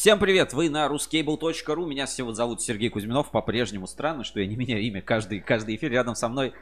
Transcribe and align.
Всем 0.00 0.18
привет! 0.18 0.54
Вы 0.54 0.70
на 0.70 0.86
ruscable.ru. 0.86 1.86
Меня 1.86 2.06
сегодня 2.06 2.34
зовут 2.34 2.62
Сергей 2.62 2.88
Кузьминов. 2.88 3.30
По-прежнему 3.30 3.86
странно, 3.86 4.24
что 4.24 4.40
я 4.40 4.46
не 4.46 4.56
меняю 4.56 4.80
имя 4.80 5.02
каждый, 5.02 5.40
каждый 5.40 5.76
эфир. 5.76 5.90
Рядом 5.90 6.14
со 6.14 6.30
мной 6.30 6.54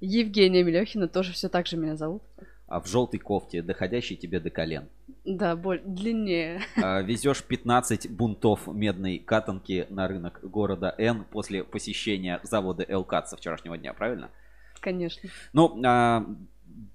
Евгения 0.00 0.62
Мелехина 0.62 1.08
тоже 1.08 1.32
все 1.32 1.48
так 1.48 1.66
же 1.66 1.78
меня 1.78 1.96
зовут. 1.96 2.22
а, 2.66 2.80
в 2.82 2.86
желтой 2.86 3.18
кофте, 3.18 3.62
доходящей 3.62 4.16
тебе 4.16 4.40
до 4.40 4.50
колен. 4.50 4.90
Да, 5.24 5.56
боль 5.56 5.80
длиннее. 5.82 6.60
А, 6.76 7.00
Везешь 7.00 7.42
15 7.42 8.10
бунтов 8.10 8.66
медной 8.66 9.18
катанки 9.18 9.86
на 9.88 10.06
рынок 10.06 10.40
города 10.42 10.94
Н 10.98 11.24
после 11.24 11.64
посещения 11.64 12.40
завода 12.42 12.84
Элкат 12.86 13.26
со 13.26 13.38
вчерашнего 13.38 13.78
дня, 13.78 13.94
правильно? 13.94 14.30
Конечно. 14.80 15.30
Ну, 15.54 15.80
а, 15.82 16.26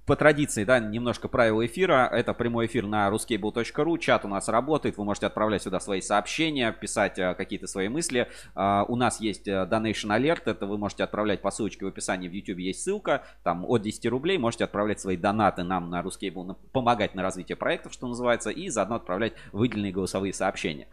по 0.07 0.15
традиции, 0.15 0.63
да, 0.63 0.79
немножко 0.79 1.27
правила 1.27 1.65
эфира. 1.65 2.09
Это 2.11 2.33
прямой 2.33 2.67
эфир 2.67 2.87
на 2.87 3.09
ruscable.ru. 3.09 3.97
Чат 3.99 4.23
у 4.23 4.29
нас 4.29 4.47
работает. 4.47 4.97
Вы 4.97 5.03
можете 5.03 5.25
отправлять 5.25 5.63
сюда 5.63 5.81
свои 5.81 5.99
сообщения, 5.99 6.71
писать 6.71 7.19
а, 7.19 7.33
какие-то 7.35 7.67
свои 7.67 7.89
мысли. 7.89 8.29
А, 8.55 8.85
у 8.87 8.95
нас 8.95 9.19
есть 9.19 9.49
а, 9.49 9.67
Donation 9.69 10.17
Alert. 10.17 10.43
Это 10.45 10.65
вы 10.65 10.77
можете 10.77 11.03
отправлять 11.03 11.41
по 11.41 11.51
ссылочке 11.51 11.83
в 11.83 11.89
описании 11.89 12.29
в 12.29 12.31
YouTube. 12.31 12.59
Есть 12.59 12.83
ссылка. 12.83 13.25
Там 13.43 13.65
от 13.65 13.81
10 13.81 14.05
рублей 14.05 14.37
можете 14.37 14.63
отправлять 14.63 15.01
свои 15.01 15.17
донаты 15.17 15.63
нам 15.63 15.89
на 15.89 16.01
Ruscable, 16.01 16.55
помогать 16.71 17.13
на 17.13 17.21
развитие 17.21 17.57
проектов, 17.57 17.91
что 17.91 18.07
называется, 18.07 18.49
и 18.49 18.69
заодно 18.69 18.95
отправлять 18.95 19.33
выделенные 19.51 19.91
голосовые 19.91 20.31
сообщения. 20.31 20.87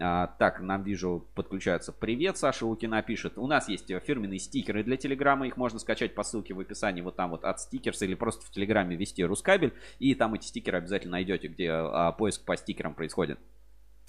Так, 0.00 0.60
нам 0.60 0.82
вижу, 0.82 1.26
подключаются. 1.34 1.92
Привет, 1.92 2.38
Саша 2.38 2.64
Лукина 2.64 3.02
пишет. 3.02 3.36
У 3.36 3.46
нас 3.46 3.68
есть 3.68 3.90
э, 3.90 4.00
фирменные 4.00 4.38
стикеры 4.38 4.82
для 4.82 4.96
Телеграма. 4.96 5.46
Их 5.46 5.58
можно 5.58 5.78
скачать 5.78 6.14
по 6.14 6.22
ссылке 6.22 6.54
в 6.54 6.60
описании 6.60 7.02
вот 7.02 7.16
там 7.16 7.32
вот 7.32 7.44
от 7.44 7.60
стикерс 7.60 8.00
или 8.00 8.14
просто 8.14 8.46
в 8.46 8.50
Телеграме 8.60 8.96
ввести 8.96 9.24
Рускабель. 9.24 9.72
И 9.98 10.14
там 10.14 10.34
эти 10.34 10.44
стикеры 10.44 10.78
обязательно 10.78 11.12
найдете, 11.12 11.48
где 11.48 11.70
а, 11.70 12.12
поиск 12.12 12.44
по 12.44 12.56
стикерам 12.56 12.94
происходит. 12.94 13.38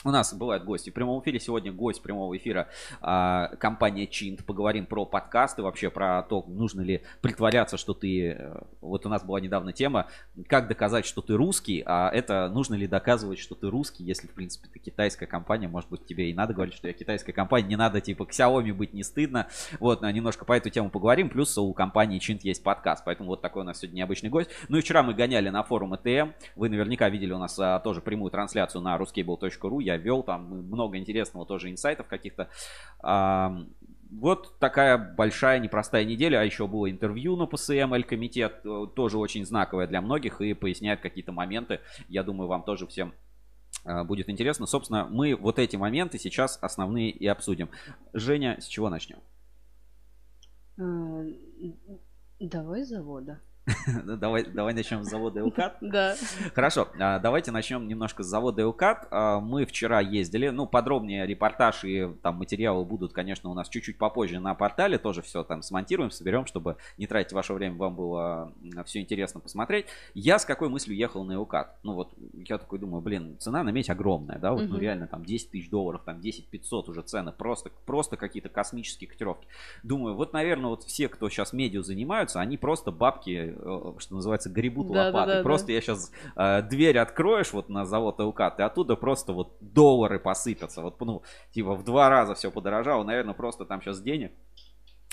У 0.03 0.09
нас 0.09 0.33
бывают 0.33 0.63
гости 0.63 0.89
в 0.89 0.93
прямом 0.93 1.21
эфире. 1.21 1.39
Сегодня 1.39 1.71
гость 1.71 2.01
прямого 2.01 2.35
эфира 2.35 2.69
а, 3.01 3.49
компания 3.57 4.07
Чинт. 4.07 4.43
Поговорим 4.43 4.87
про 4.87 5.05
подкасты, 5.05 5.61
вообще 5.61 5.91
про 5.91 6.23
то, 6.23 6.43
нужно 6.47 6.81
ли 6.81 7.03
притворяться, 7.21 7.77
что 7.77 7.93
ты... 7.93 8.31
э, 8.31 8.61
Вот 8.81 9.05
у 9.05 9.09
нас 9.09 9.23
была 9.23 9.39
недавно 9.39 9.73
тема, 9.73 10.07
как 10.47 10.67
доказать, 10.67 11.05
что 11.05 11.21
ты 11.21 11.35
русский, 11.35 11.83
а 11.85 12.09
это 12.09 12.49
нужно 12.49 12.73
ли 12.73 12.87
доказывать, 12.87 13.37
что 13.37 13.53
ты 13.53 13.69
русский, 13.69 14.03
если, 14.03 14.25
в 14.25 14.31
принципе, 14.31 14.69
ты 14.73 14.79
китайская 14.79 15.27
компания, 15.27 15.67
может 15.67 15.91
быть, 15.91 16.03
тебе 16.03 16.31
и 16.31 16.33
надо 16.33 16.55
говорить, 16.55 16.73
что 16.73 16.87
я 16.87 16.93
китайская 16.93 17.33
компания, 17.33 17.67
не 17.67 17.75
надо, 17.75 18.01
типа, 18.01 18.25
к 18.25 18.31
Xiaomi 18.31 18.73
быть 18.73 18.93
не 18.95 19.03
стыдно. 19.03 19.49
Вот, 19.79 20.01
немножко 20.01 20.45
по 20.45 20.53
эту 20.53 20.71
тему 20.71 20.89
поговорим, 20.89 21.29
плюс 21.29 21.55
у 21.59 21.71
компании 21.73 22.17
Чинт 22.17 22.43
есть 22.43 22.63
подкаст, 22.63 23.05
поэтому 23.05 23.29
вот 23.29 23.41
такой 23.41 23.61
у 23.61 23.65
нас 23.65 23.77
сегодня 23.77 23.97
необычный 23.97 24.31
гость. 24.31 24.49
Ну 24.67 24.77
и 24.77 24.81
вчера 24.81 25.03
мы 25.03 25.13
гоняли 25.13 25.49
на 25.49 25.61
форум 25.61 25.93
ЭТМ, 25.93 26.31
вы 26.55 26.69
наверняка 26.69 27.07
видели 27.09 27.33
у 27.33 27.37
нас 27.37 27.59
а, 27.59 27.79
тоже 27.79 28.01
прямую 28.01 28.31
трансляцию 28.31 28.81
на 28.81 28.97
ruscable.ru, 28.97 29.83
я 29.83 29.90
вел 29.97 30.23
там 30.23 30.43
много 30.67 30.97
интересного 30.97 31.45
тоже 31.45 31.71
инсайтов 31.71 32.07
каких-то. 32.07 32.49
Вот 34.11 34.59
такая 34.59 34.97
большая 34.97 35.59
непростая 35.59 36.03
неделя, 36.03 36.41
а 36.41 36.43
еще 36.43 36.67
было 36.67 36.91
интервью 36.91 37.37
на 37.37 37.45
ПСМ, 37.45 37.93
Эль-комитет, 37.93 38.59
э, 38.65 38.87
тоже 38.93 39.17
очень 39.17 39.45
знаковое 39.45 39.87
для 39.87 40.01
многих 40.01 40.41
и 40.41 40.53
поясняет 40.53 40.99
какие-то 40.99 41.31
моменты. 41.31 41.79
Я 42.09 42.23
думаю, 42.23 42.49
вам 42.49 42.63
тоже 42.63 42.85
всем 42.87 43.13
э, 43.85 44.03
будет 44.03 44.29
интересно. 44.29 44.65
Собственно, 44.65 45.07
мы 45.09 45.33
вот 45.33 45.59
эти 45.59 45.77
моменты 45.77 46.19
сейчас 46.19 46.59
основные 46.61 47.09
и 47.09 47.25
обсудим. 47.25 47.69
Женя, 48.11 48.57
с 48.59 48.65
чего 48.65 48.89
начнем? 48.89 49.19
А, 50.77 51.23
Давай 52.41 52.83
с 52.83 52.89
завода. 52.89 53.39
Давай, 54.05 54.43
давай 54.43 54.73
начнем 54.73 55.03
с 55.03 55.09
завода 55.09 55.39
Элкат. 55.41 55.77
Да. 55.81 56.15
Хорошо, 56.53 56.87
а, 56.99 57.19
давайте 57.19 57.51
начнем 57.51 57.87
немножко 57.87 58.23
с 58.23 58.27
завода 58.27 58.61
Элкат. 58.61 59.07
А, 59.11 59.39
Мы 59.39 59.65
вчера 59.65 59.99
ездили, 59.99 60.49
ну, 60.49 60.67
подробнее 60.67 61.25
репортаж 61.25 61.83
и 61.83 62.07
там 62.21 62.35
материалы 62.35 62.85
будут, 62.85 63.13
конечно, 63.13 63.49
у 63.49 63.53
нас 63.53 63.69
чуть-чуть 63.69 63.97
попозже 63.97 64.39
на 64.39 64.53
портале. 64.53 64.97
Тоже 64.97 65.21
все 65.21 65.43
там 65.43 65.61
смонтируем, 65.61 66.11
соберем, 66.11 66.45
чтобы 66.45 66.77
не 66.97 67.07
тратить 67.07 67.33
ваше 67.33 67.53
время, 67.53 67.75
вам 67.75 67.95
было 67.95 68.53
все 68.85 68.99
интересно 68.99 69.39
посмотреть. 69.39 69.87
Я 70.13 70.39
с 70.39 70.45
какой 70.45 70.69
мыслью 70.69 70.95
ехал 70.95 71.23
на 71.23 71.33
Элкат? 71.33 71.77
Ну, 71.83 71.93
вот 71.93 72.13
я 72.33 72.57
такой 72.57 72.79
думаю, 72.79 73.01
блин, 73.01 73.37
цена 73.39 73.63
на 73.63 73.69
медь 73.69 73.89
огромная, 73.89 74.37
да, 74.37 74.51
вот, 74.53 74.67
ну, 74.67 74.77
реально 74.77 75.07
там 75.07 75.25
10 75.25 75.51
тысяч 75.51 75.69
долларов, 75.69 76.01
там 76.05 76.21
10 76.21 76.47
500 76.47 76.89
уже 76.89 77.01
цены, 77.01 77.31
просто, 77.31 77.71
просто 77.85 78.17
какие-то 78.17 78.49
космические 78.49 79.09
котировки. 79.09 79.47
Думаю, 79.83 80.15
вот, 80.15 80.33
наверное, 80.33 80.69
вот 80.69 80.83
все, 80.83 81.07
кто 81.07 81.29
сейчас 81.29 81.53
медиа 81.53 81.81
занимаются, 81.81 82.39
они 82.39 82.57
просто 82.57 82.91
бабки, 82.91 83.55
что 83.99 84.15
называется, 84.15 84.49
гребут 84.49 84.87
Да, 84.87 84.93
да, 84.93 85.05
лопатой. 85.07 85.27
да, 85.27 85.37
да. 85.39 85.43
просто 85.43 85.71
я 85.71 85.81
сейчас 85.81 86.11
дверь 86.69 86.97
откроешь 86.97 87.53
вот 87.53 87.69
на 87.69 87.85
завод 87.85 88.19
ЛК, 88.19 88.41
и 88.57 88.61
оттуда 88.61 88.95
просто 88.95 89.33
вот 89.33 89.55
доллары 89.61 90.19
посыпятся. 90.19 90.81
Вот, 90.81 90.99
ну, 91.01 91.21
типа 91.51 91.75
в 91.75 91.83
два 91.83 92.09
раза 92.09 92.33
все 92.35 92.51
подорожало. 92.51 93.03
Наверное, 93.03 93.33
просто 93.33 93.65
там 93.65 93.81
сейчас 93.81 94.01
денег 94.01 94.31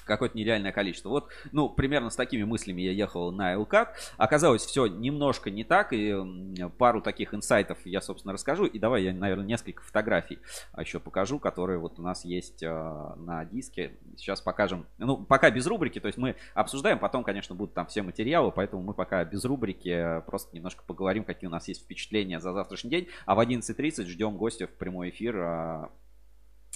какое-то 0.08 0.36
нереальное 0.36 0.72
количество. 0.72 1.08
Вот, 1.10 1.28
ну, 1.52 1.68
примерно 1.68 2.10
с 2.10 2.16
такими 2.16 2.42
мыслями 2.42 2.82
я 2.82 2.92
ехал 2.92 3.30
на 3.30 3.54
Элкат. 3.54 3.94
Оказалось, 4.16 4.64
все 4.64 4.86
немножко 4.86 5.50
не 5.50 5.64
так, 5.64 5.92
и 5.92 6.16
пару 6.78 7.00
таких 7.00 7.34
инсайтов 7.34 7.78
я, 7.84 8.00
собственно, 8.00 8.32
расскажу. 8.32 8.64
И 8.66 8.78
давай 8.78 9.04
я, 9.04 9.12
наверное, 9.12 9.46
несколько 9.46 9.82
фотографий 9.82 10.38
еще 10.78 10.98
покажу, 10.98 11.38
которые 11.38 11.78
вот 11.78 11.98
у 11.98 12.02
нас 12.02 12.24
есть 12.24 12.62
э, 12.62 13.14
на 13.16 13.44
диске. 13.44 13.92
Сейчас 14.16 14.40
покажем. 14.40 14.86
Ну, 14.98 15.18
пока 15.18 15.50
без 15.50 15.66
рубрики, 15.66 16.00
то 16.00 16.06
есть 16.06 16.18
мы 16.18 16.36
обсуждаем, 16.54 16.98
потом, 16.98 17.24
конечно, 17.24 17.54
будут 17.54 17.74
там 17.74 17.86
все 17.86 18.02
материалы, 18.02 18.50
поэтому 18.50 18.82
мы 18.82 18.94
пока 18.94 19.24
без 19.24 19.44
рубрики 19.44 19.88
э, 19.88 20.20
просто 20.22 20.56
немножко 20.56 20.82
поговорим, 20.86 21.24
какие 21.24 21.48
у 21.48 21.52
нас 21.52 21.68
есть 21.68 21.82
впечатления 21.82 22.40
за 22.40 22.52
завтрашний 22.52 22.90
день. 22.90 23.08
А 23.26 23.34
в 23.34 23.40
11.30 23.40 24.06
ждем 24.06 24.36
гостя 24.36 24.66
в 24.66 24.72
прямой 24.72 25.10
эфир 25.10 25.36
э, 25.36 25.88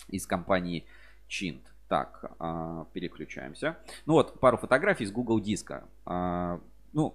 из 0.09 0.26
компании 0.26 0.87
Чинт. 1.28 1.72
Так, 1.92 2.25
а, 2.38 2.86
переключаемся. 2.94 3.76
Ну 4.06 4.14
вот, 4.14 4.41
пару 4.41 4.56
фотографий 4.56 5.04
с 5.04 5.12
Google 5.12 5.41
диска. 5.41 5.84
А, 6.06 6.58
Ну, 6.94 7.14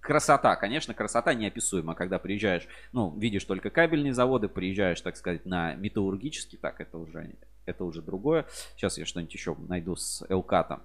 красота, 0.00 0.54
конечно, 0.56 0.92
красота 0.92 1.32
неописуема, 1.32 1.94
когда 1.94 2.18
приезжаешь, 2.18 2.68
ну, 2.92 3.16
видишь 3.18 3.44
только 3.46 3.70
кабельные 3.70 4.12
заводы, 4.12 4.48
приезжаешь, 4.50 5.00
так 5.00 5.16
сказать, 5.16 5.46
на 5.46 5.72
металлургический, 5.76 6.58
так, 6.58 6.82
это 6.82 6.98
уже, 6.98 7.36
это 7.64 7.84
уже 7.84 8.02
другое. 8.02 8.44
Сейчас 8.76 8.98
я 8.98 9.06
что-нибудь 9.06 9.32
еще 9.32 9.56
найду 9.66 9.96
с 9.96 10.22
Элката. 10.28 10.82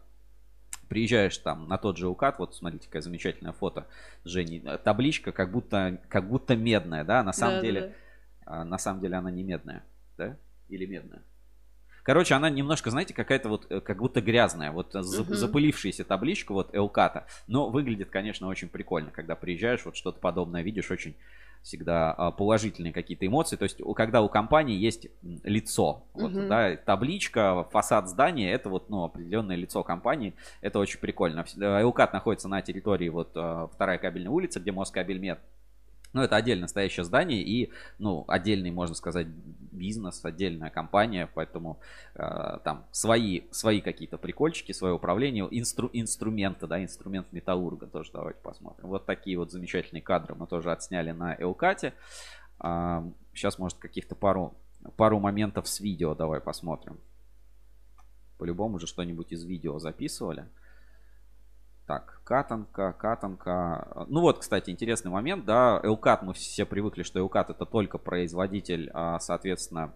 Приезжаешь 0.88 1.38
там 1.40 1.68
на 1.68 1.78
тот 1.78 1.98
же 1.98 2.06
Элкат, 2.06 2.40
вот 2.40 2.56
смотрите, 2.56 2.86
какая 2.86 3.02
замечательное 3.02 3.52
фото 3.52 3.88
Жени. 4.24 4.64
Табличка 4.86 5.34
как 5.34 5.52
будто, 5.52 6.00
как 6.08 6.30
будто 6.30 6.56
медная, 6.56 7.04
да, 7.04 7.24
на 7.24 7.34
самом 7.34 7.56
Да, 7.56 7.60
да, 7.60 7.66
деле, 7.68 7.82
да. 7.82 7.92
а, 8.46 8.64
на 8.64 8.78
самом 8.78 9.02
деле 9.02 9.18
она 9.18 9.32
не 9.32 9.44
медная, 9.44 9.84
да? 10.18 10.38
Или 10.70 10.86
медная? 10.86 11.24
Короче, 12.08 12.36
она 12.36 12.50
немножко, 12.50 12.90
знаете, 12.90 13.14
какая-то 13.14 13.50
вот 13.50 13.68
э, 13.70 13.82
как 13.82 13.98
будто 13.98 14.22
грязная, 14.22 14.72
вот 14.72 14.94
Мгм. 14.94 15.04
запылившаяся 15.04 16.06
табличка 16.06 16.54
вот 16.54 16.70
Элката. 16.74 17.28
Но 17.48 17.70
выглядит, 17.70 18.10
конечно, 18.10 18.48
очень 18.48 18.70
прикольно, 18.70 19.12
когда 19.12 19.36
приезжаешь, 19.36 19.84
вот 19.84 19.98
что-то 19.98 20.18
подобное 20.18 20.62
видишь, 20.62 20.90
очень 20.90 21.18
всегда 21.64 22.14
а, 22.14 22.32
положительные 22.32 22.94
какие-то 22.94 23.28
эмоции. 23.28 23.58
То 23.58 23.64
есть, 23.64 23.82
когда 23.94 24.22
у 24.22 24.30
компании 24.30 24.78
есть 24.78 25.08
лицо, 25.44 26.06
вот, 26.14 26.32
Мгм. 26.32 26.48
да, 26.48 26.78
табличка, 26.78 27.68
фасад 27.72 28.08
здания, 28.08 28.54
это 28.54 28.70
вот, 28.70 28.90
ну, 28.90 29.04
определенное 29.04 29.58
лицо 29.58 29.84
компании, 29.84 30.34
это 30.62 30.80
очень 30.80 31.02
прикольно. 31.02 31.44
Э, 31.60 31.82
Элкат 31.82 32.14
находится 32.14 32.48
на 32.48 32.62
территории 32.62 33.10
вот 33.10 33.32
вторая 33.32 33.98
кабельная 33.98 34.32
улица, 34.32 34.62
где 34.62 34.72
Москабельмет. 34.72 35.40
Ну, 36.14 36.22
это 36.22 36.36
отдельно 36.36 36.68
стоящее 36.68 37.04
здание 37.04 37.42
и, 37.42 37.72
ну, 38.00 38.26
отдельный, 38.28 38.72
можно 38.72 38.96
сказать, 38.96 39.28
бизнес, 39.28 40.24
отдельная 40.24 40.70
компания, 40.70 41.30
поэтому 41.34 41.80
э, 42.16 42.60
там 42.64 42.86
свои, 42.92 43.42
свои 43.52 43.82
какие-то 43.82 44.18
прикольчики, 44.18 44.72
свое 44.72 44.94
управление, 44.94 45.48
инстру, 45.52 45.90
инструменты, 45.94 46.66
да, 46.68 46.82
инструмент 46.82 47.32
металлурга 47.32 47.88
тоже 47.88 48.12
давайте 48.14 48.40
посмотрим. 48.42 48.88
Вот 48.88 49.06
такие 49.06 49.38
вот 49.38 49.52
замечательные 49.52 50.02
кадры 50.02 50.36
мы 50.36 50.48
тоже 50.48 50.72
отсняли 50.72 51.12
на 51.12 51.36
Элкате. 51.36 51.94
А, 52.60 53.08
сейчас, 53.34 53.60
может, 53.60 53.78
каких-то 53.78 54.16
пару, 54.16 54.56
пару 54.96 55.20
моментов 55.20 55.68
с 55.68 55.80
видео 55.80 56.16
давай 56.16 56.40
посмотрим. 56.40 57.00
По-любому 58.38 58.80
же 58.80 58.88
что-нибудь 58.88 59.32
из 59.32 59.44
видео 59.44 59.80
записывали. 59.80 60.48
Так, 61.88 62.20
катанка, 62.26 62.92
катанка. 62.92 64.06
Ну 64.10 64.20
вот, 64.20 64.40
кстати, 64.40 64.70
интересный 64.70 65.10
момент, 65.10 65.46
да, 65.46 65.80
Элкат, 65.84 66.22
мы 66.22 66.34
все 66.34 66.66
привыкли, 66.66 67.04
что 67.04 67.20
Элкат 67.20 67.50
это 67.50 67.66
только 67.66 67.98
производитель, 67.98 68.92
а, 68.94 69.20
соответственно, 69.20 69.94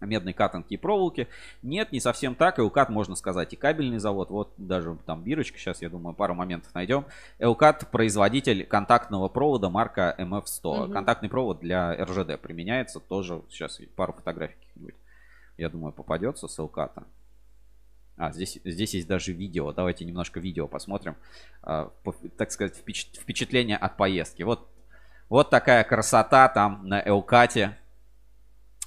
медной 0.00 0.32
катанки 0.32 0.74
и 0.74 0.76
проволоки. 0.76 1.26
Нет, 1.62 1.90
не 1.90 1.98
совсем 1.98 2.36
так. 2.36 2.60
Элкат, 2.60 2.90
можно 2.90 3.16
сказать, 3.16 3.52
и 3.52 3.56
кабельный 3.56 3.98
завод. 3.98 4.30
Вот 4.30 4.54
даже 4.56 4.96
там 5.04 5.24
бирочка, 5.24 5.58
сейчас, 5.58 5.82
я 5.82 5.90
думаю, 5.90 6.14
пару 6.14 6.34
моментов 6.34 6.72
найдем. 6.74 7.04
Элкат 7.40 7.90
производитель 7.90 8.64
контактного 8.64 9.28
провода 9.28 9.68
марка 9.68 10.14
MF100. 10.16 10.84
Мгм. 10.84 10.92
Контактный 10.92 11.28
провод 11.28 11.58
для 11.58 11.92
РЖД 12.04 12.40
применяется. 12.40 13.00
Тоже 13.00 13.42
сейчас 13.50 13.80
пару 13.96 14.12
фотографий 14.12 14.54
каких-нибудь, 14.54 14.94
я 15.58 15.68
думаю, 15.68 15.92
попадется 15.92 16.46
с 16.46 16.56
Элката. 16.56 17.02
А, 18.20 18.32
здесь, 18.32 18.60
здесь 18.66 18.92
есть 18.92 19.08
даже 19.08 19.32
видео. 19.32 19.72
Давайте 19.72 20.04
немножко 20.04 20.40
видео 20.40 20.68
посмотрим. 20.68 21.16
А, 21.62 21.86
по- 22.04 22.12
так 22.36 22.52
сказать, 22.52 22.76
впечат- 22.76 23.16
впечатление 23.16 23.78
от 23.78 23.96
поездки. 23.96 24.42
Вот, 24.42 24.68
вот 25.30 25.48
такая 25.48 25.84
красота 25.84 26.48
там 26.48 26.86
на 26.86 27.00
Элкате. 27.00 27.78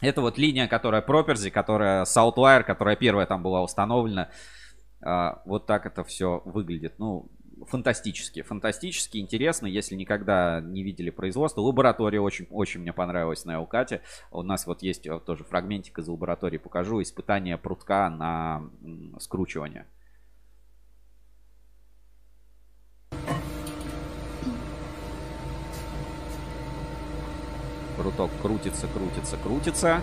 Это 0.01 0.21
вот 0.21 0.37
линия, 0.37 0.67
которая 0.67 1.01
Property, 1.01 1.49
которая 1.49 2.03
Southwire, 2.03 2.61
которая 2.61 2.95
первая 2.95 3.25
там 3.25 3.41
была 3.41 3.63
установлена. 3.63 4.29
А, 5.01 5.41
вот 5.45 5.65
так 5.65 5.87
это 5.87 6.03
все 6.03 6.43
выглядит. 6.45 6.99
Ну, 6.99 7.27
фантастически, 7.65 8.41
фантастически 8.41 9.17
интересно, 9.17 9.67
если 9.67 9.95
никогда 9.95 10.61
не 10.61 10.83
видели 10.83 11.09
производство. 11.09 11.61
Лаборатория 11.61 12.19
очень, 12.19 12.47
очень 12.49 12.81
мне 12.81 12.93
понравилась 12.93 13.45
на 13.45 13.55
Элкате. 13.55 14.01
У 14.31 14.41
нас 14.41 14.65
вот 14.67 14.81
есть 14.81 15.07
вот 15.07 15.25
тоже 15.25 15.43
фрагментик 15.43 15.99
из 15.99 16.07
лаборатории, 16.07 16.57
покажу. 16.57 17.01
Испытание 17.01 17.57
прутка 17.57 18.09
на 18.09 18.69
скручивание. 19.19 19.85
Пруток 27.97 28.31
крутится, 28.41 28.87
крутится, 28.87 29.37
крутится. 29.37 30.01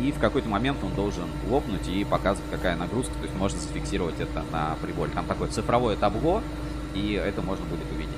И 0.00 0.12
в 0.12 0.18
какой-то 0.20 0.48
момент 0.48 0.78
он 0.84 0.94
должен 0.94 1.24
лопнуть 1.48 1.88
и 1.88 2.04
показывать, 2.04 2.50
какая 2.50 2.76
нагрузка. 2.76 3.14
То 3.14 3.24
есть 3.24 3.34
можно 3.34 3.58
зафиксировать 3.58 4.20
это 4.20 4.44
на 4.52 4.76
приборе. 4.80 5.10
Там 5.12 5.26
такое 5.26 5.48
цифровое 5.48 5.96
табло, 5.96 6.40
и 6.94 7.12
это 7.14 7.42
можно 7.42 7.64
будет 7.64 7.90
увидеть. 7.90 8.14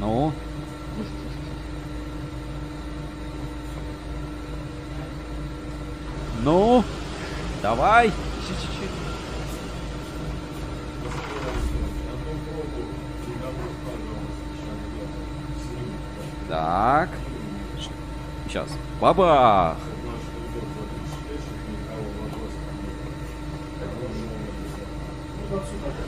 Ну? 0.00 0.32
Ну? 6.42 6.84
Давай! 7.62 8.08
Еще 8.08 8.60
чуть-чуть. 8.60 8.93
Так. 16.54 17.08
Сейчас. 18.46 18.68
Бабах! 19.00 19.76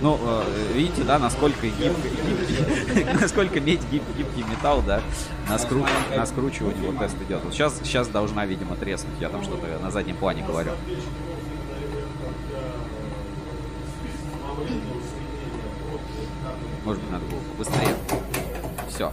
Ну, 0.00 0.20
э, 0.22 0.44
видите, 0.72 1.02
да, 1.02 1.19
насколько 1.19 1.66
гибкий, 1.66 2.10
гибкий 2.10 3.04
насколько 3.20 3.60
медь 3.60 3.82
гиб, 3.90 4.04
гибкий 4.16 4.44
металл, 4.44 4.82
да, 4.87 5.00
на, 5.48 5.58
скру, 5.58 5.84
на 6.14 6.25
вот 6.25 6.98
тест 7.00 7.16
идет. 7.22 7.43
Вот 7.43 7.52
сейчас, 7.52 7.81
сейчас 7.82 8.06
должна, 8.06 8.46
видимо, 8.46 8.76
треснуть. 8.76 9.19
Я 9.19 9.31
там 9.31 9.43
что-то 9.43 9.66
на 9.82 9.90
заднем 9.90 10.14
плане 10.14 10.44
говорю. 10.44 10.70
Может 16.84 17.02
быть, 17.02 17.10
надо 17.10 17.25
было 17.25 17.40
побыстрее. 17.40 17.96
Все 18.88 19.10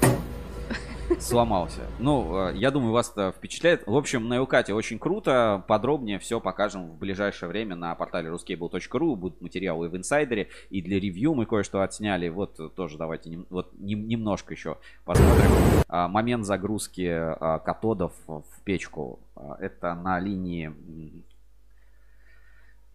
сломался. 1.21 1.81
Ну, 1.99 2.49
э, 2.49 2.57
я 2.57 2.71
думаю, 2.71 2.91
вас 2.91 3.11
это 3.11 3.31
впечатляет. 3.31 3.85
В 3.85 3.95
общем, 3.95 4.27
на 4.27 4.37
Элкате 4.37 4.73
очень 4.73 4.99
круто. 4.99 5.63
Подробнее 5.67 6.19
все 6.19 6.39
покажем 6.39 6.91
в 6.91 6.97
ближайшее 6.97 7.49
время 7.49 7.75
на 7.75 7.93
портале 7.95 8.29
ruscable.ru. 8.29 9.15
Будут 9.15 9.41
материалы 9.41 9.89
в 9.89 9.97
инсайдере. 9.97 10.49
И 10.69 10.81
для 10.81 10.99
ревью 10.99 11.33
мы 11.33 11.45
кое-что 11.45 11.81
отсняли. 11.81 12.29
Вот 12.29 12.75
тоже 12.75 12.97
давайте 12.97 13.29
нем, 13.29 13.45
вот, 13.49 13.71
нем, 13.79 14.07
немножко 14.07 14.53
еще 14.53 14.77
посмотрим. 15.05 15.51
А, 15.87 16.07
момент 16.07 16.45
загрузки 16.45 17.07
а, 17.07 17.59
катодов 17.59 18.13
в 18.27 18.43
печку. 18.63 19.19
А, 19.35 19.57
это 19.59 19.93
на 19.95 20.19
линии... 20.19 20.73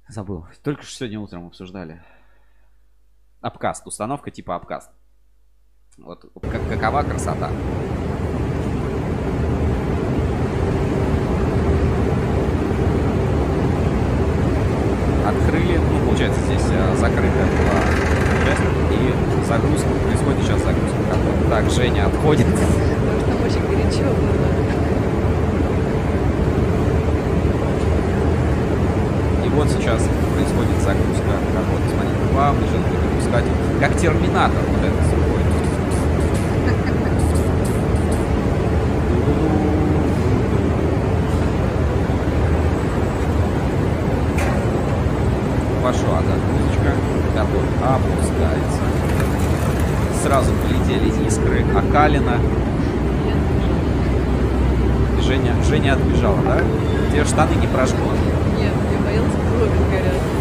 Забыл. 0.09 0.47
Только 0.63 0.83
что 0.83 0.93
сегодня 0.93 1.21
утром 1.21 1.47
обсуждали. 1.47 2.03
Апкаст. 3.41 3.87
Установка 3.87 4.31
типа 4.31 4.57
апкаст. 4.57 4.91
Вот 6.05 6.21
как, 6.43 6.61
какова 6.69 7.03
красота. 7.03 7.51
Открыли, 15.27 15.79
ну, 15.79 16.07
получается, 16.07 16.41
здесь 16.47 16.63
э, 16.71 16.97
закрытая 16.97 17.47
была 17.47 17.81
часть, 18.47 18.63
и 18.93 19.47
загрузка, 19.47 19.89
происходит 20.07 20.43
сейчас 20.43 20.63
загрузка. 20.63 20.99
Так, 21.51 21.71
Женя 21.71 22.07
отходит. 22.07 22.47
Там 22.47 23.43
очень 23.45 23.67
горячо 23.69 24.05
было. 24.05 24.49
И 29.45 29.49
вот 29.51 29.69
сейчас 29.69 30.09
происходит 30.35 30.81
загрузка. 30.81 31.35
Как 31.53 31.65
вот, 31.73 31.81
смотрите, 31.91 32.33
плавно 32.33 32.67
же 32.67 32.79
выпускатель. 32.79 33.53
Как 33.81 33.97
терминатор 33.99 34.63
вот 34.71 34.85
это 34.85 35.09
опускается. 47.83 48.83
Сразу 50.23 50.53
полетели 50.63 51.09
искры. 51.27 51.65
Акалина. 51.77 52.39
Женя, 55.23 55.55
Женя 55.69 55.93
отбежала, 55.93 56.41
да? 56.43 56.61
Тебе 57.11 57.25
штаны 57.25 57.55
не 57.57 57.67
прожгло. 57.67 58.13
Нет, 58.59 58.73
я 58.93 59.05
боялась, 59.05 59.33
брови 59.33 59.79
горят. 59.91 60.38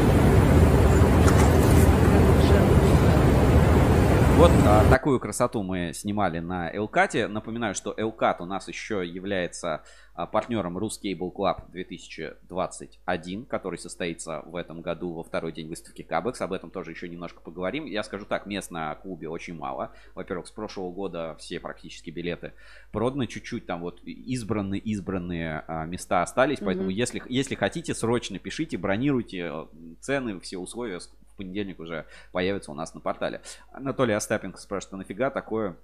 Вот 4.37 4.51
а, 4.67 4.87
такую 4.91 5.19
красоту 5.19 5.63
мы 5.63 5.93
снимали 5.95 6.37
на 6.37 6.69
Элкате. 6.69 7.27
Напоминаю, 7.27 7.73
что 7.73 7.91
Элкат 7.97 8.39
у 8.39 8.45
нас 8.45 8.67
еще 8.67 9.03
является 9.03 9.81
а, 10.13 10.27
партнером 10.27 10.77
Ruscable 10.77 11.33
Club 11.33 11.71
2021, 11.71 13.45
который 13.47 13.79
состоится 13.79 14.43
в 14.45 14.55
этом 14.55 14.81
году 14.81 15.13
во 15.13 15.23
второй 15.23 15.53
день 15.53 15.67
выставки 15.67 16.03
Кабекс. 16.03 16.39
Об 16.41 16.53
этом 16.53 16.69
тоже 16.69 16.91
еще 16.91 17.09
немножко 17.09 17.41
поговорим. 17.41 17.85
Я 17.85 18.03
скажу 18.03 18.25
так, 18.25 18.45
мест 18.45 18.69
на 18.69 18.93
клубе 18.93 19.27
очень 19.27 19.55
мало. 19.55 19.91
Во-первых, 20.13 20.45
с 20.45 20.51
прошлого 20.51 20.91
года 20.91 21.35
все 21.39 21.59
практически 21.59 22.11
билеты 22.11 22.53
проданы. 22.91 23.25
Чуть-чуть 23.25 23.65
там 23.65 23.81
вот 23.81 24.03
избранные 24.03 24.81
избранные 24.81 25.63
а, 25.67 25.85
места 25.85 26.21
остались. 26.21 26.59
Поэтому 26.59 26.91
mm-hmm. 26.91 26.93
если, 26.93 27.23
если 27.27 27.55
хотите, 27.55 27.95
срочно 27.95 28.37
пишите, 28.37 28.77
бронируйте. 28.77 29.49
Э, 29.51 29.65
цены, 29.99 30.39
все 30.41 30.59
условия 30.59 30.99
понедельник 31.37 31.79
уже 31.79 32.05
появится 32.31 32.71
у 32.71 32.75
нас 32.75 32.93
на 32.93 32.99
портале. 32.99 33.41
Анатолий 33.71 34.13
Остапенко 34.13 34.59
спрашивает, 34.59 34.93
а 34.93 34.97
нафига 34.97 35.29
такое 35.29 35.77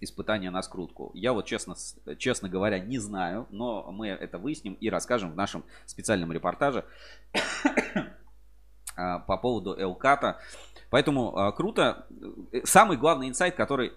испытание 0.00 0.50
на 0.50 0.62
скрутку. 0.62 1.10
Я 1.14 1.32
вот 1.32 1.46
честно, 1.46 1.74
честно 2.18 2.48
говоря 2.48 2.78
не 2.78 2.98
знаю, 2.98 3.46
но 3.50 3.90
мы 3.92 4.08
это 4.08 4.38
выясним 4.38 4.74
и 4.74 4.90
расскажем 4.90 5.32
в 5.32 5.36
нашем 5.36 5.64
специальном 5.86 6.32
репортаже 6.32 6.84
а, 8.96 9.20
по 9.20 9.36
поводу 9.36 9.80
Элката. 9.80 10.40
Поэтому 10.90 11.36
а, 11.36 11.52
круто. 11.52 12.06
Самый 12.64 12.96
главный 12.96 13.28
инсайт, 13.28 13.54
который... 13.54 13.92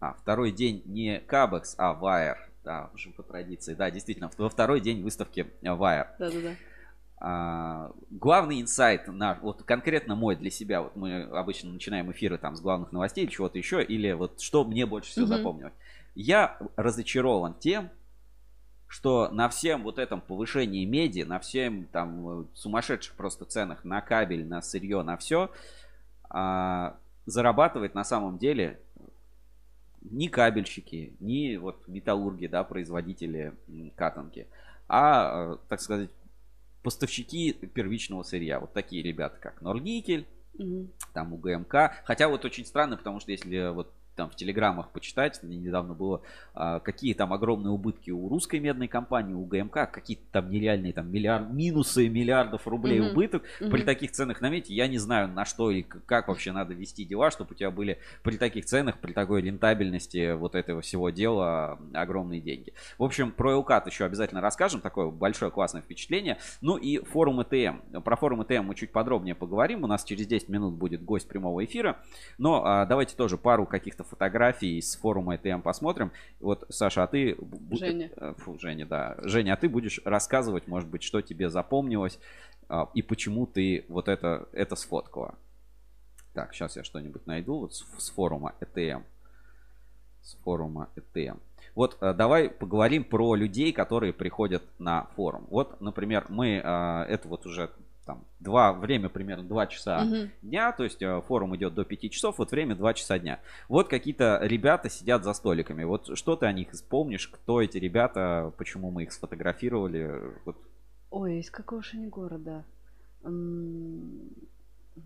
А, 0.00 0.14
второй 0.14 0.52
день 0.52 0.82
не 0.86 1.20
Кабекс, 1.20 1.74
а 1.76 1.92
Wire. 2.00 2.38
Да, 2.64 2.90
уже 2.94 3.10
по 3.10 3.22
традиции. 3.22 3.74
Да, 3.74 3.90
действительно, 3.90 4.30
во 4.38 4.48
второй 4.48 4.80
день 4.80 5.02
выставки 5.02 5.46
Wire. 5.62 6.08
Да-да-да. 6.18 6.54
А, 7.20 7.90
главный 8.10 8.60
инсайт, 8.60 9.08
на, 9.08 9.38
вот 9.42 9.64
конкретно 9.64 10.14
мой 10.14 10.36
для 10.36 10.50
себя, 10.50 10.82
вот 10.82 10.94
мы 10.94 11.22
обычно 11.22 11.72
начинаем 11.72 12.10
эфиры 12.12 12.38
там 12.38 12.54
с 12.54 12.60
главных 12.60 12.92
новостей, 12.92 13.26
чего-то 13.26 13.58
еще, 13.58 13.82
или 13.82 14.12
вот 14.12 14.40
что 14.40 14.64
мне 14.64 14.86
больше 14.86 15.10
всего 15.10 15.26
mm-hmm. 15.26 15.28
запомнилось. 15.28 15.74
Я 16.14 16.56
разочарован 16.76 17.54
тем, 17.54 17.90
что 18.86 19.28
на 19.30 19.48
всем 19.48 19.82
вот 19.82 19.98
этом 19.98 20.20
повышении 20.20 20.84
меди, 20.84 21.22
на 21.22 21.40
всем 21.40 21.86
там 21.86 22.48
сумасшедших 22.54 23.14
просто 23.16 23.44
ценах 23.44 23.84
на 23.84 24.00
кабель, 24.00 24.46
на 24.46 24.62
сырье, 24.62 25.02
на 25.02 25.16
все, 25.16 25.50
а, 26.30 26.96
зарабатывает 27.26 27.94
на 27.94 28.04
самом 28.04 28.38
деле 28.38 28.80
ни 30.02 30.28
кабельщики, 30.28 31.14
ни 31.18 31.56
вот 31.56 31.86
металлурги, 31.88 32.46
да, 32.46 32.62
производители 32.62 33.54
катанки, 33.96 34.46
а, 34.88 35.58
так 35.68 35.80
сказать, 35.80 36.10
поставщики 36.82 37.52
первичного 37.52 38.22
сырья. 38.22 38.60
Вот 38.60 38.72
такие 38.72 39.02
ребята, 39.02 39.38
как 39.40 39.60
Норникель, 39.62 40.26
угу. 40.54 40.88
там 41.12 41.32
УГМК. 41.32 41.92
Хотя 42.04 42.28
вот 42.28 42.44
очень 42.44 42.64
странно, 42.64 42.96
потому 42.96 43.20
что 43.20 43.30
если 43.30 43.72
вот 43.72 43.92
там 44.18 44.28
в 44.28 44.34
телеграммах 44.34 44.90
почитать, 44.90 45.40
недавно 45.44 45.94
было, 45.94 46.22
а, 46.52 46.80
какие 46.80 47.14
там 47.14 47.32
огромные 47.32 47.70
убытки 47.70 48.10
у 48.10 48.28
русской 48.28 48.58
медной 48.58 48.88
компании, 48.88 49.32
у 49.32 49.44
ГМК, 49.44 49.88
какие-то 49.92 50.24
там 50.32 50.50
нереальные 50.50 50.92
там 50.92 51.08
миллиард, 51.08 51.50
минусы 51.52 52.08
миллиардов 52.08 52.66
рублей 52.66 52.98
mm-hmm. 52.98 53.12
убыток. 53.12 53.44
Mm-hmm. 53.44 53.70
При 53.70 53.82
таких 53.82 54.10
ценах 54.10 54.40
на 54.40 54.50
мете 54.50 54.74
я 54.74 54.88
не 54.88 54.98
знаю, 54.98 55.28
на 55.28 55.44
что 55.44 55.70
и 55.70 55.82
как 55.82 56.26
вообще 56.26 56.50
надо 56.50 56.74
вести 56.74 57.04
дела, 57.04 57.30
чтобы 57.30 57.52
у 57.52 57.54
тебя 57.54 57.70
были 57.70 57.98
при 58.24 58.36
таких 58.36 58.64
ценах, 58.64 58.98
при 58.98 59.12
такой 59.12 59.40
рентабельности 59.40 60.32
вот 60.32 60.56
этого 60.56 60.80
всего 60.80 61.10
дела 61.10 61.78
огромные 61.94 62.40
деньги. 62.40 62.72
В 62.98 63.04
общем, 63.04 63.30
про 63.30 63.52
Элкат 63.52 63.86
еще 63.86 64.04
обязательно 64.04 64.40
расскажем, 64.40 64.80
такое 64.80 65.10
большое 65.10 65.52
классное 65.52 65.82
впечатление. 65.82 66.38
Ну 66.60 66.76
и 66.76 66.98
форум 67.04 67.40
ЭТМ. 67.42 68.00
Про 68.00 68.16
форум 68.16 68.42
ЭТМ 68.42 68.64
мы 68.64 68.74
чуть 68.74 68.90
подробнее 68.90 69.36
поговорим. 69.36 69.84
У 69.84 69.86
нас 69.86 70.02
через 70.02 70.26
10 70.26 70.48
минут 70.48 70.74
будет 70.74 71.04
гость 71.04 71.28
прямого 71.28 71.64
эфира. 71.64 71.98
Но 72.36 72.64
а, 72.64 72.84
давайте 72.84 73.14
тоже 73.14 73.38
пару 73.38 73.64
каких-то 73.64 74.07
фотографий 74.08 74.80
с 74.80 74.96
форума 74.96 75.36
ETM 75.36 75.62
посмотрим. 75.62 76.12
Вот, 76.40 76.64
Саша, 76.68 77.04
а 77.04 77.06
ты... 77.06 77.36
Женя. 77.70 78.10
Э, 78.16 78.34
фу, 78.38 78.58
Женя, 78.58 78.86
да. 78.86 79.16
Женя, 79.22 79.54
а 79.54 79.56
ты 79.56 79.68
будешь 79.68 80.00
рассказывать, 80.04 80.66
может 80.66 80.88
быть, 80.88 81.02
что 81.02 81.20
тебе 81.20 81.50
запомнилось 81.50 82.18
а, 82.68 82.88
и 82.94 83.02
почему 83.02 83.46
ты 83.46 83.84
вот 83.88 84.08
это, 84.08 84.48
это 84.52 84.76
сфоткала. 84.76 85.34
Так, 86.34 86.54
сейчас 86.54 86.76
я 86.76 86.84
что-нибудь 86.84 87.26
найду 87.26 87.60
вот 87.60 87.74
с, 87.74 87.84
с 87.98 88.10
форума 88.10 88.54
ETM. 88.60 89.02
С 90.22 90.34
форума 90.44 90.90
ETM. 90.96 91.38
Вот 91.74 91.96
э, 92.00 92.12
давай 92.12 92.50
поговорим 92.50 93.04
про 93.04 93.34
людей, 93.34 93.72
которые 93.72 94.12
приходят 94.12 94.62
на 94.78 95.04
форум. 95.16 95.46
Вот, 95.50 95.80
например, 95.80 96.26
мы, 96.28 96.60
э, 96.62 97.04
это 97.08 97.28
вот 97.28 97.46
уже 97.46 97.70
там 98.08 98.24
два, 98.40 98.72
время 98.72 99.10
примерно 99.10 99.44
2 99.44 99.66
часа 99.66 100.02
угу. 100.02 100.30
дня, 100.40 100.72
то 100.72 100.82
есть 100.82 101.02
э, 101.02 101.20
форум 101.28 101.54
идет 101.56 101.74
до 101.74 101.84
5 101.84 102.10
часов, 102.10 102.38
вот 102.38 102.50
время 102.50 102.74
2 102.74 102.94
часа 102.94 103.18
дня. 103.18 103.40
Вот 103.68 103.88
какие-то 103.88 104.40
ребята 104.42 104.88
сидят 104.88 105.24
за 105.24 105.34
столиками, 105.34 105.84
вот 105.84 106.16
что 106.16 106.34
ты 106.34 106.46
о 106.46 106.52
них 106.52 106.70
вспомнишь, 106.70 107.28
кто 107.28 107.60
эти 107.60 107.76
ребята, 107.76 108.50
почему 108.56 108.90
мы 108.90 109.02
их 109.02 109.12
сфотографировали? 109.12 110.32
Вот. 110.46 110.56
Ой, 111.10 111.40
из 111.40 111.50
какого 111.50 111.82
же 111.82 111.98
они 111.98 112.08
города? 112.08 112.64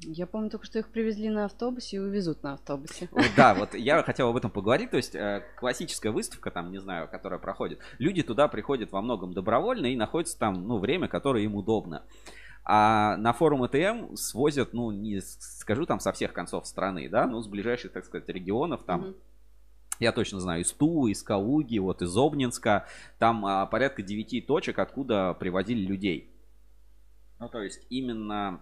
Я 0.01 0.27
помню 0.27 0.49
только, 0.49 0.65
что 0.65 0.79
их 0.79 0.89
привезли 0.89 1.29
на 1.29 1.47
автобусе 1.47 1.97
и 1.97 1.99
увезут 1.99 2.43
на 2.45 2.55
автобусе. 2.55 3.09
Да, 3.37 3.55
вот 3.55 3.75
я 3.75 4.03
хотел 4.03 4.29
об 4.29 4.37
этом 4.37 4.51
поговорить. 4.51 4.91
То 4.91 4.97
есть 4.97 5.15
э, 5.15 5.43
классическая 5.57 6.11
выставка, 6.11 6.51
там, 6.51 6.71
не 6.71 6.79
знаю, 6.79 7.09
которая 7.09 7.39
проходит, 7.39 7.81
люди 7.99 8.23
туда 8.23 8.49
приходят 8.49 8.93
во 8.93 9.03
многом 9.03 9.35
добровольно 9.35 9.87
и 9.87 9.97
находятся 9.97 10.39
там, 10.39 10.67
ну, 10.67 10.79
время, 10.79 11.09
которое 11.09 11.45
им 11.45 11.57
удобно. 11.57 12.05
А 12.65 13.17
на 13.17 13.33
форум 13.33 13.67
ЭТМ 13.67 14.15
свозят, 14.15 14.73
ну, 14.73 14.93
не 14.93 15.21
скажу 15.21 15.85
там 15.85 15.99
со 15.99 16.13
всех 16.13 16.33
концов 16.33 16.67
страны, 16.67 17.09
да, 17.09 17.27
ну, 17.27 17.43
с 17.43 17.49
ближайших, 17.49 17.93
так 17.93 18.05
сказать, 18.05 18.29
регионов 18.29 18.85
там. 18.85 19.03
Mm-hmm. 19.03 19.17
Я 19.99 20.13
точно 20.13 20.41
знаю 20.41 20.63
из 20.63 20.73
Тулы, 20.73 21.13
из 21.13 21.23
Калуги, 21.23 21.79
вот 21.79 22.03
из 22.03 22.17
Обнинска. 22.17 22.87
Там 23.19 23.45
а, 23.47 23.67
порядка 23.67 24.03
9 24.03 24.47
точек, 24.47 24.79
откуда 24.79 25.35
привозили 25.35 25.85
людей. 25.85 26.35
Ну, 27.39 27.49
то 27.49 27.63
есть 27.63 27.87
именно 27.91 28.61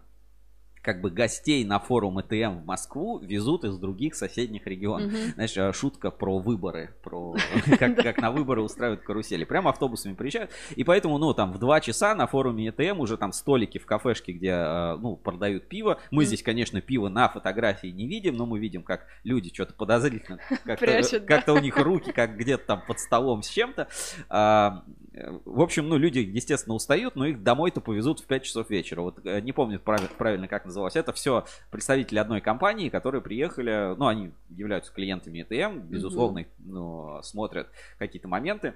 как 0.82 1.00
бы 1.00 1.10
гостей 1.10 1.64
на 1.64 1.78
форум 1.78 2.20
ЭТМ 2.20 2.60
в 2.60 2.64
Москву 2.64 3.18
везут 3.18 3.64
из 3.64 3.76
других 3.76 4.14
соседних 4.14 4.66
регионов. 4.66 5.12
Угу. 5.12 5.32
Знаешь, 5.34 5.56
э, 5.56 5.72
шутка 5.72 6.10
про 6.10 6.38
выборы, 6.38 6.94
про 7.02 7.34
как, 7.78 7.96
как 7.96 8.18
на 8.18 8.30
выборы 8.30 8.62
устраивают 8.62 9.02
карусели. 9.02 9.44
Прямо 9.44 9.70
автобусами 9.70 10.14
приезжают. 10.14 10.50
И 10.76 10.84
поэтому, 10.84 11.18
ну, 11.18 11.34
там 11.34 11.52
в 11.52 11.58
2 11.58 11.80
часа 11.80 12.14
на 12.14 12.26
форуме 12.26 12.68
ЭТМ 12.68 13.00
уже 13.00 13.16
там 13.16 13.32
столики 13.32 13.78
в 13.78 13.86
кафешке, 13.86 14.32
где, 14.32 14.50
э, 14.50 14.96
ну, 14.96 15.16
продают 15.16 15.68
пиво. 15.68 15.98
Мы 16.10 16.24
здесь, 16.24 16.42
конечно, 16.42 16.80
пиво 16.80 17.08
на 17.08 17.28
фотографии 17.28 17.88
не 17.88 18.06
видим, 18.06 18.36
но 18.36 18.46
мы 18.46 18.58
видим, 18.58 18.82
как 18.82 19.06
люди 19.24 19.52
что-то 19.52 19.74
подозрительно, 19.74 20.38
как-то, 20.64 21.20
как-то 21.20 21.52
у 21.52 21.58
них 21.58 21.76
руки, 21.76 22.12
как 22.12 22.36
где-то 22.36 22.64
там 22.64 22.82
под 22.86 22.98
столом 23.00 23.42
с 23.42 23.48
чем-то. 23.48 23.88
А, 24.28 24.82
в 25.44 25.60
общем, 25.60 25.88
ну, 25.88 25.98
люди, 25.98 26.18
естественно, 26.20 26.74
устают, 26.74 27.16
но 27.16 27.26
их 27.26 27.42
домой-то 27.42 27.80
повезут 27.80 28.20
в 28.20 28.26
5 28.26 28.44
часов 28.44 28.70
вечера. 28.70 29.02
Вот 29.02 29.20
э, 29.24 29.40
не 29.40 29.52
помню 29.52 29.80
правильно, 29.80 30.48
как 30.48 30.69
называлось. 30.70 30.96
Это 30.96 31.12
все 31.12 31.44
представители 31.70 32.18
одной 32.18 32.40
компании, 32.40 32.88
которые 32.88 33.20
приехали, 33.20 33.94
ну, 33.96 34.06
они 34.06 34.32
являются 34.48 34.92
клиентами 34.92 35.46
ETM, 35.48 35.80
безусловно, 35.80 36.44
ну, 36.58 37.20
смотрят 37.22 37.68
какие-то 37.98 38.28
моменты. 38.28 38.74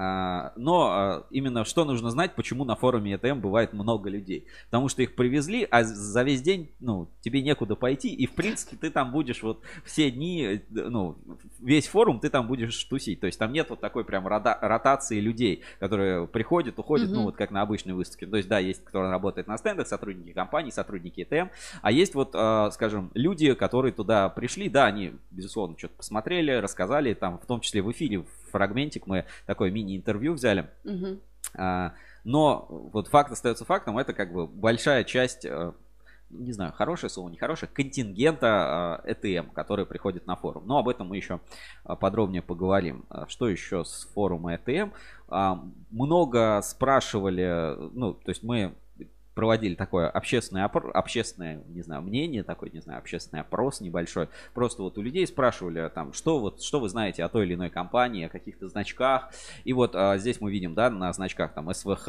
А, 0.00 0.52
но 0.54 0.90
а, 0.92 1.26
именно 1.32 1.64
что 1.64 1.84
нужно 1.84 2.10
знать, 2.10 2.36
почему 2.36 2.64
на 2.64 2.76
форуме 2.76 3.14
ETM 3.14 3.40
бывает 3.40 3.72
много 3.72 4.08
людей. 4.08 4.46
Потому 4.66 4.88
что 4.88 5.02
их 5.02 5.16
привезли, 5.16 5.66
а 5.68 5.82
за 5.82 6.22
весь 6.22 6.40
день, 6.40 6.70
ну, 6.78 7.08
тебе 7.20 7.42
некуда 7.42 7.74
пойти, 7.74 8.14
и 8.14 8.26
в 8.26 8.32
принципе 8.32 8.76
ты 8.76 8.90
там 8.90 9.10
будешь 9.10 9.42
вот 9.42 9.60
все 9.84 10.12
дни, 10.12 10.60
ну, 10.70 11.18
весь 11.58 11.88
форум 11.88 12.20
ты 12.20 12.30
там 12.30 12.46
будешь 12.46 12.84
тусить. 12.84 13.18
То 13.18 13.26
есть 13.26 13.40
там 13.40 13.52
нет 13.52 13.70
вот 13.70 13.80
такой 13.80 14.04
прям 14.04 14.24
ротации 14.28 15.18
людей, 15.18 15.64
которые 15.80 16.28
приходят, 16.28 16.78
уходят, 16.78 17.10
mm-hmm. 17.10 17.14
ну, 17.14 17.24
вот 17.24 17.34
как 17.34 17.50
на 17.50 17.62
обычной 17.62 17.94
выставке. 17.94 18.26
То 18.26 18.36
есть, 18.36 18.48
да, 18.48 18.60
есть 18.60 18.84
кто 18.84 19.02
работает 19.02 19.48
на 19.48 19.58
стендах, 19.58 19.88
сотрудники 19.88 20.32
компании, 20.32 20.70
сотрудники 20.70 21.26
ETM, 21.28 21.50
а 21.82 21.90
есть 21.90 22.14
вот, 22.14 22.30
а, 22.34 22.70
скажем, 22.70 23.10
люди, 23.14 23.52
которые 23.54 23.92
туда 23.92 24.28
пришли, 24.28 24.68
да, 24.68 24.86
они, 24.86 25.14
безусловно, 25.32 25.76
что-то 25.76 25.94
посмотрели, 25.96 26.52
рассказали, 26.52 27.14
там, 27.14 27.40
в 27.40 27.46
том 27.46 27.60
числе 27.60 27.82
в 27.82 27.90
эфире, 27.90 28.24
фрагментик 28.50 29.06
мы 29.06 29.24
такой 29.46 29.70
мини-интервью 29.70 30.34
взяли. 30.34 30.68
Угу. 30.84 31.18
А, 31.54 31.94
но 32.24 32.66
вот 32.92 33.08
факт 33.08 33.32
остается 33.32 33.64
фактом, 33.64 33.98
это 33.98 34.12
как 34.12 34.32
бы 34.32 34.46
большая 34.46 35.04
часть 35.04 35.44
э, 35.44 35.72
не 36.30 36.52
знаю, 36.52 36.72
хорошее 36.72 37.10
слово, 37.10 37.30
нехорошее, 37.30 37.70
контингента 37.72 39.02
ETM, 39.06 39.50
который 39.52 39.86
приходит 39.86 40.26
на 40.26 40.36
форум. 40.36 40.66
Но 40.66 40.78
об 40.78 40.88
этом 40.88 41.08
мы 41.08 41.16
еще 41.16 41.40
а, 41.84 41.96
подробнее 41.96 42.42
поговорим. 42.42 43.04
А, 43.08 43.26
что 43.28 43.48
еще 43.48 43.84
с 43.84 44.08
форума 44.14 44.54
ETM? 44.54 44.92
Много 45.90 46.60
спрашивали, 46.62 47.76
ну, 47.92 48.14
то 48.14 48.30
есть 48.30 48.42
мы 48.42 48.74
проводили 49.38 49.76
такое 49.76 50.08
общественное, 50.08 50.64
опро... 50.64 50.90
общественное, 50.90 51.62
не 51.68 51.82
знаю, 51.82 52.02
мнение, 52.02 52.42
такой, 52.42 52.70
не 52.70 52.80
знаю, 52.80 52.98
общественный 52.98 53.42
опрос 53.42 53.80
небольшой. 53.80 54.28
Просто 54.52 54.82
вот 54.82 54.98
у 54.98 55.00
людей 55.00 55.24
спрашивали 55.28 55.88
там, 55.94 56.12
что 56.12 56.40
вот, 56.40 56.60
что 56.60 56.80
вы 56.80 56.88
знаете 56.88 57.22
о 57.22 57.28
той 57.28 57.46
или 57.46 57.54
иной 57.54 57.70
компании, 57.70 58.26
о 58.26 58.28
каких-то 58.28 58.66
значках. 58.66 59.30
И 59.62 59.72
вот 59.72 59.94
а, 59.94 60.18
здесь 60.18 60.40
мы 60.40 60.50
видим, 60.50 60.74
да, 60.74 60.90
на 60.90 61.12
значках 61.12 61.54
там 61.54 61.72
СВХ, 61.72 62.08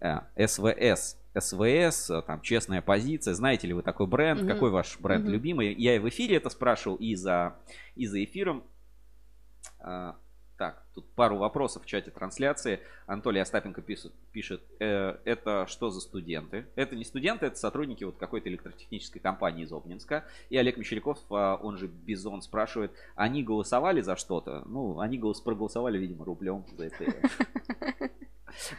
э, 0.00 0.46
СВС, 0.48 1.16
СВС, 1.38 2.10
там 2.26 2.40
честная 2.40 2.82
позиция. 2.82 3.34
Знаете 3.34 3.68
ли 3.68 3.72
вы 3.72 3.82
такой 3.82 4.08
бренд? 4.08 4.40
Mm-hmm. 4.40 4.52
Какой 4.52 4.70
ваш 4.72 4.98
бренд 4.98 5.24
mm-hmm. 5.24 5.30
любимый? 5.30 5.72
Я 5.74 5.94
и 5.94 6.00
в 6.00 6.08
эфире 6.08 6.38
это 6.38 6.50
спрашивал, 6.50 6.96
и 6.96 7.14
за, 7.14 7.54
и 7.94 8.06
за 8.06 8.24
эфиром. 8.24 8.64
А, 9.78 10.16
так, 10.62 10.80
тут 10.94 11.04
пару 11.16 11.38
вопросов 11.38 11.82
в 11.82 11.86
чате 11.86 12.12
трансляции. 12.12 12.78
Анатолий 13.06 13.40
Остапенко 13.40 13.82
пишет, 13.82 14.12
пишет 14.30 14.62
э, 14.78 15.16
это 15.24 15.66
что 15.66 15.90
за 15.90 15.98
студенты? 16.00 16.66
Это 16.76 16.94
не 16.94 17.04
студенты, 17.04 17.46
это 17.46 17.56
сотрудники 17.56 18.04
вот 18.04 18.16
какой-то 18.16 18.48
электротехнической 18.48 19.20
компании 19.20 19.64
из 19.64 19.72
Обнинска. 19.72 20.24
И 20.50 20.56
Олег 20.56 20.76
Мещеряков, 20.76 21.18
а, 21.30 21.56
он 21.56 21.78
же 21.78 21.88
Бизон, 21.88 22.42
спрашивает, 22.42 22.92
они 23.16 23.42
голосовали 23.42 24.02
за 24.02 24.14
что-то? 24.14 24.62
Ну, 24.66 25.00
они 25.00 25.18
голос 25.18 25.40
проголосовали, 25.40 25.98
видимо, 25.98 26.24
рублем 26.24 26.64
за 26.76 26.84
это. 26.84 27.12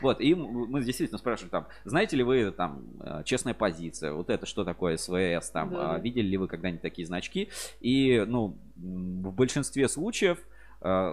Вот, 0.02 0.22
и 0.22 0.36
мы 0.36 0.84
действительно 0.84 1.18
спрашиваем 1.18 1.50
там, 1.50 1.68
знаете 1.84 2.16
ли 2.16 2.22
вы 2.22 2.52
там 2.52 2.84
э, 3.00 3.24
честная 3.26 3.56
позиция, 3.56 4.14
вот 4.14 4.30
это 4.30 4.46
что 4.46 4.64
такое 4.64 4.98
СВС, 4.98 5.50
там, 5.50 5.72
да. 5.72 5.98
видели 5.98 6.28
ли 6.28 6.38
вы 6.38 6.48
когда-нибудь 6.48 6.84
такие 6.84 7.08
значки? 7.08 7.50
И, 7.82 8.24
ну, 8.28 8.56
в 8.76 9.34
большинстве 9.34 9.90
случаев 9.90 10.38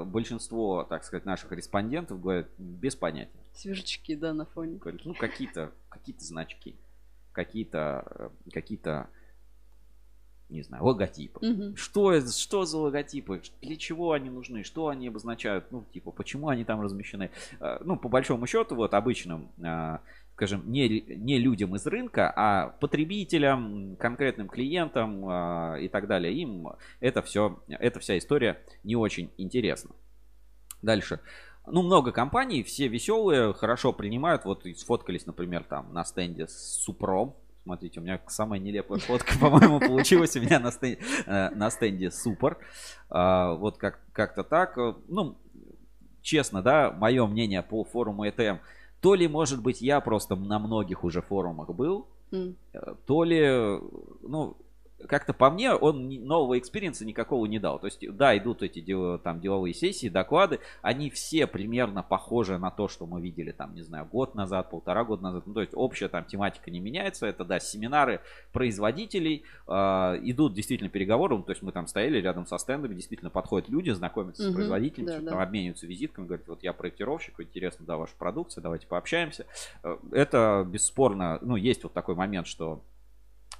большинство, 0.04 0.84
так 0.84 1.04
сказать, 1.04 1.24
наших 1.24 1.52
респондентов 1.52 2.20
говорят 2.20 2.48
без 2.58 2.96
понятия. 2.96 3.38
Свежачки, 3.54 4.14
да, 4.14 4.32
на 4.32 4.46
фоне. 4.46 4.80
Ну, 5.04 5.14
какие-то 5.14 5.72
какие 5.88 6.16
значки, 6.18 6.76
какие-то 7.32 8.04
э, 8.10 8.50
какие-то 8.52 9.08
не 10.50 10.62
знаю, 10.62 10.84
логотипы. 10.84 11.38
Угу. 11.44 11.76
Что, 11.76 12.20
что 12.20 12.64
за 12.64 12.78
логотипы? 12.78 13.42
Для 13.62 13.76
чего 13.76 14.12
они 14.12 14.30
нужны? 14.30 14.64
Что 14.64 14.88
они 14.88 15.08
обозначают? 15.08 15.70
Ну, 15.70 15.84
типа, 15.92 16.10
почему 16.10 16.48
они 16.48 16.64
там 16.64 16.80
размещены? 16.80 17.30
Э, 17.60 17.78
ну, 17.84 17.96
по 17.96 18.08
большому 18.08 18.46
счету, 18.46 18.74
вот 18.74 18.94
обычным 18.94 19.50
скажем, 20.40 20.72
не, 20.72 21.02
не 21.02 21.38
людям 21.38 21.76
из 21.76 21.86
рынка, 21.86 22.32
а 22.34 22.68
потребителям, 22.80 23.94
конкретным 23.96 24.48
клиентам 24.48 25.28
э, 25.28 25.82
и 25.82 25.88
так 25.88 26.06
далее. 26.06 26.32
Им 26.32 26.66
это 27.00 27.20
все, 27.20 27.60
эта 27.68 28.00
вся 28.00 28.16
история 28.16 28.58
не 28.82 28.96
очень 28.96 29.30
интересна. 29.36 29.90
Дальше. 30.80 31.20
Ну, 31.66 31.82
много 31.82 32.10
компаний, 32.10 32.62
все 32.62 32.88
веселые, 32.88 33.52
хорошо 33.52 33.92
принимают. 33.92 34.46
Вот 34.46 34.64
сфоткались, 34.76 35.26
например, 35.26 35.62
там 35.64 35.92
на 35.92 36.04
стенде 36.04 36.46
с 36.46 36.80
Супром. 36.82 37.34
Смотрите, 37.62 38.00
у 38.00 38.02
меня 38.02 38.20
самая 38.26 38.58
нелепая 38.58 38.98
фотка, 38.98 39.38
по-моему, 39.40 39.80
получилась 39.80 40.36
у 40.36 40.40
меня 40.40 40.58
на 40.60 40.70
стенде, 40.72 41.00
э, 41.26 41.50
на 41.50 41.70
стенде 41.70 42.10
Супер. 42.10 42.58
А, 43.08 43.54
вот 43.54 43.76
как, 43.78 44.00
как-то 44.12 44.44
так. 44.44 44.76
Ну, 45.08 45.36
честно, 46.22 46.62
да, 46.62 46.90
мое 46.90 47.26
мнение 47.26 47.62
по 47.62 47.84
форуму 47.84 48.26
ETM– 48.26 48.58
то 49.00 49.14
ли, 49.14 49.28
может 49.28 49.62
быть, 49.62 49.80
я 49.80 50.00
просто 50.00 50.36
на 50.36 50.58
многих 50.58 51.04
уже 51.04 51.22
форумах 51.22 51.70
был, 51.70 52.06
mm. 52.30 52.54
то 53.06 53.24
ли, 53.24 53.80
ну, 54.22 54.56
как-то 55.08 55.32
по 55.32 55.50
мне 55.50 55.72
он 55.72 56.08
нового 56.08 56.58
experience 56.58 57.00
а 57.00 57.04
никакого 57.04 57.46
не 57.46 57.58
дал. 57.58 57.78
То 57.78 57.86
есть, 57.86 58.04
да, 58.16 58.36
идут 58.36 58.62
эти 58.62 58.80
дел, 58.80 59.18
там 59.18 59.40
деловые 59.40 59.74
сессии, 59.74 60.08
доклады, 60.08 60.60
они 60.82 61.10
все 61.10 61.46
примерно 61.46 62.02
похожи 62.02 62.58
на 62.58 62.70
то, 62.70 62.88
что 62.88 63.06
мы 63.06 63.20
видели 63.20 63.52
там, 63.52 63.74
не 63.74 63.82
знаю, 63.82 64.06
год 64.06 64.34
назад, 64.34 64.70
полтора 64.70 65.04
года 65.04 65.22
назад. 65.22 65.46
Ну, 65.46 65.54
то 65.54 65.60
есть 65.60 65.72
общая 65.74 66.08
там 66.08 66.24
тематика 66.24 66.70
не 66.70 66.80
меняется. 66.80 67.26
Это, 67.26 67.44
да, 67.44 67.60
семинары 67.60 68.20
производителей, 68.52 69.44
э, 69.66 69.72
идут 70.22 70.54
действительно 70.54 70.90
переговоры. 70.90 71.36
Ну, 71.36 71.42
то 71.42 71.52
есть 71.52 71.62
мы 71.62 71.72
там 71.72 71.86
стояли 71.86 72.18
рядом 72.20 72.46
со 72.46 72.58
стендами, 72.58 72.94
действительно 72.94 73.30
подходят 73.30 73.68
люди, 73.68 73.90
знакомятся 73.90 74.44
угу, 74.44 74.52
с 74.52 74.54
производителем, 74.54 75.06
да, 75.06 75.20
да. 75.20 75.30
там 75.30 75.40
обмениваются 75.40 75.86
визитками, 75.86 76.26
говорят, 76.26 76.46
вот 76.48 76.62
я 76.62 76.72
проектировщик, 76.72 77.40
интересно, 77.40 77.84
да, 77.86 77.96
ваша 77.96 78.14
продукция, 78.18 78.62
давайте 78.62 78.86
пообщаемся. 78.86 79.46
Э, 79.82 79.96
это 80.12 80.66
бесспорно, 80.68 81.38
ну, 81.42 81.56
есть 81.56 81.82
вот 81.82 81.92
такой 81.92 82.14
момент, 82.14 82.46
что 82.46 82.82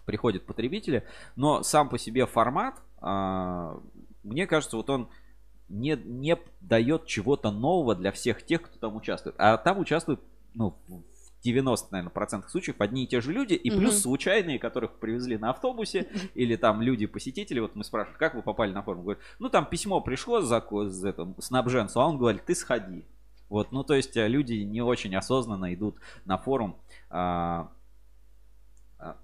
приходят 0.05 0.45
потребители, 0.47 1.05
но 1.37 1.63
сам 1.63 1.89
по 1.89 1.99
себе 1.99 2.27
формат, 2.27 2.77
а, 3.01 3.81
мне 4.23 4.47
кажется, 4.47 4.77
вот 4.77 4.91
он 4.91 5.09
не, 5.69 5.97
не 6.05 6.37
дает 6.61 7.07
чего-то 7.07 7.51
нового 7.51 7.95
для 7.95 8.13
всех 8.13 8.45
тех, 8.45 8.63
кто 8.63 8.79
там 8.79 8.97
участвует. 8.97 9.37
А 9.39 9.57
там 9.57 9.79
участвуют, 9.79 10.21
ну, 10.55 10.75
в 10.89 11.03
90, 11.43 11.93
наверное, 11.93 12.11
процентах 12.11 12.51
случаев 12.51 12.81
одни 12.81 13.05
и 13.05 13.07
те 13.07 13.21
же 13.21 13.33
люди, 13.33 13.55
и 13.55 13.71
плюс 13.71 14.03
случайные, 14.03 14.59
которых 14.59 14.93
привезли 14.99 15.39
на 15.39 15.51
автобусе, 15.51 16.09
или 16.35 16.57
там 16.57 16.83
люди-посетители, 16.83 17.61
вот 17.61 17.77
мы 17.77 17.85
спрашиваем, 17.85 18.19
как 18.19 18.35
вы 18.35 18.43
попали 18.43 18.73
на 18.73 18.83
форум, 18.83 19.03
говорят, 19.03 19.23
ну 19.39 19.49
там 19.49 19.65
письмо 19.65 20.01
пришло 20.01 20.41
за, 20.41 20.63
за 20.89 21.09
это, 21.09 21.33
снабженцу, 21.39 22.01
а 22.01 22.07
он 22.07 22.19
говорит, 22.19 22.45
ты 22.45 22.55
сходи. 22.55 23.05
Вот, 23.49 23.73
ну 23.73 23.83
то 23.83 23.95
есть 23.95 24.17
э, 24.17 24.29
люди 24.29 24.55
не 24.55 24.81
очень 24.81 25.15
осознанно 25.17 25.75
идут 25.75 25.97
на 26.25 26.39
форум, 26.39 26.77
а, 27.09 27.71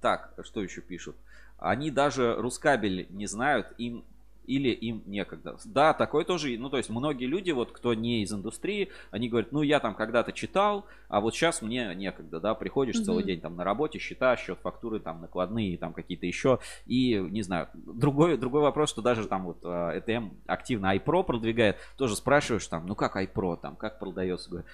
так, 0.00 0.35
что 0.42 0.62
еще 0.62 0.80
пишут? 0.80 1.16
Они 1.59 1.90
даже 1.90 2.35
Рускабель 2.37 3.06
не 3.11 3.26
знают, 3.26 3.73
им 3.78 4.04
или 4.47 4.71
им 4.71 5.02
некогда. 5.06 5.56
Да, 5.64 5.92
такое 5.92 6.25
тоже, 6.25 6.56
ну 6.59 6.71
то 6.71 6.76
есть 6.76 6.88
многие 6.88 7.26
люди, 7.26 7.50
вот 7.50 7.73
кто 7.73 7.95
не 7.95 8.23
из 8.23 8.33
индустрии, 8.33 8.90
они 9.11 9.28
говорят, 9.28 9.52
ну 9.52 9.62
я 9.62 9.80
там 9.80 9.95
когда-то 9.95 10.33
читал, 10.33 10.87
а 11.09 11.21
вот 11.21 11.35
сейчас 11.35 11.62
мне 11.62 11.95
некогда, 11.95 12.40
да, 12.40 12.54
приходишь 12.54 12.97
mm-hmm. 12.97 13.04
целый 13.04 13.25
день 13.25 13.40
там 13.40 13.56
на 13.56 13.64
работе, 13.64 13.99
счета, 13.99 14.37
счет 14.37 14.59
фактуры, 14.62 15.00
там 15.00 15.21
накладные, 15.21 15.76
там 15.78 15.92
какие-то 15.92 16.26
еще, 16.26 16.61
и 16.87 17.16
не 17.16 17.42
знаю, 17.42 17.68
другой, 17.75 18.37
другой 18.38 18.62
вопрос, 18.62 18.90
что 18.90 19.02
даже 19.02 19.26
там 19.26 19.45
вот 19.45 19.59
а, 19.64 20.00
активно 20.47 20.97
iPro 20.97 21.25
продвигает, 21.25 21.76
тоже 21.97 22.16
спрашиваешь 22.16 22.66
там, 22.66 22.87
ну 22.87 22.95
как 22.95 23.16
iPro, 23.16 23.59
там, 23.61 23.76
как 23.76 23.99
продается, 23.99 24.50
говорю, 24.50 24.66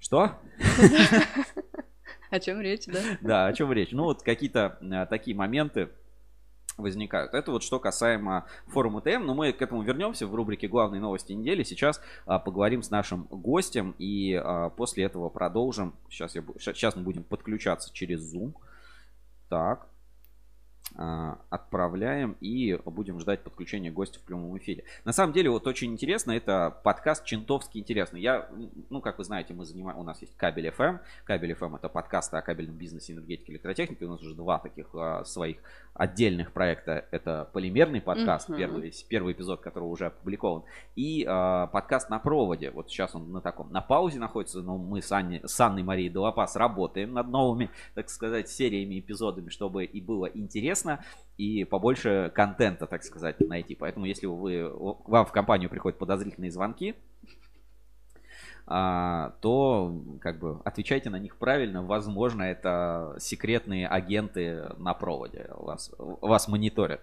что? 0.00 0.32
О 2.32 2.40
чем 2.40 2.62
речь, 2.62 2.86
да? 2.86 2.98
Да, 3.20 3.46
о 3.46 3.52
чем 3.52 3.70
речь. 3.72 3.90
Ну, 3.92 4.04
вот 4.04 4.22
какие-то 4.22 4.78
э, 4.80 5.06
такие 5.06 5.36
моменты 5.36 5.90
возникают. 6.78 7.34
Это 7.34 7.50
вот 7.50 7.62
что 7.62 7.78
касаемо 7.78 8.46
форума 8.68 9.02
ТМ, 9.02 9.26
но 9.26 9.34
мы 9.34 9.52
к 9.52 9.60
этому 9.60 9.82
вернемся 9.82 10.26
в 10.26 10.34
рубрике 10.34 10.66
«Главные 10.66 11.02
новости 11.02 11.34
недели». 11.34 11.62
Сейчас 11.62 12.00
а, 12.24 12.38
поговорим 12.38 12.82
с 12.82 12.90
нашим 12.90 13.24
гостем 13.24 13.94
и 13.98 14.32
а, 14.32 14.70
после 14.70 15.04
этого 15.04 15.28
продолжим. 15.28 15.94
Сейчас, 16.08 16.34
я, 16.34 16.42
сейчас 16.58 16.96
мы 16.96 17.02
будем 17.02 17.22
подключаться 17.22 17.92
через 17.92 18.34
Zoom. 18.34 18.54
Так. 19.50 19.86
А, 20.94 21.38
отправляем 21.48 22.36
и 22.40 22.78
будем 22.84 23.18
ждать 23.18 23.40
подключения 23.40 23.90
гостя 23.90 24.18
в 24.18 24.22
прямом 24.22 24.58
эфире. 24.58 24.84
На 25.06 25.12
самом 25.12 25.32
деле, 25.32 25.48
вот 25.48 25.66
очень 25.66 25.90
интересно, 25.90 26.32
это 26.32 26.76
подкаст 26.84 27.24
Чентовский 27.24 27.80
интересный. 27.80 28.20
Я, 28.20 28.50
ну, 28.90 29.00
как 29.00 29.16
вы 29.16 29.24
знаете, 29.24 29.54
мы 29.54 29.64
занимаем, 29.64 29.98
у 29.98 30.02
нас 30.02 30.20
есть 30.20 30.36
Кабель 30.36 30.68
FM. 30.68 30.98
Кабель 31.24 31.52
FM 31.52 31.76
это 31.76 31.88
подкаст 31.88 32.34
о 32.34 32.42
кабельном 32.42 32.76
бизнесе, 32.76 33.14
энергетике, 33.14 33.52
электротехнике. 33.52 34.04
У 34.04 34.10
нас 34.10 34.20
уже 34.20 34.34
два 34.34 34.58
таких 34.58 34.88
а, 34.92 35.24
своих 35.24 35.58
отдельных 35.94 36.52
проекта. 36.52 37.06
Это 37.10 37.48
полимерный 37.54 38.02
подкаст, 38.02 38.50
uh-huh. 38.50 38.56
первый, 38.58 38.92
первый 39.08 39.32
эпизод 39.32 39.60
которого 39.62 39.88
уже 39.88 40.06
опубликован. 40.06 40.62
И 40.94 41.24
а, 41.26 41.68
подкаст 41.68 42.10
на 42.10 42.18
проводе. 42.18 42.70
Вот 42.70 42.90
сейчас 42.90 43.14
он 43.14 43.32
на 43.32 43.40
таком, 43.40 43.72
на 43.72 43.80
паузе 43.80 44.18
находится, 44.18 44.60
но 44.60 44.76
мы 44.76 45.00
с, 45.00 45.10
Анне, 45.10 45.40
с 45.42 45.58
Анной 45.58 45.82
Марией 45.82 46.10
Долопас 46.10 46.54
работаем 46.54 47.14
над 47.14 47.28
новыми, 47.28 47.70
так 47.94 48.10
сказать, 48.10 48.50
сериями, 48.50 49.00
эпизодами, 49.00 49.48
чтобы 49.48 49.84
и 49.86 50.00
было 50.02 50.26
интересно 50.26 50.81
интересно 50.82 51.04
и 51.38 51.64
побольше 51.64 52.30
контента, 52.34 52.86
так 52.86 53.02
сказать, 53.02 53.40
найти. 53.40 53.74
Поэтому, 53.74 54.06
если 54.06 54.26
вы, 54.26 54.70
вам 54.70 55.26
в 55.26 55.32
компанию 55.32 55.70
приходят 55.70 55.98
подозрительные 55.98 56.50
звонки, 56.50 56.94
а, 58.66 59.34
то 59.40 60.02
как 60.20 60.38
бы 60.38 60.60
отвечайте 60.64 61.10
на 61.10 61.18
них 61.18 61.36
правильно. 61.36 61.82
Возможно, 61.82 62.42
это 62.42 63.16
секретные 63.18 63.88
агенты 63.88 64.68
на 64.78 64.94
проводе 64.94 65.48
вас, 65.56 65.92
вас 65.98 66.48
мониторят. 66.48 67.00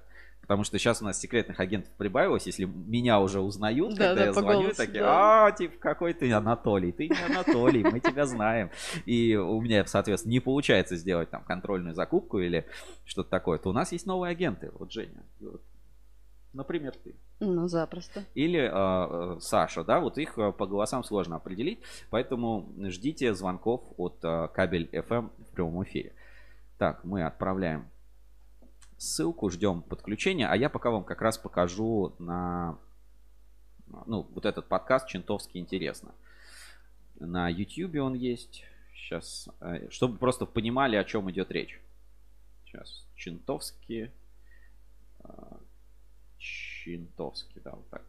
Потому 0.49 0.63
что 0.63 0.79
сейчас 0.79 0.99
у 0.99 1.05
нас 1.05 1.19
секретных 1.19 1.59
агентов 1.59 1.93
прибавилось, 1.95 2.47
если 2.47 2.65
меня 2.65 3.19
уже 3.19 3.39
узнают, 3.39 3.93
да, 3.93 4.07
когда 4.07 4.15
да, 4.15 4.25
я 4.25 4.33
звоню, 4.33 4.61
голосу, 4.61 4.77
такие, 4.77 5.03
да. 5.03 5.45
а, 5.45 5.51
типа, 5.51 5.75
какой 5.79 6.13
ты 6.15 6.31
Анатолий? 6.33 6.91
Ты 6.91 7.07
не 7.07 7.23
Анатолий, 7.23 7.83
мы 7.83 7.99
тебя 7.99 8.25
знаем. 8.25 8.71
И 9.05 9.35
у 9.35 9.61
меня, 9.61 9.85
соответственно, 9.85 10.31
не 10.31 10.39
получается 10.39 10.95
сделать 10.95 11.29
там 11.29 11.43
контрольную 11.43 11.93
закупку 11.93 12.39
или 12.39 12.65
что-то 13.05 13.29
такое, 13.29 13.59
то 13.59 13.69
у 13.69 13.73
нас 13.73 13.91
есть 13.91 14.07
новые 14.07 14.31
агенты. 14.31 14.71
Вот 14.73 14.91
Женя, 14.91 15.21
Например, 16.53 16.95
ты. 17.03 17.13
Ну, 17.39 17.67
запросто. 17.67 18.23
Или 18.33 18.71
э, 18.73 19.39
Саша, 19.41 19.83
да, 19.83 19.99
вот 19.99 20.17
их 20.17 20.35
э, 20.39 20.51
по 20.51 20.65
голосам 20.65 21.03
сложно 21.03 21.35
определить, 21.35 21.79
поэтому 22.09 22.73
ждите 22.87 23.35
звонков 23.35 23.83
от 23.97 24.17
э, 24.23 24.47
кабель 24.51 24.89
FM 24.91 25.29
в 25.37 25.53
прямом 25.53 25.83
эфире. 25.83 26.13
Так, 26.79 27.03
мы 27.03 27.23
отправляем 27.23 27.87
ссылку, 28.99 29.49
ждем 29.49 29.81
подключения. 29.81 30.47
А 30.47 30.55
я 30.55 30.69
пока 30.69 30.91
вам 30.91 31.03
как 31.03 31.21
раз 31.21 31.37
покажу 31.37 32.13
на 32.19 32.77
ну, 34.05 34.27
вот 34.33 34.45
этот 34.45 34.67
подкаст 34.67 35.07
Чентовский 35.07 35.59
интересно. 35.59 36.13
На 37.19 37.49
YouTube 37.49 37.95
он 37.95 38.13
есть. 38.13 38.63
Сейчас, 38.93 39.49
э, 39.61 39.89
чтобы 39.89 40.17
просто 40.17 40.45
понимали, 40.45 40.95
о 40.95 41.03
чем 41.03 41.31
идет 41.31 41.51
речь. 41.51 41.79
Сейчас, 42.65 43.07
Чентовский. 43.15 44.11
Э, 45.23 45.29
Чентовский, 46.37 47.61
да, 47.63 47.71
вот 47.71 47.89
так. 47.89 48.03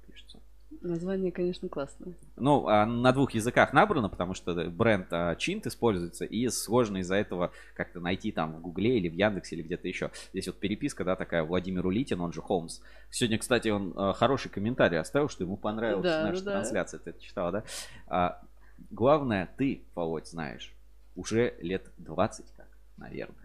Название, 0.81 1.31
конечно, 1.31 1.69
классное. 1.69 2.15
Ну, 2.37 2.67
а 2.67 2.87
на 2.87 3.13
двух 3.13 3.33
языках 3.33 3.73
набрано, 3.73 4.09
потому 4.09 4.35
что 4.35 4.55
бренд 4.71 5.09
а, 5.11 5.35
Чинт 5.35 5.67
используется, 5.67 6.25
и 6.25 6.49
сложно 6.49 6.99
из-за 6.99 7.17
этого 7.17 7.53
как-то 7.75 8.01
найти 8.01 8.33
там 8.33 8.55
в 8.55 8.61
Гугле 8.61 8.97
или 8.97 9.09
в 9.09 9.15
Яндексе 9.15 9.57
или 9.57 9.63
где-то 9.63 9.89
еще. 9.89 10.11
Здесь 10.33 10.47
вот 10.47 10.59
переписка, 10.59 11.05
да, 11.05 11.17
такая 11.17 11.43
Владимир 11.43 11.87
Улитин, 11.87 12.21
он 12.21 12.33
же 12.33 12.41
Холмс. 12.41 12.81
Сегодня, 13.11 13.39
кстати, 13.39 13.69
он 13.69 13.93
а, 13.97 14.13
хороший 14.13 14.51
комментарий 14.51 14.99
оставил, 14.99 15.29
что 15.29 15.45
ему 15.45 15.57
понравилась 15.57 16.05
да, 16.05 16.23
наша 16.23 16.45
да. 16.45 16.53
трансляция. 16.53 17.01
Ты 17.01 17.11
это 17.11 17.21
читала, 17.21 17.53
да? 17.53 17.65
А, 18.07 18.41
главное, 18.91 19.51
ты, 19.59 19.83
Володь, 19.95 20.29
знаешь, 20.29 20.73
уже 21.15 21.55
лет 21.61 21.91
20 21.99 22.47
как, 22.57 22.69
наверное. 22.97 23.40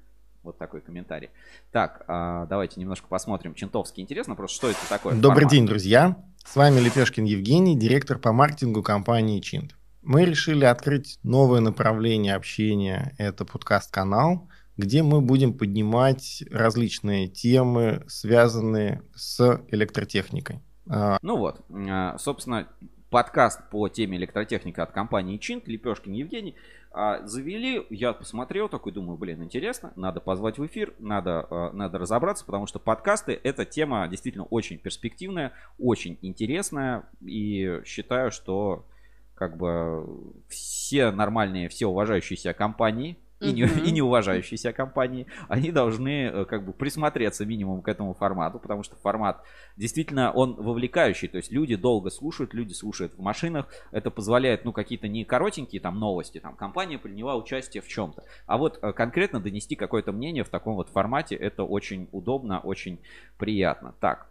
Вот 0.45 0.60
такой 0.60 0.81
комментарий. 0.81 1.31
Так, 1.71 2.03
а, 2.08 2.45
давайте 2.45 2.79
немножко 2.79 3.08
посмотрим. 3.08 3.55
Чентовский 3.55 4.03
интересно 4.03 4.36
просто, 4.36 4.55
что 4.55 4.69
это 4.69 4.88
такое? 4.88 5.15
Добрый 5.15 5.45
формат? 5.45 5.51
день, 5.51 5.65
друзья. 5.65 6.23
С 6.45 6.55
вами 6.55 6.79
Лепешкин 6.81 7.23
Евгений, 7.23 7.75
директор 7.75 8.19
по 8.19 8.31
маркетингу 8.31 8.84
компании 8.84 9.39
Чинт. 9.39 9.75
Мы 10.03 10.23
решили 10.23 10.63
открыть 10.63 11.17
новое 11.23 11.62
направление 11.62 12.36
общения. 12.36 13.15
Это 13.17 13.43
подкаст-канал, 13.43 14.47
где 14.77 15.01
мы 15.01 15.21
будем 15.21 15.58
поднимать 15.58 16.43
различные 16.51 17.27
темы, 17.27 18.03
связанные 18.08 19.01
с 19.15 19.63
электротехникой. 19.69 20.62
А, 20.88 21.17
ну 21.23 21.38
вот, 21.38 21.65
а, 21.71 22.19
собственно, 22.19 22.67
подкаст 23.10 23.70
по 23.70 23.88
теме 23.88 24.18
электротехника 24.18 24.84
от 24.84 24.91
компании 24.91 25.38
Чинт, 25.38 25.68
Лепешкин 25.68 26.13
Евгений. 26.13 26.56
А, 26.91 27.26
завели, 27.26 27.86
я 27.89 28.13
посмотрел, 28.13 28.70
такой 28.70 28.91
думаю, 28.91 29.18
блин, 29.18 29.44
интересно, 29.44 29.91
надо 29.96 30.22
позвать 30.22 30.58
в 30.58 30.65
эфир, 30.65 30.94
надо, 31.00 31.46
а, 31.50 31.72
надо 31.74 31.98
разобраться, 31.98 32.46
потому 32.46 32.68
что 32.68 32.80
подкасты 32.80 33.39
это 33.44 33.65
тема 33.65 34.08
действительно 34.08 34.46
очень 34.46 34.78
перспективная, 34.78 35.52
очень 35.78 36.18
интересная, 36.22 37.04
и 37.22 37.82
считаю, 37.86 38.32
что 38.32 38.86
как 39.34 39.58
бы 39.58 40.08
все 40.48 41.12
нормальные, 41.12 41.68
все 41.68 41.88
уважающиеся 41.88 42.54
компании, 42.54 43.18
и, 43.39 43.52
не, 43.52 43.63
и 43.63 43.91
не 43.91 44.02
уважающие 44.02 44.58
себя 44.58 44.74
компании, 44.74 45.28
они 45.50 45.71
должны 45.71 46.26
э, 46.26 46.45
как 46.45 46.65
бы 46.65 46.74
присмотреться 46.74 47.45
минимум 47.45 47.82
к 47.82 47.88
этому 47.88 48.13
формату, 48.13 48.60
потому 48.60 48.84
что 48.84 48.95
формат 48.95 49.43
действительно 49.76 50.32
он 50.32 50.54
вовлекающий, 50.56 51.28
то 51.28 51.38
есть 51.38 51.52
люди 51.52 51.76
долго 51.76 52.10
слушают, 52.10 52.54
люди 52.54 52.74
слушают 52.74 53.13
в 53.15 53.21
машинах, 53.21 53.67
это 53.91 54.10
позволяет, 54.10 54.63
ну, 54.63 54.71
какие-то 54.71 55.08
не 55.08 55.26
коротенькие 55.26 55.82
там 55.82 56.00
новости, 56.00 56.39
там, 56.39 56.56
компания 56.56 56.98
приняла 56.98 57.36
участие 57.36 57.82
в 57.82 57.88
чем-то, 57.88 58.24
а 58.45 58.58
вот 58.58 58.80
э, 58.82 58.93
конкретно 58.93 59.39
донести 59.39 59.76
какое-то 59.76 60.12
мнение 60.12 60.43
в 60.43 60.50
таком 60.50 60.76
вот 60.76 60.89
формате, 60.89 61.36
это 61.36 61.63
очень 61.63 62.08
удобно, 62.12 62.60
очень 62.60 63.00
приятно. 63.38 63.93
Так, 64.00 64.30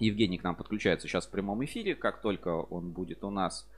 Евгений 0.00 0.38
к 0.38 0.42
нам 0.42 0.56
подключается 0.56 1.06
сейчас 1.06 1.26
в 1.26 1.30
прямом 1.30 1.64
эфире, 1.64 1.94
как 1.94 2.20
только 2.20 2.48
он 2.48 2.90
будет 2.90 3.22
у 3.22 3.30
нас, 3.30 3.68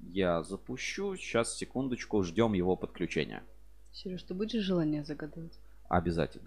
я 0.00 0.42
запущу, 0.42 1.16
сейчас 1.16 1.56
секундочку, 1.56 2.22
ждем 2.22 2.52
его 2.52 2.76
подключения. 2.76 3.42
Сереж, 3.92 4.22
ты 4.22 4.34
будешь 4.34 4.62
желание 4.62 5.04
загадывать? 5.04 5.58
Обязательно. 5.88 6.44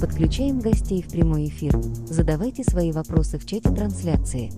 Подключаем 0.00 0.60
гостей 0.60 1.02
в 1.02 1.10
прямой 1.10 1.48
эфир. 1.48 1.72
Задавайте 2.06 2.62
свои 2.62 2.92
вопросы 2.92 3.38
в 3.38 3.46
чате 3.46 3.70
трансляции. 3.74 4.50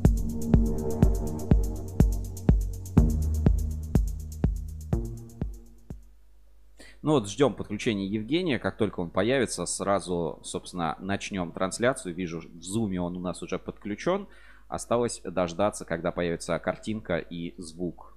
Ну 7.03 7.13
вот 7.13 7.31
ждем 7.31 7.55
подключения 7.55 8.09
Евгения. 8.09 8.59
Как 8.59 8.77
только 8.77 8.99
он 8.99 9.11
появится, 9.11 9.65
сразу, 9.65 10.41
собственно, 10.43 10.97
начнем 10.99 11.53
трансляцию. 11.53 12.17
Вижу, 12.17 12.41
в 12.41 12.63
зуме 12.65 13.01
он 13.01 13.17
у 13.17 13.21
нас 13.21 13.45
уже 13.45 13.61
подключен. 13.61 14.27
Осталось 14.69 15.21
дождаться, 15.25 15.85
когда 15.85 16.11
появится 16.11 16.59
картинка 16.59 17.19
и 17.19 17.55
звук 17.61 18.16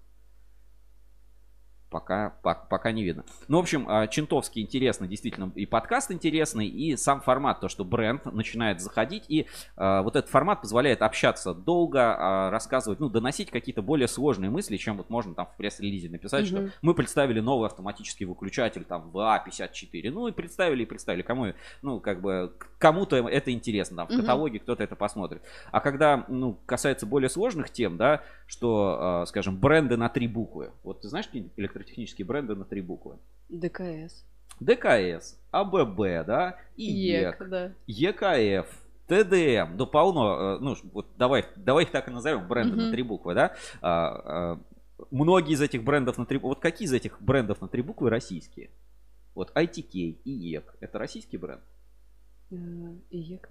пока, 1.89 2.33
пока, 2.41 2.65
пока 2.65 2.91
не 2.91 3.03
видно. 3.03 3.25
Ну, 3.47 3.57
в 3.57 3.61
общем, 3.61 3.85
а, 3.87 4.07
Чинтовский 4.07 4.61
интересный, 4.61 5.07
действительно, 5.07 5.51
и 5.55 5.65
подкаст 5.65 6.11
интересный, 6.11 6.67
и 6.67 6.95
сам 6.95 7.21
формат, 7.21 7.59
то, 7.59 7.67
что 7.67 7.83
бренд 7.83 8.25
начинает 8.25 8.81
заходить, 8.81 9.25
и 9.27 9.47
э, 9.77 10.01
вот 10.01 10.15
этот 10.15 10.29
формат 10.29 10.61
позволяет 10.61 11.01
общаться 11.01 11.53
долго, 11.53 11.99
э, 11.99 12.49
рассказывать, 12.49 12.99
ну, 12.99 13.09
доносить 13.09 13.49
какие-то 13.49 13.81
более 13.81 14.07
сложные 14.07 14.49
мысли, 14.49 14.77
чем 14.77 14.97
вот 14.97 15.09
можно 15.09 15.33
там 15.33 15.47
в 15.47 15.57
пресс-релизе 15.57 16.09
написать, 16.09 16.45
mm-hmm. 16.45 16.67
что 16.67 16.77
мы 16.81 16.93
представили 16.93 17.39
новый 17.39 17.67
автоматический 17.67 18.25
выключатель, 18.25 18.83
там, 18.83 19.09
VA54, 19.13 20.11
ну, 20.11 20.27
и 20.27 20.31
представили, 20.31 20.83
и 20.83 20.85
представили, 20.85 21.21
кому, 21.21 21.53
ну, 21.81 21.99
как 21.99 22.21
бы, 22.21 22.53
кому-то 22.77 23.15
это 23.27 23.51
интересно, 23.51 23.97
там, 23.97 24.07
в 24.07 24.11
mm-hmm. 24.11 24.21
каталоге 24.21 24.59
кто-то 24.59 24.83
это 24.83 24.95
посмотрит. 24.95 25.41
А 25.71 25.79
когда, 25.79 26.25
ну, 26.27 26.57
касается 26.65 27.05
более 27.05 27.29
сложных 27.29 27.69
тем, 27.71 27.97
да, 27.97 28.21
что, 28.47 29.23
э, 29.23 29.25
скажем, 29.27 29.57
бренды 29.57 29.97
на 29.97 30.09
три 30.09 30.27
буквы, 30.27 30.71
вот 30.83 31.01
ты 31.01 31.07
знаешь 31.07 31.27
какие-нибудь 31.27 31.55
электротехнические 31.79 32.25
бренды 32.25 32.55
на 32.55 32.65
три 32.65 32.81
буквы? 32.81 33.17
ДКС. 33.49 34.25
ДКС, 34.59 35.39
АББ, 35.51 36.25
да, 36.25 36.57
ИЕК, 36.75 37.49
да. 37.49 37.71
ЕКФ, 37.87 38.67
ТДМ, 39.07 39.77
да 39.77 39.85
полно, 39.85 40.59
ну, 40.59 40.75
вот 40.91 41.07
давай, 41.17 41.45
давай 41.55 41.85
их 41.85 41.91
так 41.91 42.09
и 42.09 42.11
назовем, 42.11 42.47
бренды 42.47 42.73
угу. 42.73 42.81
на 42.81 42.91
три 42.91 43.03
буквы, 43.03 43.33
да. 43.35 43.55
А, 43.81 44.53
а, 44.53 44.59
многие 45.11 45.53
из 45.53 45.61
этих 45.61 45.83
брендов 45.83 46.17
на 46.17 46.25
три 46.25 46.37
буквы, 46.37 46.49
вот 46.49 46.59
какие 46.59 46.87
из 46.87 46.93
этих 46.93 47.21
брендов 47.21 47.61
на 47.61 47.69
три 47.69 47.81
буквы 47.81 48.09
российские? 48.09 48.69
Вот 49.33 49.51
ITK, 49.55 50.17
ИЕК, 50.25 50.75
это 50.81 50.99
российский 50.99 51.37
бренд? 51.37 51.61
Э, 52.51 52.55
ИЕК, 53.11 53.49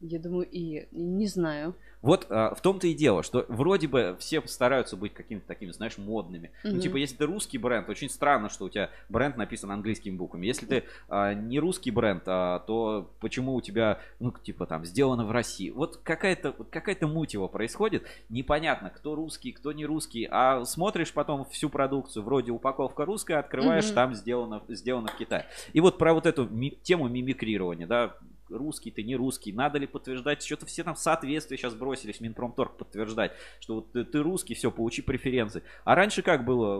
я 0.00 0.18
думаю, 0.18 0.46
и 0.50 0.88
не 0.92 1.26
знаю. 1.26 1.74
Вот 2.02 2.26
а, 2.30 2.54
в 2.54 2.60
том-то 2.60 2.86
и 2.86 2.94
дело, 2.94 3.22
что 3.22 3.46
вроде 3.48 3.88
бы 3.88 4.16
все 4.20 4.40
стараются 4.46 4.96
быть 4.96 5.14
какими-то 5.14 5.46
такими, 5.46 5.70
знаешь, 5.70 5.96
модными. 5.98 6.52
Mm-hmm. 6.62 6.70
Ну, 6.70 6.80
типа, 6.80 6.96
если 6.96 7.16
ты 7.16 7.26
русский 7.26 7.58
бренд, 7.58 7.88
очень 7.88 8.10
странно, 8.10 8.48
что 8.48 8.66
у 8.66 8.68
тебя 8.68 8.90
бренд 9.08 9.36
написан 9.36 9.70
английскими 9.70 10.16
буквами. 10.16 10.46
Если 10.46 10.66
ты 10.66 10.84
а, 11.08 11.32
не 11.34 11.58
русский 11.58 11.90
бренд, 11.90 12.22
а, 12.26 12.60
то 12.60 13.10
почему 13.20 13.54
у 13.54 13.60
тебя, 13.60 14.00
ну, 14.20 14.30
типа, 14.32 14.66
там, 14.66 14.84
сделано 14.84 15.24
в 15.24 15.30
России? 15.30 15.70
Вот 15.70 15.96
какая-то 15.96 16.52
какая-то 16.52 17.06
муть 17.06 17.34
его 17.34 17.48
происходит. 17.48 18.04
Непонятно, 18.28 18.90
кто 18.90 19.14
русский, 19.14 19.52
кто 19.52 19.72
не 19.72 19.86
русский. 19.86 20.28
А 20.30 20.64
смотришь 20.64 21.12
потом 21.12 21.46
всю 21.46 21.70
продукцию, 21.70 22.22
вроде 22.22 22.52
упаковка 22.52 23.04
русская, 23.04 23.38
открываешь, 23.38 23.86
mm-hmm. 23.86 23.94
там 23.94 24.14
сделано, 24.14 24.62
сделано 24.68 25.08
в 25.08 25.16
Китае. 25.16 25.46
И 25.72 25.80
вот 25.80 25.98
про 25.98 26.12
вот 26.12 26.26
эту 26.26 26.46
ми- 26.46 26.78
тему 26.82 27.08
мимикрирования, 27.08 27.86
да, 27.86 28.16
русский 28.48 28.90
ты, 28.90 29.02
не 29.02 29.16
русский, 29.16 29.52
надо 29.52 29.78
ли 29.78 29.86
подтверждать, 29.86 30.42
что-то 30.42 30.66
все 30.66 30.84
там 30.84 30.94
в 30.94 30.98
соответствии 30.98 31.56
сейчас 31.56 31.74
бросились, 31.74 32.20
Минпромторг 32.20 32.76
подтверждать, 32.76 33.32
что 33.60 33.76
вот 33.76 33.92
ты, 33.92 34.04
ты 34.04 34.22
русский, 34.22 34.54
все, 34.54 34.70
получи 34.70 35.02
преференции. 35.02 35.62
А 35.84 35.94
раньше 35.94 36.22
как 36.22 36.44
было, 36.44 36.78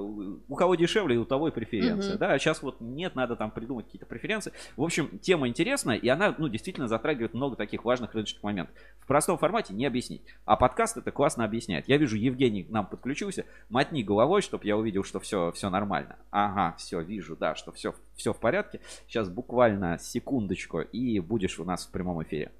у 0.48 0.54
кого 0.54 0.74
дешевле, 0.74 1.16
у 1.18 1.24
того 1.24 1.48
и 1.48 1.50
преференция, 1.50 2.12
угу. 2.12 2.20
да, 2.20 2.32
а 2.32 2.38
сейчас 2.38 2.62
вот 2.62 2.80
нет, 2.80 3.14
надо 3.14 3.36
там 3.36 3.50
придумать 3.50 3.86
какие-то 3.86 4.06
преференции. 4.06 4.52
В 4.76 4.82
общем, 4.82 5.18
тема 5.18 5.48
интересная, 5.48 5.96
и 5.96 6.08
она, 6.08 6.34
ну, 6.38 6.48
действительно 6.48 6.88
затрагивает 6.88 7.34
много 7.34 7.56
таких 7.56 7.84
важных 7.84 8.14
рыночных 8.14 8.42
моментов. 8.42 8.74
В 9.00 9.06
простом 9.06 9.38
формате 9.38 9.74
не 9.74 9.86
объяснить, 9.86 10.22
а 10.44 10.56
подкаст 10.56 10.96
это 10.96 11.10
классно 11.10 11.44
объясняет. 11.44 11.88
Я 11.88 11.96
вижу, 11.96 12.16
Евгений 12.16 12.64
к 12.64 12.70
нам 12.70 12.86
подключился, 12.86 13.46
мотни 13.68 14.02
головой, 14.02 14.42
чтобы 14.42 14.66
я 14.66 14.76
увидел, 14.76 15.04
что 15.04 15.20
все, 15.20 15.52
все 15.52 15.70
нормально. 15.70 16.16
Ага, 16.30 16.76
все, 16.78 17.00
вижу, 17.00 17.36
да, 17.36 17.54
что 17.54 17.72
все, 17.72 17.94
все 18.14 18.32
в 18.32 18.40
порядке. 18.40 18.80
Сейчас 19.06 19.28
буквально 19.28 19.98
секундочку, 19.98 20.80
и 20.80 21.20
будешь 21.20 21.55
у 21.58 21.64
нас 21.64 21.86
в 21.86 21.90
прямом 21.90 22.22
эфире. 22.22 22.52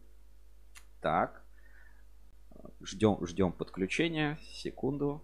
Так. 1.01 1.45
Ждем, 2.81 3.25
ждем 3.27 3.53
подключения. 3.53 4.39
Секунду. 4.43 5.23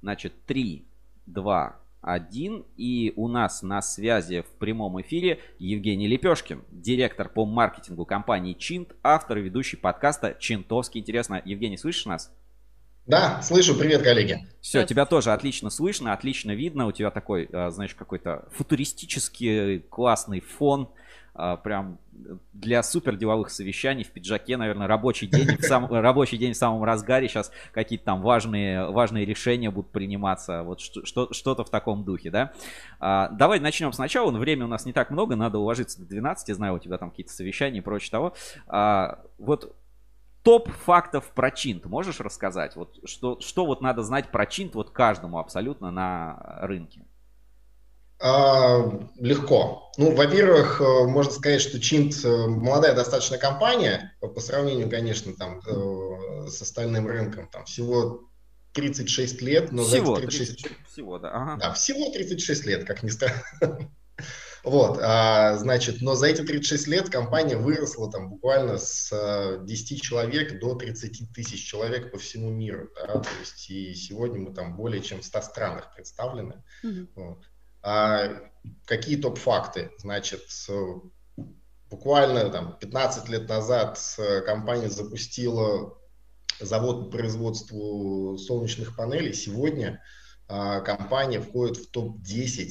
Значит, 0.00 0.44
3, 0.46 0.86
2, 1.26 1.80
1. 2.02 2.64
И 2.76 3.12
у 3.16 3.28
нас 3.28 3.62
на 3.62 3.82
связи 3.82 4.42
в 4.42 4.50
прямом 4.58 5.00
эфире 5.00 5.40
Евгений 5.58 6.06
Лепешкин, 6.06 6.64
директор 6.70 7.28
по 7.28 7.44
маркетингу 7.44 8.04
компании 8.04 8.54
Чинт, 8.54 8.94
автор 9.02 9.38
и 9.38 9.42
ведущий 9.42 9.76
подкаста 9.76 10.36
Чинтовский. 10.38 11.00
Интересно, 11.00 11.42
Евгений, 11.44 11.76
слышишь 11.76 12.06
нас? 12.06 12.32
Да, 13.06 13.40
слышу. 13.40 13.76
Привет, 13.76 14.02
коллеги. 14.02 14.44
Все, 14.60 14.84
тебя 14.84 15.06
тоже 15.06 15.32
отлично 15.32 15.70
слышно, 15.70 16.12
отлично 16.12 16.50
видно. 16.50 16.86
У 16.86 16.92
тебя 16.92 17.12
такой, 17.12 17.48
а, 17.52 17.70
знаешь, 17.70 17.94
какой-то 17.94 18.48
футуристический 18.50 19.78
классный 19.78 20.40
фон. 20.40 20.88
А, 21.32 21.56
прям 21.56 21.98
для 22.52 22.82
супер 22.82 23.14
деловых 23.14 23.50
совещаний 23.50 24.02
в 24.02 24.10
пиджаке, 24.10 24.56
наверное, 24.56 24.88
рабочий 24.88 25.28
день, 25.28 25.56
в 25.56 25.62
сам, 25.62 25.86
рабочий 25.92 26.36
день 26.36 26.54
в 26.54 26.56
самом 26.56 26.82
разгаре. 26.82 27.28
Сейчас 27.28 27.52
какие-то 27.72 28.06
там 28.06 28.22
важные, 28.22 28.90
важные 28.90 29.24
решения 29.24 29.70
будут 29.70 29.92
приниматься. 29.92 30.64
Вот 30.64 30.80
что, 30.80 31.32
что-то 31.32 31.62
в 31.62 31.70
таком 31.70 32.04
духе, 32.04 32.30
да. 32.30 32.54
А, 32.98 33.28
давай 33.28 33.60
начнем 33.60 33.92
сначала. 33.92 34.32
Время 34.32 34.64
у 34.64 34.68
нас 34.68 34.84
не 34.84 34.92
так 34.92 35.10
много, 35.10 35.36
надо 35.36 35.58
уложиться 35.58 36.00
до 36.00 36.08
12. 36.08 36.48
Я 36.48 36.54
знаю, 36.56 36.74
у 36.74 36.78
тебя 36.80 36.98
там 36.98 37.10
какие-то 37.10 37.32
совещания 37.32 37.78
и 37.78 37.82
прочее 37.82 38.10
того. 38.10 38.34
А, 38.66 39.20
вот 39.38 39.76
топ 40.46 40.70
фактов 40.70 41.32
про 41.34 41.50
Чинт 41.50 41.86
можешь 41.86 42.20
рассказать? 42.20 42.76
Вот 42.76 43.00
что, 43.04 43.40
что 43.40 43.66
вот 43.66 43.80
надо 43.80 44.04
знать 44.04 44.30
про 44.30 44.46
Чинт 44.46 44.76
вот 44.76 44.90
каждому 44.90 45.40
абсолютно 45.40 45.90
на 45.90 46.60
рынке? 46.62 47.04
А, 48.20 48.78
легко. 49.16 49.90
Ну, 49.98 50.14
во-первых, 50.14 50.80
э, 50.80 51.08
можно 51.08 51.32
сказать, 51.32 51.60
что 51.60 51.80
Чинт 51.80 52.24
э, 52.24 52.46
молодая 52.46 52.94
достаточно 52.94 53.38
компания, 53.38 54.16
по 54.20 54.38
сравнению, 54.38 54.88
конечно, 54.88 55.34
там, 55.34 55.58
э, 55.66 56.46
с 56.46 56.62
остальным 56.62 57.08
рынком, 57.08 57.48
там 57.48 57.64
всего 57.64 58.20
36 58.72 59.42
лет, 59.42 59.72
но 59.72 59.82
всего, 59.82 60.14
за 60.14 60.22
36... 60.22 60.62
30, 60.62 60.86
всего, 60.86 61.18
да. 61.18 61.30
Ага. 61.32 61.56
Да, 61.56 61.72
всего 61.72 62.08
36 62.12 62.66
лет, 62.66 62.84
как 62.84 63.02
ни 63.02 63.08
странно. 63.08 63.42
Вот, 64.66 64.98
а, 65.00 65.56
значит, 65.58 66.02
но 66.02 66.16
за 66.16 66.26
эти 66.26 66.42
36 66.42 66.88
лет 66.88 67.08
компания 67.08 67.56
выросла 67.56 68.10
там 68.10 68.30
буквально 68.30 68.78
с 68.78 69.60
10 69.62 70.02
человек 70.02 70.58
до 70.58 70.74
30 70.74 71.32
тысяч 71.32 71.64
человек 71.64 72.10
по 72.10 72.18
всему 72.18 72.50
миру. 72.50 72.90
Да? 72.96 73.20
То 73.20 73.28
есть 73.38 73.70
и 73.70 73.94
сегодня 73.94 74.40
мы 74.40 74.52
там 74.52 74.76
более 74.76 75.00
чем 75.00 75.20
в 75.20 75.24
100 75.24 75.40
странах 75.42 75.94
представлены. 75.94 76.64
Mm-hmm. 76.84 77.08
Вот. 77.14 77.44
А, 77.82 78.28
какие 78.86 79.16
топ-факты? 79.16 79.92
Значит, 79.98 80.42
буквально 81.88 82.50
там 82.50 82.76
15 82.76 83.28
лет 83.28 83.48
назад 83.48 84.00
компания 84.44 84.90
запустила 84.90 85.96
завод 86.58 87.04
по 87.04 87.18
производству 87.18 88.36
солнечных 88.36 88.96
панелей. 88.96 89.32
Сегодня 89.32 90.02
а, 90.48 90.80
компания 90.80 91.40
входит 91.40 91.76
в 91.76 91.88
топ-10 91.92 92.70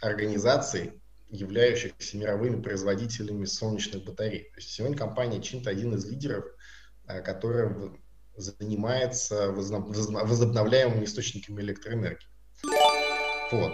организаций, 0.00 1.00
являющихся 1.28 2.16
мировыми 2.16 2.62
производителями 2.62 3.44
солнечных 3.44 4.04
батарей. 4.04 4.44
То 4.50 4.56
есть 4.56 4.70
сегодня 4.70 4.96
компания 4.96 5.42
Чинта 5.42 5.70
один 5.70 5.94
из 5.94 6.06
лидеров, 6.06 6.44
э, 7.06 7.20
которая 7.20 7.92
занимается 8.36 9.50
возобновляемыми 9.50 11.04
источниками 11.04 11.60
электроэнергии. 11.60 12.26
Вот. 13.52 13.72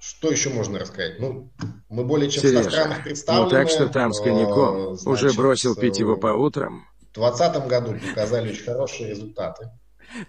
Что 0.00 0.30
еще 0.30 0.50
можно 0.50 0.80
рассказать? 0.80 1.20
Ну, 1.20 1.52
мы 1.88 2.04
более 2.04 2.28
чем 2.28 2.42
Сережа, 2.42 2.62
в 2.62 2.64
100 2.64 2.70
странах 2.70 3.04
представлены. 3.04 3.44
Ну 3.44 3.50
так 3.50 3.70
что 3.70 3.88
там 3.88 4.12
с 4.12 4.20
коньяком 4.20 4.96
значит, 4.96 5.06
уже 5.06 5.36
бросил 5.36 5.76
пить 5.76 5.98
его 5.98 6.16
по 6.16 6.28
утрам? 6.28 6.84
В 7.12 7.14
2020 7.14 7.68
году 7.68 7.94
показали 8.08 8.50
очень 8.50 8.64
хорошие 8.64 9.10
результаты. 9.10 9.70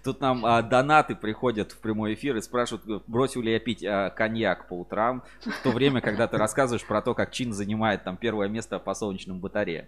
Тут 0.02 0.20
нам 0.20 0.44
а, 0.44 0.62
донаты 0.62 1.14
приходят 1.14 1.72
в 1.72 1.78
прямой 1.78 2.14
эфир 2.14 2.36
и 2.36 2.40
спрашивают, 2.40 3.04
бросил 3.06 3.42
ли 3.42 3.52
я 3.52 3.60
пить 3.60 3.84
а, 3.84 4.10
коньяк 4.10 4.68
по 4.68 4.78
утрам, 4.80 5.22
в 5.40 5.62
то 5.62 5.70
время, 5.70 6.00
когда 6.00 6.26
ты 6.26 6.38
рассказываешь 6.38 6.84
про 6.84 7.02
то, 7.02 7.14
как 7.14 7.30
Чин 7.30 7.52
занимает 7.52 8.04
там 8.04 8.16
первое 8.16 8.48
место 8.48 8.78
по 8.78 8.94
солнечным 8.94 9.40
батареям. 9.40 9.86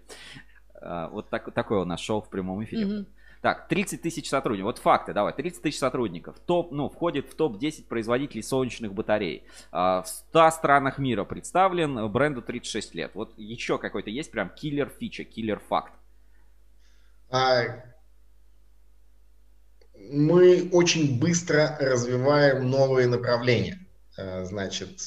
А, 0.80 1.08
вот 1.08 1.28
так, 1.30 1.52
такое 1.52 1.80
у 1.80 1.84
нас 1.84 2.00
шоу 2.00 2.20
в 2.20 2.28
прямом 2.28 2.62
эфире. 2.64 2.84
Mm-hmm. 2.84 3.06
Так, 3.42 3.68
30 3.68 4.02
тысяч 4.02 4.28
сотрудников. 4.28 4.66
Вот 4.66 4.78
факты, 4.78 5.12
давай. 5.12 5.32
30 5.32 5.62
тысяч 5.62 5.78
сотрудников. 5.78 6.36
Топ, 6.46 6.72
ну, 6.72 6.88
входит 6.88 7.30
в 7.30 7.36
топ-10 7.36 7.86
производителей 7.86 8.42
солнечных 8.42 8.92
батарей. 8.92 9.44
А, 9.70 10.02
в 10.02 10.08
100 10.08 10.50
странах 10.50 10.98
мира 10.98 11.24
представлен. 11.24 12.10
Бренду 12.10 12.42
36 12.42 12.94
лет. 12.94 13.12
Вот 13.14 13.34
еще 13.36 13.78
какой-то 13.78 14.10
есть 14.10 14.30
прям 14.30 14.48
киллер 14.50 14.88
фича, 14.88 15.24
киллер 15.24 15.60
факт. 15.60 15.92
А, 17.30 17.84
мы 19.98 20.68
очень 20.72 21.18
быстро 21.18 21.76
развиваем 21.80 22.70
новые 22.70 23.06
направления. 23.06 23.78
Э, 24.16 24.44
значит, 24.44 25.00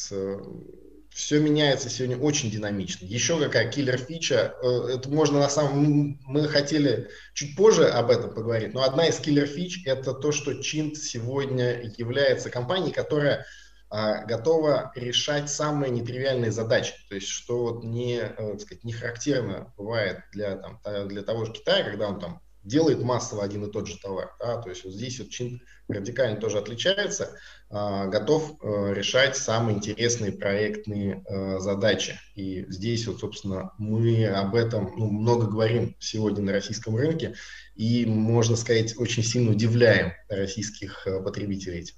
все 1.19 1.39
меняется 1.39 1.89
сегодня 1.89 2.17
очень 2.17 2.49
динамично. 2.49 3.05
Еще 3.05 3.39
какая 3.39 3.69
killer-фича, 3.69 4.53
э, 4.61 4.95
это 4.95 5.09
можно 5.09 5.39
на 5.39 5.49
самом... 5.49 6.19
Мы 6.25 6.47
хотели 6.47 7.09
чуть 7.33 7.55
позже 7.55 7.87
об 7.87 8.09
этом 8.09 8.33
поговорить, 8.33 8.73
но 8.73 8.83
одна 8.83 9.07
из 9.07 9.19
killer-фич– 9.19 9.83
это 9.85 10.13
то, 10.13 10.31
что 10.31 10.61
Chint 10.61 10.97
сегодня 10.97 11.93
является 11.97 12.49
компанией, 12.49 12.93
которая 12.93 13.45
а, 13.89 14.23
готова 14.25 14.91
решать 14.95 15.49
самые 15.49 15.91
нетривиальные 15.91 16.51
задачи. 16.51 16.93
То 17.09 17.15
есть, 17.15 17.27
что 17.27 17.63
вот 17.65 17.83
не, 17.83 18.19
э, 18.19 18.29
так 18.35 18.61
сказать, 18.61 18.83
не 18.83 18.93
характерно 18.93 19.73
бывает 19.77 20.19
для, 20.31 20.57
там, 20.57 20.79
для 21.07 21.23
того 21.23 21.45
же 21.45 21.53
Китая, 21.53 21.83
когда 21.83 22.07
он 22.07 22.19
там 22.19 22.41
делает 22.69 23.03
массово 23.03 23.43
один 23.43 23.65
и 23.65 23.71
тот 23.71 23.87
же 23.87 23.97
товар. 23.99 24.33
Да? 24.39 24.61
То 24.61 24.69
есть 24.69 24.85
вот 24.85 24.93
здесь 24.93 25.19
вот 25.19 25.29
Чин 25.29 25.61
радикально 25.89 26.39
тоже 26.39 26.59
отличается, 26.59 27.37
а, 27.69 28.07
готов 28.07 28.55
а, 28.61 28.93
решать 28.93 29.35
самые 29.35 29.77
интересные 29.77 30.31
проектные 30.31 31.23
а, 31.27 31.59
задачи. 31.59 32.17
И 32.35 32.65
здесь 32.69 33.07
вот, 33.07 33.19
собственно, 33.19 33.73
мы 33.77 34.25
об 34.27 34.55
этом 34.55 34.93
ну, 34.95 35.09
много 35.09 35.47
говорим 35.47 35.95
сегодня 35.99 36.43
на 36.43 36.51
российском 36.53 36.95
рынке 36.95 37.35
и, 37.75 38.05
можно 38.05 38.55
сказать, 38.55 38.97
очень 38.97 39.23
сильно 39.23 39.51
удивляем 39.51 40.13
российских 40.29 41.05
а, 41.07 41.21
потребителей 41.21 41.79
этим. 41.79 41.95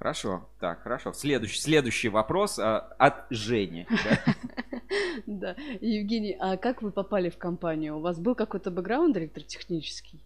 Хорошо, 0.00 0.48
так, 0.58 0.82
хорошо. 0.82 1.12
Следующий, 1.12 1.60
следующий 1.60 2.08
вопрос 2.08 2.58
а, 2.58 2.78
от 2.98 3.26
Жени. 3.28 3.86
Да, 3.90 4.34
Евгений, 5.80 6.36
а 6.38 6.56
как 6.56 6.82
вы 6.82 6.90
попали 6.90 7.30
в 7.30 7.38
компанию? 7.38 7.96
У 7.96 8.00
вас 8.00 8.18
был 8.18 8.34
какой-то 8.34 8.70
бэкграунд 8.70 9.16
электротехнический? 9.16 10.24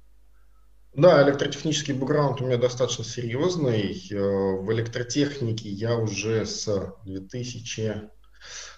Да, 0.94 1.22
электротехнический 1.24 1.92
бэкграунд 1.92 2.40
у 2.40 2.46
меня 2.46 2.57
достаточно 2.57 3.05
серьезный. 3.05 4.00
Э, 4.11 4.16
в 4.16 4.72
электротехнике 4.72 5.68
я 5.68 5.96
уже 5.96 6.46
с 6.46 6.94
2000, 7.05 8.11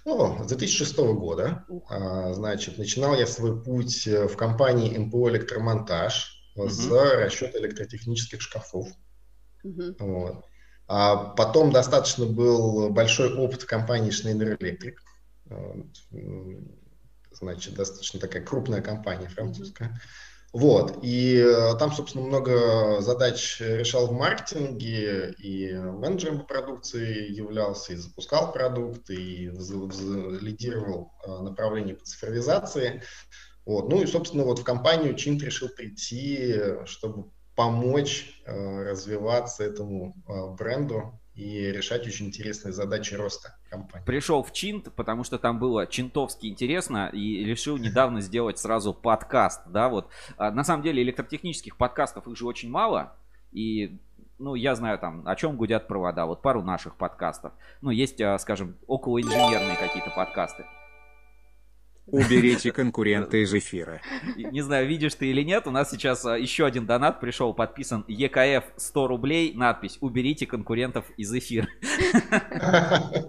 ну, 0.07 0.43
с 0.43 0.47
2006 0.49 0.97
года. 0.99 1.67
А, 1.89 2.33
значит, 2.33 2.79
начинал 2.79 3.15
я 3.15 3.27
свой 3.27 3.63
путь 3.63 4.07
э, 4.07 4.29
в 4.29 4.37
компании 4.37 4.97
МПО 4.97 5.29
«Электромонтаж» 5.29 6.43
угу. 6.57 6.69
с 6.69 6.91
расчета 6.91 7.59
электротехнических 7.59 8.41
шкафов. 8.41 8.89
Угу. 9.63 9.97
Вот. 9.99 10.45
А 10.89 11.17
потом 11.17 11.71
достаточно 11.71 12.25
был 12.25 12.91
большой 12.91 13.35
опыт 13.35 13.63
в 13.63 13.67
компании 13.67 14.11
Schneider 14.11 14.57
Electric. 14.57 14.95
Значит, 17.33 17.75
достаточно 17.75 18.19
такая 18.19 18.43
крупная 18.43 18.81
компания 18.81 19.29
французская. 19.29 20.01
Вот. 20.53 21.01
И 21.03 21.37
э, 21.37 21.75
там, 21.79 21.93
собственно, 21.93 22.25
много 22.25 23.03
задач 23.03 23.61
решал 23.61 24.07
в 24.07 24.13
маркетинге, 24.13 25.35
и 25.39 25.75
менеджером 25.75 26.41
по 26.41 26.45
продукции 26.45 27.31
являлся, 27.31 27.93
и 27.93 27.97
запускал 27.97 28.53
продукт, 28.53 29.11
и 29.11 29.51
лидировал 29.51 31.13
э, 31.27 31.43
направление 31.43 31.95
по 31.95 32.07
цифровизации. 32.07 33.03
Вот. 33.67 33.91
Ну 33.91 34.03
и, 34.03 34.07
собственно, 34.07 34.45
вот 34.45 34.61
в 34.61 34.65
компанию 34.65 35.15
Чинт 35.15 35.43
решил 35.43 35.69
прийти, 35.69 36.55
чтобы 36.87 37.31
помочь 37.57 38.41
э, 38.45 38.83
развиваться 38.85 39.65
этому 39.65 40.15
э, 40.29 40.57
бренду 40.57 41.21
и 41.37 41.71
решать 41.71 42.07
очень 42.07 42.27
интересные 42.27 42.73
задачи 42.73 43.15
роста 43.15 43.55
компании. 43.69 44.05
Пришел 44.07 44.43
в 44.43 44.53
Чинт, 44.53 44.93
потому 44.95 45.23
что 45.23 45.39
там 45.39 45.59
было 45.59 45.87
чинтовски 45.87 46.47
интересно, 46.47 47.11
и 47.13 47.45
решил 47.45 47.77
недавно 47.77 48.23
сделать 48.23 48.59
сразу 48.59 48.95
подкаст, 48.95 49.61
да, 49.67 49.89
вот. 49.89 50.11
А, 50.39 50.51
на 50.51 50.65
самом 50.65 50.83
деле 50.83 51.03
электротехнических 51.03 51.77
подкастов 51.77 52.27
их 52.27 52.37
же 52.37 52.47
очень 52.47 52.71
мало, 52.71 53.15
и 53.53 53.99
ну, 54.39 54.55
я 54.55 54.75
знаю 54.75 54.99
там, 54.99 55.27
о 55.27 55.37
чем 55.37 55.57
гудят 55.57 55.89
провода, 55.89 56.27
вот 56.27 56.43
пару 56.43 56.63
наших 56.63 56.97
подкастов. 56.97 57.53
Ну, 57.83 57.91
есть, 57.91 58.21
а, 58.21 58.39
скажем, 58.39 58.77
около 58.87 59.21
инженерные 59.21 59.77
какие-то 59.77 60.11
подкасты. 60.11 60.65
Уберите 62.07 62.71
конкурента 62.71 63.37
из 63.37 63.53
эфира. 63.53 64.01
Не 64.37 64.61
знаю, 64.61 64.87
видишь 64.87 65.15
ты 65.15 65.27
или 65.27 65.43
нет, 65.43 65.67
у 65.67 65.71
нас 65.71 65.91
сейчас 65.91 66.25
а, 66.25 66.39
еще 66.39 66.65
один 66.65 66.87
донат 66.87 67.21
пришел, 67.21 67.53
подписан 67.53 68.05
ЕКФ 68.07 68.65
100 68.77 69.07
рублей, 69.09 69.53
надпись 69.55 69.99
«Уберите 70.01 70.47
конкурентов 70.47 71.05
из 71.17 71.35
эфира». 71.35 71.67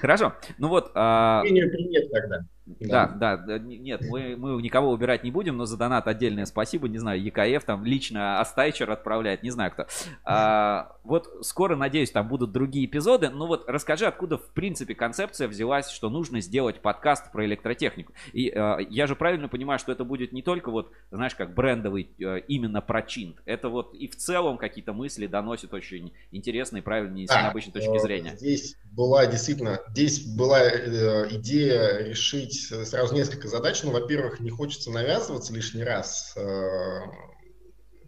Хорошо, 0.00 0.34
ну 0.58 0.68
вот... 0.68 0.92
Привет 0.92 2.10
тогда. 2.12 2.46
Да, 2.80 3.06
да, 3.06 3.36
да, 3.36 3.58
нет, 3.58 4.02
мы, 4.08 4.36
мы 4.36 4.60
никого 4.62 4.90
убирать 4.90 5.24
не 5.24 5.30
будем, 5.30 5.56
но 5.56 5.64
за 5.64 5.76
донат 5.76 6.06
отдельное 6.06 6.44
спасибо, 6.46 6.88
не 6.88 6.98
знаю, 6.98 7.22
ЕКФ 7.22 7.64
там 7.64 7.84
лично 7.84 8.40
Астайчер 8.40 8.90
отправляет, 8.90 9.42
не 9.42 9.50
знаю 9.50 9.72
кто. 9.72 9.86
А, 10.24 10.96
вот 11.04 11.28
скоро, 11.42 11.76
надеюсь, 11.76 12.10
там 12.10 12.28
будут 12.28 12.52
другие 12.52 12.86
эпизоды, 12.86 13.30
ну 13.30 13.46
вот 13.46 13.68
расскажи, 13.68 14.06
откуда 14.06 14.38
в 14.38 14.50
принципе 14.50 14.94
концепция 14.94 15.48
взялась, 15.48 15.88
что 15.88 16.10
нужно 16.10 16.40
сделать 16.40 16.80
подкаст 16.80 17.32
про 17.32 17.44
электротехнику. 17.46 18.12
И 18.32 18.50
а, 18.50 18.78
я 18.78 19.06
же 19.06 19.16
правильно 19.16 19.48
понимаю, 19.48 19.78
что 19.78 19.92
это 19.92 20.04
будет 20.04 20.32
не 20.32 20.42
только 20.42 20.70
вот, 20.70 20.92
знаешь, 21.10 21.34
как 21.34 21.54
брендовый 21.54 22.10
а, 22.22 22.36
именно 22.36 22.80
про 22.80 23.02
чинт, 23.02 23.36
это 23.44 23.68
вот 23.68 23.94
и 23.94 24.08
в 24.08 24.16
целом 24.16 24.58
какие-то 24.58 24.92
мысли 24.92 25.26
доносят 25.26 25.72
очень 25.74 26.12
интересные, 26.30 26.82
правильные, 26.82 27.26
с 27.26 27.30
необычной 27.30 27.72
точки 27.72 27.96
э, 27.96 28.00
зрения. 28.00 28.36
Здесь 28.36 28.76
была 28.92 29.26
действительно, 29.26 29.80
здесь 29.90 30.20
была 30.20 30.62
э, 30.62 31.28
идея 31.36 32.04
решить 32.04 32.57
решить 32.58 32.88
сразу 32.88 33.14
несколько 33.14 33.48
задач. 33.48 33.82
Ну, 33.82 33.90
во-первых, 33.90 34.40
не 34.40 34.50
хочется 34.50 34.90
навязываться 34.90 35.52
лишний 35.52 35.84
раз 35.84 36.32
э, 36.36 37.00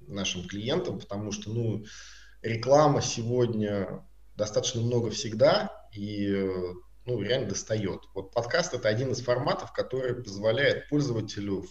нашим 0.07 0.47
клиентам, 0.47 0.99
потому 0.99 1.33
что, 1.33 1.51
ну, 1.51 1.85
реклама 2.43 3.03
сегодня 3.03 4.05
достаточно 4.37 4.81
много 4.81 5.11
всегда 5.11 5.71
и, 5.93 6.49
ну, 7.07 7.21
реально 7.21 7.49
достает. 7.49 8.01
Вот 8.15 8.33
подкаст 8.33 8.75
это 8.75 8.89
один 8.89 9.13
из 9.13 9.21
форматов, 9.21 9.73
который 9.73 10.15
позволяет 10.15 10.89
пользователю 10.89 11.67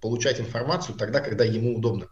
получать 0.00 0.40
информацию 0.40 0.96
тогда, 0.96 1.20
когда 1.20 1.44
ему 1.44 1.76
удобно. 1.76 2.08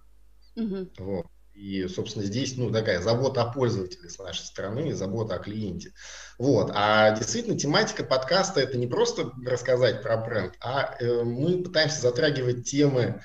Угу. 0.56 0.90
Вот. 0.98 1.26
И, 1.60 1.86
собственно, 1.88 2.24
здесь, 2.24 2.56
ну, 2.56 2.70
такая 2.70 3.02
забота 3.02 3.42
о 3.42 3.52
пользователе 3.52 4.08
с 4.08 4.18
нашей 4.18 4.46
стороны, 4.46 4.94
забота 4.94 5.34
о 5.34 5.38
клиенте. 5.38 5.92
Вот. 6.38 6.70
А 6.74 7.10
действительно, 7.10 7.58
тематика 7.58 8.02
подкаста– 8.02 8.60
это 8.62 8.78
не 8.78 8.86
просто 8.86 9.30
рассказать 9.44 10.02
про 10.02 10.16
бренд, 10.16 10.54
а 10.62 10.96
э, 10.98 11.22
мы 11.22 11.62
пытаемся 11.62 12.00
затрагивать 12.00 12.64
темы, 12.64 13.22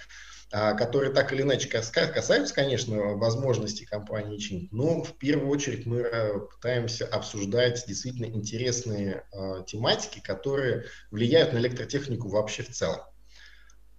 э, 0.51 0.75
которые 0.75 1.13
так 1.13 1.31
или 1.31 1.43
иначе 1.43 1.69
касаются, 1.69 2.53
конечно, 2.53 3.15
возможностей 3.15 3.85
компании 3.85 4.37
Чин, 4.37 4.67
но 4.73 5.01
в 5.01 5.17
первую 5.17 5.49
очередь 5.49 5.85
мы 5.85 5.99
э, 5.99 6.39
пытаемся 6.39 7.05
обсуждать 7.05 7.85
действительно 7.87 8.25
интересные 8.25 9.23
э, 9.31 9.63
тематики, 9.65 10.19
которые 10.19 10.83
влияют 11.09 11.53
на 11.53 11.59
электротехнику 11.59 12.27
вообще 12.27 12.63
в 12.63 12.71
целом. 12.71 12.99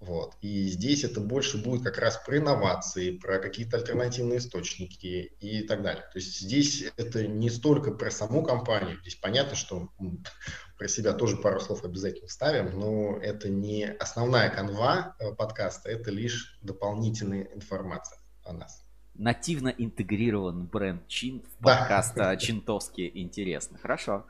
Вот. 0.07 0.37
И 0.41 0.69
здесь 0.69 1.03
это 1.03 1.21
больше 1.21 1.59
будет 1.63 1.83
как 1.83 1.99
раз 1.99 2.17
про 2.25 2.39
инновации, 2.39 3.17
про 3.19 3.41
какие-то 3.41 3.77
альтернативные 3.77 4.39
источники 4.39 5.33
и 5.41 5.63
так 5.67 5.83
далее. 5.83 6.05
То 6.13 6.19
есть 6.19 6.39
здесь 6.39 6.85
это 6.97 7.27
не 7.27 7.51
столько 7.51 7.91
про 7.91 8.11
саму 8.13 8.45
компанию, 8.45 9.01
здесь 9.01 9.17
понятно, 9.17 9.57
что 9.57 9.91
про 10.79 10.87
себя 10.87 11.13
тоже 11.13 11.37
пару 11.37 11.59
слов 11.59 11.85
обязательно 11.85 12.29
ставим, 12.29 12.79
но 12.79 13.19
это 13.21 13.49
не 13.49 13.85
основная 13.85 14.49
канва 14.49 15.17
э, 15.19 15.33
подкаста, 15.35 15.91
это 15.91 16.13
лишь 16.13 16.57
дополнительная 16.63 17.49
информация 17.53 18.21
о 18.45 18.53
нас. 18.53 18.85
Нативно 19.15 19.71
интегрирован 19.77 20.67
бренд 20.67 21.09
Чин 21.09 21.43
в 21.43 21.65
подкаст 21.65 22.15
да. 22.15 22.37
Чинтовски 22.37 23.11
интересно. 23.13 23.79
Хорошо. 23.79 24.25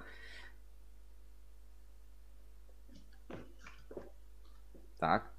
Так, 4.98 5.35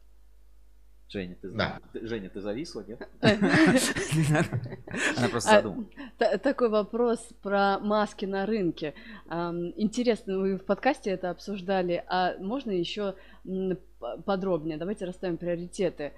Женя, 1.09 1.37
ты, 1.41 1.49
да. 1.51 1.79
Женя, 1.93 2.29
ты 2.29 2.41
зависла, 2.41 2.83
нет? 2.85 3.07
Она 3.21 5.29
просто 5.29 5.51
а, 5.51 5.61
задумалась. 5.61 5.87
Такой 6.43 6.69
вопрос 6.69 7.19
про 7.41 7.79
маски 7.79 8.25
на 8.25 8.45
рынке. 8.45 8.93
Интересно, 9.29 10.37
вы 10.37 10.57
в 10.57 10.65
подкасте 10.65 11.11
это 11.11 11.29
обсуждали, 11.29 12.03
а 12.09 12.37
можно 12.39 12.71
еще 12.71 13.15
подробнее? 14.25 14.77
Давайте 14.77 15.05
расставим 15.05 15.37
приоритеты. 15.37 16.11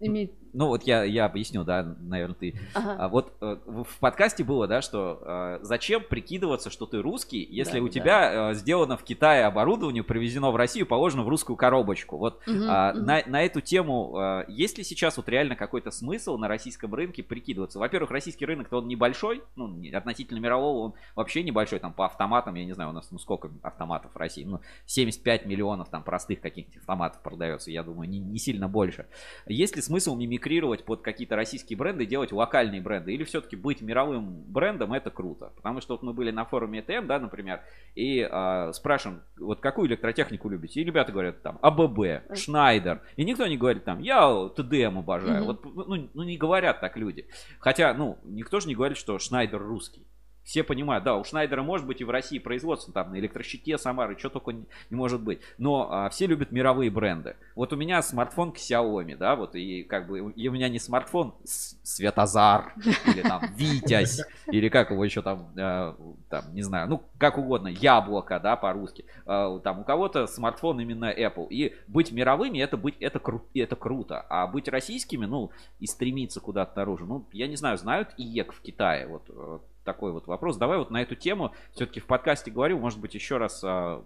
иметь 0.00 0.32
ну 0.52 0.68
вот 0.68 0.82
я, 0.84 1.04
я 1.04 1.24
объясню, 1.26 1.64
да, 1.64 1.96
наверное, 2.00 2.34
ты. 2.34 2.54
Ага. 2.74 2.96
А 2.98 3.08
вот 3.08 3.32
э, 3.40 3.56
в 3.66 3.98
подкасте 4.00 4.44
было, 4.44 4.66
да, 4.66 4.80
что 4.82 5.20
э, 5.22 5.58
зачем 5.62 6.02
прикидываться, 6.02 6.70
что 6.70 6.86
ты 6.86 7.00
русский, 7.02 7.46
если 7.50 7.78
Да, 7.78 7.84
у 7.84 7.86
да. 7.86 7.92
тебя 7.92 8.50
э, 8.50 8.54
сделано 8.54 8.96
в 8.96 9.04
Китае 9.04 9.44
оборудование, 9.44 10.02
привезено 10.02 10.50
в 10.50 10.56
Россию, 10.56 10.86
положено 10.86 11.22
в 11.22 11.28
русскую 11.28 11.56
коробочку. 11.56 12.16
Вот 12.16 12.40
Мгм, 12.46 12.64
а, 12.68 12.92
мгм. 12.94 13.04
на, 13.04 13.22
на 13.26 13.42
эту 13.44 13.60
тему 13.60 14.14
э, 14.18 14.44
есть 14.48 14.78
ли 14.78 14.84
сейчас 14.84 15.16
вот 15.16 15.28
реально 15.28 15.56
какой-то 15.56 15.90
смысл 15.90 16.38
на 16.38 16.48
российском 16.48 16.94
рынке 16.94 17.22
прикидываться? 17.22 17.78
Во-первых, 17.78 18.10
российский 18.10 18.46
рынок-то 18.46 18.78
он 18.78 18.88
небольшой, 18.88 19.42
ну, 19.56 19.80
относительно 19.92 20.38
мирового 20.38 20.78
он 20.86 20.94
вообще 21.14 21.42
небольшой, 21.42 21.78
там 21.78 21.92
по 21.92 22.06
автоматам, 22.06 22.54
я 22.54 22.64
не 22.64 22.72
знаю, 22.72 22.90
у 22.90 22.92
нас 22.92 23.08
ну 23.10 23.18
сколько 23.18 23.50
автоматов 23.62 24.12
в 24.14 24.16
России, 24.16 24.44
ну 24.44 24.60
75 24.86 25.46
миллионов 25.46 25.88
там 25.90 26.02
простых 26.02 26.40
каких-то 26.40 26.78
автоматов 26.78 27.20
продается, 27.22 27.70
я 27.70 27.82
думаю, 27.82 28.08
не, 28.08 28.18
не 28.18 28.38
сильно 28.38 28.68
больше. 28.68 29.06
Есть 29.46 29.76
ли 29.76 29.82
смысл 29.82 30.16
мимикрировать 30.16 30.37
под 30.84 31.02
какие-то 31.02 31.36
российские 31.36 31.76
бренды 31.76 32.04
и 32.04 32.06
делать 32.06 32.32
локальные 32.32 32.80
бренды? 32.80 33.12
Или 33.12 33.24
все-таки 33.24 33.56
быть 33.56 33.80
мировым 33.80 34.42
брендом 34.44 34.92
это 34.92 35.10
круто? 35.10 35.52
Потому 35.56 35.80
что 35.80 35.94
вот 35.94 36.02
мы 36.02 36.12
были 36.12 36.30
на 36.30 36.44
форуме 36.44 36.80
ETM, 36.80 37.06
да, 37.06 37.18
например, 37.18 37.60
и 37.94 38.26
а, 38.30 38.72
спрашиваем, 38.72 39.22
вот 39.38 39.60
какую 39.60 39.88
электротехнику 39.88 40.48
любите? 40.48 40.80
И 40.80 40.84
ребята 40.84 41.12
говорят 41.12 41.42
там 41.42 41.58
АББ, 41.62 42.34
Шнайдер. 42.34 43.02
И 43.16 43.24
никто 43.24 43.46
не 43.46 43.56
говорит 43.56 43.84
там, 43.84 44.00
я 44.00 44.48
ТДМ 44.56 44.98
обожаю. 44.98 45.44
Мгм. 45.44 45.46
Вот, 45.46 45.64
ну, 45.64 46.08
ну, 46.12 46.22
не 46.22 46.36
говорят 46.36 46.80
так 46.80 46.96
люди. 46.96 47.26
Хотя, 47.58 47.94
ну, 47.94 48.18
никто 48.24 48.60
же 48.60 48.68
не 48.68 48.74
говорит, 48.74 48.96
что 48.96 49.18
Шнайдер 49.18 49.60
русский. 49.60 50.06
Все 50.48 50.64
понимают, 50.64 51.04
да, 51.04 51.14
у 51.14 51.24
Шнайдера 51.24 51.62
может 51.62 51.86
быть 51.86 52.00
и 52.00 52.04
в 52.04 52.10
России 52.10 52.38
производство, 52.38 52.90
там, 52.90 53.12
на 53.12 53.18
электрощите 53.18 53.76
Самары, 53.76 54.18
что 54.18 54.30
только 54.30 54.52
не, 54.52 54.64
не 54.88 54.96
может 54.96 55.20
быть. 55.20 55.40
Но 55.58 55.88
а, 55.90 56.08
все 56.08 56.26
любят 56.26 56.52
мировые 56.52 56.90
бренды. 56.90 57.36
Вот 57.54 57.74
у 57.74 57.76
меня 57.76 58.00
смартфон 58.00 58.52
Xiaomi, 58.52 59.14
да, 59.14 59.36
вот, 59.36 59.54
и 59.54 59.82
как 59.82 60.06
бы, 60.08 60.32
и 60.32 60.48
у 60.48 60.52
меня 60.52 60.70
не 60.70 60.78
смартфон 60.78 61.34
Светозар, 61.44 62.72
или 63.06 63.20
там 63.20 63.42
Витязь, 63.56 64.22
или 64.46 64.70
как 64.70 64.90
его 64.90 65.04
еще 65.04 65.20
там, 65.20 65.50
э, 65.54 65.94
там, 66.30 66.54
не 66.54 66.62
знаю, 66.62 66.88
ну, 66.88 67.02
как 67.18 67.36
угодно, 67.36 67.68
Яблоко, 67.68 68.40
да, 68.40 68.56
по-русски. 68.56 69.04
Э, 69.26 69.60
там 69.62 69.80
у 69.80 69.84
кого-то 69.84 70.26
смартфон 70.26 70.80
именно 70.80 71.12
Apple. 71.12 71.48
И 71.50 71.76
быть 71.88 72.10
мировыми, 72.10 72.58
это 72.58 72.78
быть, 72.78 72.96
это, 73.00 73.18
кру- 73.18 73.44
это 73.52 73.76
круто. 73.76 74.24
А 74.30 74.46
быть 74.46 74.68
российскими, 74.68 75.26
ну, 75.26 75.50
и 75.78 75.86
стремиться 75.86 76.40
куда-то 76.40 76.74
наружу, 76.78 77.04
ну, 77.04 77.26
я 77.32 77.48
не 77.48 77.56
знаю, 77.56 77.76
знают 77.76 78.14
ИЕК 78.16 78.54
в 78.54 78.62
Китае, 78.62 79.06
вот, 79.08 79.24
э, 79.28 79.58
такой 79.84 80.12
вот 80.12 80.26
вопрос. 80.26 80.56
Давай 80.56 80.78
вот 80.78 80.90
на 80.90 81.02
эту 81.02 81.14
тему 81.14 81.54
все-таки 81.74 82.00
в 82.00 82.06
подкасте 82.06 82.50
говорю, 82.50 82.78
может 82.78 82.98
быть, 82.98 83.14
еще 83.14 83.36
раз 83.38 83.62
а, 83.64 84.04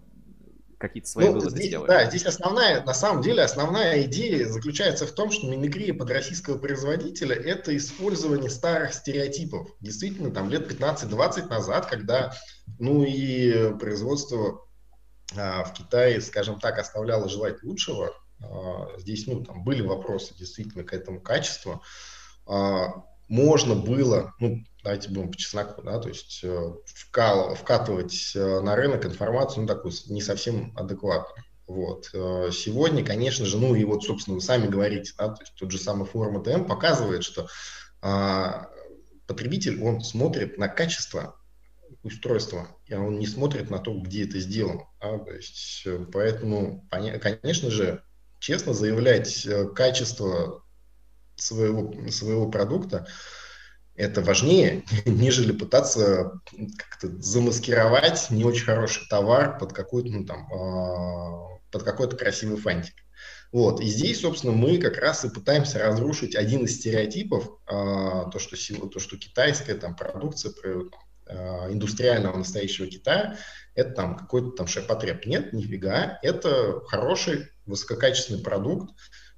какие-то 0.83 1.09
свои 1.09 1.27
Ну, 1.27 1.35
выводы 1.35 1.51
здесь, 1.51 1.67
сделаем. 1.69 1.89
да, 1.89 2.05
здесь 2.07 2.25
основная, 2.27 2.85
на 2.85 2.93
самом 2.93 3.23
деле, 3.23 3.43
основная 3.43 4.03
идея 4.03 4.47
заключается 4.47 5.07
в 5.07 5.13
том, 5.13 5.31
что 5.31 5.47
мимикрия 5.47 5.95
под 5.95 6.11
российского 6.11 6.59
производителя– 6.59 7.37
это 7.37 7.75
использование 7.77 8.51
старых 8.51 8.93
стереотипов. 8.93 9.69
Действительно, 9.81 10.31
там 10.31 10.51
лет 10.51 10.71
15-20 10.71 11.49
назад, 11.49 11.87
когда, 11.87 12.33
ну 12.79 13.05
и 13.05 13.73
производство 13.79 14.67
а, 15.37 15.65
в 15.65 15.73
Китае, 15.73 16.21
скажем 16.21 16.59
так, 16.59 16.79
оставляло 16.79 17.29
желать 17.29 17.63
лучшего, 17.63 18.13
а, 18.41 18.89
здесь, 18.99 19.27
ну, 19.27 19.45
там 19.45 19.65
были 19.65 19.83
вопросы 19.83 20.35
действительно 20.37 20.85
к 20.85 20.93
этому 20.93 21.21
качеству, 21.21 21.83
а, 22.47 23.05
можно 23.29 23.75
было, 23.75 24.35
ну, 24.41 24.65
давайте 24.83 25.09
будем 25.11 25.31
по 25.31 25.37
чесноку, 25.37 25.83
да, 25.83 25.99
то 25.99 26.09
есть 26.09 26.41
э, 26.43 26.75
вкал- 26.87 27.55
вкатывать 27.55 28.33
э, 28.35 28.61
на 28.61 28.75
рынок 28.75 29.05
информацию, 29.07 29.63
ну, 29.63 29.69
такую 29.69 29.93
не 30.09 30.21
совсем 30.21 30.77
адекватную. 30.77 31.45
Вот. 31.67 32.11
Э, 32.13 32.51
Сегодня, 32.53 33.05
конечно 33.05 33.47
же, 33.47 33.59
ну 33.59 33.75
и 33.75 33.85
вот, 33.85 34.03
собственно, 34.05 34.35
вы 34.35 34.41
сами 34.41 34.67
говорите, 34.67 35.13
да, 35.17 35.29
то 35.29 35.43
есть 35.43 35.55
тот 35.55 35.71
же 35.71 35.79
самый 35.79 36.07
форум 36.07 36.43
ЭТМ 36.43 36.65
показывает, 36.65 37.23
что 37.23 37.49
а, 38.05 38.69
потребитель, 39.29 39.81
он 39.81 40.01
смотрит 40.01 40.59
на 40.59 40.67
качество 40.67 41.37
устройства, 42.03 42.67
и 42.87 42.95
он 42.95 43.21
не 43.21 43.29
смотрит 43.29 43.71
на 43.71 43.79
то, 43.79 43.97
где 43.97 44.25
это 44.25 44.41
сделано. 44.41 44.89
да, 45.01 45.19
то 45.19 45.31
есть, 45.31 45.87
поэтому, 46.13 46.89
конечно 46.91 47.71
же, 47.71 48.03
честно 48.41 48.75
заявлять 48.75 49.47
качество 49.77 50.65
своего, 51.37 52.11
своего 52.11 52.51
продукта, 52.51 53.07
это 53.95 54.23
важнее, 54.23 54.85
нежели 55.07 55.53
пытаться 55.53 56.41
как-то 56.77 57.09
замаскировать 57.21 58.31
не 58.31 58.45
очень 58.45 58.65
хороший 58.65 59.07
товар 59.09 59.59
под 59.59 59.73
какой-то, 59.73 60.09
ну, 60.09 60.25
там, 60.25 60.53
а, 60.53 61.59
под 61.71 61.83
какой-то 61.83 62.17
красивый 62.17 62.59
фантик. 62.59 62.95
Вот. 63.53 63.81
И 63.81 63.87
здесь, 63.87 64.21
собственно, 64.21 64.53
мы 64.53 64.79
как 64.79 64.97
раз 64.97 65.25
и 65.25 65.31
пытаемся 65.31 65.79
разрушить 65.79 66.35
один 66.35 66.65
из 66.65 66.77
стереотипов, 66.77 67.49
а, 67.67 68.31
то, 68.31 68.39
что, 68.39 68.57
то, 68.89 68.99
что 68.99 69.19
китайская 69.19 69.75
там, 69.75 69.95
продукция 69.95 70.53
про- 70.53 70.89
а, 71.27 71.71
индустриального 71.71 72.37
настоящего 72.37 72.87
Китая, 72.87 73.37
это 73.75 73.91
там 73.93 74.17
какой-то 74.17 74.51
там 74.51 74.67
ширпотреб. 74.67 75.25
Нет, 75.27 75.53
нифига. 75.53 76.19
Это 76.23 76.81
хороший, 76.87 77.49
высококачественный 77.67 78.43
продукт, 78.43 78.93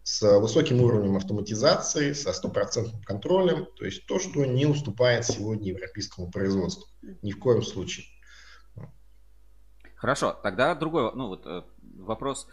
с 0.05 0.39
высоким 0.39 0.83
уровнем 0.83 1.17
автоматизации, 1.17 2.13
со 2.13 2.33
стопроцентным 2.35 3.03
контролем, 3.03 3.67
то 3.77 3.87
есть 3.87 4.07
то, 4.07 4.21
что 4.21 4.45
не 4.45 4.67
уступает 4.67 5.25
сегодня 5.25 5.71
европейскому 5.71 6.31
производству. 6.31 6.87
Ни 7.23 7.33
в 7.33 7.39
коем 7.39 7.63
случае. 7.63 8.07
Хорошо, 9.97 10.39
тогда 10.43 10.75
другой 10.75 11.11
ну, 11.15 11.29
вот, 11.29 11.47
э, 11.47 11.63
вопрос. 11.97 12.47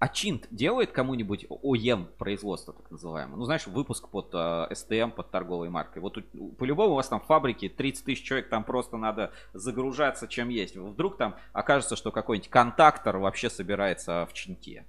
А 0.00 0.08
Чинт 0.08 0.48
делает 0.50 0.90
кому-нибудь 0.90 1.46
ОЕМ 1.62 2.08
производство, 2.18 2.74
так 2.74 2.90
называемое? 2.90 3.36
Ну, 3.36 3.44
знаешь, 3.44 3.68
выпуск 3.68 4.08
под 4.08 4.30
э, 4.34 5.08
под 5.14 5.30
торговой 5.30 5.68
маркой. 5.68 6.02
Вот 6.02 6.18
по-любому 6.58 6.94
у 6.94 6.96
вас 6.96 7.06
там 7.06 7.20
в 7.20 7.26
фабрике 7.26 7.68
30 7.68 8.04
тысяч 8.04 8.24
человек, 8.24 8.48
там 8.48 8.64
просто 8.64 8.96
надо 8.96 9.30
загружаться 9.52 10.26
чем 10.26 10.48
есть. 10.48 10.74
Вдруг 10.74 11.16
там 11.16 11.36
окажется, 11.52 11.94
что 11.94 12.10
какой-нибудь 12.10 12.50
контактор 12.50 13.18
вообще 13.18 13.48
собирается 13.48 14.26
в 14.28 14.32
Чинте. 14.32 14.84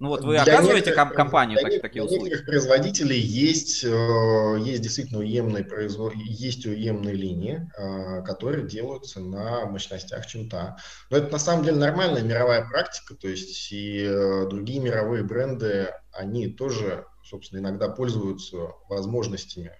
Ну 0.00 0.08
вот 0.08 0.22
вы 0.24 0.32
Для 0.32 0.42
оказываете 0.44 0.86
некоторых- 0.90 1.08
ком- 1.08 1.16
компанию 1.16 1.58
для 1.60 1.70
так- 1.70 1.82
такие 1.82 2.00
для 2.00 2.04
услуги? 2.04 2.30
некоторых 2.30 2.46
производителей 2.46 3.20
есть, 3.20 3.84
э, 3.84 4.56
есть 4.64 4.80
действительно 4.82 5.18
уемные, 5.18 5.62
производ... 5.62 6.14
есть 6.14 6.64
уемные 6.64 7.14
линии, 7.14 7.70
э, 7.76 8.22
которые 8.22 8.66
делаются 8.66 9.20
на 9.20 9.66
мощностях 9.66 10.26
чунта. 10.26 10.78
Но 11.10 11.18
это 11.18 11.30
на 11.30 11.38
самом 11.38 11.64
деле 11.64 11.76
нормальная 11.76 12.22
мировая 12.22 12.66
практика, 12.66 13.14
то 13.14 13.28
есть 13.28 13.70
и 13.72 14.00
э, 14.02 14.46
другие 14.48 14.80
мировые 14.80 15.22
бренды, 15.22 15.90
они 16.12 16.48
тоже, 16.48 17.04
собственно, 17.22 17.60
иногда 17.60 17.88
пользуются 17.90 18.56
возможностями 18.88 19.70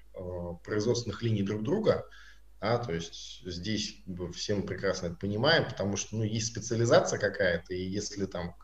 производственных 0.64 1.22
линий 1.22 1.42
друг 1.42 1.62
друга, 1.62 2.04
а, 2.60 2.76
то 2.76 2.92
есть 2.92 3.40
здесь 3.46 3.94
как 4.04 4.14
бы, 4.14 4.32
все 4.34 4.54
мы 4.54 4.64
прекрасно 4.64 5.06
это 5.06 5.16
понимаем, 5.16 5.64
потому 5.64 5.96
что 5.96 6.14
ну, 6.16 6.24
есть 6.24 6.48
специализация 6.48 7.18
какая-то, 7.18 7.72
и 7.72 7.82
если 7.82 8.26
там 8.26 8.54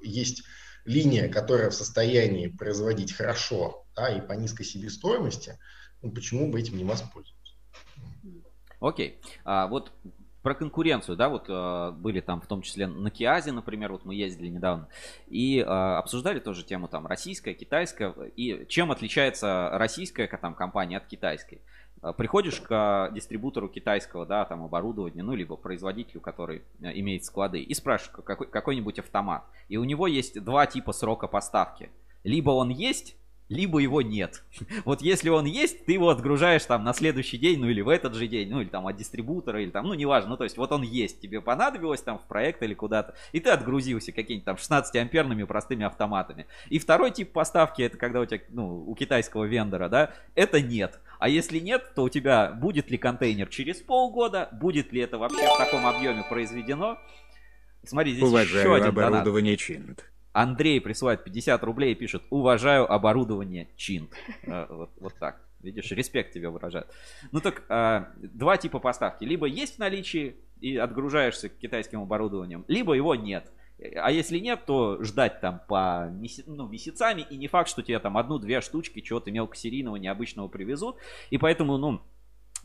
есть 0.00 0.44
линия, 0.84 1.28
которая 1.28 1.70
в 1.70 1.74
состоянии 1.74 2.48
производить 2.48 3.12
хорошо 3.12 3.84
да, 3.96 4.08
и 4.08 4.20
по 4.20 4.32
низкой 4.32 4.64
себестоимости, 4.64 5.58
ну, 6.02 6.10
почему 6.10 6.50
бы 6.50 6.60
этим 6.60 6.76
не 6.76 6.84
воспользоваться? 6.84 7.54
Окей. 8.80 9.18
А, 9.44 9.66
вот 9.66 9.92
про 10.44 10.54
конкуренцию, 10.54 11.16
да, 11.16 11.30
вот 11.30 11.46
э, 11.48 11.90
были 11.92 12.20
там 12.20 12.42
в 12.42 12.46
том 12.46 12.60
числе 12.60 12.86
на 12.86 13.10
Киазе, 13.10 13.50
например, 13.50 13.92
вот 13.92 14.04
мы 14.04 14.14
ездили 14.14 14.48
недавно, 14.48 14.88
и 15.26 15.58
э, 15.58 15.62
обсуждали 15.62 16.38
тоже 16.38 16.64
тему 16.64 16.86
там 16.86 17.06
российская, 17.06 17.54
китайская, 17.54 18.12
и 18.36 18.66
чем 18.68 18.92
отличается 18.92 19.70
российская 19.72 20.26
ка- 20.26 20.36
там 20.36 20.54
компания 20.54 20.98
от 20.98 21.06
китайской. 21.06 21.62
Э, 22.02 22.12
Приходишь 22.16 22.60
к 22.60 22.70
э, 23.10 23.14
дистрибутору 23.14 23.68
китайского, 23.68 24.26
да, 24.26 24.44
там 24.44 24.64
оборудования, 24.64 25.22
ну, 25.22 25.34
либо 25.34 25.56
производителю, 25.56 26.20
который 26.20 26.62
э, 26.80 26.90
имеет 27.00 27.24
склады, 27.24 27.60
и 27.60 27.74
спрашиваешь 27.74 28.24
какой, 28.24 28.46
какой-нибудь 28.46 28.98
автомат. 28.98 29.44
И 29.68 29.76
у 29.76 29.84
него 29.84 30.06
есть 30.06 30.42
два 30.42 30.66
типа 30.66 30.92
срока 30.92 31.26
поставки. 31.26 31.90
Либо 32.22 32.50
он 32.50 32.70
есть, 32.70 33.16
либо 33.48 33.78
его 33.78 34.02
нет. 34.02 34.42
Вот 34.84 35.02
если 35.02 35.28
он 35.28 35.44
есть, 35.44 35.84
ты 35.86 35.92
его 35.92 36.08
отгружаешь 36.08 36.64
там 36.64 36.84
на 36.84 36.92
следующий 36.92 37.38
день, 37.38 37.60
ну 37.60 37.68
или 37.68 37.80
в 37.80 37.88
этот 37.88 38.14
же 38.14 38.26
день, 38.26 38.50
ну 38.50 38.60
или 38.60 38.68
там 38.68 38.86
от 38.86 38.96
дистрибутора, 38.96 39.62
или 39.62 39.70
там, 39.70 39.86
ну 39.86 39.94
неважно, 39.94 40.30
ну 40.30 40.36
то 40.36 40.44
есть 40.44 40.56
вот 40.56 40.72
он 40.72 40.82
есть, 40.82 41.20
тебе 41.20 41.40
понадобилось 41.40 42.02
там 42.02 42.18
в 42.18 42.26
проект 42.26 42.62
или 42.62 42.74
куда-то, 42.74 43.14
и 43.32 43.40
ты 43.40 43.50
отгрузился 43.50 44.12
какими-нибудь 44.12 44.44
там 44.44 44.56
16-амперными 44.56 45.44
простыми 45.46 45.84
автоматами. 45.84 46.46
И 46.68 46.78
второй 46.78 47.10
тип 47.10 47.32
поставки, 47.32 47.82
это 47.82 47.96
когда 47.96 48.20
у 48.20 48.26
тебя, 48.26 48.40
ну, 48.48 48.84
у 48.86 48.94
китайского 48.94 49.44
вендора, 49.44 49.88
да, 49.88 50.14
это 50.34 50.60
нет. 50.60 51.00
А 51.18 51.28
если 51.28 51.58
нет, 51.58 51.94
то 51.94 52.02
у 52.02 52.08
тебя 52.08 52.52
будет 52.52 52.90
ли 52.90 52.98
контейнер 52.98 53.48
через 53.48 53.76
полгода, 53.76 54.48
будет 54.52 54.92
ли 54.92 55.00
это 55.00 55.18
вообще 55.18 55.46
в 55.46 55.58
таком 55.58 55.86
объеме 55.86 56.24
произведено? 56.28 56.98
Смотри, 57.84 58.12
здесь 58.12 58.24
еще 58.24 58.30
Уважаю 58.30 58.74
один 58.74 58.94
донат. 58.94 59.10
оборудование 59.10 59.56
Чинт. 59.56 60.04
Андрей 60.34 60.80
присылает 60.80 61.24
50 61.24 61.62
рублей 61.62 61.92
и 61.92 61.94
пишет 61.94 62.22
«Уважаю 62.28 62.92
оборудование 62.92 63.68
Чинт». 63.76 64.12
Э, 64.46 64.66
Вот, 64.68 65.14
так. 65.18 65.40
Видишь, 65.60 65.90
респект 65.92 66.34
тебе 66.34 66.50
выражает. 66.50 66.88
Ну 67.32 67.40
так, 67.40 67.62
э, 67.70 68.04
два 68.16 68.58
типа 68.58 68.80
поставки. 68.80 69.24
Либо 69.24 69.46
есть 69.46 69.76
в 69.76 69.78
наличии 69.78 70.36
и 70.60 70.76
отгружаешься 70.76 71.48
китайским 71.48 72.02
оборудованием, 72.02 72.64
либо 72.68 72.92
его 72.92 73.14
нет. 73.14 73.50
А 73.96 74.10
если 74.10 74.38
нет, 74.38 74.66
то 74.66 75.02
ждать 75.02 75.40
там 75.40 75.60
по 75.68 76.10
ну, 76.46 76.68
месяцами, 76.68 77.26
и 77.28 77.36
не 77.36 77.48
факт, 77.48 77.68
что 77.68 77.82
тебе 77.82 77.98
там 77.98 78.16
одну-две 78.16 78.60
штучки 78.60 79.00
чего-то 79.00 79.30
мелкосерийного, 79.30 79.96
необычного 79.96 80.48
привезут. 80.48 80.96
И 81.30 81.38
поэтому, 81.38 81.76
ну, 81.76 82.02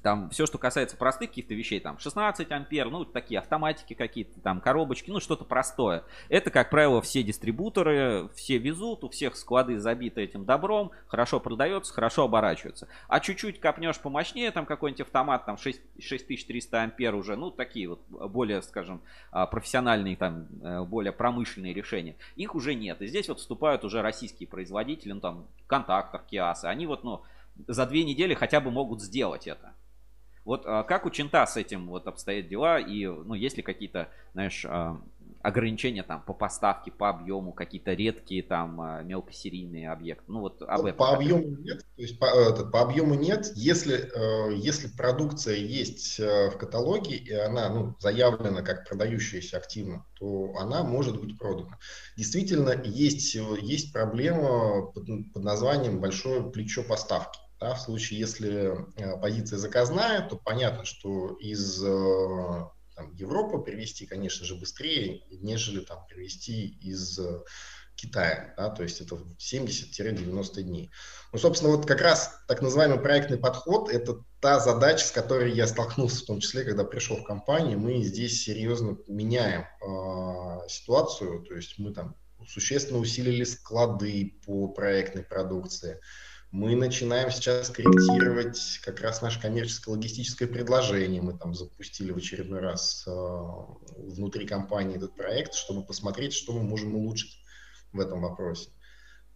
там 0.01 0.29
все, 0.29 0.45
что 0.45 0.57
касается 0.57 0.97
простых 0.97 1.29
каких-то 1.29 1.53
вещей, 1.53 1.79
там 1.79 1.99
16 1.99 2.51
ампер, 2.51 2.89
ну 2.89 3.05
такие 3.05 3.39
автоматики 3.39 3.93
какие-то, 3.93 4.39
там 4.41 4.61
коробочки, 4.61 5.09
ну 5.09 5.19
что-то 5.19 5.45
простое. 5.45 6.03
Это, 6.29 6.49
как 6.51 6.69
правило, 6.69 7.01
все 7.01 7.23
дистрибуторы, 7.23 8.29
все 8.35 8.57
везут, 8.57 9.03
у 9.03 9.09
всех 9.09 9.35
склады 9.35 9.79
забиты 9.79 10.21
этим 10.21 10.45
добром, 10.45 10.91
хорошо 11.07 11.39
продается, 11.39 11.93
хорошо 11.93 12.23
оборачивается. 12.23 12.87
А 13.07 13.19
чуть-чуть 13.19 13.59
копнешь 13.59 13.99
помощнее, 13.99 14.51
там 14.51 14.65
какой-нибудь 14.65 15.01
автомат, 15.01 15.45
там 15.45 15.57
6, 15.57 15.81
6300 15.99 16.81
ампер 16.81 17.15
уже, 17.15 17.35
ну 17.35 17.51
такие 17.51 17.89
вот 17.89 18.01
более, 18.09 18.61
скажем, 18.61 19.01
а, 19.31 19.45
профессиональные, 19.45 20.15
там 20.15 20.47
э, 20.61 20.83
более 20.83 21.11
промышленные 21.11 21.73
решения. 21.73 22.15
Их 22.35 22.55
уже 22.55 22.73
нет. 22.73 23.01
И 23.01 23.07
здесь 23.07 23.27
вот 23.27 23.39
вступают 23.39 23.83
уже 23.83 24.01
российские 24.01 24.47
производители, 24.47 25.11
ну 25.11 25.19
там 25.19 25.47
Контактор, 25.67 26.21
Киасы, 26.29 26.65
они 26.65 26.87
вот, 26.87 27.03
ну, 27.03 27.21
за 27.67 27.85
две 27.85 28.03
недели 28.03 28.33
хотя 28.33 28.59
бы 28.61 28.71
могут 28.71 29.01
сделать 29.01 29.47
это. 29.47 29.73
Вот 30.45 30.63
а, 30.65 30.83
как 30.83 31.05
у 31.05 31.09
Чинта 31.09 31.45
с 31.45 31.57
этим 31.57 31.87
вот 31.87 32.07
обстоят 32.07 32.47
дела 32.47 32.79
и, 32.79 33.05
ну, 33.05 33.33
есть 33.33 33.57
ли 33.57 33.63
какие-то, 33.63 34.09
знаешь, 34.33 34.65
а, 34.65 34.99
ограничения 35.41 36.03
там 36.03 36.21
по 36.21 36.33
поставке, 36.33 36.91
по 36.91 37.09
объему, 37.09 37.53
какие-то 37.53 37.93
редкие 37.93 38.43
там 38.43 38.81
а, 38.81 39.01
мелкосерийные 39.03 39.89
объекты. 39.91 40.25
Ну 40.27 40.41
вот 40.41 40.61
об 40.61 40.85
этом. 40.85 40.97
По 40.97 41.13
объему 41.13 41.57
нет. 41.61 41.85
То 41.95 42.01
есть 42.01 42.19
по, 42.19 42.25
это, 42.25 42.65
по 42.65 42.81
объему 42.81 43.15
нет. 43.15 43.51
Если, 43.55 43.95
э, 43.95 44.55
если 44.55 44.87
продукция 44.87 45.55
есть 45.55 46.19
э, 46.19 46.49
в 46.49 46.57
каталоге 46.57 47.15
и 47.15 47.33
она 47.33 47.69
ну, 47.69 47.95
заявлена 47.99 48.61
как 48.61 48.87
продающаяся 48.87 49.57
активно, 49.57 50.05
то 50.19 50.53
она 50.59 50.83
может 50.83 51.19
быть 51.19 51.37
продана. 51.37 51.77
Действительно, 52.17 52.81
есть, 52.83 53.35
есть 53.61 53.93
проблема 53.93 54.87
под, 54.87 55.05
под 55.33 55.43
названием 55.43 56.01
большое 56.01 56.43
плечо 56.51 56.83
поставки. 56.83 57.39
Да, 57.59 57.75
в 57.75 57.81
случае, 57.81 58.19
если 58.19 58.77
э, 58.95 59.19
позиция 59.19 59.59
заказная, 59.59 60.27
то 60.27 60.37
понятно, 60.37 60.85
что 60.85 61.35
из 61.41 61.83
э, 61.83 62.65
там, 62.95 63.13
Европы 63.15 63.63
перевести, 63.63 64.05
конечно 64.05 64.45
же, 64.45 64.55
быстрее, 64.55 65.23
нежели 65.29 65.81
там 65.81 66.05
перевести 66.07 66.67
из 66.81 67.19
э, 67.19 67.41
Китая, 67.95 68.53
да, 68.55 68.69
то 68.69 68.83
есть 68.83 69.01
это 69.01 69.15
70-90 69.37 70.61
дней. 70.61 70.89
Ну, 71.33 71.39
собственно, 71.39 71.75
вот 71.75 71.85
как 71.85 71.99
раз 71.99 72.31
так 72.47 72.61
называемый 72.61 72.99
проектный 72.99 73.37
подход– 73.37 73.89
это 73.91 74.23
та 74.39 74.59
задача, 74.59 75.05
с 75.05 75.11
которой 75.11 75.51
я 75.51 75.67
столкнулся, 75.67 76.23
в 76.23 76.27
том 76.27 76.39
числе, 76.39 76.63
когда 76.63 76.85
пришел 76.85 77.17
в 77.17 77.25
компанию. 77.25 77.77
Мы 77.77 78.01
здесь 78.03 78.41
серьезно 78.41 78.97
меняем 79.07 79.63
э, 79.81 80.69
ситуацию, 80.69 81.43
то 81.43 81.55
есть 81.55 81.77
мы 81.77 81.93
там 81.93 82.15
существенно 82.47 82.99
усилили 82.99 83.43
склады 83.43 84.39
по 84.45 84.69
проектной 84.69 85.23
продукции, 85.23 85.99
мы 86.51 86.75
начинаем 86.75 87.29
сейчас 87.29 87.69
корректировать 87.69 88.79
как 88.83 89.01
раз 89.01 89.21
наше 89.21 89.39
коммерческое 89.39 89.95
логистическое 89.95 90.47
предложение. 90.47 91.21
Мы 91.21 91.37
там 91.37 91.53
запустили 91.53 92.11
в 92.11 92.17
очередной 92.17 92.59
раз 92.59 93.03
э, 93.05 93.11
внутри 93.97 94.47
компании 94.47 94.97
этот 94.97 95.15
проект, 95.15 95.53
чтобы 95.53 95.83
посмотреть, 95.83 96.33
что 96.33 96.53
мы 96.53 96.63
можем 96.63 96.95
улучшить 96.95 97.37
в 97.93 97.99
этом 97.99 98.21
вопросе. 98.21 98.69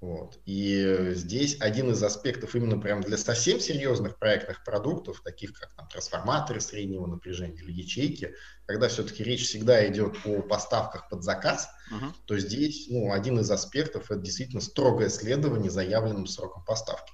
Вот. 0.03 0.37
И 0.45 1.11
здесь 1.13 1.55
один 1.61 1.91
из 1.91 2.03
аспектов 2.03 2.53
именно 2.55 2.77
прям 2.77 2.99
для 2.99 3.15
совсем 3.15 3.61
серьезных 3.61 4.19
проектных 4.19 4.61
продуктов, 4.65 5.21
таких 5.23 5.53
как 5.53 5.73
там, 5.75 5.87
трансформаторы 5.87 6.59
среднего 6.59 7.07
напряжения 7.07 7.61
или 7.61 7.71
ячейки, 7.71 8.35
когда 8.65 8.89
все-таки 8.89 9.23
речь 9.23 9.47
всегда 9.47 9.87
идет 9.87 10.17
о 10.25 10.41
поставках 10.41 11.07
под 11.07 11.23
заказ, 11.23 11.69
uh-huh. 11.89 12.11
то 12.25 12.37
здесь 12.37 12.87
ну, 12.89 13.13
один 13.13 13.39
из 13.39 13.49
аспектов 13.49 14.11
это 14.11 14.19
действительно 14.19 14.59
строгое 14.59 15.07
следование 15.07 15.71
заявленным 15.71 16.27
сроком 16.27 16.65
поставки. 16.65 17.13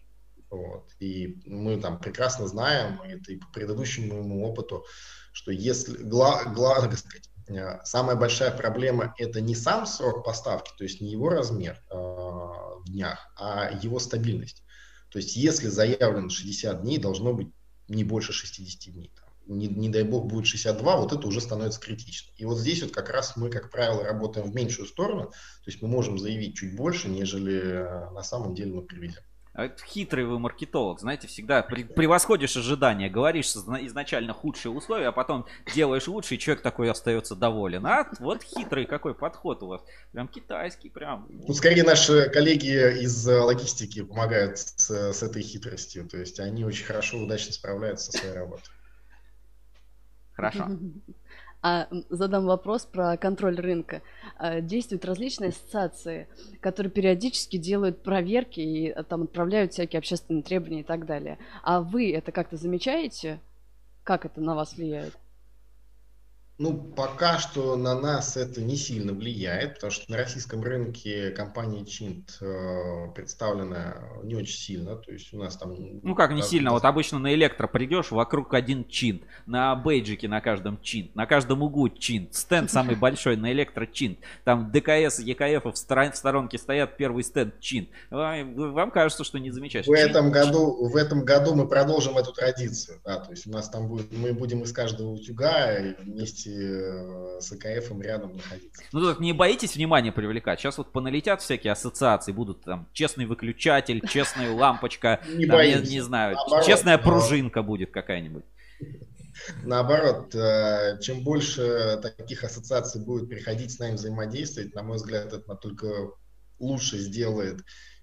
Вот. 0.49 0.89
И 0.99 1.43
мы 1.45 1.79
там 1.79 1.99
прекрасно 1.99 2.47
знаем, 2.47 2.99
это 3.03 3.33
и 3.33 3.35
по 3.35 3.45
предыдущему 3.51 4.15
моему 4.15 4.43
опыту, 4.47 4.83
что 5.31 5.51
если 5.51 5.95
гла, 5.95 6.43
гла, 6.45 6.81
сказать, 6.91 7.28
самая 7.83 8.15
большая 8.15 8.51
проблема 8.51 9.13
это 9.17 9.41
не 9.41 9.55
сам 9.55 9.85
срок 9.85 10.23
поставки, 10.23 10.71
то 10.77 10.83
есть 10.83 11.01
не 11.01 11.11
его 11.11 11.29
размер, 11.29 11.81
а, 11.89 12.75
в 12.79 12.85
днях, 12.85 13.31
а 13.35 13.71
его 13.81 13.99
стабильность. 13.99 14.63
То 15.09 15.17
есть 15.17 15.35
если 15.35 15.67
заявлено 15.67 16.29
60 16.29 16.81
дней, 16.81 16.97
должно 16.97 17.33
быть 17.33 17.49
не 17.87 18.03
больше 18.03 18.33
60 18.33 18.93
дней. 18.93 19.11
Не, 19.47 19.67
не 19.67 19.89
дай 19.89 20.03
бог 20.03 20.27
будет 20.27 20.45
62, 20.45 20.97
вот 20.97 21.11
это 21.11 21.27
уже 21.27 21.41
становится 21.41 21.79
критично. 21.79 22.31
И 22.37 22.45
вот 22.45 22.59
здесь 22.59 22.83
вот 22.83 22.91
как 22.91 23.09
раз 23.09 23.35
мы, 23.35 23.49
как 23.49 23.71
правило, 23.71 24.03
работаем 24.03 24.51
в 24.51 24.53
меньшую 24.53 24.87
сторону, 24.87 25.31
то 25.31 25.71
есть 25.71 25.81
мы 25.81 25.87
можем 25.87 26.19
заявить 26.19 26.55
чуть 26.55 26.75
больше, 26.75 27.09
нежели 27.09 27.59
э, 27.59 28.09
на 28.11 28.21
самом 28.21 28.53
деле 28.53 28.73
мы 28.73 28.83
приведем. 28.83 29.23
А 29.59 29.69
хитрый 29.85 30.23
вы 30.23 30.39
маркетолог, 30.39 31.01
знаете, 31.01 31.27
всегда 31.27 31.61
превосходишь 31.61 32.55
ожидания, 32.55 33.09
говоришь 33.09 33.47
изначально 33.47 34.31
худшие 34.33 34.71
условия, 34.71 35.07
а 35.07 35.11
потом 35.11 35.45
делаешь 35.75 36.07
лучше, 36.07 36.35
и 36.35 36.39
человек 36.39 36.63
такой 36.63 36.89
остается 36.89 37.35
доволен. 37.35 37.85
А 37.85 38.09
вот 38.19 38.41
хитрый 38.41 38.85
какой 38.85 39.13
подход 39.13 39.61
у 39.61 39.67
вас. 39.67 39.81
Прям 40.13 40.29
китайский, 40.29 40.89
прям. 40.89 41.27
Ну, 41.29 41.53
скорее 41.53 41.83
наши 41.83 42.29
коллеги 42.29 43.01
из 43.03 43.27
э, 43.27 43.37
логистики 43.37 44.01
помогают 44.01 44.57
с, 44.57 44.89
с 44.89 45.23
этой 45.23 45.41
хитростью. 45.41 46.07
То 46.07 46.17
есть 46.17 46.39
они 46.39 46.63
очень 46.63 46.85
хорошо, 46.85 47.17
удачно 47.17 47.51
справляются 47.51 48.13
со 48.13 48.17
своей 48.17 48.35
работой. 48.35 48.71
Хорошо. 50.35 50.69
А 51.61 51.87
задам 52.09 52.45
вопрос 52.45 52.85
про 52.85 53.17
контроль 53.17 53.59
рынка. 53.59 54.01
А, 54.37 54.61
действуют 54.61 55.03
различные 55.03 55.49
ассоциации, 55.49 56.27
которые 56.61 56.91
периодически 56.91 57.57
делают 57.57 58.01
проверки 58.01 58.61
и 58.61 58.89
а, 58.89 59.03
там 59.03 59.23
отправляют 59.23 59.73
всякие 59.73 59.99
общественные 59.99 60.43
требования 60.43 60.81
и 60.81 60.85
так 60.85 61.05
далее. 61.05 61.37
А 61.63 61.81
вы 61.81 62.13
это 62.13 62.31
как-то 62.31 62.55
замечаете? 62.55 63.39
Как 64.03 64.25
это 64.25 64.39
на 64.39 64.55
вас 64.55 64.77
влияет? 64.77 65.17
Ну, 66.59 66.73
пока 66.73 67.39
что 67.39 67.77
на 67.77 67.97
нас 67.97 68.35
это 68.35 68.59
не 68.59 68.75
сильно 68.75 69.13
влияет, 69.13 69.75
потому 69.75 69.91
что 69.91 70.11
на 70.11 70.17
российском 70.17 70.61
рынке 70.61 71.31
компания 71.31 71.85
Чинт 71.85 72.37
э, 72.41 73.07
представлена 73.15 73.95
не 74.23 74.35
очень 74.35 74.57
сильно. 74.57 74.97
То 74.97 75.09
есть 75.13 75.33
у 75.33 75.37
нас 75.37 75.55
там... 75.55 75.73
Ну 76.03 76.15
как 76.15 76.33
не 76.33 76.41
сильно? 76.41 76.71
Вот 76.71 76.83
обычно 76.83 77.17
на 77.17 77.33
электро 77.33 77.67
придешь, 77.67 78.11
вокруг 78.11 78.53
один 78.53 78.85
Чинт. 78.89 79.23
На 79.45 79.73
бейджике 79.73 80.27
на 80.27 80.41
каждом 80.41 80.81
Чинт. 80.81 81.15
На 81.15 81.25
каждом 81.25 81.63
углу 81.63 81.87
Чинт. 81.87 82.35
Стенд 82.35 82.69
самый 82.69 82.95
большой 82.97 83.37
на 83.37 83.53
электро 83.53 83.85
Чинт. 83.85 84.19
Там 84.43 84.69
ДКС, 84.69 85.19
ЕКФ 85.19 85.63
в, 85.63 85.71
в 85.71 85.77
сторонке 86.17 86.57
стоят, 86.57 86.97
первый 86.97 87.23
стенд 87.23 87.57
Чинт. 87.61 87.87
Вам 88.09 88.91
кажется, 88.91 89.23
что 89.23 89.39
не 89.39 89.51
замечаешь. 89.51 89.87
В 89.87 89.93
этом, 89.93 90.29
году, 90.29 90.89
в 90.89 90.97
этом 90.97 91.23
году 91.23 91.55
мы 91.55 91.69
продолжим 91.69 92.17
эту 92.17 92.33
традицию. 92.33 92.99
Да, 93.05 93.21
то 93.21 93.31
есть 93.31 93.47
у 93.47 93.49
нас 93.49 93.69
там 93.69 93.87
будет, 93.87 94.11
мы 94.11 94.33
будем 94.33 94.63
из 94.63 94.73
каждого 94.73 95.11
утюга 95.11 95.95
вместе 95.99 96.48
Э, 96.57 97.39
с 97.39 97.51
АКФ 97.51 97.91
рядом 98.01 98.35
находиться. 98.35 98.83
Ну 98.91 99.05
так 99.05 99.19
не 99.19 99.33
боитесь 99.33 99.75
внимания 99.75 100.11
привлекать? 100.11 100.59
Сейчас 100.59 100.77
вот 100.77 100.91
поналетят 100.91 101.41
всякие 101.41 101.73
ассоциации, 101.73 102.31
будут 102.31 102.63
там 102.63 102.87
честный 102.93 103.25
выключатель, 103.25 104.05
честная 104.07 104.51
лампочка, 104.51 105.21
не, 105.27 105.45
там, 105.45 105.61
я 105.61 105.79
не 105.79 106.01
знаю, 106.01 106.35
Наоборот, 106.35 106.65
честная 106.65 106.97
пружинка 106.97 107.61
будет 107.61 107.91
какая-нибудь. 107.91 108.43
Наоборот, 109.63 110.35
э, 110.35 110.99
чем 111.01 111.23
больше 111.23 111.99
таких 112.01 112.43
ассоциаций 112.43 113.01
будет 113.01 113.29
приходить 113.29 113.71
с 113.71 113.79
нами 113.79 113.95
взаимодействовать, 113.95 114.75
на 114.75 114.83
мой 114.83 114.97
взгляд, 114.97 115.31
это 115.31 115.55
только 115.55 116.11
лучше 116.59 116.97
сделает 116.97 117.61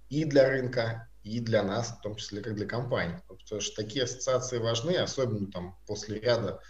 и 0.08 0.24
для 0.24 0.48
рынка, 0.48 1.08
и 1.22 1.40
для 1.40 1.62
нас, 1.62 1.88
в 1.88 2.00
том 2.00 2.16
числе 2.16 2.40
как 2.40 2.54
для 2.54 2.66
компаний. 2.66 3.16
Потому 3.28 3.60
что 3.60 3.82
такие 3.82 4.04
ассоциации 4.04 4.58
важны, 4.58 4.96
особенно 4.96 5.50
там 5.50 5.76
после 5.86 6.20
ряда 6.20 6.60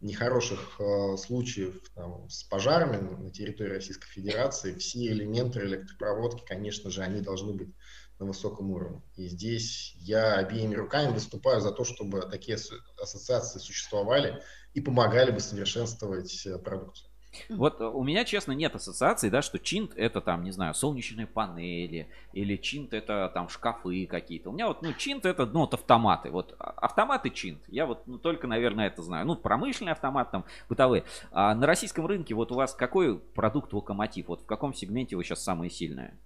нехороших 0.00 0.80
э, 0.80 1.16
случаев 1.16 1.80
там, 1.94 2.28
с 2.28 2.44
пожарами 2.44 2.96
на 2.96 3.30
территории 3.30 3.74
Российской 3.74 4.08
Федерации, 4.08 4.74
все 4.74 5.06
элементы 5.08 5.60
электропроводки, 5.60 6.44
конечно 6.46 6.90
же, 6.90 7.02
они 7.02 7.20
должны 7.20 7.54
быть 7.54 7.74
на 8.18 8.26
высоком 8.26 8.70
уровне. 8.70 9.02
И 9.16 9.28
здесь 9.28 9.94
я 9.96 10.34
обеими 10.34 10.74
руками 10.74 11.12
выступаю 11.12 11.60
за 11.60 11.72
то, 11.72 11.84
чтобы 11.84 12.22
такие 12.22 12.58
ассоциации 13.00 13.58
существовали 13.58 14.42
и 14.74 14.80
помогали 14.80 15.30
бы 15.30 15.40
совершенствовать 15.40 16.46
э, 16.46 16.58
продукцию. 16.58 17.10
Вот 17.48 17.80
э, 17.80 17.84
у 17.84 18.02
меня, 18.02 18.24
честно, 18.24 18.52
нет 18.52 18.74
ассоциации, 18.74 19.28
да, 19.28 19.42
что 19.42 19.58
чинт 19.58 19.92
это 19.96 20.20
там, 20.20 20.44
не 20.44 20.50
знаю, 20.50 20.74
солнечные 20.74 21.26
панели, 21.26 22.08
или 22.32 22.56
чинт 22.56 22.92
это 22.92 23.30
там 23.32 23.48
шкафы 23.48 24.06
какие-то. 24.06 24.50
У 24.50 24.52
меня 24.52 24.68
вот, 24.68 24.82
ну, 24.82 24.92
чинт 24.92 25.24
это, 25.26 25.46
ну, 25.46 25.60
вот 25.60 25.74
автоматы. 25.74 26.30
Вот 26.30 26.54
а, 26.58 26.70
автоматы 26.70 27.30
чинт. 27.30 27.62
Я 27.68 27.86
вот 27.86 28.06
ну, 28.06 28.18
только, 28.18 28.46
наверное, 28.46 28.86
это 28.86 29.02
знаю. 29.02 29.26
Ну, 29.26 29.36
промышленный 29.36 29.92
автомат, 29.92 30.30
там, 30.30 30.44
бытовые. 30.68 31.04
А 31.30 31.54
на 31.54 31.66
российском 31.66 32.06
рынке 32.06 32.34
вот 32.34 32.52
у 32.52 32.54
вас 32.54 32.74
какой 32.74 33.18
продукт 33.18 33.72
локомотив? 33.72 34.28
Вот 34.28 34.42
в 34.42 34.46
каком 34.46 34.74
сегменте 34.74 35.16
вы 35.16 35.24
сейчас 35.24 35.42
самые 35.42 35.70
сильные? 35.70 36.18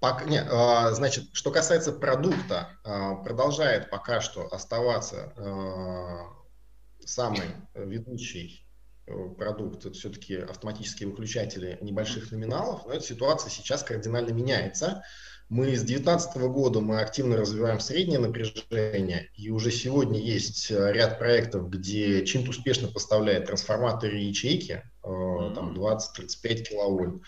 Пока, 0.00 0.24
не, 0.24 0.40
а, 0.40 0.92
значит, 0.92 1.24
что 1.32 1.50
касается 1.50 1.92
продукта, 1.92 2.70
а, 2.84 3.14
продолжает 3.16 3.90
пока 3.90 4.20
что 4.20 4.46
оставаться 4.46 5.32
самый 7.04 7.42
ведущий 7.74 8.65
продукт, 9.36 9.86
это 9.86 9.94
все-таки 9.94 10.36
автоматические 10.36 11.08
выключатели 11.08 11.78
небольших 11.80 12.32
номиналов, 12.32 12.86
но 12.86 12.92
эта 12.92 13.04
ситуация 13.04 13.50
сейчас 13.50 13.82
кардинально 13.82 14.30
меняется. 14.30 15.02
Мы 15.48 15.76
с 15.76 15.82
2019 15.82 16.36
года 16.48 16.80
мы 16.80 17.00
активно 17.00 17.36
развиваем 17.36 17.78
среднее 17.78 18.18
напряжение, 18.18 19.30
и 19.36 19.50
уже 19.50 19.70
сегодня 19.70 20.18
есть 20.20 20.72
ряд 20.72 21.20
проектов, 21.20 21.70
где 21.70 22.26
Чинт 22.26 22.48
успешно 22.48 22.88
поставляет 22.88 23.46
трансформаторы 23.46 24.18
и 24.20 24.24
ячейки, 24.24 24.82
там 25.02 25.72
20-35 25.74 26.62
киловольт. 26.62 27.22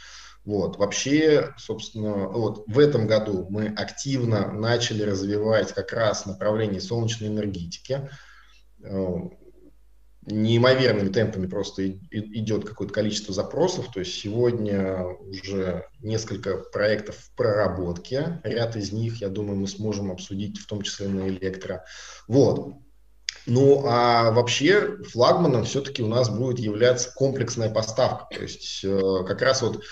Вот. 0.45 0.79
Вообще, 0.79 1.55
собственно, 1.59 2.27
вот 2.27 2.65
в 2.67 2.79
этом 2.81 3.07
году 3.07 3.47
мы 3.51 3.69
активно 3.69 4.51
начали 4.51 5.03
развивать 5.03 5.73
как 5.73 5.93
раз 5.93 6.27
направление 6.27 6.81
солнечной 6.81 7.29
энергетики. 7.29 8.09
Неимоверными 10.31 11.09
темпами 11.09 11.47
просто 11.47 11.89
идет 11.91 12.65
какое-то 12.65 12.93
количество 12.93 13.33
запросов. 13.33 13.91
То 13.93 14.01
есть 14.01 14.15
сегодня 14.15 15.05
уже 15.05 15.87
несколько 16.01 16.59
проектов 16.59 17.17
в 17.17 17.35
проработке. 17.35 18.41
Ряд 18.45 18.77
из 18.77 18.93
них, 18.93 19.21
я 19.21 19.29
думаю, 19.29 19.59
мы 19.59 19.67
сможем 19.67 20.11
обсудить, 20.11 20.59
в 20.59 20.67
том 20.67 20.83
числе 20.83 21.09
на 21.09 21.29
электро. 21.29 21.85
Вот. 22.27 22.75
Ну, 23.47 23.85
а 23.87 24.31
вообще 24.31 24.99
флагманом 25.05 25.65
все-таки 25.65 26.03
у 26.03 26.07
нас 26.07 26.29
будет 26.29 26.59
являться 26.59 27.11
комплексная 27.15 27.71
поставка. 27.71 28.27
То 28.35 28.43
есть 28.43 28.85
э, 28.85 29.25
как 29.27 29.41
раз 29.41 29.63
вот 29.63 29.83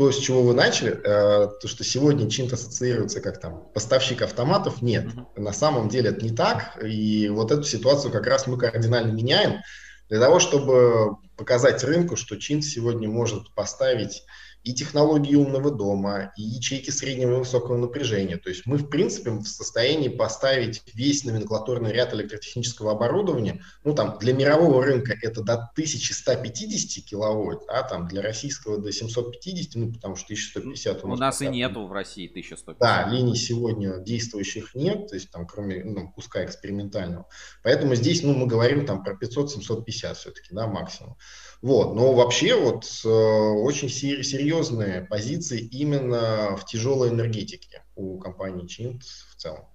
то, 0.00 0.10
с 0.10 0.16
чего 0.16 0.42
вы 0.42 0.54
начали, 0.54 0.92
э, 0.92 1.48
то, 1.60 1.68
что 1.68 1.84
сегодня 1.84 2.30
чем-то 2.30 2.54
ассоциируется 2.54 3.20
как 3.20 3.38
там 3.38 3.68
поставщик 3.74 4.22
автоматов, 4.22 4.80
нет. 4.80 5.04
Mm-hmm. 5.04 5.40
На 5.42 5.52
самом 5.52 5.90
деле 5.90 6.08
это 6.08 6.24
не 6.24 6.34
так. 6.34 6.82
И 6.82 7.28
вот 7.28 7.52
эту 7.52 7.64
ситуацию 7.64 8.10
как 8.10 8.26
раз 8.26 8.46
мы 8.46 8.56
кардинально 8.56 9.12
меняем 9.12 9.60
для 10.08 10.18
того, 10.18 10.38
чтобы 10.38 11.18
показать 11.36 11.84
рынку, 11.84 12.16
что 12.16 12.36
Чин 12.36 12.62
сегодня 12.62 13.10
может 13.10 13.54
поставить 13.54 14.22
и 14.62 14.74
технологии 14.74 15.34
умного 15.34 15.70
дома, 15.70 16.32
и 16.36 16.42
ячейки 16.42 16.90
среднего 16.90 17.36
и 17.36 17.38
высокого 17.38 17.76
напряжения. 17.76 18.36
То 18.36 18.50
есть 18.50 18.66
мы, 18.66 18.76
в 18.76 18.88
принципе, 18.88 19.30
в 19.30 19.44
состоянии 19.44 20.08
поставить 20.08 20.82
весь 20.94 21.24
номенклатурный 21.24 21.92
ряд 21.92 22.12
электротехнического 22.12 22.92
оборудования. 22.92 23.62
Ну, 23.84 23.94
там, 23.94 24.18
для 24.18 24.32
мирового 24.34 24.84
рынка 24.84 25.16
это 25.20 25.42
до 25.42 25.54
1150 25.54 27.04
киловольт, 27.04 27.62
а 27.68 27.82
там 27.82 28.06
для 28.06 28.22
российского 28.22 28.78
до 28.78 28.92
750, 28.92 29.74
ну, 29.74 29.92
потому 29.92 30.16
что 30.16 30.26
1150 30.26 31.04
у 31.04 31.08
нас... 31.08 31.18
У 31.18 31.20
нас 31.20 31.42
и 31.42 31.48
нету 31.48 31.86
в 31.86 31.92
России 31.92 32.28
1150. 32.28 32.78
Да, 32.78 33.08
линий 33.10 33.36
сегодня 33.36 33.98
действующих 33.98 34.74
нет, 34.74 35.08
то 35.08 35.14
есть 35.14 35.30
там, 35.30 35.46
кроме 35.46 35.82
ну, 35.84 36.10
куска 36.12 36.44
экспериментального. 36.44 37.26
Поэтому 37.62 37.94
здесь, 37.94 38.22
ну, 38.22 38.34
мы 38.34 38.46
говорим 38.46 38.84
там 38.84 39.02
про 39.02 39.14
500-750 39.14 40.14
все-таки, 40.14 40.48
да, 40.54 40.66
максимум. 40.66 41.16
Вот. 41.62 41.94
Но 41.94 42.14
вообще 42.14 42.54
вот 42.54 42.84
э, 43.04 43.08
очень 43.08 43.88
серьезные 43.88 45.02
позиции 45.02 45.60
именно 45.60 46.56
в 46.56 46.64
тяжелой 46.64 47.10
энергетике 47.10 47.84
у 47.96 48.18
компании 48.18 48.66
Чинт 48.66 49.02
в 49.02 49.36
целом. 49.36 49.69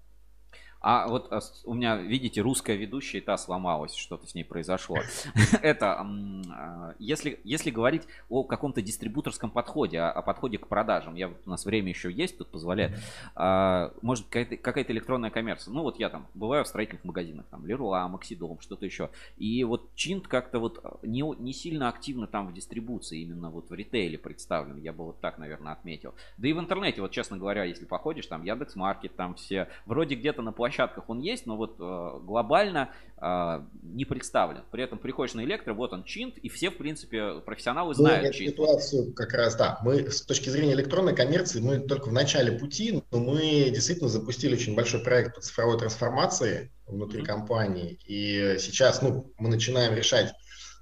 А 0.87 1.07
вот 1.07 1.29
а, 1.31 1.39
у 1.63 1.73
меня, 1.73 1.97
видите, 1.97 2.41
русская 2.41 2.75
ведущая, 2.75 3.19
та 3.19 3.39
сломалась, 3.39 3.95
что-то 3.95 4.27
с 4.27 4.35
ней 4.35 4.43
произошло. 4.43 4.97
Это, 5.63 6.05
а, 6.51 6.93
если, 6.99 7.39
если 7.43 7.71
говорить 7.71 8.03
о 8.29 8.43
каком-то 8.43 8.83
дистрибуторском 8.83 9.49
подходе, 9.49 9.99
о, 9.99 10.21
подходе 10.21 10.59
к 10.59 10.67
продажам, 10.67 11.15
я, 11.15 11.29
у 11.43 11.49
нас 11.49 11.65
время 11.65 11.89
еще 11.89 12.11
есть, 12.11 12.37
тут 12.37 12.49
позволяет, 12.49 12.99
а, 13.33 13.93
может 14.03 14.27
какая-то, 14.27 14.57
какая-то 14.57 14.93
электронная 14.93 15.31
коммерция. 15.31 15.73
Ну 15.73 15.81
вот 15.81 15.97
я 15.97 16.09
там 16.09 16.27
бываю 16.35 16.63
в 16.63 16.67
строительных 16.67 17.03
магазинах, 17.03 17.47
там 17.49 17.65
Леруа, 17.65 18.07
Максидом, 18.07 18.59
что-то 18.59 18.85
еще. 18.85 19.09
И 19.37 19.63
вот 19.63 19.89
Чинт 19.95 20.27
как-то 20.27 20.59
вот 20.59 21.01
не, 21.01 21.23
не 21.39 21.53
сильно 21.53 21.89
активно 21.89 22.27
там 22.27 22.45
в 22.45 22.53
дистрибуции, 22.53 23.21
именно 23.21 23.49
вот 23.49 23.71
в 23.71 23.73
ритейле 23.73 24.19
представлен, 24.19 24.77
я 24.77 24.93
бы 24.93 25.05
вот 25.05 25.19
так, 25.19 25.39
наверное, 25.39 25.73
отметил. 25.73 26.13
Да 26.37 26.47
и 26.47 26.53
в 26.53 26.59
интернете, 26.59 27.01
вот 27.01 27.09
честно 27.09 27.37
говоря, 27.37 27.63
если 27.63 27.85
походишь, 27.85 28.27
там 28.27 28.43
Яндекс.Маркет, 28.43 29.15
там 29.15 29.33
все, 29.33 29.67
вроде 29.87 30.13
где-то 30.13 30.43
на 30.43 30.51
площадке 30.51 30.74
площадках 30.75 31.09
он 31.09 31.19
есть, 31.19 31.45
но 31.45 31.57
вот 31.57 31.77
э, 31.79 32.19
глобально 32.23 32.89
э, 33.21 33.61
не 33.83 34.05
представлен. 34.05 34.63
При 34.71 34.83
этом 34.83 34.99
приходишь 34.99 35.33
на 35.33 35.43
электро, 35.43 35.73
вот 35.73 35.93
он 35.93 36.03
чинт, 36.03 36.37
и 36.37 36.49
все, 36.49 36.69
в 36.69 36.77
принципе, 36.77 37.39
профессионалы 37.45 37.93
знают 37.93 38.25
ну, 38.27 38.31
чинт. 38.31 38.51
ситуацию 38.51 39.13
как 39.13 39.33
раз, 39.33 39.55
да. 39.55 39.79
Мы 39.83 40.09
с 40.09 40.21
точки 40.21 40.49
зрения 40.49 40.73
электронной 40.73 41.15
коммерции, 41.15 41.61
мы 41.61 41.79
только 41.79 42.09
в 42.09 42.13
начале 42.13 42.57
пути, 42.57 43.01
но 43.11 43.19
мы 43.19 43.69
действительно 43.69 44.09
запустили 44.09 44.55
очень 44.55 44.75
большой 44.75 45.01
проект 45.01 45.35
по 45.35 45.41
цифровой 45.41 45.77
трансформации 45.77 46.71
внутри 46.87 47.21
mm-hmm. 47.21 47.25
компании. 47.25 47.99
И 48.05 48.57
сейчас, 48.59 49.01
ну, 49.01 49.33
мы 49.37 49.49
начинаем 49.49 49.95
решать 49.95 50.33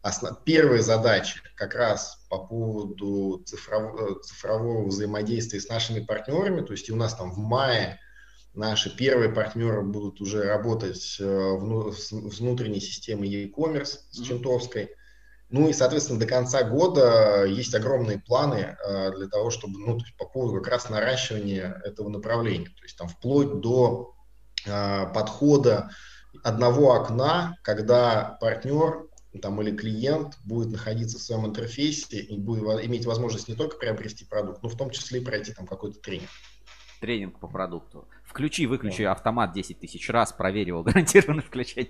основ... 0.01 0.43
первые 0.43 0.81
задачи 0.81 1.39
как 1.55 1.75
раз 1.75 2.17
по 2.29 2.39
поводу 2.39 3.43
цифрового, 3.45 4.19
цифрового 4.21 4.87
взаимодействия 4.87 5.61
с 5.61 5.69
нашими 5.69 5.99
партнерами. 6.03 6.65
То 6.65 6.73
есть 6.73 6.89
и 6.89 6.91
у 6.91 6.95
нас 6.95 7.15
там 7.15 7.31
в 7.31 7.37
мае 7.37 7.99
Наши 8.53 8.95
первые 8.95 9.31
партнеры 9.31 9.81
будут 9.81 10.21
уже 10.21 10.43
работать 10.43 11.17
э, 11.19 11.91
с 11.97 12.11
внутренней 12.11 12.81
системой 12.81 13.27
e-commerce 13.27 13.97
с 14.11 14.21
Чентовской. 14.21 14.91
Ну 15.49 15.69
и, 15.69 15.73
соответственно, 15.73 16.19
до 16.19 16.27
конца 16.27 16.63
года 16.63 17.45
есть 17.45 17.73
огромные 17.73 18.19
планы 18.19 18.77
э, 18.77 19.11
для 19.17 19.27
того, 19.27 19.49
чтобы, 19.49 19.79
ну, 19.79 19.97
то 19.97 20.05
есть 20.05 20.15
по 20.17 20.25
поводу 20.25 20.61
как 20.61 20.67
раз 20.67 20.89
наращивания 20.89 21.81
этого 21.83 22.09
направления. 22.09 22.67
То 22.67 22.83
есть 22.83 22.95
там 22.95 23.07
вплоть 23.07 23.59
до 23.59 24.13
э, 24.67 25.13
подхода 25.13 25.89
одного 26.43 26.93
окна, 26.93 27.57
когда 27.63 28.37
партнер 28.39 29.07
там, 29.41 29.59
или 29.63 29.75
клиент 29.75 30.37
будет 30.43 30.71
находиться 30.71 31.17
в 31.17 31.23
своем 31.23 31.47
интерфейсе 31.47 32.19
и 32.19 32.37
будет 32.37 32.85
иметь 32.85 33.07
возможность 33.07 33.47
не 33.47 33.55
только 33.55 33.77
приобрести 33.77 34.25
продукт, 34.25 34.61
но 34.61 34.69
в 34.69 34.77
том 34.77 34.91
числе 34.91 35.21
и 35.21 35.23
пройти 35.23 35.53
там 35.53 35.65
какой-то 35.65 35.99
тренинг 35.99 36.29
тренинг 37.03 37.37
по 37.37 37.47
продукту. 37.47 38.07
Включи, 38.33 38.65
выключи 38.65 39.03
автомат 39.03 39.53
10 39.53 39.79
тысяч 39.79 40.09
раз, 40.09 40.33
проверь 40.33 40.69
его, 40.69 40.81
гарантированно 40.83 41.43
включать. 41.43 41.89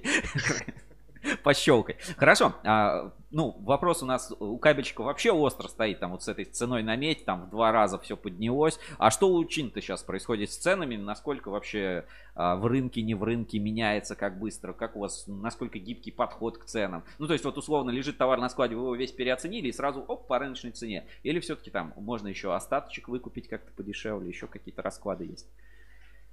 Пощелкай. 1.42 1.96
Хорошо. 2.18 2.54
А, 2.66 3.14
ну, 3.32 3.56
вопрос 3.62 4.04
у 4.04 4.06
нас 4.06 4.34
у 4.38 4.58
кабельчика 4.58 5.04
вообще 5.04 5.32
остро 5.32 5.70
стоит, 5.70 6.02
там 6.02 6.12
вот 6.12 6.22
с 6.22 6.28
этой 6.28 6.44
ценой 6.44 6.84
на 6.84 6.98
медь, 6.98 7.24
там 7.24 7.46
в 7.46 7.50
два 7.50 7.72
раза 7.72 7.98
все 7.98 8.18
поднялось. 8.18 8.78
А 8.98 9.10
что 9.10 9.32
у 9.32 9.46
Чин-то 9.46 9.80
сейчас 9.80 10.04
происходит 10.04 10.52
с 10.52 10.58
ценами? 10.58 10.98
Насколько 10.98 11.50
вообще 11.50 12.04
а, 12.36 12.58
в 12.58 12.66
рынке, 12.66 13.02
не 13.02 13.16
в 13.16 13.24
рынке 13.24 13.58
меняется, 13.58 14.16
как 14.16 14.38
быстро? 14.38 14.74
Как 14.74 14.98
у 14.98 15.00
вас, 15.00 15.24
насколько 15.28 15.80
гибкий 15.80 16.12
подход 16.12 16.58
к 16.58 16.66
ценам? 16.66 17.06
Ну, 17.20 17.28
то 17.28 17.34
есть 17.34 17.46
вот 17.46 17.58
условно 17.58 17.90
лежит 17.90 18.18
товар 18.18 18.42
на 18.42 18.50
складе, 18.50 18.76
вы 18.76 18.82
его 18.82 18.96
весь 18.96 19.14
переоценили 19.14 19.70
и 19.70 19.72
сразу 19.72 20.02
оп, 20.02 20.28
по 20.28 20.40
рыночной 20.40 20.72
цене. 20.72 21.06
Или 21.24 21.40
все-таки 21.40 21.72
там 21.72 21.94
можно 21.96 22.28
еще 22.28 22.54
остаточек 22.54 23.08
выкупить 23.08 23.48
как-то 23.48 23.72
подешевле, 23.72 24.28
еще 24.28 24.48
какие-то 24.48 24.82
расклады 24.82 25.24
есть? 25.24 25.48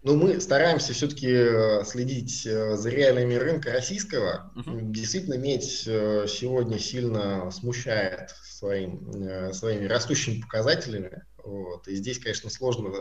Но 0.02 0.16
мы 0.16 0.40
стараемся 0.40 0.94
все-таки 0.94 1.28
э, 1.30 1.84
следить 1.84 2.46
э, 2.46 2.76
за 2.76 2.88
реалиями 2.88 3.34
рынка 3.34 3.70
российского. 3.70 4.50
Uh-huh. 4.56 4.80
Действительно, 4.90 5.34
медь 5.34 5.84
э, 5.86 6.24
сегодня 6.26 6.78
сильно 6.78 7.50
смущает 7.50 8.30
своим, 8.42 9.52
своими 9.52 9.86
растущими 9.86 10.40
показателями. 10.40 11.22
Вот. 11.44 11.86
И 11.86 11.96
здесь, 11.96 12.18
конечно, 12.18 12.48
сложно, 12.48 12.92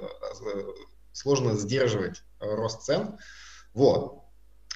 сложно 1.14 1.56
сдерживать 1.56 2.24
рост 2.40 2.84
цен. 2.84 3.18
Вот. 3.74 4.24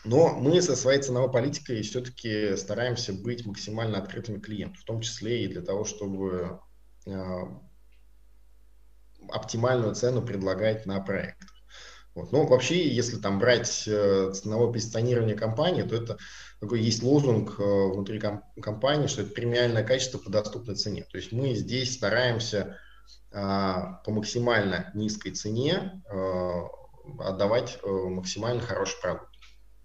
Но 0.05 0.37
мы 0.39 0.61
со 0.61 0.77
своей 0.77 1.01
ценовой 1.01 1.31
политикой 1.31 1.81
все-таки 1.81 2.55
стараемся 2.55 3.13
быть 3.13 3.45
максимально 3.45 3.97
открытыми 3.97 4.39
клиенту, 4.39 4.79
в 4.79 4.83
том 4.83 4.99
числе 4.99 5.45
и 5.45 5.47
для 5.47 5.61
того, 5.61 5.85
чтобы 5.85 6.59
оптимальную 9.29 9.95
цену 9.95 10.21
предлагать 10.21 10.85
на 10.85 10.99
проект. 10.99 11.52
Вот. 12.15 12.31
Но 12.31 12.45
вообще, 12.45 12.87
если 12.87 13.17
там 13.17 13.39
брать 13.39 13.85
э, 13.87 14.31
ценовое 14.33 14.71
позиционирование 14.71 15.35
компании, 15.35 15.81
то 15.81 15.95
это 15.95 16.17
такой 16.59 16.81
есть 16.81 17.01
лозунг 17.01 17.59
э, 17.59 17.63
внутри 17.63 18.19
ком- 18.19 18.43
компании, 18.61 19.07
что 19.07 19.23
это 19.23 19.31
премиальное 19.31 19.83
качество 19.83 20.19
по 20.19 20.29
доступной 20.29 20.75
цене. 20.75 21.05
То 21.11 21.17
есть 21.17 21.31
мы 21.31 21.55
здесь 21.55 21.95
стараемся 21.95 22.77
а, 23.31 24.01
по 24.05 24.11
максимально 24.11 24.91
низкой 24.93 25.31
цене 25.31 26.03
а, 26.07 26.67
отдавать 27.19 27.79
максимально 27.83 28.61
хороший 28.61 29.01
продукт. 29.01 29.32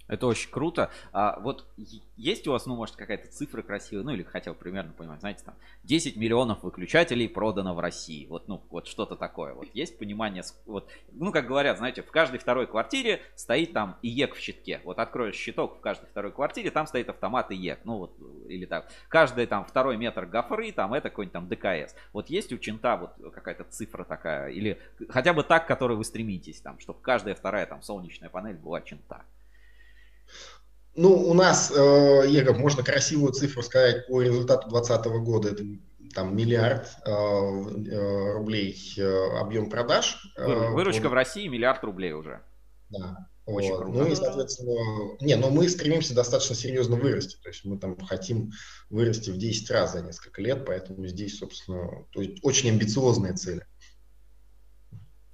Это 0.08 0.26
очень 0.26 0.50
круто. 0.50 0.90
А 1.12 1.38
вот 1.40 1.66
есть 2.16 2.48
у 2.48 2.52
вас, 2.52 2.66
ну, 2.66 2.74
может, 2.74 2.96
какая-то 2.96 3.30
цифра 3.30 3.62
красивая, 3.62 4.04
ну, 4.04 4.12
или 4.12 4.22
хотел 4.22 4.54
примерно 4.54 4.92
понимать, 4.92 5.20
знаете, 5.20 5.42
там, 5.44 5.54
10 5.84 6.16
миллионов 6.16 6.62
выключателей 6.62 7.28
продано 7.28 7.74
в 7.74 7.80
России. 7.80 8.26
Вот, 8.26 8.48
ну, 8.48 8.62
вот 8.70 8.86
что-то 8.86 9.16
такое. 9.16 9.52
Вот 9.52 9.68
есть 9.74 9.98
понимание, 9.98 10.42
вот, 10.66 10.88
ну, 11.12 11.30
как 11.30 11.46
говорят, 11.46 11.76
знаете, 11.78 12.02
в 12.02 12.10
каждой 12.10 12.38
второй 12.38 12.66
квартире 12.66 13.20
стоит 13.36 13.72
там 13.72 13.98
ИЕК 14.02 14.34
в 14.34 14.38
щитке. 14.38 14.80
Вот 14.84 14.98
откроешь 14.98 15.36
щиток 15.36 15.76
в 15.76 15.80
каждой 15.80 16.06
второй 16.06 16.32
квартире, 16.32 16.70
там 16.70 16.86
стоит 16.86 17.10
автомат 17.10 17.52
ИЕК. 17.52 17.80
Ну, 17.84 17.98
вот, 17.98 18.16
или 18.48 18.64
так. 18.64 18.90
Каждый 19.08 19.46
там 19.46 19.66
второй 19.66 19.98
метр 19.98 20.24
гофры, 20.24 20.72
там, 20.72 20.94
это 20.94 21.10
какой-нибудь 21.10 21.32
там 21.32 21.48
ДКС. 21.48 21.94
Вот 22.14 22.30
есть 22.30 22.50
у 22.52 22.58
Чинта 22.58 22.96
вот 22.96 23.32
какая-то 23.34 23.64
цифра 23.64 24.04
такая, 24.04 24.48
или 24.48 24.80
хотя 25.10 25.34
бы 25.34 25.42
так, 25.42 25.66
к 25.66 25.68
которой 25.68 25.98
вы 25.98 26.04
стремитесь, 26.04 26.60
там, 26.62 26.78
чтобы 26.78 27.00
каждая 27.00 27.34
вторая 27.34 27.66
там 27.66 27.82
солнечная 27.82 28.30
панель 28.30 28.56
была 28.56 28.80
Чинта. 28.80 29.24
Ну, 30.94 31.12
у 31.12 31.34
нас, 31.34 31.70
э, 31.70 32.24
Егор, 32.28 32.56
можно 32.56 32.82
красивую 32.82 33.32
цифру 33.32 33.62
сказать 33.62 34.06
по 34.08 34.20
результату 34.20 34.68
2020 34.68 35.06
года. 35.22 35.50
Это 35.50 35.64
там 36.14 36.36
миллиард 36.36 36.88
э, 37.04 37.10
э, 37.10 38.32
рублей 38.32 38.76
э, 38.96 39.38
объем 39.38 39.70
продаж. 39.70 40.32
Вы, 40.36 40.74
выручка 40.74 41.08
в 41.08 41.14
России 41.14 41.46
миллиард 41.46 41.84
рублей 41.84 42.12
уже. 42.12 42.42
Да. 42.90 43.28
Очень 43.48 43.70
вот. 43.70 43.82
круто. 43.82 43.98
Ну 43.98 44.06
и, 44.06 44.14
соответственно, 44.14 45.16
не, 45.20 45.34
но 45.36 45.50
мы 45.50 45.68
стремимся 45.68 46.14
достаточно 46.14 46.54
серьезно 46.54 46.96
вырасти. 46.96 47.36
То 47.42 47.48
есть 47.48 47.64
мы 47.64 47.78
там 47.78 47.98
хотим 48.00 48.52
вырасти 48.90 49.30
в 49.30 49.38
10 49.38 49.70
раз 49.70 49.92
за 49.92 50.02
несколько 50.02 50.42
лет, 50.42 50.66
поэтому 50.66 51.06
здесь, 51.06 51.38
собственно, 51.38 52.04
то 52.12 52.20
есть 52.20 52.40
очень 52.42 52.70
амбициозные 52.70 53.32
цели. 53.32 53.64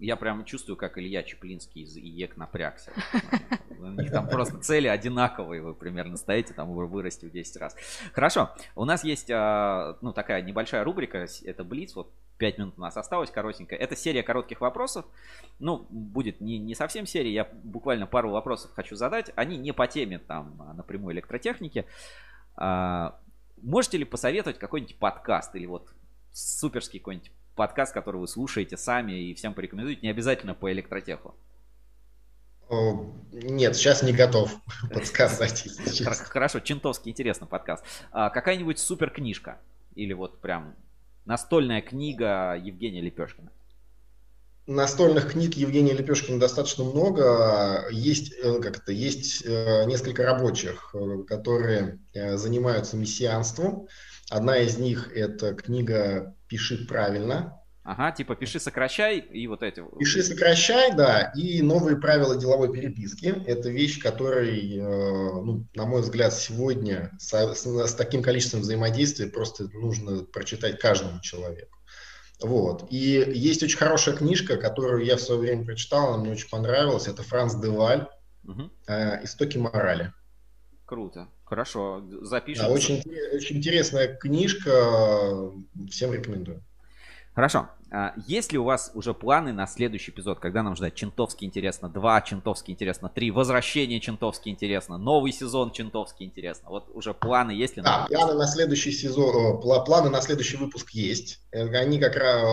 Я 0.05 0.17
прямо 0.17 0.45
чувствую, 0.45 0.77
как 0.77 0.99
Илья 0.99 1.23
Чеплинский 1.23 1.83
из 1.83 1.97
ИЕК 1.97 2.37
напрягся. 2.37 2.93
У 3.79 3.87
них 3.87 4.11
там 4.11 4.29
просто 4.29 4.59
цели 4.59 4.87
одинаковые, 4.87 5.63
вы 5.63 5.75
примерно 5.75 6.19
стоите, 6.19 6.53
там 6.53 6.75
вырасти 6.75 7.25
в 7.25 7.31
10 7.31 7.57
раз. 7.57 7.75
Хорошо, 8.13 8.51
у 8.77 8.85
нас 8.85 9.03
есть 9.03 9.31
а, 9.31 9.97
ну, 10.03 10.13
такая 10.13 10.43
небольшая 10.43 10.85
рубрика, 10.85 11.27
это 11.45 11.65
Блиц, 11.65 11.95
вот 11.95 12.13
5 12.37 12.59
минут 12.59 12.75
у 12.77 12.83
нас 12.83 12.99
осталось, 12.99 13.31
коротенько. 13.31 13.75
Это 13.75 13.97
серия 13.97 14.23
коротких 14.23 14.61
вопросов. 14.61 15.07
Ну, 15.59 15.87
будет 15.89 16.41
не, 16.43 16.59
не 16.59 16.75
совсем 16.75 17.07
серия, 17.07 17.33
я 17.33 17.45
буквально 17.45 18.07
пару 18.07 18.31
вопросов 18.31 18.73
хочу 18.75 18.97
задать. 18.97 19.33
Они 19.37 19.57
не 19.57 19.73
по 19.73 19.87
теме 19.87 20.19
там 20.19 20.75
напрямую 20.77 21.15
электротехники. 21.15 21.87
А, 22.57 23.19
можете 23.63 23.97
ли 23.97 24.05
посоветовать 24.05 24.59
какой-нибудь 24.59 24.99
подкаст 24.99 25.55
или 25.55 25.65
вот 25.65 25.95
суперский 26.33 26.99
какой-нибудь 26.99 27.33
подкаст, 27.55 27.93
который 27.93 28.21
вы 28.21 28.29
слушаете 28.29 28.77
сами 28.77 29.13
и 29.13 29.35
всем 29.35 29.55
порекомендуете, 29.55 30.01
не 30.03 30.11
обязательно 30.11 30.55
по 30.55 30.73
электротеху? 30.73 31.35
Нет, 33.33 33.77
сейчас 33.77 34.03
не 34.03 34.13
готов 34.13 34.55
подсказать. 34.93 35.67
Хорошо, 36.29 36.61
Чентовский, 36.61 37.13
интересно 37.13 37.47
подкаст. 37.47 37.85
А, 38.11 38.31
какая-нибудь 38.31 38.79
супер 38.79 39.11
книжка? 39.11 39.59
Или 39.95 40.13
вот 40.13 40.41
прям 40.41 40.75
настольная 41.25 41.83
книга 41.83 42.55
Евгения 42.55 43.01
Лепешкина? 43.01 43.51
Настольных 44.67 45.33
книг 45.33 45.55
Евгения 45.55 45.93
Лепешкина 45.93 46.41
достаточно 46.41 46.85
много. 46.85 47.87
Есть, 47.91 48.33
э, 48.33 48.61
как 48.61 48.79
это, 48.79 48.93
есть 48.93 49.45
э, 49.45 49.85
несколько 49.85 50.25
рабочих, 50.25 50.95
э, 50.95 51.23
которые 51.29 51.99
занимаются 52.15 52.97
мессианством. 52.97 53.89
Одна 54.31 54.59
из 54.59 54.79
них 54.79 55.11
это 55.15 55.55
книга 55.55 56.35
«Пиши 56.49 56.87
правильно». 56.87 57.61
Ага, 57.85 58.13
типа 58.13 58.35
пиши, 58.35 58.59
сокращай 58.61 59.19
и 59.19 59.47
вот 59.47 59.63
эти. 59.63 59.85
Пиши, 59.99 60.23
сокращай, 60.23 60.97
да, 60.97 61.33
и 61.37 61.61
новые 61.61 61.99
правила 61.99 62.35
деловой 62.35 62.73
переписки. 62.73 63.35
Это 63.47 63.69
вещь, 63.69 64.01
которой, 64.01 64.79
э, 64.79 64.83
ну, 64.83 65.67
на 65.75 65.85
мой 65.85 66.01
взгляд, 66.01 66.33
сегодня 66.33 67.11
с, 67.19 67.35
с, 67.35 67.67
с 67.67 67.95
таким 67.95 68.23
количеством 68.23 68.63
взаимодействия 68.63 69.27
просто 69.27 69.69
нужно 69.75 70.25
прочитать 70.25 70.81
каждому 70.81 71.21
человеку. 71.21 71.79
Вот. 72.41 72.87
И 72.91 73.23
есть 73.35 73.63
очень 73.63 73.77
хорошая 73.77 74.17
книжка, 74.17 74.57
которую 74.57 75.05
я 75.05 75.17
в 75.17 75.21
свое 75.21 75.41
время 75.41 75.67
прочитал, 75.67 76.15
она 76.15 76.23
мне 76.23 76.33
очень 76.33 76.49
понравилась. 76.49 77.07
Это 77.07 77.23
Франц 77.23 77.55
Деваль 77.55 78.09
угу. 78.45 78.71
«Истоки 78.89 79.59
морали». 79.59 80.15
Круто. 80.87 81.29
Хорошо, 81.45 82.03
запишем. 82.23 82.67
Да, 82.67 82.73
очень, 82.73 83.03
очень 83.33 83.57
интересная 83.57 84.15
книжка, 84.15 85.51
всем 85.91 86.13
рекомендую. 86.13 86.63
Хорошо. 87.35 87.69
А, 87.91 88.13
есть 88.27 88.53
ли 88.53 88.59
у 88.59 88.65
вас 88.65 88.91
уже 88.95 89.15
планы 89.15 89.53
на 89.53 89.67
следующий 89.67 90.11
эпизод, 90.11 90.41
когда 90.41 90.63
нам 90.63 90.77
ждать 90.77 90.95
Чентовский 90.95 91.47
интересно 91.47 91.89
2, 91.89 92.21
Чентовский 92.23 92.73
интересно 92.73 93.09
3, 93.09 93.31
Возвращение 93.31 94.01
Чентовский 94.01 94.53
интересно, 94.53 94.99
новый 94.99 95.33
сезон 95.33 95.73
Чентовский 95.73 96.27
интересно? 96.27 96.71
Вот 96.71 96.91
уже 96.93 97.15
планы 97.15 97.53
есть 97.53 97.77
ли? 97.77 97.83
Да, 97.83 98.07
планы 98.09 98.35
на 98.35 98.47
следующий 98.47 98.93
сезон, 98.93 99.61
планы 99.61 100.11
на 100.11 100.21
следующий 100.21 100.57
выпуск 100.57 100.91
есть. 100.91 101.41
Э, 101.51 101.69
они 101.77 101.99
как 101.99 102.17
раз 102.17 102.45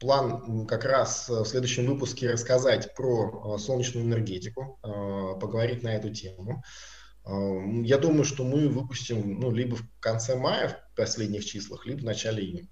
план 0.00 0.66
как 0.66 0.84
раз 0.84 1.28
в 1.28 1.44
следующем 1.44 1.86
выпуске 1.86 2.30
рассказать 2.30 2.94
про 2.94 3.56
э, 3.56 3.58
солнечную 3.58 4.06
энергетику, 4.06 4.78
э, 4.82 5.40
поговорить 5.40 5.82
на 5.82 5.94
эту 5.94 6.10
тему. 6.10 6.62
Я 7.28 7.98
думаю, 7.98 8.24
что 8.24 8.44
мы 8.44 8.68
выпустим 8.68 9.38
ну, 9.38 9.50
либо 9.50 9.76
в 9.76 9.82
конце 10.00 10.36
мая 10.36 10.68
в 10.68 10.96
последних 10.96 11.44
числах, 11.44 11.84
либо 11.86 12.00
в 12.00 12.04
начале 12.04 12.42
июня. 12.42 12.68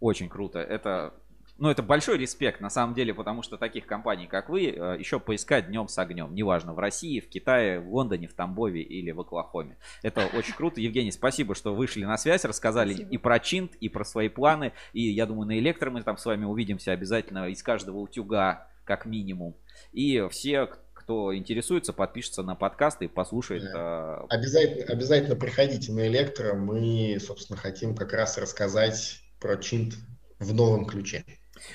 Очень 0.00 0.28
круто. 0.28 0.58
Это 0.58 1.14
ну, 1.58 1.68
это 1.68 1.82
большой 1.82 2.18
респект, 2.18 2.60
на 2.60 2.70
самом 2.70 2.92
деле, 2.92 3.14
потому 3.14 3.42
что 3.42 3.56
таких 3.56 3.86
компаний, 3.86 4.26
как 4.26 4.48
вы, 4.48 4.64
э, 4.64 4.96
еще 4.98 5.20
поискать 5.20 5.68
днем 5.68 5.86
с 5.86 5.96
огнем. 5.96 6.34
Неважно, 6.34 6.72
в 6.72 6.78
России, 6.80 7.20
в 7.20 7.28
Китае, 7.28 7.78
в 7.78 7.94
Лондоне, 7.94 8.26
в 8.26 8.34
Тамбове 8.34 8.82
или 8.82 9.12
в 9.12 9.20
Оклахоме. 9.20 9.76
Это 10.02 10.26
очень 10.34 10.54
круто. 10.54 10.80
Евгений, 10.80 11.12
спасибо, 11.12 11.54
что 11.54 11.72
вышли 11.72 12.04
на 12.04 12.16
связь, 12.16 12.44
рассказали 12.44 12.94
спасибо. 12.94 13.10
и 13.10 13.18
про 13.18 13.38
Чинт, 13.38 13.76
и 13.76 13.88
про 13.88 14.04
свои 14.04 14.28
планы. 14.28 14.72
И 14.92 15.02
я 15.02 15.26
думаю, 15.26 15.46
на 15.46 15.56
Электро 15.56 15.90
мы 15.90 16.02
там 16.02 16.16
с 16.16 16.24
вами 16.24 16.44
увидимся 16.44 16.90
обязательно 16.90 17.48
из 17.48 17.62
каждого 17.62 17.98
утюга, 17.98 18.66
как 18.84 19.06
минимум. 19.06 19.54
И 19.92 20.26
все, 20.30 20.68
кто 21.02 21.36
интересуется, 21.36 21.92
подпишется 21.92 22.42
на 22.42 22.54
подкаст 22.54 23.02
и 23.02 23.08
послушает. 23.08 23.64
Да. 23.64 24.24
Э, 24.30 24.34
обязательно, 24.34 24.84
обязательно 24.84 25.36
приходите 25.36 25.92
на 25.92 26.06
Электро. 26.06 26.54
Мы, 26.54 27.18
собственно, 27.20 27.58
хотим 27.58 27.94
как 27.94 28.12
раз 28.12 28.38
рассказать 28.38 29.20
про 29.40 29.56
Чинт 29.56 29.94
в 30.38 30.54
новом 30.54 30.86
ключе. 30.86 31.24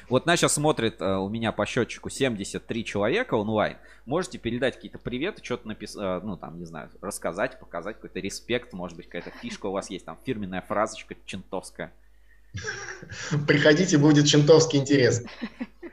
Вот 0.09 0.25
нас 0.25 0.39
сейчас 0.39 0.53
смотрит 0.53 1.01
э, 1.01 1.15
у 1.15 1.29
меня 1.29 1.51
по 1.51 1.65
счетчику 1.65 2.09
73 2.09 2.85
человека 2.85 3.35
онлайн. 3.35 3.77
Можете 4.05 4.37
передать 4.37 4.75
какие-то 4.75 4.99
приветы, 4.99 5.43
что-то 5.43 5.67
написать, 5.67 6.01
э, 6.01 6.25
ну 6.25 6.37
там, 6.37 6.57
не 6.59 6.65
знаю, 6.65 6.89
рассказать, 7.01 7.59
показать 7.59 7.95
какой-то 7.95 8.19
респект, 8.19 8.73
может 8.73 8.97
быть, 8.97 9.07
какая-то 9.07 9.31
фишка 9.39 9.67
у 9.67 9.71
вас 9.71 9.89
есть, 9.89 10.05
там 10.05 10.17
фирменная 10.25 10.61
фразочка 10.61 11.15
чентовская. 11.25 11.93
Приходите, 13.47 13.97
будет 13.97 14.27
чентовский 14.27 14.79
интерес. 14.79 15.23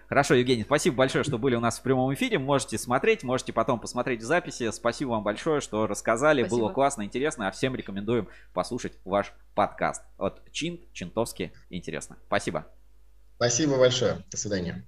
Хорошо, 0.09 0.35
Евгений, 0.35 0.63
спасибо 0.63 0.97
большое, 0.97 1.25
что 1.25 1.39
были 1.39 1.57
у 1.57 1.61
нас 1.61 1.79
в 1.79 1.83
прямом 1.83 2.13
эфире. 2.15 2.39
Можете 2.39 2.79
смотреть, 2.79 3.25
можете 3.25 3.53
потом 3.53 3.81
посмотреть 3.81 4.23
в 4.23 4.25
записи. 4.25 4.71
Спасибо 4.71 5.11
вам 5.11 5.25
большое, 5.25 5.61
что 5.61 5.87
рассказали. 5.87 6.43
Спасибо. 6.43 6.61
Было 6.61 6.73
классно, 6.73 7.03
интересно. 7.03 7.49
А 7.49 7.51
всем 7.51 7.75
рекомендуем 7.75 8.29
послушать 8.53 8.93
ваш 9.05 9.33
подкаст. 9.55 10.03
От 10.19 10.41
Чинт, 10.53 10.81
Чинтовски. 10.93 11.53
Интересно. 11.71 12.17
Спасибо. 12.27 12.67
Спасибо 13.37 13.77
большое. 13.77 14.25
До 14.31 14.37
свидания. 14.37 14.87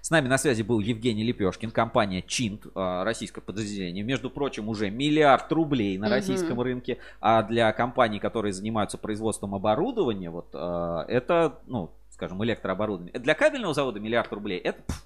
С 0.00 0.10
нами 0.10 0.28
на 0.28 0.38
связи 0.38 0.62
был 0.62 0.80
Евгений 0.80 1.24
Лепешкин, 1.24 1.70
компания 1.70 2.22
Чинт, 2.22 2.66
а, 2.74 3.04
российское 3.04 3.40
подразделение. 3.40 4.02
Между 4.02 4.30
прочим, 4.30 4.68
уже 4.68 4.90
миллиард 4.90 5.50
рублей 5.52 5.98
на 5.98 6.08
российском 6.08 6.58
mm-hmm. 6.58 6.64
рынке. 6.64 6.98
А 7.20 7.42
для 7.42 7.72
компаний, 7.72 8.18
которые 8.18 8.52
занимаются 8.52 8.98
производством 8.98 9.54
оборудования, 9.54 10.30
вот 10.30 10.48
а, 10.54 11.04
это, 11.08 11.58
ну, 11.66 11.90
скажем, 12.10 12.42
электрооборудование. 12.44 13.12
Для 13.18 13.34
кабельного 13.34 13.74
завода 13.74 14.00
миллиард 14.00 14.32
рублей. 14.32 14.58
Это 14.58 14.82
пф, 14.82 15.04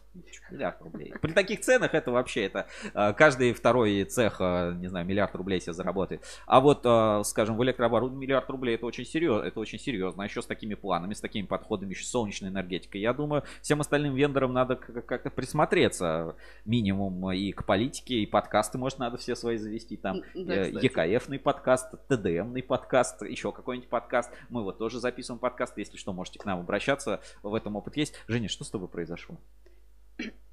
миллиард 0.51 0.81
рублей. 0.83 1.13
При 1.21 1.33
таких 1.33 1.61
ценах 1.61 1.95
это 1.95 2.11
вообще 2.11 2.45
это 2.45 2.67
а, 2.93 3.13
каждый 3.13 3.53
второй 3.53 4.05
цех, 4.05 4.37
а, 4.41 4.73
не 4.73 4.89
знаю, 4.89 5.07
миллиард 5.07 5.35
рублей 5.35 5.61
себе 5.61 5.73
заработает. 5.73 6.23
А 6.47 6.61
вот, 6.61 6.83
а, 6.85 7.23
скажем, 7.25 7.57
в 7.57 7.65
электрооборудовании 7.65 8.27
миллиард 8.27 8.49
рублей 8.51 8.77
это 8.77 8.87
очень 8.87 9.05
серьезно, 9.05 9.47
это 9.47 9.61
очень 9.61 9.79
серьезно. 9.79 10.23
А 10.23 10.27
еще 10.27 10.43
с 10.43 10.47
такими 10.47 10.75
планами, 10.75 11.15
с 11.15 11.21
такими 11.21 11.47
подходами, 11.47 11.91
еще 11.91 12.05
солнечной 12.05 12.51
энергетикой. 12.51 13.01
Я 13.01 13.13
думаю, 13.13 13.45
всем 13.63 13.81
остальным 13.81 14.15
вендорам 14.15 14.53
надо 14.53 14.77
как-то 14.77 15.31
присмотреться 15.31 16.37
минимум 16.65 17.33
и 17.33 17.53
к 17.53 17.65
политике, 17.65 18.17
и 18.17 18.27
подкасты, 18.27 18.79
может, 18.79 18.99
надо 18.99 19.17
все 19.17 19.35
свои 19.35 19.57
завести. 19.57 19.97
Там 19.97 20.23
да, 20.35 20.55
э, 20.55 20.71
ЕКФный 20.71 21.39
подкаст, 21.39 21.95
ТДМный 22.09 22.63
подкаст, 22.63 23.23
еще 23.23 23.53
какой-нибудь 23.53 23.89
подкаст. 23.89 24.31
Мы 24.49 24.63
вот 24.63 24.79
тоже 24.79 25.01
записываем 25.01 25.41
подкаст. 25.41 25.77
Если 25.79 25.97
что, 25.97 26.13
можете 26.13 26.39
к 26.39 26.45
нам 26.45 26.61
обращаться 26.61 27.21
в 27.43 27.55
этом 27.55 27.77
опыт 27.77 27.97
есть. 27.97 28.15
Женя, 28.29 28.49
что 28.49 28.65
с 28.65 28.71
тобой 28.71 28.89
произошло? 28.89 29.39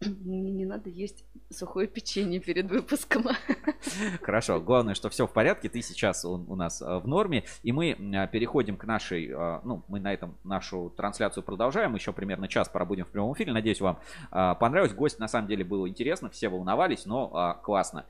Мне 0.01 0.51
не 0.51 0.65
надо 0.65 0.89
есть 0.89 1.25
сухое 1.51 1.87
печенье 1.87 2.39
перед 2.39 2.69
выпуском. 2.71 3.25
Хорошо, 4.21 4.59
главное, 4.59 4.95
что 4.95 5.09
все 5.09 5.27
в 5.27 5.31
порядке, 5.31 5.69
ты 5.69 5.81
сейчас 5.83 6.25
у, 6.25 6.43
у 6.47 6.55
нас 6.55 6.81
э, 6.81 6.97
в 6.97 7.07
норме, 7.07 7.43
и 7.61 7.71
мы 7.71 7.91
э, 7.91 8.27
переходим 8.31 8.77
к 8.77 8.85
нашей, 8.85 9.29
э, 9.29 9.59
ну, 9.63 9.83
мы 9.87 9.99
на 9.99 10.11
этом 10.11 10.37
нашу 10.43 10.91
трансляцию 10.97 11.43
продолжаем, 11.43 11.93
еще 11.93 12.13
примерно 12.13 12.47
час 12.47 12.67
пробудем 12.67 13.05
в 13.05 13.09
прямом 13.09 13.33
эфире, 13.33 13.53
надеюсь, 13.53 13.81
вам 13.81 13.99
понравилось, 14.31 14.93
гость 14.93 15.19
на 15.19 15.27
самом 15.27 15.47
деле 15.47 15.63
было 15.63 15.87
интересно, 15.87 16.29
все 16.29 16.49
волновались, 16.49 17.05
но 17.05 17.59
классно. 17.63 18.05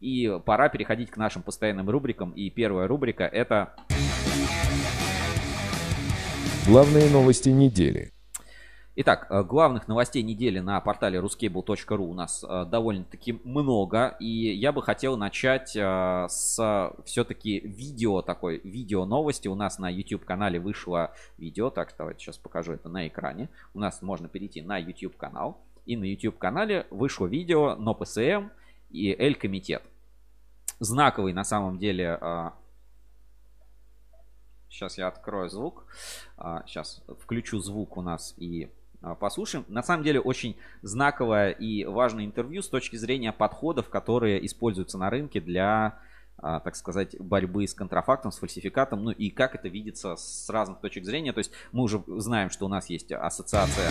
И 0.00 0.40
пора 0.44 0.68
переходить 0.68 1.10
к 1.10 1.16
нашим 1.16 1.42
постоянным 1.42 1.88
рубрикам, 1.88 2.32
и 2.32 2.50
первая 2.50 2.88
рубрика 2.88 3.24
это... 3.24 3.74
Главные 6.66 7.08
новости 7.10 7.50
недели. 7.50 8.15
Итак, 8.98 9.26
э, 9.28 9.42
главных 9.42 9.88
новостей 9.88 10.22
недели 10.22 10.58
на 10.58 10.80
портале 10.80 11.18
ruscable.ru 11.18 11.98
у 11.98 12.14
нас 12.14 12.42
э, 12.42 12.64
довольно-таки 12.64 13.38
много. 13.44 14.16
И 14.20 14.54
я 14.54 14.72
бы 14.72 14.82
хотел 14.82 15.18
начать 15.18 15.76
э, 15.76 16.26
с 16.30 16.94
все-таки 17.04 17.60
видео 17.60 18.22
такой, 18.22 18.58
видео 18.64 19.04
новости. 19.04 19.48
У 19.48 19.54
нас 19.54 19.78
на 19.78 19.90
YouTube-канале 19.90 20.58
вышло 20.58 21.12
видео. 21.36 21.68
Так, 21.68 21.94
давайте 21.98 22.20
сейчас 22.20 22.38
покажу 22.38 22.72
это 22.72 22.88
на 22.88 23.06
экране. 23.06 23.50
У 23.74 23.80
нас 23.80 24.00
можно 24.00 24.28
перейти 24.28 24.62
на 24.62 24.78
YouTube-канал. 24.78 25.60
И 25.84 25.94
на 25.94 26.04
YouTube-канале 26.04 26.86
вышло 26.88 27.26
видео 27.26 27.76
NoPSM 27.78 28.48
и 28.88 29.12
Эль-комитет. 29.12 29.82
Знаковый 30.80 31.34
на 31.34 31.44
самом 31.44 31.78
деле 31.78 32.18
Сейчас 34.68 34.98
я 34.98 35.08
открою 35.08 35.48
звук. 35.48 35.86
Сейчас 36.66 37.02
включу 37.20 37.60
звук 37.60 37.96
у 37.96 38.02
нас 38.02 38.34
и 38.36 38.68
послушаем. 39.20 39.64
На 39.68 39.82
самом 39.82 40.04
деле 40.04 40.20
очень 40.20 40.56
знаковое 40.82 41.50
и 41.50 41.84
важное 41.84 42.24
интервью 42.24 42.62
с 42.62 42.68
точки 42.68 42.96
зрения 42.96 43.32
подходов, 43.32 43.88
которые 43.88 44.44
используются 44.44 44.98
на 44.98 45.10
рынке 45.10 45.40
для 45.40 45.98
а, 46.38 46.60
так 46.60 46.76
сказать, 46.76 47.16
борьбы 47.18 47.66
с 47.66 47.72
контрафактом, 47.72 48.30
с 48.30 48.38
фальсификатом, 48.38 49.04
ну 49.04 49.10
и 49.10 49.30
как 49.30 49.54
это 49.54 49.68
видится 49.68 50.16
с 50.16 50.50
разных 50.50 50.80
точек 50.80 51.06
зрения. 51.06 51.32
То 51.32 51.38
есть 51.38 51.50
мы 51.72 51.82
уже 51.82 52.02
знаем, 52.06 52.50
что 52.50 52.66
у 52.66 52.68
нас 52.68 52.90
есть 52.90 53.10
ассоциация 53.10 53.90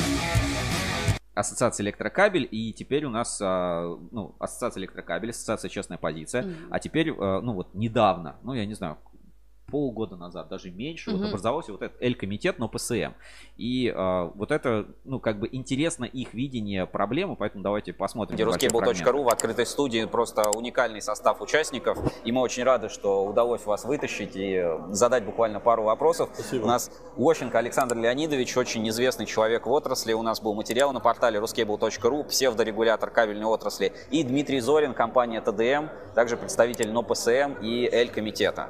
Ассоциация 1.34 1.84
электрокабель, 1.84 2.48
и 2.50 2.72
теперь 2.72 3.04
у 3.04 3.10
нас, 3.10 3.40
а, 3.42 3.98
ну, 4.12 4.36
Ассоциация 4.40 4.80
электрокабель, 4.80 5.32
Ассоциация 5.32 5.68
честная 5.70 5.98
позиция, 5.98 6.44
mm-hmm. 6.44 6.68
а 6.70 6.80
теперь, 6.80 7.12
а, 7.12 7.42
ну, 7.42 7.54
вот 7.54 7.74
недавно, 7.74 8.38
ну, 8.44 8.54
я 8.54 8.66
не 8.66 8.74
знаю, 8.74 8.98
полгода 9.68 10.16
назад, 10.16 10.48
даже 10.48 10.72
меньше, 10.72 11.12
угу. 11.12 11.20
вот 11.20 11.28
образовался 11.30 11.72
вот 11.72 11.82
этот 11.82 12.02
L-комитет, 12.02 12.60
но 12.60 12.68
ПСМ. 12.68 13.14
И 13.58 13.88
э, 13.88 14.32
вот 14.36 14.52
это, 14.52 14.88
ну, 15.04 15.20
как 15.20 15.40
бы 15.40 15.50
интересно 15.52 16.06
их 16.06 16.34
видение 16.34 16.86
проблемы, 16.86 17.36
поэтому 17.36 17.64
давайте 17.64 17.94
посмотрим. 17.94 18.38
Ruskable.ru 18.38 19.24
в 19.24 19.30
открытой 19.30 19.66
студии 19.66 20.06
просто 20.06 20.50
уникальный 20.52 21.02
состав 21.02 21.42
участников, 21.42 21.98
и 22.24 22.32
мы 22.32 22.42
очень 22.42 22.64
рады, 22.64 22.90
что 22.90 23.26
удалось 23.26 23.66
вас 23.66 23.86
вытащить 23.86 24.36
и 24.36 24.64
задать 24.90 25.26
буквально 25.26 25.60
пару 25.60 25.84
вопросов. 25.84 26.30
Спасибо. 26.34 26.64
У 26.64 26.68
нас 26.68 26.92
Лощенко 27.18 27.58
Александр 27.58 27.98
Леонидович, 27.98 28.58
очень 28.58 28.88
известный 28.90 29.26
человек 29.26 29.66
в 29.66 29.72
отрасли, 29.72 30.14
у 30.14 30.22
нас 30.22 30.42
был 30.42 30.54
материал 30.54 30.94
на 30.94 31.00
портале 31.00 31.40
ruskable.ru, 31.40 32.24
псевдорегулятор 32.26 33.10
кабельной 33.10 33.46
отрасли, 33.46 33.94
и 34.12 34.24
Дмитрий 34.24 34.60
Зорин, 34.60 34.94
компания 34.94 35.42
ТДМ, 35.42 35.90
также 36.14 36.38
представитель 36.38 36.92
НОПСМ 36.92 37.56
и 37.62 37.90
L-комитета. 37.92 38.70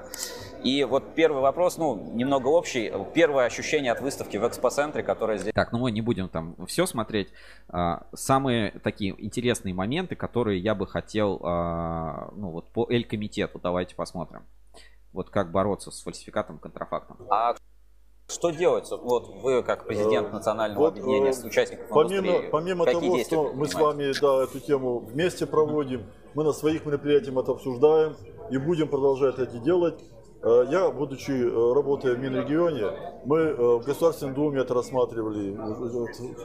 И 0.63 0.83
вот 0.83 1.15
первый 1.15 1.41
вопрос, 1.41 1.77
ну, 1.77 2.11
немного 2.13 2.47
общий. 2.47 2.91
Первое 3.13 3.45
ощущение 3.45 3.91
от 3.91 4.01
выставки 4.01 4.37
в 4.37 4.47
экспоцентре, 4.47 5.03
которая 5.03 5.37
здесь... 5.37 5.53
Так, 5.53 5.71
ну 5.71 5.79
мы 5.79 5.91
не 5.91 6.01
будем 6.01 6.29
там 6.29 6.55
все 6.67 6.85
смотреть. 6.85 7.29
А, 7.69 8.07
самые 8.13 8.71
такие 8.83 9.15
интересные 9.23 9.73
моменты, 9.73 10.15
которые 10.15 10.59
я 10.59 10.75
бы 10.75 10.87
хотел, 10.87 11.39
а, 11.43 12.31
ну 12.35 12.49
вот 12.49 12.69
по 12.69 12.87
Эль-комитету, 12.89 13.59
давайте 13.59 13.95
посмотрим. 13.95 14.43
Вот 15.13 15.29
как 15.29 15.51
бороться 15.51 15.91
с 15.91 16.01
фальсификатом, 16.01 16.57
контрафактом. 16.57 17.17
А 17.29 17.55
что 18.27 18.49
делать? 18.49 18.89
Вот 18.89 19.27
вы 19.43 19.61
как 19.61 19.85
президент 19.85 20.29
э, 20.29 20.31
национального 20.31 20.79
вот, 20.79 20.93
объединения 20.93 21.31
с 21.31 21.43
участников 21.43 21.87
помимо, 21.89 22.49
помимо 22.51 22.85
того, 22.85 23.19
что 23.19 23.53
мы 23.53 23.67
с 23.67 23.75
вами 23.75 24.11
да, 24.19 24.43
эту 24.43 24.59
тему 24.59 24.99
вместе 24.99 25.45
проводим, 25.45 26.05
мы 26.33 26.43
на 26.43 26.51
своих 26.51 26.85
мероприятиях 26.85 27.37
это 27.37 27.51
обсуждаем 27.51 28.15
и 28.49 28.57
будем 28.57 28.87
продолжать 28.87 29.37
это 29.37 29.57
делать. 29.59 30.03
Э, 30.45 30.63
я, 30.69 30.91
будучи, 30.91 31.31
э, 31.31 31.73
работая 31.73 32.13
в 32.13 32.19
Минрегионе, 32.19 32.91
мы 33.25 33.39
э, 33.39 33.55
в 33.55 33.83
Государственной 33.83 34.35
Думе 34.35 34.61
это 34.61 34.75
рассматривали. 34.75 35.57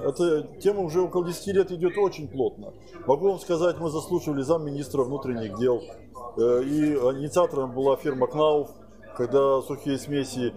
Эта 0.09 0.59
тема 0.59 0.81
уже 0.81 1.03
около 1.03 1.27
10 1.27 1.47
лет 1.49 1.71
идет 1.71 1.99
очень 1.99 2.27
плотно. 2.27 2.73
Могу 3.07 3.29
вам 3.29 3.39
сказать, 3.39 3.77
мы 3.79 3.91
заслушивали 3.91 4.41
замминистра 4.41 5.03
внутренних 5.03 5.59
дел. 5.59 5.83
И 6.37 6.95
инициатором 7.19 7.75
была 7.75 7.97
фирма 7.97 8.27
КНАУФ, 8.27 8.71
когда 9.17 9.61
сухие 9.63 9.99
смеси 9.99 10.55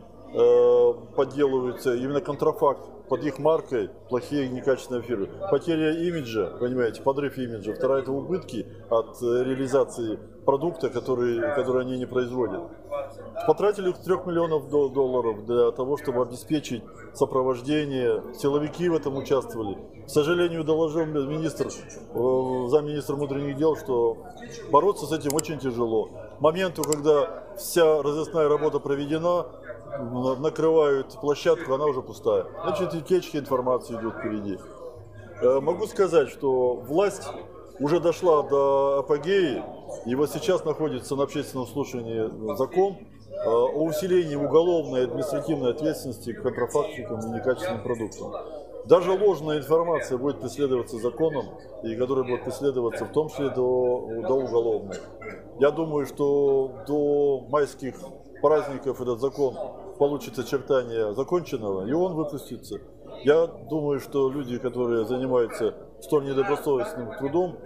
подделываются, 1.16 1.96
именно 1.96 2.22
контрафакт 2.22 3.03
под 3.14 3.24
их 3.24 3.38
маркой 3.38 3.92
плохие 4.10 4.50
некачественные 4.50 5.04
фирмы. 5.04 5.30
Потеря 5.52 5.92
имиджа, 5.92 6.48
понимаете, 6.60 7.04
подрыв 7.04 7.38
имиджа. 7.38 7.76
Вторая 7.76 8.02
это 8.02 8.12
убытки 8.12 8.66
от 8.90 9.22
реализации 9.22 10.18
продукта, 10.48 10.90
который, 10.90 11.40
который 11.54 11.84
они 11.84 12.00
не 12.00 12.08
производят. 12.08 12.64
Потратили 13.46 13.92
3 13.92 14.16
миллионов 14.26 14.68
долларов 14.68 15.46
для 15.46 15.70
того, 15.74 15.98
чтобы 15.98 16.24
обеспечить 16.24 16.82
сопровождение. 17.14 18.24
Силовики 18.34 18.90
в 18.90 18.96
этом 18.96 19.16
участвовали. 19.16 19.78
К 20.08 20.10
сожалению, 20.10 20.64
доложил 20.64 21.06
министр, 21.06 21.68
э, 21.68 22.68
замминистра 22.70 23.16
внутренних 23.16 23.58
дел, 23.58 23.78
что 23.78 24.18
бороться 24.72 25.06
с 25.06 25.12
этим 25.12 25.36
очень 25.36 25.60
тяжело. 25.60 26.10
К 26.40 26.42
моменту, 26.42 26.82
когда 26.82 27.44
вся 27.58 28.02
разъясная 28.02 28.50
работа 28.50 28.80
проведена, 28.80 29.46
накрывают 30.00 31.20
площадку, 31.20 31.74
она 31.74 31.86
уже 31.86 32.02
пустая. 32.02 32.46
Значит, 32.64 32.94
и 32.96 33.02
течки 33.02 33.38
информации 33.38 33.96
идут 33.96 34.16
впереди. 34.16 34.58
Э, 35.42 35.60
могу 35.60 35.88
сказать, 35.88 36.30
что 36.30 36.76
власть 36.76 37.28
уже 37.80 38.00
дошла 38.00 38.44
до 38.44 39.00
апогеи, 39.00 39.64
и 40.06 40.16
вот 40.16 40.30
сейчас 40.32 40.64
находится 40.64 41.16
на 41.16 41.24
общественном 41.24 41.68
слушании 41.68 42.56
закон 42.56 42.98
э, 42.98 43.46
о 43.46 43.84
усилении 43.84 44.36
уголовной 44.36 45.02
и 45.02 45.04
административной 45.04 45.72
ответственности 45.72 46.34
к 46.34 46.42
контрафактникам 46.42 47.20
и 47.20 47.36
некачественным 47.36 47.84
продуктам. 47.84 48.34
Даже 48.86 49.12
ложная 49.12 49.60
информация 49.60 50.18
будет 50.18 50.42
преследоваться 50.42 50.98
законом, 50.98 51.46
и 51.84 51.96
которая 51.96 52.26
будет 52.26 52.44
преследоваться 52.44 53.06
в 53.06 53.12
том 53.14 53.30
числе 53.30 53.50
до, 53.50 54.10
до 54.28 54.34
уголовной. 54.34 54.98
Я 55.60 55.72
думаю, 55.72 56.06
что 56.06 56.72
до 56.86 57.46
майских 57.50 57.96
праздников 58.44 59.00
этот 59.00 59.22
закон 59.22 59.56
получит 59.98 60.38
очертания 60.38 61.14
законченного, 61.14 61.88
и 61.88 61.94
он 61.94 62.14
выпустится. 62.14 62.82
Я 63.24 63.48
думаю, 63.48 64.02
что 64.02 64.30
люди, 64.30 64.60
которые 64.60 65.06
занимаются 65.06 65.74
столь 66.02 66.26
недобросовестным 66.26 67.18
трудом, 67.18 67.58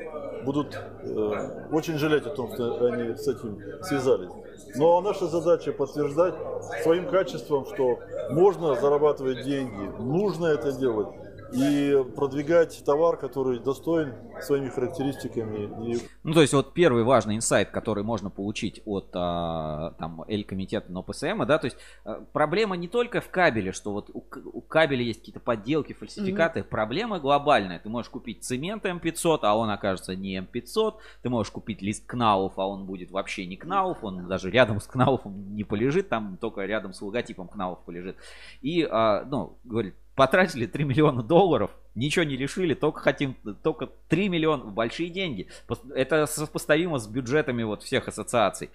будут 0.45 0.75
э, 0.75 1.67
очень 1.71 1.97
жалеть 1.97 2.27
о 2.27 2.29
том, 2.29 2.53
что 2.53 2.85
они 2.85 3.15
с 3.15 3.27
этим 3.27 3.59
связались. 3.81 4.29
Но 4.75 5.01
наша 5.01 5.25
задача 5.25 5.73
подтверждать 5.73 6.35
своим 6.83 7.09
качеством, 7.09 7.65
что 7.65 7.97
можно 8.29 8.75
зарабатывать 8.75 9.43
деньги, 9.43 9.91
нужно 9.99 10.45
это 10.45 10.71
делать 10.73 11.07
и 11.53 12.03
продвигать 12.15 12.83
товар, 12.85 13.17
который 13.17 13.59
достоин 13.59 14.13
своими 14.41 14.69
характеристиками. 14.69 15.91
И... 15.91 15.99
Ну, 16.23 16.33
то 16.33 16.41
есть 16.41 16.53
вот 16.53 16.73
первый 16.73 17.03
важный 17.03 17.35
инсайт, 17.35 17.71
который 17.71 18.03
можно 18.03 18.29
получить 18.29 18.81
от 18.85 19.09
а, 19.13 19.93
там 19.97 20.23
L-комитета 20.27 20.91
на 20.91 21.03
да, 21.45 21.57
то 21.57 21.65
есть 21.65 21.77
а, 22.03 22.25
проблема 22.33 22.75
не 22.75 22.87
только 22.87 23.21
в 23.21 23.29
кабеле, 23.29 23.71
что 23.71 23.93
вот 23.93 24.09
у, 24.13 24.23
у 24.53 24.61
кабеля 24.61 25.03
есть 25.03 25.19
какие-то 25.19 25.39
подделки, 25.39 25.93
фальсификаты, 25.93 26.59
mm-hmm. 26.59 26.69
проблема 26.69 27.19
глобальная. 27.19 27.79
Ты 27.79 27.89
можешь 27.89 28.09
купить 28.09 28.43
цемент 28.43 28.85
М500, 28.85 29.39
а 29.43 29.57
он 29.57 29.69
окажется 29.69 30.15
не 30.15 30.37
М500, 30.37 30.95
ты 31.21 31.29
можешь 31.29 31.51
купить 31.51 31.81
лист 31.81 32.05
Кнауф, 32.05 32.53
а 32.57 32.67
он 32.67 32.85
будет 32.85 33.11
вообще 33.11 33.45
не 33.45 33.55
Кнауф, 33.55 34.03
он 34.03 34.27
даже 34.27 34.51
рядом 34.51 34.79
с 34.79 34.87
Кнауфом 34.87 35.55
не 35.55 35.63
полежит, 35.63 36.09
там 36.09 36.37
только 36.37 36.65
рядом 36.65 36.93
с 36.93 37.01
логотипом 37.01 37.47
Кнауф 37.47 37.79
полежит. 37.85 38.17
И, 38.61 38.87
а, 38.89 39.25
ну, 39.25 39.57
говорит, 39.63 39.95
потратили 40.17 40.65
3 40.65 40.83
миллиона 40.83 41.21
долларов, 41.21 41.69
ничего 41.93 42.25
не 42.25 42.35
решили, 42.35 42.73
только 42.73 42.99
хотим, 43.01 43.35
только 43.61 43.87
3 44.09 44.29
миллиона, 44.29 44.65
большие 44.65 45.09
деньги. 45.09 45.47
Это 45.93 46.25
сопоставимо 46.25 46.97
с 46.97 47.07
бюджетами 47.07 47.61
вот 47.61 47.83
всех 47.83 48.07
ассоциаций. 48.07 48.71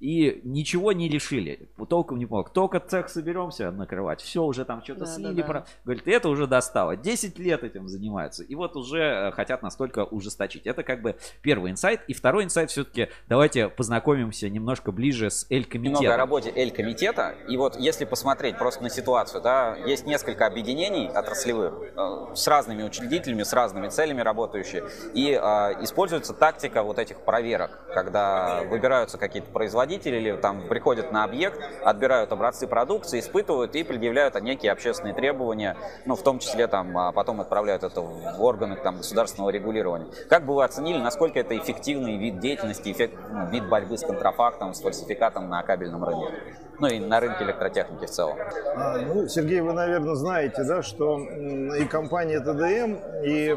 И 0.00 0.40
ничего 0.44 0.92
не 0.92 1.08
решили. 1.08 1.68
Толком 1.88 2.18
не 2.18 2.26
помог. 2.26 2.52
Только 2.52 2.78
цех 2.78 3.08
соберемся 3.08 3.72
накрывать. 3.72 4.20
Все, 4.20 4.44
уже 4.44 4.64
там 4.64 4.82
что-то 4.84 5.00
да, 5.00 5.06
слили. 5.06 5.34
Да, 5.34 5.42
да. 5.42 5.48
Про... 5.48 5.66
Говорит, 5.84 6.06
это 6.06 6.28
уже 6.28 6.46
достало. 6.46 6.96
10 6.96 7.38
лет 7.38 7.64
этим 7.64 7.88
занимаются. 7.88 8.44
И 8.44 8.54
вот 8.54 8.76
уже 8.76 9.00
э, 9.00 9.30
хотят 9.32 9.62
настолько 9.62 10.04
ужесточить. 10.04 10.66
Это 10.66 10.84
как 10.84 11.02
бы 11.02 11.16
первый 11.42 11.72
инсайт. 11.72 12.02
И 12.06 12.14
второй 12.14 12.44
инсайт 12.44 12.70
все-таки 12.70 13.08
давайте 13.28 13.68
познакомимся 13.68 14.48
немножко 14.48 14.92
ближе 14.92 15.30
с 15.30 15.46
Эль-комитетом. 15.50 16.02
Немного 16.02 16.14
о 16.14 16.16
работе 16.16 16.52
Эль-комитета. 16.54 17.34
И 17.48 17.56
вот 17.56 17.74
если 17.76 18.04
посмотреть 18.04 18.56
просто 18.56 18.84
на 18.84 18.90
ситуацию, 18.90 19.42
да, 19.42 19.76
есть 19.84 20.06
несколько 20.06 20.46
объединений 20.46 21.08
отраслевых 21.08 21.74
э, 21.96 22.34
с 22.36 22.46
разными 22.46 22.84
учредителями, 22.84 23.42
с 23.42 23.52
разными 23.52 23.88
целями 23.88 24.20
работающие. 24.20 24.84
И 25.14 25.32
э, 25.32 25.38
используется 25.82 26.34
тактика 26.34 26.84
вот 26.84 27.00
этих 27.00 27.20
проверок, 27.22 27.80
когда 27.92 28.62
выбираются 28.62 29.18
какие-то 29.18 29.50
производители 29.50 29.87
производители 29.88 30.36
там 30.36 30.68
приходят 30.68 31.12
на 31.12 31.24
объект, 31.24 31.58
отбирают 31.82 32.30
образцы 32.32 32.66
продукции, 32.66 33.20
испытывают 33.20 33.74
и 33.74 33.82
предъявляют 33.82 34.40
некие 34.40 34.72
общественные 34.72 35.14
требования, 35.14 35.76
ну, 36.04 36.14
в 36.14 36.22
том 36.22 36.38
числе 36.38 36.66
там 36.66 36.96
а 36.98 37.12
потом 37.12 37.40
отправляют 37.40 37.82
это 37.82 38.00
в 38.00 38.42
органы 38.42 38.76
там, 38.76 38.98
государственного 38.98 39.50
регулирования. 39.50 40.06
Как 40.28 40.44
бы 40.44 40.54
вы 40.54 40.64
оценили, 40.64 40.98
насколько 40.98 41.38
это 41.38 41.56
эффективный 41.56 42.18
вид 42.18 42.38
деятельности, 42.38 42.92
эффект, 42.92 43.14
ну, 43.30 43.46
вид 43.48 43.68
борьбы 43.68 43.96
с 43.96 44.02
контрафактом, 44.02 44.74
с 44.74 44.80
фальсификатом 44.80 45.48
на 45.48 45.62
кабельном 45.62 46.04
рынке? 46.04 46.67
Ну 46.80 46.86
и 46.86 47.00
на 47.00 47.20
рынке 47.20 47.44
электротехники 47.44 48.06
в 48.06 48.10
целом. 48.10 48.38
А, 48.76 48.98
ну, 48.98 49.26
Сергей, 49.26 49.60
вы, 49.60 49.72
наверное, 49.72 50.14
знаете, 50.14 50.62
да, 50.64 50.82
что 50.82 51.18
и 51.18 51.84
компания 51.86 52.40
ТДМ, 52.40 53.24
и 53.24 53.54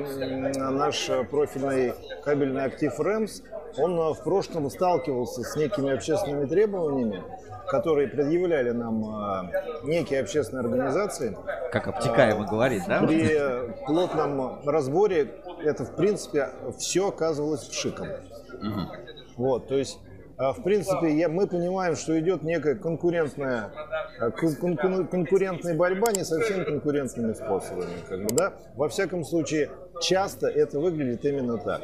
наш 0.58 1.10
профильный 1.30 1.94
кабельный 2.24 2.66
актив 2.66 3.00
РЭМС 3.00 3.42
он 3.78 3.98
э, 3.98 4.14
в 4.14 4.24
прошлом 4.24 4.70
сталкивался 4.70 5.44
с 5.44 5.56
некими 5.56 5.94
общественными 5.94 6.46
требованиями, 6.46 7.24
которые 7.68 8.08
предъявляли 8.08 8.72
нам 8.72 9.04
э, 9.04 9.52
некие 9.84 10.22
общественные 10.22 10.66
организации. 10.66 11.38
Как 11.72 11.88
обтекаемо 11.88 12.46
говорит, 12.46 12.84
да? 12.88 13.02
При 13.02 13.40
плотном 13.86 14.68
разборе 14.68 15.32
это, 15.64 15.86
в 15.86 15.96
принципе, 15.96 16.50
все 16.78 17.10
оказывалось 17.10 17.64
пшиком. 17.66 18.08
Угу. 18.08 18.82
Вот, 19.38 19.68
то 19.68 19.76
есть 19.76 19.98
а, 19.98 20.11
в 20.38 20.64
принципе, 20.64 21.14
я, 21.18 21.30
мы 21.30 21.48
понимаем, 21.48 21.96
что 21.96 22.20
идет 22.20 22.44
некая 22.44 22.76
конкурентная, 22.76 23.72
а, 24.20 24.32
кон, 24.32 24.78
кон, 24.78 25.08
конкурентная 25.08 25.76
борьба 25.76 26.12
не 26.12 26.24
совсем 26.24 26.66
конкурентными 26.66 27.34
способами. 27.34 27.94
Как 28.08 28.24
бы, 28.24 28.36
да? 28.36 28.54
Во 28.76 28.90
всяком 28.90 29.24
случае, 29.24 29.70
часто 30.02 30.48
это 30.48 30.80
выглядит 30.80 31.24
именно 31.26 31.58
так. 31.58 31.82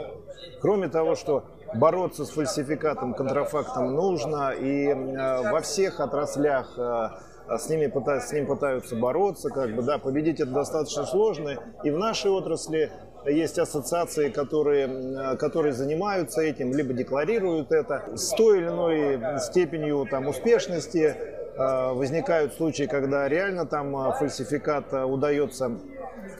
Кроме 0.61 0.87
того, 0.89 1.15
что 1.15 1.45
бороться 1.75 2.25
с 2.25 2.29
фальсификатом, 2.29 3.13
контрафактом 3.13 3.93
нужно, 3.93 4.51
и 4.51 4.87
э, 4.87 5.51
во 5.51 5.61
всех 5.61 5.99
отраслях 5.99 6.73
э, 6.77 7.09
с, 7.57 7.69
ними 7.69 7.87
пытаются, 7.87 8.29
с 8.29 8.33
ним 8.33 8.47
пытаются 8.47 8.95
бороться, 8.95 9.49
как 9.49 9.75
бы, 9.75 9.81
да, 9.83 9.97
победить 9.97 10.39
это 10.39 10.51
достаточно 10.51 11.05
сложно. 11.05 11.57
И 11.83 11.91
в 11.91 11.97
нашей 11.97 12.31
отрасли 12.31 12.91
есть 13.29 13.59
ассоциации, 13.59 14.29
которые, 14.29 15.37
которые 15.37 15.73
занимаются 15.73 16.41
этим, 16.41 16.73
либо 16.73 16.93
декларируют 16.93 17.71
это. 17.71 18.03
С 18.15 18.29
той 18.31 18.59
или 18.59 18.67
иной 18.67 19.39
степенью 19.39 20.05
там, 20.09 20.27
успешности 20.27 21.15
э, 21.15 21.93
возникают 21.93 22.53
случаи, 22.53 22.83
когда 22.83 23.27
реально 23.27 23.65
там 23.65 23.95
э, 23.95 24.13
фальсификат 24.17 24.93
э, 24.93 25.03
удается, 25.03 25.71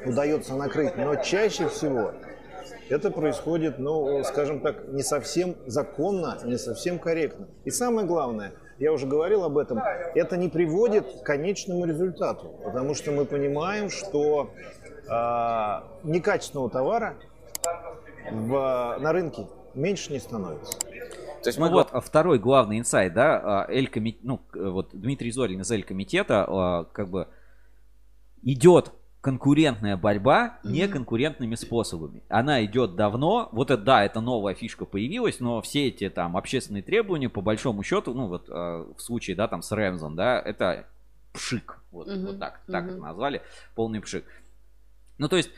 удается 0.05 0.53
накрыть. 0.55 0.97
Но 0.97 1.15
чаще 1.15 1.67
всего 1.67 2.13
это 2.89 3.11
происходит, 3.11 3.79
ну, 3.79 4.23
скажем 4.23 4.61
так, 4.61 4.87
не 4.87 5.03
совсем 5.03 5.55
законно, 5.65 6.37
не 6.45 6.57
совсем 6.57 6.99
корректно. 6.99 7.47
И 7.65 7.69
самое 7.69 8.07
главное, 8.07 8.53
я 8.79 8.93
уже 8.93 9.07
говорил 9.07 9.43
об 9.43 9.57
этом, 9.57 9.81
это 10.15 10.37
не 10.37 10.49
приводит 10.49 11.05
к 11.21 11.25
конечному 11.25 11.85
результату, 11.85 12.55
потому 12.63 12.93
что 12.93 13.11
мы 13.11 13.25
понимаем, 13.25 13.89
что 13.89 14.51
э, 15.09 15.81
некачественного 16.03 16.69
товара 16.69 17.15
в, 18.31 18.97
на 18.99 19.11
рынке 19.13 19.47
меньше 19.73 20.11
не 20.11 20.19
становится. 20.19 20.79
То 20.79 21.49
есть 21.49 21.59
ну 21.59 21.69
вот 21.69 21.91
второй 22.03 22.39
главный 22.39 22.79
инсайт, 22.79 23.13
да, 23.13 23.63
а, 23.63 23.71
Эль 23.71 23.87
комит... 23.87 24.19
ну 24.23 24.41
вот 24.53 24.89
Дмитрий 24.91 25.31
Зорин 25.31 25.61
из 25.61 25.71
Эль 25.71 25.83
комитета 25.83 26.45
а, 26.47 26.83
как 26.85 27.09
бы 27.09 27.27
идет 28.41 28.91
конкурентная 29.21 29.97
борьба 29.97 30.59
неконкурентными 30.63 31.55
способами. 31.55 32.23
Она 32.29 32.63
идет 32.63 32.95
давно. 32.95 33.49
Вот 33.51 33.71
это, 33.71 33.81
да, 33.81 34.05
это 34.05 34.21
новая 34.21 34.53
фишка 34.53 34.85
появилась, 34.85 35.39
но 35.39 35.61
все 35.61 35.87
эти 35.87 36.09
там 36.09 36.37
общественные 36.37 36.83
требования, 36.83 37.29
по 37.29 37.41
большому 37.41 37.83
счету, 37.83 38.13
ну 38.13 38.27
вот 38.27 38.47
в 38.47 38.95
случае, 38.99 39.35
да, 39.35 39.47
там 39.47 39.61
с 39.61 39.71
Рэмзом, 39.71 40.15
да, 40.15 40.39
это 40.39 40.85
пшик. 41.33 41.79
Вот, 41.91 42.07
вот 42.07 42.39
так, 42.39 42.61
так 42.67 42.85
это 42.85 42.97
назвали, 42.97 43.41
полный 43.75 44.01
пшик. 44.01 44.23
Ну, 45.17 45.27
то 45.27 45.35
есть, 45.35 45.49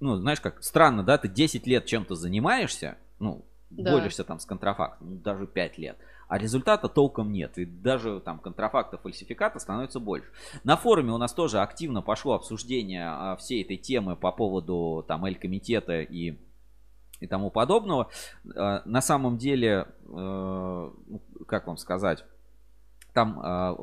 ну, 0.00 0.16
знаешь 0.16 0.40
как, 0.40 0.62
странно, 0.62 1.02
да, 1.02 1.18
ты 1.18 1.28
10 1.28 1.66
лет 1.66 1.86
чем-то 1.86 2.14
занимаешься, 2.14 2.98
ну, 3.18 3.44
да. 3.70 3.92
борешься 3.92 4.24
там 4.24 4.38
с 4.38 4.44
контрафактом, 4.44 5.10
ну, 5.10 5.16
даже 5.16 5.46
5 5.46 5.78
лет, 5.78 5.98
а 6.28 6.38
результата 6.38 6.88
толком 6.88 7.32
нет, 7.32 7.58
и 7.58 7.64
даже 7.64 8.20
там 8.20 8.38
контрафакта, 8.38 8.98
фальсификата 8.98 9.58
становится 9.58 9.98
больше. 9.98 10.28
На 10.64 10.76
форуме 10.76 11.12
у 11.12 11.18
нас 11.18 11.32
тоже 11.32 11.60
активно 11.60 12.02
пошло 12.02 12.34
обсуждение 12.34 13.08
а, 13.08 13.36
всей 13.36 13.62
этой 13.62 13.76
темы 13.76 14.16
по 14.16 14.32
поводу 14.32 15.04
там 15.06 15.24
Эль-комитета 15.24 16.00
и 16.00 16.38
и 17.18 17.26
тому 17.26 17.50
подобного. 17.50 18.10
А, 18.54 18.82
на 18.84 19.00
самом 19.00 19.38
деле, 19.38 19.86
э, 20.04 20.06
ну, 20.06 21.22
как 21.46 21.66
вам 21.66 21.78
сказать, 21.78 22.24
там 23.14 23.40
а, 23.42 23.76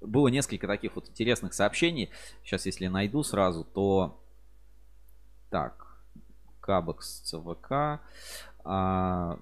было 0.00 0.28
несколько 0.28 0.66
таких 0.66 0.96
вот 0.96 1.08
интересных 1.08 1.52
сообщений. 1.52 2.10
Сейчас, 2.42 2.66
если 2.66 2.86
найду 2.86 3.22
сразу, 3.22 3.64
то 3.64 4.19
так, 5.50 5.86
Кабекс 6.60 7.20
ЦВК. 7.20 8.00
А, 8.64 9.38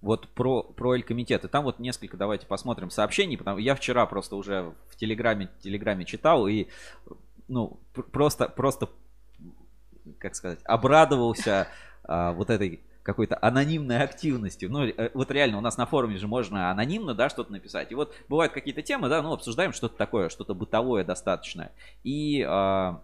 вот 0.00 0.28
про, 0.28 0.62
про 0.62 0.94
Эль-комитет. 0.94 1.44
И 1.44 1.48
там 1.48 1.64
вот 1.64 1.78
несколько, 1.78 2.16
давайте 2.16 2.46
посмотрим 2.46 2.90
сообщений. 2.90 3.36
Потому 3.36 3.58
я 3.58 3.74
вчера 3.74 4.06
просто 4.06 4.36
уже 4.36 4.72
в 4.88 4.96
Телеграме, 4.96 5.50
Телеграме 5.60 6.04
читал 6.04 6.46
и, 6.46 6.68
ну, 7.48 7.80
просто, 7.92 8.48
просто, 8.48 8.88
как 10.18 10.34
сказать, 10.34 10.60
обрадовался 10.64 11.68
а, 12.04 12.32
вот 12.32 12.50
этой 12.50 12.80
какой-то 13.02 13.38
анонимной 13.40 14.02
активностью. 14.02 14.70
Ну, 14.70 14.84
э, 14.84 15.10
вот 15.14 15.30
реально, 15.30 15.56
у 15.56 15.62
нас 15.62 15.78
на 15.78 15.86
форуме 15.86 16.18
же 16.18 16.28
можно 16.28 16.70
анонимно, 16.70 17.14
да, 17.14 17.30
что-то 17.30 17.50
написать. 17.50 17.90
И 17.90 17.94
вот 17.94 18.14
бывают 18.28 18.52
какие-то 18.52 18.82
темы, 18.82 19.08
да, 19.08 19.22
ну, 19.22 19.32
обсуждаем 19.32 19.72
что-то 19.72 19.96
такое, 19.96 20.28
что-то 20.28 20.54
бытовое 20.54 21.04
достаточно. 21.04 21.72
И 22.04 22.44
а, 22.46 23.00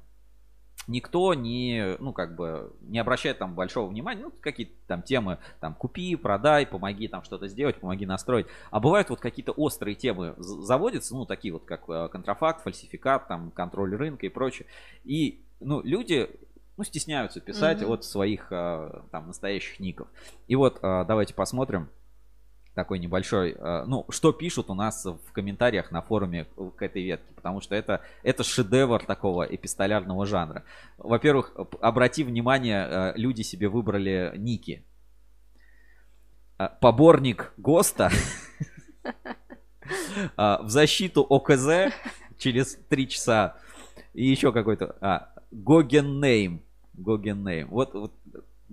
никто 0.86 1.34
не, 1.34 1.96
ну, 1.98 2.12
как 2.12 2.34
бы, 2.34 2.72
не 2.82 2.98
обращает 2.98 3.38
там 3.38 3.54
большого 3.54 3.88
внимания, 3.88 4.22
ну, 4.22 4.32
какие-то 4.40 4.74
там 4.86 5.02
темы, 5.02 5.38
там, 5.60 5.74
купи, 5.74 6.16
продай, 6.16 6.66
помоги 6.66 7.08
там 7.08 7.22
что-то 7.24 7.48
сделать, 7.48 7.76
помоги 7.80 8.06
настроить. 8.06 8.46
А 8.70 8.80
бывают 8.80 9.10
вот 9.10 9.20
какие-то 9.20 9.52
острые 9.52 9.94
темы 9.94 10.34
заводятся, 10.38 11.14
ну, 11.14 11.26
такие 11.26 11.52
вот, 11.52 11.64
как 11.64 11.88
э, 11.88 12.08
контрафакт, 12.08 12.62
фальсификат, 12.62 13.28
там, 13.28 13.50
контроль 13.50 13.94
рынка 13.94 14.26
и 14.26 14.28
прочее. 14.30 14.66
И, 15.04 15.44
ну, 15.60 15.82
люди, 15.82 16.30
ну, 16.76 16.84
стесняются 16.84 17.40
писать 17.40 17.82
mm-hmm. 17.82 17.92
от 17.92 18.04
своих, 18.04 18.48
э, 18.50 19.02
там, 19.10 19.26
настоящих 19.28 19.80
ников. 19.80 20.08
И 20.48 20.56
вот, 20.56 20.78
э, 20.82 21.04
давайте 21.06 21.34
посмотрим 21.34 21.88
такой 22.74 22.98
небольшой, 22.98 23.52
э, 23.52 23.84
ну, 23.86 24.06
что 24.10 24.32
пишут 24.32 24.70
у 24.70 24.74
нас 24.74 25.04
в 25.04 25.32
комментариях 25.32 25.90
на 25.90 26.02
форуме 26.02 26.46
к 26.76 26.82
этой 26.82 27.04
ветке, 27.04 27.32
потому 27.34 27.60
что 27.60 27.74
это, 27.74 28.00
это 28.22 28.42
шедевр 28.42 29.04
такого 29.04 29.44
эпистолярного 29.44 30.26
жанра. 30.26 30.64
Во-первых, 30.98 31.54
обрати 31.80 32.24
внимание, 32.24 32.86
э, 32.88 33.12
люди 33.16 33.42
себе 33.42 33.68
выбрали 33.68 34.32
ники. 34.36 34.84
Э, 36.58 36.68
поборник 36.80 37.52
ГОСТа 37.56 38.10
в 40.36 40.68
защиту 40.68 41.22
ОКЗ 41.22 41.92
через 42.38 42.76
три 42.88 43.08
часа 43.08 43.56
и 44.14 44.26
еще 44.26 44.52
какой-то... 44.52 44.96
А, 45.00 45.34
Гоген 45.50 46.20
Нейм. 46.20 46.62
Гоген 46.94 47.44
Нейм. 47.44 47.68
Вот, 47.68 47.94
вот 47.94 48.12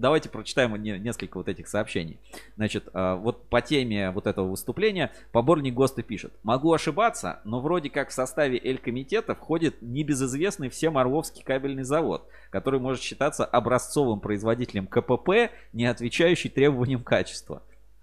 Давайте 0.02 0.30
прочитаем 0.30 0.74
несколько 0.82 1.38
вот 1.38 1.48
этих 1.48 1.68
сообщений. 1.68 2.20
Значит, 2.56 2.90
а, 2.92 3.18
вот 3.18 3.48
по 3.50 3.62
теме 3.62 4.10
вот 4.10 4.26
этого 4.26 4.48
выступления 4.48 5.12
поборник 5.32 5.76
ГОСТа 5.76 6.02
пишет. 6.02 6.34
Могу 6.42 6.74
ошибаться, 6.74 7.40
но 7.44 7.62
вроде 7.62 7.92
как 7.92 8.10
в 8.10 8.14
составе 8.14 8.60
Эль-комитета 8.64 9.36
входит 9.36 9.80
небезызвестный 9.82 10.70
всем 10.70 10.98
Орловский 10.98 11.44
кабельный 11.44 11.84
завод, 11.84 12.28
который 12.50 12.80
может 12.80 13.04
считаться 13.04 13.46
образцовым 13.46 14.22
производителем 14.22 14.88
КПП, 14.88 15.52
не 15.72 15.86
отвечающий 15.86 16.50
требованиям 16.50 17.04
качества 17.04 17.62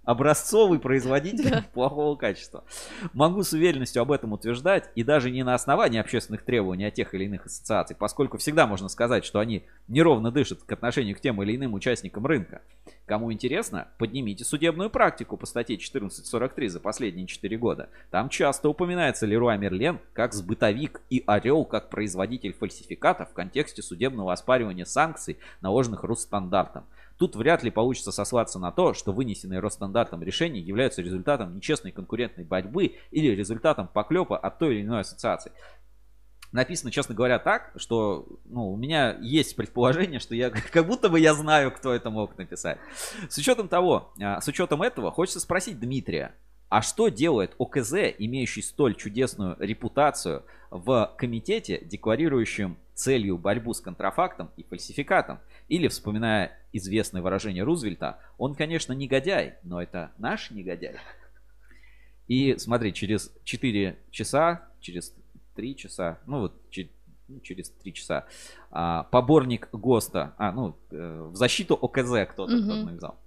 образцовый 0.09 0.79
производитель 0.79 1.51
да. 1.51 1.65
плохого 1.75 2.17
качества. 2.17 2.65
Могу 3.13 3.43
с 3.43 3.53
уверенностью 3.53 4.01
об 4.01 4.11
этом 4.11 4.33
утверждать, 4.33 4.89
и 4.95 5.05
даже 5.05 5.31
не 5.31 5.43
на 5.43 5.55
основании 5.55 6.01
общественных 6.01 6.47
требований 6.47 6.87
от 6.87 6.95
тех 6.95 7.13
или 7.13 7.25
иных 7.25 7.45
ассоциаций, 7.45 7.95
поскольку 7.95 8.39
всегда 8.39 8.67
можно 8.67 8.89
сказать, 8.89 9.27
что 9.27 9.39
они 9.39 9.67
неровно 9.87 10.31
дышат 10.31 10.63
к 10.63 10.73
отношению 10.73 11.15
к 11.15 11.21
тем 11.21 11.43
или 11.43 11.55
иным 11.55 11.75
участникам 11.75 12.25
рынка. 12.25 12.63
Кому 13.05 13.31
интересно, 13.31 13.89
поднимите 13.99 14.45
судебную 14.45 14.89
практику 14.89 15.37
по 15.37 15.45
статье 15.45 15.77
1443 15.77 16.69
за 16.69 16.81
последние 16.81 17.27
4 17.27 17.59
года. 17.59 17.91
Там 18.11 18.31
часто 18.31 18.71
упоминается 18.71 19.27
Леруа 19.27 19.59
Мерлен 19.59 19.99
как 20.15 20.33
сбытовик 20.33 21.03
и 21.11 21.23
Орел 21.27 21.67
как 21.67 21.91
производитель 21.91 22.55
фальсификатов 22.55 23.29
в 23.29 23.35
контексте 23.35 23.83
судебного 23.83 24.33
оспаривания 24.33 24.87
санкций, 24.87 25.37
наложенных 25.61 26.03
Росстандартом. 26.03 26.87
Тут 27.19 27.35
вряд 27.35 27.64
ли 27.64 27.71
получится 27.71 28.12
сослаться 28.12 28.61
на 28.61 28.71
то, 28.71 28.95
что 28.95 29.12
вынесенные 29.12 29.59
Росстандартом 29.59 30.23
решения 30.23 30.61
являются 30.61 31.03
результатом 31.03 31.57
нечестной 31.57 31.91
конкурентной 31.91 32.45
борьбы 32.45 32.95
или 33.11 33.35
результатом 33.35 33.89
поклепа 33.89 34.39
от 34.39 34.59
той 34.59 34.77
или 34.77 34.83
иной 34.83 35.01
ассоциации. 35.01 35.51
Написано, 36.53 36.91
честно 36.91 37.14
говоря, 37.14 37.39
так, 37.39 37.73
что 37.77 38.27
ну, 38.47 38.73
у 38.73 38.77
меня 38.77 39.19
есть 39.21 39.55
предположение, 39.57 40.21
что 40.21 40.35
я 40.35 40.51
как 40.73 40.87
будто 40.87 41.09
бы 41.09 41.19
я 41.19 41.35
знаю, 41.35 41.73
кто 41.73 41.93
это 41.93 42.09
мог 42.09 42.39
написать. 42.39 42.79
С 43.29 43.37
учетом 43.37 43.69
того, 43.69 44.12
а, 44.23 44.41
с 44.41 44.47
учетом 44.47 44.83
этого, 44.83 45.11
хочется 45.11 45.41
спросить 45.41 45.79
Дмитрия, 45.81 46.35
а 46.69 46.83
что 46.83 47.09
делает 47.09 47.55
ОКЗ, 47.59 47.95
имеющий 48.19 48.62
столь 48.62 48.95
чудесную 48.95 49.57
репутацию 49.59 50.45
в 50.71 51.14
комитете, 51.19 51.81
декларирующем 51.83 52.77
целью 52.95 53.39
борьбу 53.39 53.75
с 53.75 53.81
контрафактом 53.81 54.51
и 54.57 54.62
фальсификатом? 54.62 55.41
Или, 55.69 55.89
вспоминая 55.89 56.59
известное 56.73 57.23
выражение 57.23 57.62
Рузвельта, 57.62 58.19
он, 58.39 58.55
конечно, 58.55 58.93
негодяй, 58.93 59.55
но 59.62 59.83
это 59.83 60.12
наш 60.19 60.51
негодяй. 60.51 60.97
И 62.27 62.57
смотри, 62.59 62.93
через 62.93 63.33
4 63.45 63.99
часа, 64.11 64.69
через 64.81 65.14
3 65.57 65.77
часа, 65.77 66.19
ну 66.27 66.41
вот 66.41 66.55
ну, 67.29 67.41
через 67.41 67.71
3 67.71 67.93
часа, 67.93 68.27
а, 68.71 69.05
поборник 69.05 69.69
ГОСТа, 69.73 70.35
а, 70.39 70.53
ну, 70.53 70.77
э, 70.91 71.29
в 71.31 71.37
защиту 71.37 71.75
ОКЗ 71.75 72.27
кто-то, 72.31 72.55
mm-hmm. 72.55 72.64
кто-то 72.64 72.85
навязал. 72.85 73.19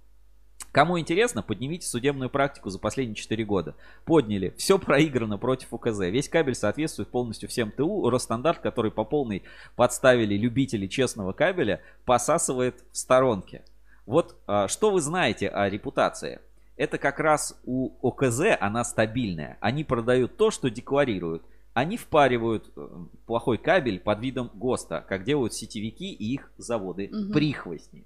Кому 0.72 0.98
интересно, 0.98 1.42
поднимите 1.42 1.86
судебную 1.86 2.30
практику 2.30 2.70
за 2.70 2.78
последние 2.78 3.14
4 3.14 3.44
года. 3.44 3.74
Подняли. 4.06 4.54
Все 4.56 4.78
проиграно 4.78 5.36
против 5.36 5.72
УКЗ. 5.72 6.00
Весь 6.00 6.30
кабель 6.30 6.54
соответствует 6.54 7.08
полностью 7.10 7.48
всем 7.50 7.70
ТУ. 7.70 8.08
Росстандарт, 8.08 8.60
который 8.60 8.90
по 8.90 9.04
полной 9.04 9.42
подставили 9.76 10.34
любители 10.34 10.86
честного 10.86 11.32
кабеля, 11.32 11.82
посасывает 12.06 12.82
в 12.90 12.96
сторонке. 12.96 13.62
Вот 14.06 14.34
а, 14.46 14.66
что 14.66 14.90
вы 14.90 15.02
знаете 15.02 15.48
о 15.48 15.68
репутации? 15.68 16.40
Это 16.78 16.96
как 16.96 17.20
раз 17.20 17.60
у 17.64 17.92
ОКЗ 18.00 18.56
она 18.58 18.82
стабильная. 18.84 19.58
Они 19.60 19.84
продают 19.84 20.38
то, 20.38 20.50
что 20.50 20.70
декларируют. 20.70 21.42
Они 21.74 21.96
впаривают 21.96 22.70
э, 22.76 22.88
плохой 23.26 23.56
кабель 23.56 23.98
под 24.00 24.20
видом 24.20 24.50
ГОСТа, 24.54 25.04
как 25.08 25.24
делают 25.24 25.54
сетевики 25.54 26.12
и 26.12 26.34
их 26.34 26.50
заводы 26.58 27.08
угу. 27.10 27.32
прихвостни. 27.32 28.04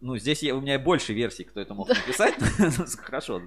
Ну, 0.00 0.16
здесь 0.16 0.42
я, 0.42 0.54
у 0.54 0.60
меня 0.60 0.78
больше 0.78 1.12
версий, 1.12 1.44
кто 1.44 1.60
это 1.60 1.74
мог 1.74 1.88
написать. 1.88 2.34
Хорошо. 2.98 3.42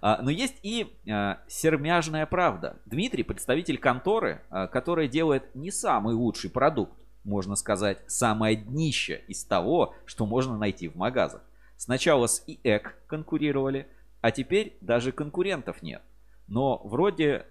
А, 0.00 0.20
но 0.22 0.30
есть 0.30 0.56
и 0.62 0.96
а, 1.08 1.40
сермяжная 1.48 2.26
правда. 2.26 2.80
Дмитрий 2.86 3.22
представитель 3.22 3.78
конторы, 3.78 4.42
а, 4.50 4.66
которая 4.66 5.08
делает 5.08 5.54
не 5.54 5.70
самый 5.70 6.14
лучший 6.14 6.50
продукт, 6.50 6.92
можно 7.24 7.56
сказать, 7.56 7.98
самое 8.06 8.56
днище 8.56 9.22
из 9.28 9.44
того, 9.44 9.94
что 10.04 10.26
можно 10.26 10.56
найти 10.56 10.88
в 10.88 10.96
магазах. 10.96 11.42
Сначала 11.76 12.26
с 12.26 12.42
ИЭК 12.46 12.96
конкурировали, 13.06 13.88
а 14.20 14.30
теперь 14.30 14.76
даже 14.80 15.12
конкурентов 15.12 15.82
нет. 15.82 16.02
Но 16.46 16.80
вроде 16.84 17.46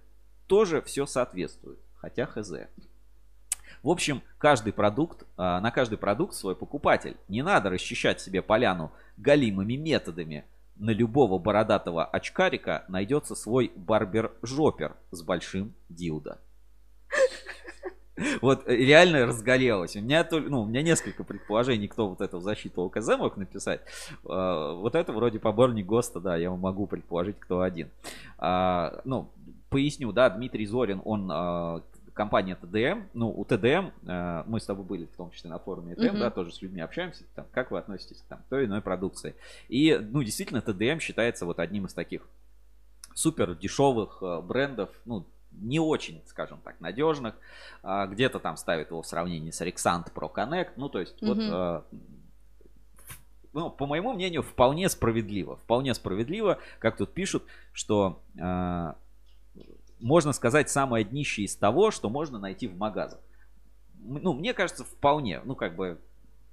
тоже 0.48 0.82
все 0.82 1.06
соответствует, 1.06 1.80
хотя 1.96 2.26
хз. 2.26 2.52
В 3.84 3.90
общем, 3.90 4.22
каждый 4.38 4.72
продукт, 4.72 5.26
а, 5.36 5.60
на 5.60 5.70
каждый 5.70 5.98
продукт 5.98 6.34
свой 6.34 6.56
покупатель. 6.56 7.18
Не 7.28 7.44
надо 7.44 7.70
расчищать 7.70 8.22
себе 8.22 8.42
поляну 8.42 8.94
галимыми 9.18 9.74
методами. 9.74 10.46
На 10.78 10.92
любого 10.92 11.38
бородатого 11.38 12.06
очкарика 12.06 12.86
найдется 12.88 13.36
свой 13.36 13.74
барбер-жопер 13.76 14.96
с 15.12 15.22
большим 15.22 15.74
дилдо. 15.90 16.40
Вот 18.42 18.68
э, 18.68 18.76
реально 18.76 19.26
разгорелось. 19.26 19.96
У 19.96 20.00
меня, 20.02 20.26
ну, 20.32 20.62
у 20.62 20.66
меня 20.66 20.84
несколько 20.84 21.24
предположений, 21.24 21.88
кто 21.88 22.08
вот 22.08 22.22
это 22.22 22.38
в 22.38 22.44
защиту 22.44 22.84
ОКЗ 22.84 23.18
мог 23.18 23.38
написать. 23.38 23.82
А, 24.24 24.74
вот 24.74 24.94
это 24.96 25.12
вроде 25.12 25.40
поборник 25.40 25.88
ГОСТа, 25.88 26.20
да, 26.20 26.38
я 26.38 26.52
могу 26.52 26.86
предположить, 26.86 27.40
кто 27.40 27.62
один. 27.62 27.90
А, 28.38 29.02
ну, 29.04 29.30
поясню, 29.70 30.12
да, 30.12 30.30
Дмитрий 30.30 30.68
Зорин, 30.68 31.02
он 31.04 31.32
компания 32.14 32.56
ТДМ, 32.56 33.08
ну, 33.14 33.30
у 33.30 33.44
ТДМ, 33.46 33.92
э, 34.08 34.44
мы 34.46 34.60
с 34.60 34.66
тобой 34.66 34.86
были 34.86 35.06
в 35.06 35.16
том 35.16 35.32
числе 35.32 35.50
на 35.50 35.60
форуме 35.60 35.96
ТДМ, 35.96 36.16
uh-huh. 36.16 36.20
да, 36.20 36.30
тоже 36.32 36.54
с 36.54 36.62
людьми 36.62 36.82
общаемся, 36.82 37.24
там, 37.36 37.46
как 37.52 37.72
вы 37.72 37.80
относитесь 37.80 38.22
к 38.22 38.26
там, 38.26 38.42
той 38.50 38.66
иной 38.66 38.82
продукции. 38.82 39.36
И, 39.68 39.98
ну, 39.98 40.24
действительно, 40.24 40.62
ТДМ 40.62 41.00
считается 41.00 41.46
вот 41.46 41.60
одним 41.60 41.86
из 41.86 41.94
таких 41.94 42.28
супер 43.14 43.56
дешевых 43.56 44.20
э, 44.22 44.42
брендов, 44.42 44.90
ну, 45.06 45.26
не 45.52 45.80
очень, 45.80 46.22
скажем 46.26 46.60
так, 46.64 46.80
надежных. 46.80 47.36
А, 47.84 48.08
где-то 48.08 48.40
там 48.40 48.58
ставят 48.58 48.90
его 48.90 49.02
в 49.02 49.08
сравнении 49.08 49.52
с 49.52 49.62
Rexant 49.62 50.12
Pro 50.14 50.34
Connect. 50.34 50.72
Ну, 50.78 50.90
то 50.90 51.00
есть, 51.00 51.22
uh-huh. 51.22 51.28
вот, 51.28 51.38
э, 51.40 51.98
ну, 53.54 53.70
по 53.70 53.86
моему 53.86 54.14
мнению, 54.14 54.42
вполне 54.42 54.90
справедливо. 54.90 55.58
Вполне 55.58 55.94
справедливо, 55.94 56.58
как 56.80 56.98
тут 56.98 57.14
пишут, 57.14 57.44
что 57.72 58.22
э, 58.36 58.94
можно 60.04 60.34
сказать, 60.34 60.70
самое 60.70 61.06
днище 61.06 61.44
из 61.44 61.56
того, 61.56 61.90
что 61.90 62.10
можно 62.10 62.38
найти 62.38 62.68
в 62.68 62.78
магазах. 62.78 63.20
Ну, 64.00 64.34
мне 64.34 64.54
кажется, 64.54 64.84
вполне. 64.84 65.42
Ну, 65.46 65.56
как 65.56 65.78
бы, 65.78 65.98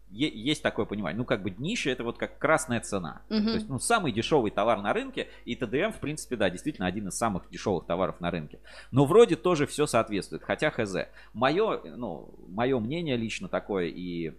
есть 0.08 0.62
такое 0.62 0.86
понимание. 0.86 1.18
Ну, 1.18 1.24
как 1.24 1.42
бы 1.42 1.50
днище 1.50 1.90
это 1.90 2.04
вот 2.04 2.16
как 2.16 2.38
красная 2.38 2.80
цена. 2.80 3.22
Угу. 3.28 3.42
То 3.42 3.54
есть, 3.54 3.68
ну, 3.68 3.78
самый 3.80 4.12
дешевый 4.12 4.52
товар 4.52 4.80
на 4.80 4.92
рынке. 4.92 5.28
И 5.44 5.56
ТДМ, 5.56 5.90
в 5.90 5.98
принципе, 5.98 6.36
да, 6.36 6.48
действительно 6.48 6.86
один 6.86 7.08
из 7.08 7.16
самых 7.16 7.50
дешевых 7.50 7.86
товаров 7.86 8.20
на 8.20 8.30
рынке. 8.30 8.60
Но 8.92 9.04
вроде 9.04 9.34
тоже 9.34 9.66
все 9.66 9.86
соответствует. 9.86 10.44
Хотя 10.44 10.70
хз. 10.70 10.94
Мое, 11.32 11.80
ну, 11.96 12.32
мое 12.46 12.78
мнение 12.78 13.16
лично 13.16 13.48
такое 13.48 13.86
и 13.86 14.32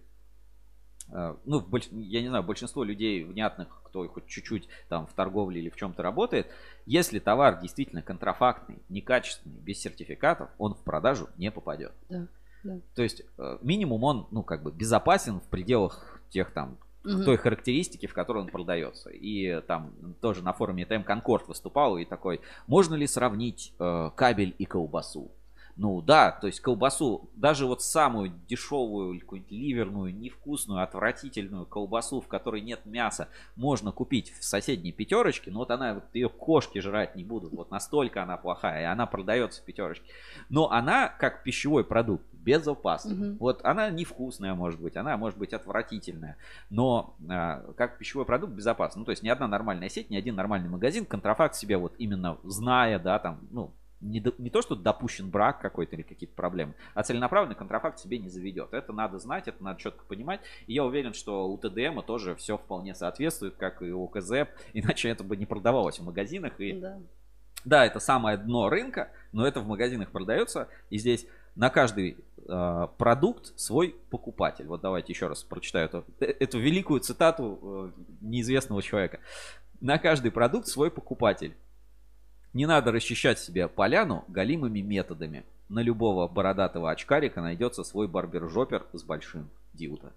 Э, 1.10 1.34
ну, 1.44 1.66
я 1.92 2.22
не 2.22 2.28
знаю, 2.28 2.44
большинство 2.44 2.84
людей 2.84 3.24
внятных, 3.24 3.68
кто 3.84 4.06
хоть 4.08 4.26
чуть-чуть 4.26 4.68
там 4.88 5.06
в 5.06 5.12
торговле 5.12 5.60
или 5.60 5.68
в 5.68 5.76
чем-то 5.76 6.02
работает, 6.02 6.46
если 6.86 7.18
товар 7.18 7.60
действительно 7.60 8.02
контрафактный, 8.02 8.78
некачественный, 8.88 9.60
без 9.60 9.80
сертификатов, 9.80 10.50
он 10.58 10.74
в 10.74 10.82
продажу 10.82 11.28
не 11.36 11.50
попадет. 11.50 11.92
Да, 12.08 12.26
да. 12.64 12.78
То 12.94 13.02
есть 13.02 13.22
э, 13.38 13.58
минимум 13.62 14.04
он, 14.04 14.26
ну, 14.30 14.42
как 14.42 14.62
бы 14.62 14.70
безопасен 14.70 15.40
в 15.40 15.48
пределах 15.48 16.20
тех 16.30 16.52
там 16.52 16.78
угу. 17.04 17.24
той 17.24 17.36
характеристики, 17.36 18.06
в 18.06 18.14
которой 18.14 18.38
он 18.38 18.48
продается. 18.48 19.10
И 19.10 19.60
там 19.62 19.92
тоже 20.20 20.42
на 20.42 20.52
форуме 20.52 20.86
ТМ 20.86 21.02
Конкорд 21.02 21.48
выступал 21.48 21.98
и 21.98 22.04
такой, 22.04 22.40
можно 22.66 22.94
ли 22.94 23.06
сравнить 23.06 23.74
э, 23.78 24.10
кабель 24.14 24.54
и 24.58 24.64
колбасу? 24.64 25.30
Ну 25.76 26.02
да, 26.02 26.30
то 26.30 26.46
есть 26.46 26.60
колбасу, 26.60 27.30
даже 27.34 27.66
вот 27.66 27.82
самую 27.82 28.32
дешевую, 28.48 29.18
какую-нибудь 29.20 29.50
ливерную, 29.52 30.14
невкусную, 30.14 30.82
отвратительную 30.82 31.64
колбасу, 31.64 32.20
в 32.20 32.28
которой 32.28 32.60
нет 32.60 32.84
мяса, 32.84 33.28
можно 33.56 33.90
купить 33.90 34.32
в 34.38 34.44
соседней 34.44 34.92
пятерочке, 34.92 35.50
но 35.50 35.60
вот 35.60 35.70
она, 35.70 35.94
вот 35.94 36.04
ее 36.12 36.28
кошки 36.28 36.78
жрать 36.80 37.16
не 37.16 37.24
будут, 37.24 37.52
вот 37.52 37.70
настолько 37.70 38.22
она 38.22 38.36
плохая, 38.36 38.82
и 38.82 38.84
она 38.84 39.06
продается 39.06 39.62
в 39.62 39.64
пятерочке. 39.64 40.04
Но 40.50 40.70
она, 40.70 41.08
как 41.08 41.42
пищевой 41.42 41.84
продукт, 41.84 42.24
безопасна. 42.32 43.14
Угу. 43.14 43.36
Вот 43.38 43.64
она 43.64 43.90
невкусная 43.90 44.54
может 44.54 44.80
быть, 44.80 44.96
она 44.96 45.16
может 45.16 45.38
быть 45.38 45.52
отвратительная, 45.52 46.36
но 46.70 47.14
а, 47.28 47.72
как 47.76 47.98
пищевой 47.98 48.26
продукт 48.26 48.52
безопасна. 48.52 49.00
Ну, 49.00 49.04
то 49.04 49.10
есть 49.12 49.22
ни 49.22 49.28
одна 49.28 49.46
нормальная 49.48 49.88
сеть, 49.88 50.10
ни 50.10 50.16
один 50.16 50.34
нормальный 50.34 50.68
магазин 50.68 51.06
контрафакт 51.06 51.54
себе 51.54 51.76
вот 51.76 51.94
именно 51.98 52.38
зная, 52.42 52.98
да, 52.98 53.18
там, 53.18 53.40
ну, 53.50 53.72
не, 54.02 54.20
до, 54.20 54.34
не 54.38 54.50
то, 54.50 54.60
что 54.60 54.74
допущен 54.74 55.30
брак 55.30 55.60
какой-то 55.60 55.96
или 55.96 56.02
какие-то 56.02 56.34
проблемы, 56.34 56.74
а 56.94 57.02
целенаправленный 57.02 57.54
контрафакт 57.54 57.98
себе 57.98 58.18
не 58.18 58.28
заведет. 58.28 58.74
Это 58.74 58.92
надо 58.92 59.18
знать, 59.18 59.48
это 59.48 59.62
надо 59.62 59.80
четко 59.80 60.04
понимать. 60.04 60.40
И 60.66 60.74
я 60.74 60.84
уверен, 60.84 61.14
что 61.14 61.48
у 61.48 61.56
ТДМ 61.56 62.00
тоже 62.00 62.34
все 62.34 62.58
вполне 62.58 62.94
соответствует, 62.94 63.56
как 63.56 63.82
и 63.82 63.92
у 63.92 64.06
КЗ, 64.08 64.48
иначе 64.72 65.08
это 65.08 65.24
бы 65.24 65.36
не 65.36 65.46
продавалось 65.46 65.98
в 66.00 66.04
магазинах. 66.04 66.60
И... 66.60 66.72
Да. 66.72 66.98
да, 67.64 67.86
это 67.86 68.00
самое 68.00 68.36
дно 68.36 68.68
рынка, 68.68 69.10
но 69.32 69.46
это 69.46 69.60
в 69.60 69.66
магазинах 69.66 70.10
продается. 70.10 70.68
И 70.90 70.98
здесь 70.98 71.26
на 71.54 71.70
каждый 71.70 72.16
э, 72.48 72.88
продукт 72.98 73.58
свой 73.58 73.94
покупатель. 74.10 74.66
Вот 74.66 74.80
давайте 74.80 75.12
еще 75.12 75.26
раз 75.26 75.42
прочитаю 75.42 75.86
эту, 75.86 76.04
эту 76.18 76.58
великую 76.58 77.00
цитату 77.00 77.92
э, 77.96 78.00
неизвестного 78.20 78.82
человека. 78.82 79.20
На 79.80 79.98
каждый 79.98 80.30
продукт 80.30 80.66
свой 80.66 80.90
покупатель. 80.90 81.54
Не 82.52 82.66
надо 82.66 82.92
расчищать 82.92 83.38
себе 83.38 83.66
поляну 83.68 84.24
галимыми 84.28 84.80
методами. 84.80 85.44
На 85.68 85.80
любого 85.80 86.28
бородатого 86.28 86.90
очкарика 86.90 87.40
найдется 87.40 87.82
свой 87.82 88.08
барбер-жопер 88.08 88.86
с 88.92 89.02
большим 89.02 89.48
диута. 89.72 90.12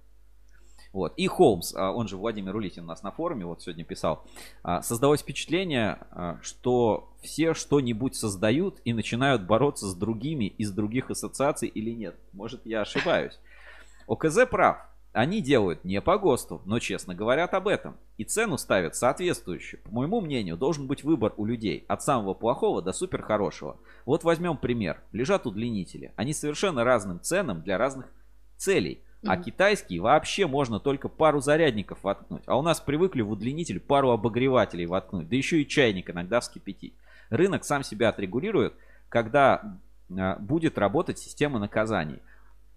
Вот. 0.91 1.13
И 1.17 1.27
Холмс, 1.27 1.73
а, 1.75 1.91
он 1.91 2.07
же 2.07 2.15
Владимир 2.15 2.55
Улитин 2.55 2.83
у 2.83 2.87
нас 2.87 3.03
на 3.03 3.11
форуме, 3.11 3.45
вот 3.45 3.61
сегодня 3.61 3.83
писал, 3.83 4.25
а, 4.63 4.81
создалось 4.81 5.21
впечатление, 5.21 5.97
а, 6.11 6.39
что 6.41 7.09
все 7.21 7.53
что-нибудь 7.53 8.15
создают 8.15 8.79
и 8.85 8.93
начинают 8.93 9.41
бороться 9.43 9.87
с 9.87 9.93
другими 9.93 10.45
из 10.45 10.71
других 10.71 11.11
ассоциаций 11.11 11.67
или 11.67 11.91
нет. 11.91 12.15
Может, 12.31 12.65
я 12.65 12.81
ошибаюсь. 12.81 13.37
ОКЗ 14.07 14.45
прав. 14.49 14.77
Они 15.15 15.39
делают 15.39 15.85
не 15.85 16.01
по 16.01 16.17
ГОСТу, 16.17 16.61
но 16.65 16.79
честно 16.79 17.15
говорят 17.15 17.53
об 17.53 17.69
этом. 17.69 17.95
И 18.17 18.25
цену 18.25 18.57
ставят 18.57 18.97
соответствующую. 18.97 19.81
По 19.83 19.91
моему 19.91 20.19
мнению, 20.19 20.57
должен 20.57 20.87
быть 20.87 21.05
выбор 21.05 21.33
у 21.37 21.45
людей. 21.45 21.85
От 21.87 22.03
самого 22.03 22.33
плохого 22.33 22.81
до 22.81 22.91
супер 22.91 23.21
хорошего. 23.21 23.77
Вот 24.05 24.25
возьмем 24.25 24.57
пример. 24.57 25.01
Лежат 25.13 25.47
удлинители. 25.47 26.11
Они 26.17 26.33
совершенно 26.33 26.83
разным 26.83 27.21
ценам 27.21 27.61
для 27.61 27.77
разных 27.77 28.07
целей. 28.57 28.99
А 29.25 29.37
китайский 29.37 30.01
вообще 30.01 30.47
можно 30.47 30.81
только 30.81 31.07
пару 31.07 31.39
зарядников 31.39 32.03
воткнуть. 32.03 32.43
А 32.45 32.59
у 32.59 32.61
нас 32.61 32.81
привыкли 32.81 33.21
в 33.21 33.31
удлинитель 33.31 33.79
пару 33.79 34.11
обогревателей 34.11 34.85
воткнуть. 34.85 35.29
Да 35.29 35.35
еще 35.37 35.61
и 35.61 35.67
чайник 35.67 36.09
иногда 36.09 36.41
вскипятить. 36.41 36.93
Рынок 37.29 37.63
сам 37.63 37.83
себя 37.83 38.09
отрегулирует, 38.09 38.73
когда 39.07 39.79
а, 40.11 40.35
будет 40.39 40.77
работать 40.77 41.19
система 41.19 41.57
наказаний. 41.57 42.19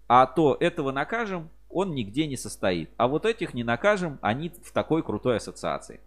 А 0.07 0.25
то 0.25 0.55
этого 0.57 0.93
накажем, 0.93 1.49
он 1.69 1.93
нигде 1.93 2.27
не 2.27 2.37
состоит. 2.37 2.89
А 2.97 3.07
вот 3.07 3.25
этих 3.25 3.53
не 3.53 3.63
накажем, 3.63 4.19
они 4.21 4.49
в 4.49 4.71
такой 4.71 5.03
крутой 5.03 5.37
ассоциации. 5.37 5.99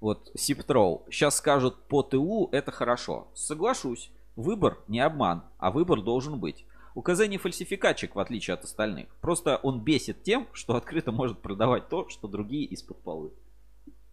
Вот 0.00 0.30
Сиптроу. 0.34 1.06
Сейчас 1.10 1.36
скажут 1.36 1.76
по 1.88 2.02
ТУ 2.02 2.48
это 2.52 2.70
хорошо. 2.70 3.28
Соглашусь. 3.34 4.10
Выбор 4.36 4.78
не 4.88 5.00
обман, 5.00 5.44
а 5.58 5.70
выбор 5.70 6.02
должен 6.02 6.38
быть. 6.38 6.66
УКЗ 6.94 7.28
не 7.28 7.38
фальсификатчик, 7.38 8.14
в 8.14 8.18
отличие 8.18 8.54
от 8.54 8.64
остальных. 8.64 9.08
Просто 9.20 9.56
он 9.62 9.80
бесит 9.80 10.22
тем, 10.22 10.46
что 10.52 10.76
открыто 10.76 11.12
может 11.12 11.40
продавать 11.40 11.88
то, 11.88 12.08
что 12.08 12.28
другие 12.28 12.64
из-под 12.66 13.00
полы. 13.02 13.32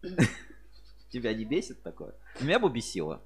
Тебя 1.10 1.32
не 1.32 1.44
бесит 1.44 1.82
такое? 1.82 2.14
Меня 2.40 2.58
бы 2.58 2.70
бесило. 2.70 3.20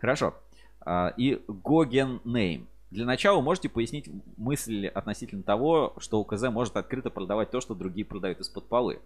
Хорошо. 0.00 0.34
А, 0.80 1.12
и 1.16 1.42
Гоген 1.46 2.20
Нейм. 2.24 2.68
Для 2.90 3.04
начала 3.04 3.40
можете 3.42 3.68
пояснить 3.68 4.08
мысли 4.36 4.86
относительно 4.86 5.42
того, 5.42 5.94
что 5.98 6.20
УКЗ 6.20 6.44
может 6.44 6.76
открыто 6.76 7.10
продавать 7.10 7.50
то, 7.50 7.60
что 7.60 7.74
другие 7.74 8.06
продают 8.06 8.40
из-под 8.40 8.68
полы. 8.68 9.00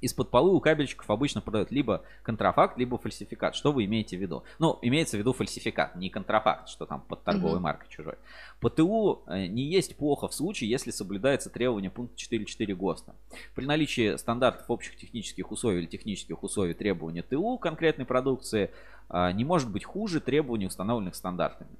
из-под 0.00 0.30
полы 0.30 0.52
у 0.52 0.60
кабельщиков 0.60 1.08
обычно 1.10 1.40
продают 1.40 1.70
либо 1.70 2.04
контрафакт, 2.22 2.76
либо 2.76 2.98
фальсификат. 2.98 3.54
Что 3.54 3.72
вы 3.72 3.84
имеете 3.84 4.16
в 4.16 4.20
виду? 4.20 4.42
Ну, 4.58 4.78
имеется 4.82 5.16
в 5.16 5.20
виду 5.20 5.32
фальсификат, 5.32 5.94
не 5.96 6.10
контрафакт, 6.10 6.68
что 6.68 6.86
там 6.86 7.02
под 7.02 7.22
торговой 7.22 7.58
uh-huh. 7.58 7.62
маркой 7.62 7.88
чужой. 7.88 8.14
ПТУ 8.60 9.22
э, 9.26 9.46
не 9.46 9.62
есть 9.64 9.96
плохо 9.96 10.26
в 10.26 10.34
случае, 10.34 10.70
если 10.70 10.90
соблюдается 10.90 11.50
требование 11.50 11.90
пункта 11.90 12.16
4.4 12.16 12.74
ГОСТа. 12.74 13.14
При 13.54 13.64
наличии 13.64 14.16
стандартов 14.16 14.68
общих 14.68 14.96
технических 14.96 15.52
условий 15.52 15.80
или 15.80 15.86
технических 15.86 16.42
условий 16.42 16.74
требования 16.74 17.22
ТУ 17.22 17.58
конкретной 17.58 18.04
продукции 18.04 18.70
э, 19.08 19.32
не 19.32 19.44
может 19.44 19.70
быть 19.70 19.84
хуже 19.84 20.20
требований, 20.20 20.66
установленных 20.66 21.14
стандартами 21.14 21.70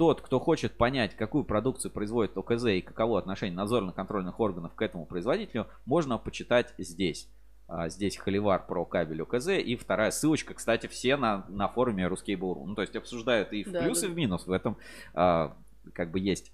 тот, 0.00 0.22
кто 0.22 0.40
хочет 0.40 0.78
понять, 0.78 1.14
какую 1.14 1.44
продукцию 1.44 1.90
производит 1.90 2.34
ОКЗ 2.34 2.64
и 2.64 2.80
каково 2.80 3.18
отношение 3.18 3.54
надзорно-контрольных 3.54 4.40
органов 4.40 4.74
к 4.74 4.80
этому 4.80 5.04
производителю, 5.04 5.66
можно 5.84 6.16
почитать 6.16 6.72
здесь. 6.78 7.28
А, 7.68 7.90
здесь 7.90 8.16
холивар 8.16 8.66
про 8.66 8.86
кабель 8.86 9.20
ОКЗ. 9.20 9.48
И 9.48 9.76
вторая 9.76 10.10
ссылочка, 10.10 10.54
кстати, 10.54 10.86
все 10.86 11.18
на, 11.18 11.44
на 11.50 11.68
форуме 11.68 12.04
Ruskable.ru. 12.04 12.64
Ну, 12.64 12.74
то 12.74 12.80
есть 12.80 12.96
обсуждают 12.96 13.52
и 13.52 13.62
в 13.62 13.72
да, 13.72 13.82
плюс, 13.82 14.00
да. 14.00 14.06
и 14.06 14.10
в 14.10 14.16
минус. 14.16 14.46
В 14.46 14.52
этом 14.52 14.78
а, 15.12 15.54
как 15.92 16.12
бы 16.12 16.18
есть, 16.18 16.50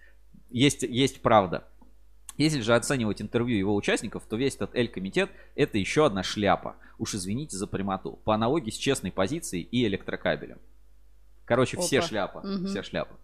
есть, 0.51 0.83
есть 0.83 1.23
правда. 1.23 1.69
Если 2.39 2.63
же 2.63 2.75
оценивать 2.75 3.23
интервью 3.23 3.57
его 3.57 3.77
участников, 3.77 4.25
то 4.29 4.35
весь 4.35 4.57
этот 4.57 4.75
L-комитет 4.75 5.31
это 5.55 5.79
еще 5.79 6.05
одна 6.05 6.25
шляпа. 6.25 6.75
Уж 6.99 7.15
извините 7.15 7.57
за 7.57 7.69
прямоту. 7.69 8.19
По 8.25 8.35
аналогии 8.35 8.71
с 8.71 8.77
честной 8.77 9.13
позицией 9.13 9.63
и 9.63 9.87
электрокабелем. 9.87 10.59
Короче, 11.45 11.77
Опа. 11.77 11.87
все 11.87 12.03
шляпа. 12.03 12.39
Угу. 12.39 12.67
Все 12.67 12.83
шляпа. 12.83 13.15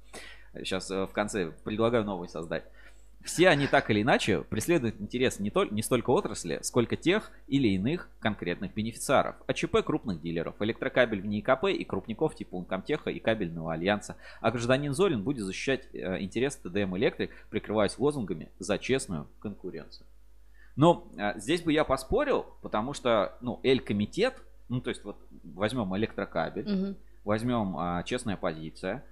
Сейчас 0.54 0.90
э, 0.90 1.06
в 1.06 1.12
конце 1.12 1.52
предлагаю 1.64 2.04
новый 2.04 2.28
создать. 2.28 2.64
Все 3.24 3.48
они 3.48 3.68
так 3.68 3.88
или 3.90 4.02
иначе 4.02 4.42
преследуют 4.42 5.00
интерес 5.00 5.38
не, 5.38 5.50
только, 5.50 5.72
не 5.72 5.82
столько 5.82 6.10
отрасли, 6.10 6.58
сколько 6.62 6.96
тех 6.96 7.30
или 7.46 7.68
иных 7.68 8.08
конкретных 8.18 8.74
бенефициаров. 8.74 9.36
АЧП 9.46 9.78
крупных 9.84 10.20
дилеров, 10.20 10.56
электрокабель 10.60 11.20
в 11.20 11.26
НИКП 11.26 11.66
и 11.66 11.84
крупников 11.84 12.34
типа 12.34 12.56
Ункомтеха 12.56 13.10
и 13.10 13.20
кабельного 13.20 13.72
альянса. 13.72 14.16
А 14.40 14.50
гражданин 14.50 14.92
Зорин 14.92 15.22
будет 15.22 15.44
защищать 15.44 15.88
э, 15.92 16.20
интересы 16.20 16.58
ТДМ 16.62 16.96
Электрик, 16.96 17.30
прикрываясь 17.50 17.96
лозунгами 17.96 18.48
за 18.58 18.78
честную 18.78 19.28
конкуренцию. 19.38 20.06
Но 20.74 21.06
э, 21.16 21.38
здесь 21.38 21.62
бы 21.62 21.72
я 21.72 21.84
поспорил, 21.84 22.46
потому 22.60 22.92
что, 22.92 23.36
ну, 23.40 23.60
Эль-комитет, 23.62 24.34
ну, 24.68 24.80
то 24.80 24.90
есть 24.90 25.04
вот 25.04 25.16
возьмем 25.44 25.96
электрокабель, 25.96 26.88
угу. 26.88 26.96
возьмем 27.24 27.76
э, 27.78 28.02
честная 28.04 28.36
позиция, 28.36 29.04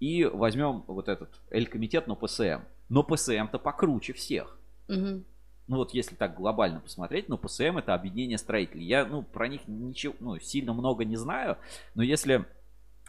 и 0.00 0.24
возьмем 0.24 0.84
вот 0.86 1.08
этот 1.08 1.40
L-комитет, 1.50 2.06
но 2.06 2.14
ПСМ. 2.14 2.60
Но 2.88 3.02
ПСМ-то 3.02 3.58
покруче 3.58 4.12
всех. 4.12 4.56
Угу. 4.88 5.22
Ну 5.68 5.76
вот 5.76 5.92
если 5.92 6.14
так 6.14 6.36
глобально 6.36 6.80
посмотреть, 6.80 7.28
но 7.28 7.36
ПСМ 7.36 7.78
это 7.78 7.94
объединение 7.94 8.38
строителей. 8.38 8.86
Я 8.86 9.04
ну 9.04 9.22
про 9.22 9.48
них 9.48 9.62
ничего, 9.66 10.14
ну 10.20 10.38
сильно 10.38 10.72
много 10.72 11.04
не 11.04 11.16
знаю, 11.16 11.58
но 11.94 12.02
если 12.02 12.46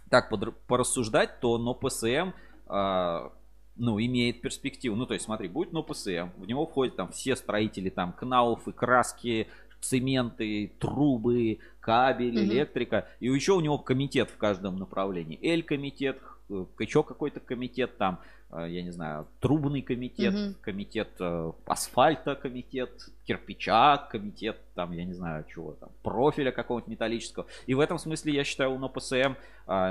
так 0.10 0.30
под, 0.30 0.58
порассуждать, 0.68 1.40
то 1.40 1.58
но 1.58 1.74
ПСМ 1.74 2.32
э, 2.68 3.30
ну, 3.76 3.98
имеет 3.98 4.42
перспективу. 4.42 4.98
Ну, 4.98 5.06
то 5.06 5.14
есть, 5.14 5.26
смотри, 5.26 5.48
будет 5.48 5.72
но 5.72 5.84
ПСМ, 5.84 6.32
в 6.36 6.46
него 6.46 6.66
входят 6.66 6.98
там 6.98 7.12
все 7.12 7.38
строители, 7.38 7.90
там, 7.90 8.12
кнауфы, 8.12 8.74
краски, 8.74 9.48
цементы, 9.80 10.74
трубы, 10.80 11.60
кабель, 11.80 12.36
mm 12.36 12.44
электрика. 12.44 13.08
И 13.22 13.28
еще 13.28 13.54
у 13.54 13.62
него 13.62 13.78
комитет 13.78 14.30
в 14.32 14.38
каждом 14.38 14.78
направлении. 14.80 15.40
L-комитет, 15.42 16.18
Э, 16.20 16.39
еще 16.80 17.04
какой-то 17.04 17.40
комитет 17.40 17.98
там, 17.98 18.20
э, 18.52 18.68
я 18.70 18.82
не 18.82 18.92
знаю, 18.92 19.28
трубный 19.40 19.82
комитет, 19.82 20.34
угу. 20.34 20.56
комитет 20.62 21.10
э, 21.20 21.52
асфальта 21.66 22.36
комитет, 22.36 23.10
кирпича 23.26 23.98
комитет, 24.12 24.58
там, 24.76 24.92
я 24.92 25.06
не 25.06 25.14
знаю, 25.14 25.46
чего 25.54 25.74
там, 25.74 25.90
профиля 26.04 26.52
какого-нибудь 26.52 26.92
металлического. 26.92 27.46
И 27.68 27.74
в 27.74 27.80
этом 27.80 27.98
смысле, 27.98 28.34
я 28.34 28.44
считаю, 28.44 28.74
у 28.74 28.80
НОПСМ 28.80 29.36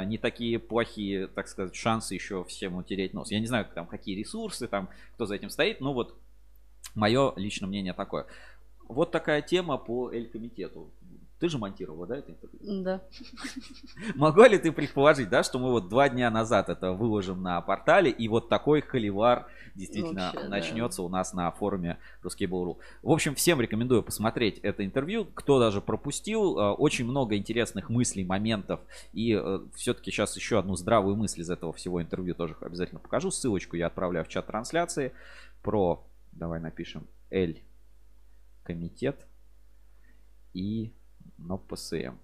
не 0.06 0.18
такие 0.18 0.58
плохие, 0.58 1.28
так 1.28 1.46
сказать, 1.46 1.76
шансы 1.76 2.14
еще 2.14 2.42
всем 2.44 2.74
утереть 2.74 3.14
нос. 3.14 3.30
Я 3.30 3.38
не 3.38 3.46
знаю, 3.46 3.64
там, 3.72 3.86
какие 3.86 4.18
ресурсы, 4.18 4.66
там, 4.66 4.88
кто 5.14 5.24
за 5.24 5.36
этим 5.36 5.50
стоит, 5.50 5.80
но 5.80 5.92
вот 5.92 6.16
мое 6.96 7.32
личное 7.36 7.68
мнение 7.68 7.92
такое. 7.92 8.26
Вот 8.88 9.12
такая 9.12 9.42
тема 9.42 9.76
по 9.76 10.10
Эль-комитету. 10.10 10.90
Ты 11.38 11.48
же 11.48 11.58
монтировала, 11.58 12.06
да, 12.06 12.16
это 12.16 12.32
интервью? 12.32 12.82
Да. 12.82 13.00
Могу 14.16 14.42
ли 14.44 14.58
ты 14.58 14.72
предположить, 14.72 15.28
да, 15.28 15.44
что 15.44 15.60
мы 15.60 15.70
вот 15.70 15.88
два 15.88 16.08
дня 16.08 16.30
назад 16.30 16.68
это 16.68 16.92
выложим 16.92 17.42
на 17.42 17.60
портале, 17.60 18.10
и 18.10 18.26
вот 18.28 18.48
такой 18.48 18.80
холивар 18.80 19.46
действительно 19.76 20.32
Вообще, 20.34 20.48
начнется 20.48 20.98
да. 20.98 21.02
у 21.04 21.08
нас 21.08 21.32
на 21.32 21.50
форуме 21.52 21.98
Ruskable.ru. 22.24 22.78
В 23.02 23.10
общем, 23.12 23.36
всем 23.36 23.60
рекомендую 23.60 24.02
посмотреть 24.02 24.58
это 24.58 24.84
интервью. 24.84 25.26
Кто 25.26 25.60
даже 25.60 25.80
пропустил, 25.80 26.58
э, 26.58 26.72
очень 26.72 27.04
много 27.04 27.36
интересных 27.36 27.88
мыслей, 27.88 28.24
моментов. 28.24 28.80
И 29.12 29.32
э, 29.40 29.60
все-таки 29.76 30.10
сейчас 30.10 30.34
еще 30.36 30.58
одну 30.58 30.74
здравую 30.74 31.14
мысль 31.14 31.42
из 31.42 31.50
этого 31.50 31.72
всего 31.72 32.02
интервью 32.02 32.34
тоже 32.34 32.56
обязательно 32.60 32.98
покажу. 32.98 33.30
Ссылочку 33.30 33.76
я 33.76 33.86
отправляю 33.86 34.24
в 34.24 34.28
чат 34.28 34.46
трансляции 34.46 35.12
про, 35.62 36.04
давай 36.32 36.58
напишем, 36.58 37.06
L 37.30 37.54
комитет 38.64 39.24
и 40.52 40.92
но 41.38 41.58
ПСМ. 41.58 42.16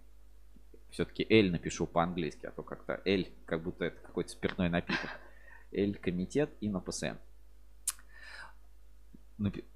Все-таки 0.91 1.27
L 1.29 1.51
напишу 1.51 1.87
по-английски, 1.87 2.47
а 2.47 2.51
то 2.51 2.63
как-то 2.63 3.01
L, 3.05 3.25
как 3.47 3.63
будто 3.63 3.87
это 3.87 4.01
какой-то 4.01 4.31
спиртной 4.31 4.69
напиток. 4.69 5.11
L 5.73 5.95
комитет 5.95 6.51
и 6.61 6.69
на 6.69 6.81
ПСМ. 6.81 7.17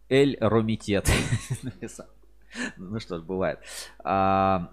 L 0.09 0.37
ромитет 0.41 1.11
написал. 1.63 2.07
Ну 2.77 3.01
что 3.01 3.19
ж, 3.19 3.23
бывает. 3.23 3.59
А, 3.99 4.73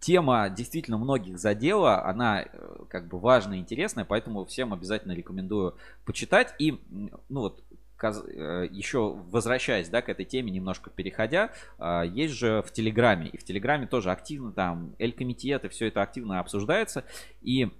тема 0.00 0.48
действительно 0.50 0.98
многих 0.98 1.38
задела, 1.38 2.04
она 2.04 2.42
э, 2.42 2.84
как 2.88 3.06
бы 3.06 3.18
важная 3.20 3.58
и 3.58 3.60
интересная, 3.60 4.04
поэтому 4.04 4.44
всем 4.44 4.72
обязательно 4.72 5.12
рекомендую 5.12 5.76
почитать. 6.04 6.54
И, 6.58 6.80
ну 7.28 7.40
вот, 7.40 7.62
еще 8.08 9.14
возвращаясь, 9.30 9.88
да, 9.88 10.02
к 10.02 10.08
этой 10.08 10.24
теме, 10.24 10.50
немножко 10.50 10.90
переходя, 10.90 11.50
а, 11.78 12.02
есть 12.02 12.34
же 12.34 12.62
в 12.62 12.72
Телеграме, 12.72 13.28
и 13.28 13.36
в 13.36 13.44
Телеграме 13.44 13.86
тоже 13.86 14.10
активно 14.10 14.52
там 14.52 14.94
Эль-комитет, 14.98 15.64
и 15.64 15.68
все 15.68 15.88
это 15.88 16.02
активно 16.02 16.40
обсуждается, 16.40 17.04
и 17.42 17.70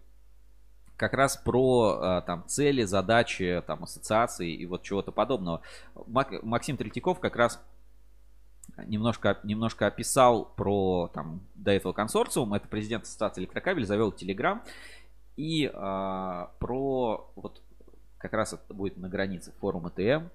как 0.96 1.14
раз 1.14 1.36
про 1.36 1.98
а, 2.00 2.20
там 2.20 2.44
цели, 2.46 2.84
задачи, 2.84 3.62
там 3.66 3.84
ассоциации 3.84 4.52
и 4.52 4.66
вот 4.66 4.82
чего-то 4.82 5.12
подобного. 5.12 5.62
Максим 6.06 6.76
Третьяков 6.76 7.20
как 7.20 7.36
раз 7.36 7.62
немножко, 8.86 9.38
немножко 9.42 9.86
описал 9.86 10.44
про 10.44 11.10
там 11.14 11.40
до 11.54 11.70
этого 11.70 11.92
консорциум, 11.92 12.54
это 12.54 12.68
президент 12.68 13.04
ассоциации 13.04 13.40
электрокабель, 13.40 13.86
завел 13.86 14.12
Телеграм, 14.12 14.62
и 15.36 15.64
э, 15.72 16.46
про 16.58 17.32
вот 17.34 17.62
как 18.20 18.34
раз 18.34 18.52
это 18.52 18.74
будет 18.74 18.96
на 18.98 19.08
границе 19.08 19.52
форума 19.60 19.90
ТМ, 19.90 20.28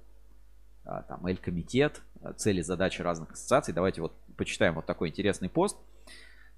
а, 0.86 1.04
там 1.04 1.26
Эль-комитет, 1.26 2.02
а, 2.22 2.34
цели, 2.34 2.62
задачи 2.62 3.02
разных 3.02 3.32
ассоциаций. 3.32 3.74
Давайте 3.74 4.02
вот 4.02 4.14
почитаем 4.36 4.76
вот 4.76 4.86
такой 4.86 5.10
интересный 5.10 5.50
пост. 5.50 5.78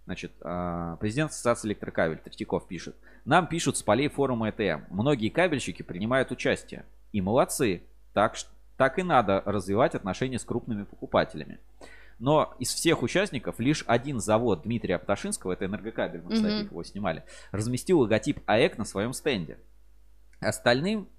Значит, 0.05 0.31
а, 0.41 0.95
президент 0.97 1.31
Ассоциации 1.31 1.67
электрокабель 1.67 2.17
Третьяков 2.17 2.65
пишет. 2.67 2.95
Нам 3.25 3.47
пишут 3.47 3.77
с 3.77 3.83
полей 3.83 4.07
форума 4.07 4.49
ЭТМ. 4.49 4.83
Многие 4.89 5.27
кабельщики 5.29 5.83
принимают 5.83 6.31
участие. 6.31 6.85
И 7.11 7.19
молодцы. 7.19 7.83
Так, 8.13 8.35
так 8.77 8.99
и 8.99 9.03
надо 9.03 9.43
развивать 9.45 9.95
отношения 9.95 10.39
с 10.39 10.45
крупными 10.45 10.83
покупателями. 10.83 11.59
Но 12.19 12.55
из 12.57 12.73
всех 12.73 13.03
участников 13.03 13.59
лишь 13.59 13.83
один 13.85 14.19
завод 14.21 14.63
Дмитрия 14.63 14.97
Пташинского, 14.97 15.51
это 15.51 15.65
энергокабель, 15.65 16.21
мы, 16.21 16.31
кстати, 16.31 16.63
mm-hmm. 16.63 16.71
его 16.71 16.83
снимали, 16.83 17.23
разместил 17.51 17.99
логотип 17.99 18.39
АЭК 18.47 18.77
на 18.77 18.85
своем 18.85 19.13
стенде. 19.13 19.59
Остальным 20.39 21.09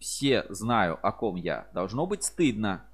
все 0.00 0.46
знаю, 0.48 0.98
о 1.02 1.12
ком 1.12 1.36
я. 1.36 1.68
Должно 1.74 2.06
быть 2.06 2.24
стыдно. 2.24 2.84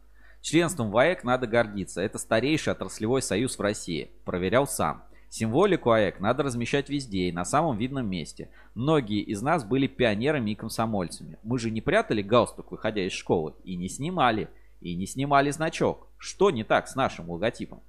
Членством 0.42 0.90
в 0.90 0.98
АЭК 0.98 1.24
надо 1.24 1.46
гордиться. 1.46 2.02
Это 2.02 2.18
старейший 2.18 2.72
отраслевой 2.72 3.22
союз 3.22 3.56
в 3.56 3.62
России. 3.62 4.10
Проверял 4.24 4.66
сам. 4.66 5.04
Символику 5.28 5.90
АЭК 5.90 6.20
надо 6.20 6.42
размещать 6.42 6.88
везде 6.88 7.28
и 7.28 7.32
на 7.32 7.44
самом 7.44 7.78
видном 7.78 8.08
месте. 8.08 8.50
Многие 8.74 9.20
из 9.20 9.40
нас 9.40 9.64
были 9.64 9.86
пионерами 9.86 10.50
и 10.50 10.54
комсомольцами. 10.56 11.38
Мы 11.42 11.58
же 11.58 11.70
не 11.70 11.80
прятали 11.80 12.22
галстук, 12.22 12.72
выходя 12.72 13.06
из 13.06 13.12
школы, 13.12 13.54
и 13.64 13.76
не 13.76 13.88
снимали. 13.88 14.48
И 14.80 14.94
не 14.94 15.06
снимали 15.06 15.50
значок. 15.50 16.08
Что 16.18 16.50
не 16.50 16.64
так 16.64 16.88
с 16.88 16.96
нашим 16.96 17.30
логотипом? 17.30 17.82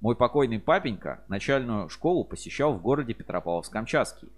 Мой 0.00 0.16
покойный 0.16 0.58
папенька 0.58 1.24
начальную 1.28 1.88
школу 1.88 2.24
посещал 2.24 2.74
в 2.74 2.82
городе 2.82 3.14
Петропавловск-Камчатский. 3.14 4.30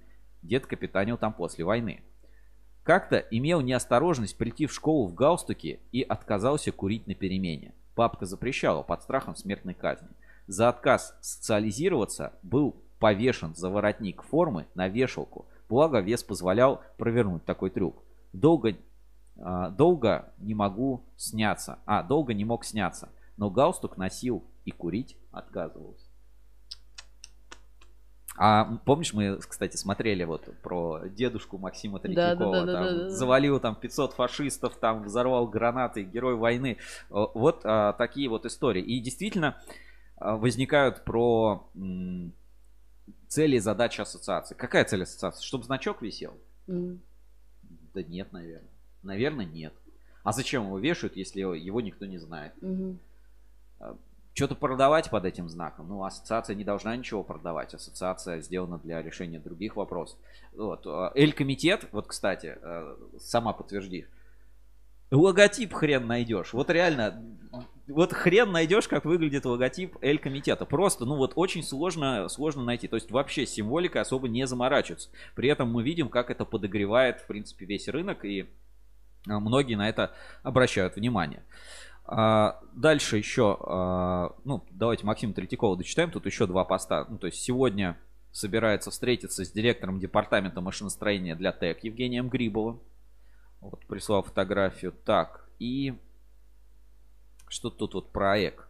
Дед 0.42 0.66
капитанил 0.66 1.16
там 1.16 1.32
после 1.32 1.64
войны. 1.64 2.02
Как-то 2.88 3.18
имел 3.18 3.60
неосторожность 3.60 4.38
прийти 4.38 4.64
в 4.64 4.72
школу 4.72 5.08
в 5.08 5.14
галстуке 5.14 5.78
и 5.92 6.00
отказался 6.00 6.72
курить 6.72 7.06
на 7.06 7.14
перемене. 7.14 7.74
Папка 7.94 8.24
запрещала 8.24 8.82
под 8.82 9.02
страхом 9.02 9.36
смертной 9.36 9.74
казни. 9.74 10.08
За 10.46 10.70
отказ 10.70 11.14
социализироваться 11.20 12.32
был 12.42 12.76
повешен 12.98 13.54
за 13.54 13.68
воротник 13.68 14.22
формы 14.22 14.68
на 14.74 14.88
вешалку. 14.88 15.44
Благо 15.68 16.00
вес 16.00 16.22
позволял 16.22 16.80
провернуть 16.96 17.44
такой 17.44 17.68
трюк. 17.68 18.02
Долго, 18.32 18.70
э, 18.70 19.70
долго 19.76 20.32
не 20.38 20.54
могу 20.54 21.04
сняться. 21.18 21.80
А, 21.84 22.02
долго 22.02 22.32
не 22.32 22.46
мог 22.46 22.64
сняться. 22.64 23.10
Но 23.36 23.50
галстук 23.50 23.98
носил 23.98 24.44
и 24.64 24.70
курить 24.70 25.14
отказывался. 25.30 26.07
А 28.40 28.78
помнишь, 28.84 29.12
мы, 29.12 29.36
кстати, 29.38 29.76
смотрели 29.76 30.22
вот 30.22 30.48
про 30.62 31.00
дедушку 31.08 31.58
Максима 31.58 31.98
Третьякова, 31.98 32.52
да, 32.52 32.60
да, 32.60 32.66
да, 32.66 32.72
там, 32.72 32.84
да, 32.84 33.04
да, 33.04 33.10
завалил 33.10 33.58
там 33.58 33.74
500 33.74 34.12
фашистов, 34.12 34.76
там 34.76 35.02
взорвал 35.02 35.48
гранаты, 35.48 36.04
герой 36.04 36.36
войны. 36.36 36.76
Вот 37.10 37.62
а, 37.64 37.94
такие 37.94 38.28
вот 38.28 38.46
истории. 38.46 38.80
И 38.82 39.00
действительно 39.00 39.60
а, 40.16 40.36
возникают 40.36 41.04
про 41.04 41.68
м, 41.74 42.32
цели 43.26 43.56
и 43.56 43.60
задачи 43.60 44.00
ассоциации. 44.00 44.54
Какая 44.54 44.84
цель 44.84 45.02
ассоциации? 45.02 45.44
Чтобы 45.44 45.64
значок 45.64 46.00
висел? 46.00 46.38
Mm. 46.68 46.98
Да 47.92 48.02
нет, 48.04 48.32
наверное. 48.32 48.70
Наверное, 49.02 49.46
нет. 49.46 49.74
А 50.22 50.30
зачем 50.30 50.66
его 50.66 50.78
вешают, 50.78 51.16
если 51.16 51.40
его 51.40 51.80
никто 51.80 52.06
не 52.06 52.18
знает? 52.18 52.52
Mm-hmm 52.60 52.98
что-то 54.38 54.54
продавать 54.54 55.10
под 55.10 55.24
этим 55.24 55.48
знаком. 55.48 55.88
Ну, 55.88 56.04
ассоциация 56.04 56.54
не 56.54 56.64
должна 56.64 56.96
ничего 56.96 57.24
продавать. 57.24 57.74
Ассоциация 57.74 58.40
сделана 58.40 58.78
для 58.78 59.02
решения 59.02 59.40
других 59.40 59.74
вопросов. 59.74 60.16
Вот. 60.54 60.86
А, 60.86 61.10
Эль-комитет, 61.16 61.88
вот, 61.90 62.06
кстати, 62.06 62.56
э, 62.62 62.96
сама 63.18 63.52
подтверди. 63.52 64.06
Логотип 65.10 65.72
хрен 65.72 66.06
найдешь. 66.06 66.52
Вот 66.52 66.70
реально, 66.70 67.20
вот 67.88 68.12
хрен 68.12 68.52
найдешь, 68.52 68.86
как 68.86 69.04
выглядит 69.04 69.44
логотип 69.44 69.96
Эль-комитета. 70.02 70.66
Просто, 70.66 71.04
ну 71.04 71.16
вот 71.16 71.32
очень 71.34 71.64
сложно, 71.64 72.28
сложно 72.28 72.62
найти. 72.62 72.86
То 72.86 72.96
есть 72.96 73.10
вообще 73.10 73.44
символика 73.44 74.00
особо 74.00 74.28
не 74.28 74.46
заморачивается. 74.46 75.08
При 75.34 75.48
этом 75.48 75.72
мы 75.72 75.82
видим, 75.82 76.10
как 76.10 76.30
это 76.30 76.44
подогревает, 76.44 77.22
в 77.22 77.26
принципе, 77.26 77.64
весь 77.64 77.88
рынок. 77.88 78.24
И 78.24 78.46
а, 79.26 79.40
многие 79.40 79.74
на 79.74 79.88
это 79.88 80.12
обращают 80.42 80.96
внимание. 80.96 81.42
А, 82.10 82.58
дальше 82.72 83.18
еще, 83.18 83.58
а, 83.60 84.34
ну, 84.44 84.64
давайте 84.70 85.04
Максима 85.04 85.34
Третьякова 85.34 85.76
дочитаем. 85.76 86.10
Тут 86.10 86.24
еще 86.24 86.46
два 86.46 86.64
поста. 86.64 87.06
Ну, 87.08 87.18
то 87.18 87.26
есть 87.26 87.42
сегодня 87.42 87.98
собирается 88.32 88.90
встретиться 88.90 89.44
с 89.44 89.50
директором 89.50 90.00
департамента 90.00 90.62
машиностроения 90.62 91.36
для 91.36 91.52
ТЭК 91.52 91.84
Евгением 91.84 92.30
Грибовым. 92.30 92.80
Вот 93.60 93.84
прислал 93.86 94.22
фотографию. 94.22 94.92
Так, 95.04 95.50
и 95.58 95.98
что 97.48 97.68
тут 97.68 97.92
вот 97.92 98.10
проект. 98.10 98.67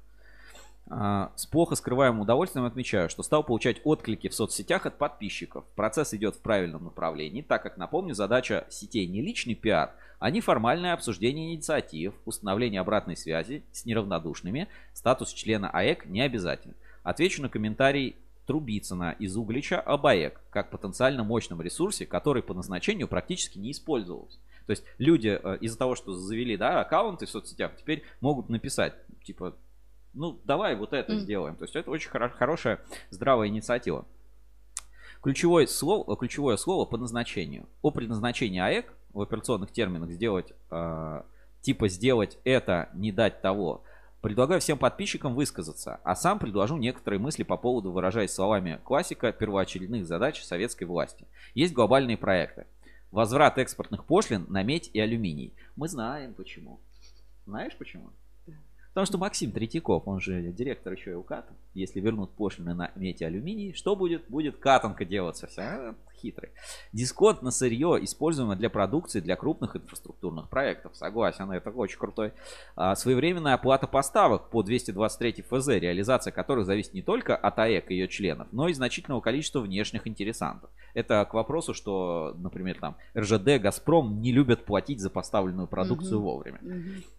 А, 0.91 1.33
с 1.37 1.45
плохо 1.47 1.75
скрываемым 1.75 2.21
удовольствием 2.21 2.65
отмечаю, 2.65 3.11
что 3.11 3.23
стал 3.23 3.45
получать 3.45 3.81
отклики 3.85 4.29
в 4.29 4.35
соцсетях 4.35 4.87
от 4.87 4.97
подписчиков. 4.97 5.65
Процесс 5.77 6.15
идет 6.15 6.37
в 6.37 6.41
правильном 6.41 6.85
направлении, 6.85 7.43
так 7.43 7.63
как, 7.63 7.77
напомню, 7.77 8.15
задача 8.15 8.67
сетей 8.71 9.07
не 9.07 9.21
личный 9.21 9.55
пиар, 9.55 9.93
а 10.19 10.31
неформальное 10.31 10.95
обсуждение 10.95 11.55
инициатив, 11.55 12.15
установление 12.25 12.81
обратной 12.81 13.17
связи 13.17 13.65
с 13.71 13.85
неравнодушными, 13.85 14.69
статус 14.95 15.33
члена 15.33 15.69
АЭК 15.71 16.07
не 16.07 16.23
обязательно. 16.23 16.75
Отвечу 17.03 17.43
на 17.43 17.49
комментарий 17.49 18.17
Трубицына 18.47 19.15
из 19.19 19.37
Углича 19.37 19.79
об 19.79 20.07
АЭК, 20.07 20.41
как 20.49 20.71
потенциально 20.71 21.23
мощном 21.23 21.61
ресурсе, 21.61 22.07
который 22.07 22.43
по 22.43 22.55
назначению 22.55 23.07
практически 23.07 23.59
не 23.59 23.73
использовался. 23.73 24.39
То 24.65 24.71
есть 24.71 24.85
люди 24.97 25.39
э, 25.43 25.59
из-за 25.61 25.77
того, 25.77 25.95
что 25.95 26.15
завели 26.15 26.57
да, 26.57 26.81
аккаунты 26.81 27.27
в 27.27 27.31
соцсетях, 27.31 27.73
теперь 27.77 28.05
могут 28.21 28.49
написать, 28.49 28.95
типа, 29.23 29.55
ну, 30.15 30.41
давай 30.45 30.75
вот 30.77 30.93
это 30.93 31.13
mm. 31.13 31.19
сделаем. 31.19 31.57
То 31.57 31.65
есть 31.65 31.77
это 31.77 31.91
очень 31.91 32.11
хоро- 32.11 32.31
хорошая, 32.31 32.81
здравая 33.11 33.49
инициатива. 33.49 34.05
Ключевое 35.23 35.67
слово, 35.67 36.17
ключевое 36.17 36.57
слово 36.57 36.85
по 36.85 36.97
назначению. 36.97 37.67
О 37.83 37.91
предназначении 37.91 38.61
АЭК 38.61 38.93
в 39.13 39.21
операционных 39.21 39.73
терминах 39.73 40.11
сделать, 40.11 40.53
э, 40.71 41.23
типа 41.61 41.89
сделать 41.89 42.39
это, 42.45 42.89
не 42.95 43.11
дать 43.11 43.43
того. 43.43 43.83
Предлагаю 44.21 44.61
всем 44.61 44.79
подписчикам 44.79 45.35
высказаться, 45.35 46.01
а 46.03 46.17
сам 46.17 46.39
предложу 46.39 46.77
некоторые 46.77 47.21
мысли 47.21 47.45
по 47.45 47.57
поводу, 47.57 47.93
выражаясь 47.93 48.33
словами 48.33 48.81
классика, 48.85 49.33
первоочередных 49.33 50.07
задач 50.07 50.43
советской 50.43 50.85
власти. 50.85 51.27
Есть 51.55 51.73
глобальные 51.73 52.17
проекты. 52.17 52.67
Возврат 53.11 53.59
экспортных 53.59 54.05
пошлин 54.05 54.45
на 54.49 54.63
медь 54.63 54.91
и 54.93 55.01
алюминий. 55.01 55.55
Мы 55.77 55.89
знаем 55.89 56.35
почему. 56.35 56.81
Знаешь 57.47 57.77
почему? 57.77 58.11
Потому 58.89 59.07
что 59.07 59.19
Максим 59.19 59.53
Третьяков, 59.53 60.09
он 60.09 60.21
же 60.21 60.53
директор 60.53 60.93
еще 60.93 61.13
и 61.13 61.15
УКАТа, 61.15 61.53
если 61.75 62.01
вернут 62.01 62.33
пошлины 62.33 62.75
на 62.75 62.87
и 62.97 63.25
алюминий, 63.25 63.73
что 63.73 63.95
будет? 63.95 64.29
Будет 64.29 64.57
катанка 64.57 65.05
делаться 65.05 65.47
вся. 65.47 65.63
А, 65.63 65.95
хитрый. 66.21 66.51
Дисконт 66.93 67.43
на 67.43 67.51
сырье, 67.51 67.99
используемое 68.03 68.57
для 68.57 68.71
продукции 68.71 69.21
для 69.21 69.37
крупных 69.37 69.77
инфраструктурных 69.77 70.49
проектов. 70.49 70.97
Согласен, 70.97 71.51
это 71.51 71.71
очень 71.71 71.99
крутой. 71.99 72.33
А, 72.77 72.95
своевременная 72.97 73.55
оплата 73.55 73.87
поставок 73.87 74.51
по 74.51 74.63
223 74.63 75.43
ФЗ, 75.43 75.69
реализация 75.69 76.33
которых 76.33 76.67
зависит 76.67 76.95
не 76.95 77.03
только 77.03 77.37
от 77.37 77.59
АЭК 77.59 77.91
и 77.91 77.95
ее 77.95 78.09
членов, 78.09 78.49
но 78.53 78.69
и 78.69 78.73
значительного 78.73 79.21
количества 79.21 79.61
внешних 79.61 80.07
интересантов. 80.07 80.71
Это 80.95 81.25
к 81.25 81.35
вопросу, 81.35 81.75
что, 81.75 82.35
например, 82.39 82.79
там 82.81 82.97
РЖД, 83.17 83.61
Газпром 83.61 84.21
не 84.21 84.33
любят 84.33 84.65
платить 84.65 85.01
за 85.01 85.11
поставленную 85.11 85.69
продукцию 85.69 86.19
угу. 86.19 86.27
вовремя. 86.27 86.59
Угу. 86.63 87.18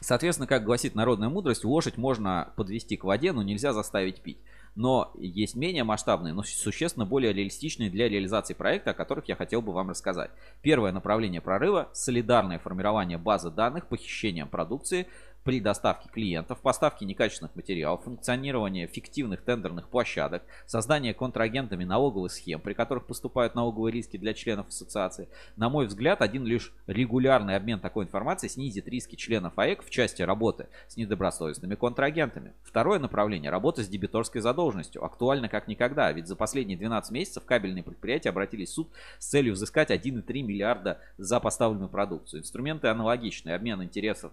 Соответственно, 0.00 0.46
как 0.46 0.64
гласит 0.64 0.94
народная 0.94 1.28
мудрость, 1.28 1.64
лошадь 1.64 1.96
можно 1.96 2.52
подвести 2.56 2.96
к 2.96 3.04
воде, 3.04 3.32
но 3.32 3.42
нельзя 3.42 3.72
заставить 3.72 4.22
пить. 4.22 4.38
Но 4.74 5.12
есть 5.18 5.56
менее 5.56 5.82
масштабные, 5.82 6.32
но 6.32 6.44
существенно 6.44 7.04
более 7.04 7.32
реалистичные 7.32 7.90
для 7.90 8.08
реализации 8.08 8.54
проекта, 8.54 8.90
о 8.90 8.94
которых 8.94 9.28
я 9.28 9.34
хотел 9.34 9.60
бы 9.60 9.72
вам 9.72 9.90
рассказать. 9.90 10.30
Первое 10.62 10.92
направление 10.92 11.40
прорыва– 11.40 11.88
солидарное 11.94 12.60
формирование 12.60 13.18
базы 13.18 13.50
данных 13.50 13.88
похищением 13.88 14.48
продукции– 14.48 15.08
при 15.44 15.60
доставке 15.60 16.08
клиентов, 16.08 16.60
поставке 16.60 17.06
некачественных 17.06 17.56
материалов, 17.56 18.04
функционирование 18.04 18.86
фиктивных 18.86 19.42
тендерных 19.42 19.88
площадок, 19.88 20.42
создание 20.66 21.14
контрагентами 21.14 21.84
налоговых 21.84 22.32
схем, 22.32 22.60
при 22.60 22.74
которых 22.74 23.06
поступают 23.06 23.54
налоговые 23.54 23.92
риски 23.92 24.16
для 24.16 24.34
членов 24.34 24.68
ассоциации. 24.68 25.28
На 25.56 25.70
мой 25.70 25.86
взгляд, 25.86 26.20
один 26.20 26.44
лишь 26.44 26.74
регулярный 26.86 27.56
обмен 27.56 27.80
такой 27.80 28.04
информацией 28.04 28.50
снизит 28.50 28.88
риски 28.88 29.16
членов 29.16 29.58
АЭК 29.58 29.82
в 29.84 29.90
части 29.90 30.22
работы 30.22 30.68
с 30.86 30.96
недобросовестными 30.96 31.76
контрагентами. 31.76 32.52
Второе 32.62 32.98
направление– 32.98 33.50
работа 33.52 33.82
с 33.82 33.88
дебиторской 33.88 34.40
задолженностью. 34.40 35.04
Актуально 35.04 35.48
как 35.48 35.66
никогда, 35.66 36.12
ведь 36.12 36.26
за 36.26 36.36
последние 36.36 36.76
12 36.76 37.10
месяцев 37.10 37.44
кабельные 37.44 37.82
предприятия 37.82 38.28
обратились 38.28 38.70
в 38.70 38.74
суд 38.74 38.90
с 39.18 39.26
целью 39.26 39.54
взыскать 39.54 39.90
1,3 39.90 40.42
миллиарда 40.42 41.00
за 41.16 41.40
поставленную 41.40 41.88
продукцию. 41.88 42.40
Инструменты 42.40 42.88
аналогичные. 42.88 43.56
Обмен 43.56 43.82
интересов 43.82 44.32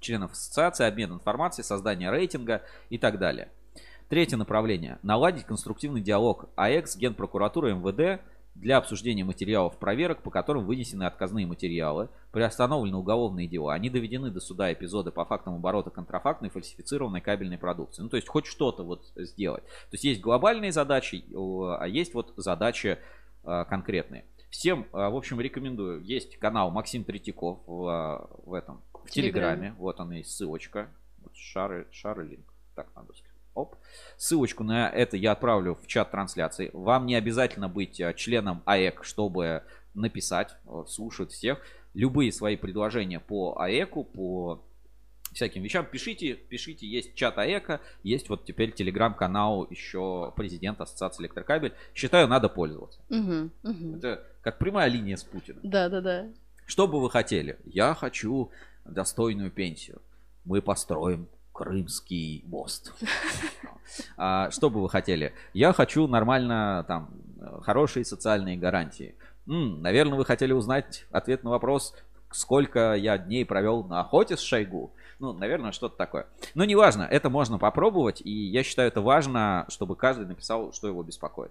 членов 0.00 0.32
ассоциации, 0.32 0.86
обмен 0.86 1.12
информацией, 1.12 1.64
создание 1.64 2.10
рейтинга 2.10 2.62
и 2.88 2.98
так 2.98 3.18
далее. 3.18 3.50
Третье 4.08 4.36
направление. 4.36 4.98
Наладить 5.02 5.44
конструктивный 5.44 6.00
диалог 6.00 6.48
АЭК 6.56 6.88
с 6.88 6.96
МВД 6.96 8.20
для 8.56 8.76
обсуждения 8.76 9.24
материалов 9.24 9.78
проверок, 9.78 10.22
по 10.22 10.30
которым 10.30 10.66
вынесены 10.66 11.04
отказные 11.04 11.46
материалы, 11.46 12.08
приостановлены 12.32 12.96
уголовные 12.96 13.46
дела, 13.46 13.74
они 13.74 13.88
доведены 13.88 14.30
до 14.30 14.40
суда 14.40 14.72
эпизоды 14.72 15.12
по 15.12 15.24
фактам 15.24 15.54
оборота 15.54 15.90
контрафактной 15.90 16.50
фальсифицированной 16.50 17.20
кабельной 17.20 17.58
продукции. 17.58 18.02
Ну, 18.02 18.08
то 18.08 18.16
есть 18.16 18.28
хоть 18.28 18.46
что-то 18.46 18.82
вот 18.82 19.06
сделать. 19.14 19.62
То 19.64 19.92
есть 19.92 20.04
есть 20.04 20.20
глобальные 20.20 20.72
задачи, 20.72 21.24
а 21.32 21.84
есть 21.86 22.12
вот 22.12 22.34
задачи 22.36 22.98
а, 23.44 23.64
конкретные. 23.64 24.24
Всем, 24.50 24.86
а, 24.92 25.10
в 25.10 25.16
общем, 25.16 25.40
рекомендую. 25.40 26.02
Есть 26.02 26.36
канал 26.38 26.70
Максим 26.70 27.04
Третьяков 27.04 27.60
в, 27.66 27.86
а, 27.86 28.28
в 28.44 28.54
этом 28.54 28.82
Телеграме. 29.10 29.74
Вот 29.78 30.00
она 30.00 30.16
есть 30.16 30.30
ссылочка. 30.30 30.88
Вот 31.22 31.36
шары, 31.36 31.86
шары 31.90 32.26
линк. 32.26 32.52
Так, 32.74 32.88
надо 32.94 33.12
сказать. 33.12 33.30
Оп. 33.54 33.76
Ссылочку 34.16 34.64
на 34.64 34.88
это 34.88 35.16
я 35.16 35.32
отправлю 35.32 35.74
в 35.74 35.86
чат 35.86 36.10
трансляции. 36.10 36.70
Вам 36.72 37.06
не 37.06 37.16
обязательно 37.16 37.68
быть 37.68 38.00
э, 38.00 38.14
членом 38.14 38.62
АЭК, 38.64 39.04
чтобы 39.04 39.64
написать, 39.94 40.56
слушать 40.86 41.32
всех. 41.32 41.60
Любые 41.94 42.30
свои 42.30 42.56
предложения 42.56 43.18
по 43.18 43.58
АЭКу, 43.60 44.04
по 44.04 44.62
всяким 45.32 45.62
вещам. 45.62 45.86
Пишите, 45.86 46.34
пишите, 46.34 46.86
есть 46.86 47.14
чат 47.14 47.38
АЭКа, 47.38 47.80
есть 48.02 48.28
вот 48.28 48.44
теперь 48.44 48.72
телеграм-канал 48.72 49.66
еще 49.70 50.32
президента 50.36 50.84
Ассоциации 50.84 51.22
Электрокабель. 51.22 51.74
Считаю, 51.94 52.28
надо 52.28 52.48
пользоваться. 52.48 53.00
Угу, 53.08 53.50
угу. 53.62 53.96
Это 53.96 54.26
как 54.42 54.58
прямая 54.58 54.88
линия 54.88 55.16
с 55.16 55.24
Путиным. 55.24 55.60
Да, 55.62 55.88
да, 55.88 56.00
да. 56.00 56.28
Что 56.66 56.86
бы 56.86 57.00
вы 57.00 57.10
хотели? 57.10 57.58
Я 57.64 57.94
хочу 57.94 58.50
достойную 58.84 59.50
пенсию. 59.50 60.00
Мы 60.44 60.62
построим 60.62 61.28
Крымский 61.52 62.42
мост. 62.46 62.92
А, 64.16 64.52
что 64.52 64.70
бы 64.70 64.80
вы 64.80 64.88
хотели? 64.88 65.34
Я 65.52 65.72
хочу 65.72 66.06
нормально, 66.06 66.84
там, 66.86 67.10
хорошие 67.62 68.04
социальные 68.04 68.56
гарантии. 68.56 69.16
М, 69.48 69.82
наверное, 69.82 70.16
вы 70.16 70.24
хотели 70.24 70.52
узнать 70.52 71.06
ответ 71.10 71.42
на 71.42 71.50
вопрос, 71.50 71.96
сколько 72.30 72.94
я 72.94 73.18
дней 73.18 73.44
провел 73.44 73.82
на 73.82 74.00
охоте 74.00 74.36
с 74.36 74.40
Шойгу. 74.40 74.92
Ну, 75.18 75.32
наверное, 75.32 75.72
что-то 75.72 75.96
такое. 75.96 76.26
Но 76.54 76.64
неважно, 76.64 77.02
это 77.02 77.28
можно 77.30 77.58
попробовать, 77.58 78.22
и 78.24 78.30
я 78.30 78.62
считаю 78.62 78.88
это 78.88 79.00
важно, 79.00 79.66
чтобы 79.68 79.96
каждый 79.96 80.26
написал, 80.26 80.72
что 80.72 80.86
его 80.86 81.02
беспокоит. 81.02 81.50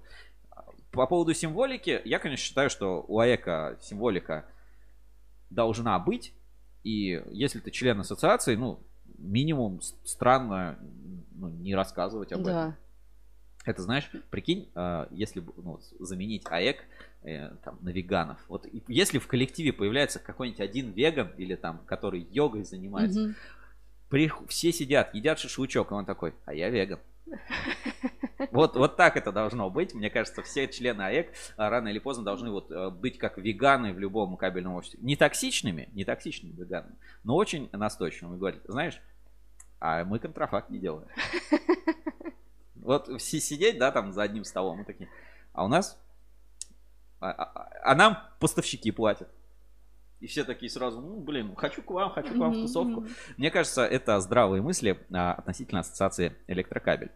По 0.91 1.05
поводу 1.05 1.33
символики, 1.33 2.01
я, 2.05 2.19
конечно, 2.19 2.45
считаю, 2.45 2.69
что 2.69 3.05
у 3.07 3.19
АЭКа 3.19 3.77
символика 3.81 4.45
должна 5.49 5.99
быть, 5.99 6.33
и 6.83 7.23
если 7.31 7.59
ты 7.59 7.71
член 7.71 7.99
ассоциации, 7.99 8.55
ну, 8.55 8.79
минимум 9.17 9.81
странно 9.81 10.79
ну, 11.35 11.49
не 11.49 11.75
рассказывать 11.75 12.31
об 12.31 12.43
да. 12.43 12.51
этом. 12.51 12.75
Это 13.65 13.81
знаешь, 13.81 14.09
прикинь, 14.29 14.69
э, 14.73 15.07
если 15.11 15.43
ну, 15.57 15.79
заменить 15.99 16.43
АЭК 16.45 16.77
э, 17.23 17.49
там, 17.63 17.77
на 17.81 17.89
веганов. 17.89 18.37
Вот 18.47 18.65
если 18.87 19.19
в 19.19 19.27
коллективе 19.27 19.73
появляется 19.73 20.19
какой-нибудь 20.19 20.61
один 20.61 20.91
веган 20.91 21.31
или 21.37 21.55
там, 21.55 21.81
который 21.85 22.25
йогой 22.31 22.63
занимается, 22.63 23.25
угу. 23.25 23.33
при, 24.09 24.31
все 24.47 24.71
сидят, 24.71 25.13
едят 25.13 25.39
шашлычок, 25.39 25.91
и 25.91 25.93
он 25.93 26.05
такой, 26.05 26.33
а 26.45 26.53
я 26.53 26.69
веган. 26.69 26.99
Вот, 28.51 28.75
вот 28.75 28.95
так 28.95 29.17
это 29.17 29.31
должно 29.31 29.69
быть. 29.69 29.93
Мне 29.93 30.09
кажется, 30.09 30.41
все 30.41 30.67
члены 30.67 31.01
АЭК 31.03 31.33
а, 31.57 31.69
рано 31.69 31.89
или 31.89 31.99
поздно 31.99 32.23
должны 32.23 32.51
вот 32.51 32.71
э, 32.71 32.89
быть 32.89 33.17
как 33.17 33.37
веганы 33.37 33.93
в 33.93 33.99
любом 33.99 34.37
кабельном 34.37 34.75
обществе. 34.75 34.99
Не 35.01 35.15
токсичными, 35.15 35.89
не 35.93 36.05
токсичными 36.05 36.53
веганами, 36.53 36.95
но 37.23 37.35
очень 37.35 37.69
настойчивыми. 37.71 38.37
Говорят, 38.37 38.61
знаешь, 38.65 39.01
а 39.79 40.03
мы 40.05 40.19
контрафакт 40.19 40.69
не 40.69 40.79
делаем. 40.79 41.07
Вот 42.75 43.21
все 43.21 43.39
сидеть, 43.39 43.77
да, 43.77 43.91
там 43.91 44.13
за 44.13 44.23
одним 44.23 44.43
столом, 44.43 44.79
мы 44.79 44.85
такие. 44.85 45.09
А 45.53 45.65
у 45.65 45.67
нас, 45.67 46.01
а, 47.19 47.29
а, 47.29 47.69
а 47.83 47.93
нам 47.93 48.17
поставщики 48.39 48.89
платят. 48.89 49.29
И 50.19 50.27
все 50.27 50.43
такие 50.43 50.69
сразу, 50.69 50.99
ну, 50.99 51.19
блин, 51.19 51.55
хочу 51.55 51.81
к 51.81 51.91
вам, 51.91 52.11
хочу 52.11 52.33
к 52.33 52.37
вам 52.37 52.53
в 52.53 52.61
тусовку. 52.61 53.05
Мне 53.37 53.51
кажется, 53.51 53.85
это 53.85 54.19
здравые 54.19 54.61
мысли 54.61 54.99
а, 55.13 55.33
относительно 55.33 55.81
ассоциации 55.81 56.35
электрокабель. 56.47 57.11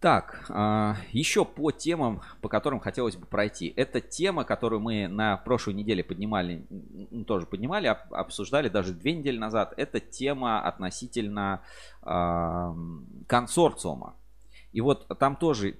Так, 0.00 0.44
а, 0.48 0.96
еще 1.10 1.44
по 1.44 1.72
темам, 1.72 2.22
по 2.40 2.48
которым 2.48 2.78
хотелось 2.78 3.16
бы 3.16 3.26
пройти. 3.26 3.72
Это 3.76 4.00
тема, 4.00 4.44
которую 4.44 4.80
мы 4.80 5.08
на 5.08 5.36
прошлой 5.38 5.74
неделе 5.74 6.04
поднимали, 6.04 6.64
тоже 7.26 7.46
поднимали, 7.46 7.88
обсуждали 8.10 8.68
даже 8.68 8.92
две 8.92 9.14
недели 9.14 9.38
назад. 9.38 9.74
Это 9.76 9.98
тема 9.98 10.60
относительно 10.60 11.62
консорциума. 13.26 14.14
И 14.72 14.80
вот 14.80 15.06
там 15.18 15.36
тоже 15.36 15.78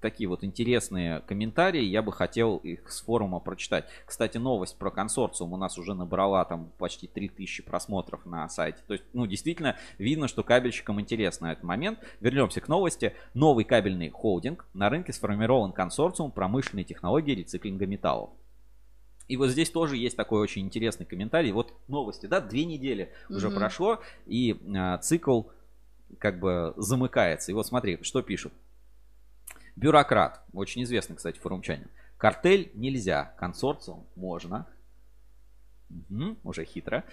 такие 0.00 0.28
вот 0.28 0.42
интересные 0.42 1.20
комментарии, 1.20 1.82
я 1.82 2.02
бы 2.02 2.12
хотел 2.12 2.56
их 2.58 2.90
с 2.90 3.02
форума 3.02 3.40
прочитать. 3.40 3.84
Кстати, 4.06 4.38
новость 4.38 4.78
про 4.78 4.90
консорциум 4.90 5.52
у 5.52 5.56
нас 5.56 5.76
уже 5.78 5.94
набрала 5.94 6.44
там 6.44 6.72
почти 6.78 7.06
3000 7.06 7.62
просмотров 7.62 8.24
на 8.24 8.48
сайте. 8.48 8.78
То 8.86 8.94
есть, 8.94 9.04
ну, 9.12 9.26
действительно, 9.26 9.76
видно, 9.98 10.28
что 10.28 10.42
кабельщикам 10.42 11.00
интересно 11.00 11.48
этот 11.48 11.64
момент. 11.64 11.98
Вернемся 12.20 12.60
к 12.60 12.68
новости. 12.68 13.14
Новый 13.34 13.64
кабельный 13.64 14.08
холдинг. 14.08 14.66
На 14.72 14.88
рынке 14.88 15.12
сформирован 15.12 15.72
консорциум 15.72 16.30
промышленной 16.30 16.84
технологии 16.84 17.34
рециклинга 17.34 17.86
металлов. 17.86 18.30
И 19.28 19.36
вот 19.36 19.50
здесь 19.50 19.70
тоже 19.70 19.96
есть 19.96 20.16
такой 20.16 20.40
очень 20.40 20.62
интересный 20.62 21.06
комментарий. 21.06 21.52
Вот 21.52 21.72
новости, 21.88 22.26
да, 22.26 22.40
две 22.40 22.64
недели 22.64 23.12
уже 23.28 23.48
mm-hmm. 23.48 23.54
прошло, 23.54 24.00
и 24.26 24.60
э, 24.62 24.98
цикл 25.00 25.44
как 26.18 26.38
бы 26.38 26.74
замыкается. 26.76 27.52
И 27.52 27.54
вот 27.54 27.66
смотри, 27.66 27.98
что 28.02 28.22
пишут. 28.22 28.52
Бюрократ, 29.76 30.44
очень 30.52 30.82
известный, 30.82 31.16
кстати, 31.16 31.38
форумчанин. 31.38 31.88
Картель 32.18 32.70
нельзя, 32.74 33.34
консорциум 33.38 34.06
можно. 34.14 34.66
Угу, 35.90 36.38
уже 36.44 36.64
хитро. 36.64 37.04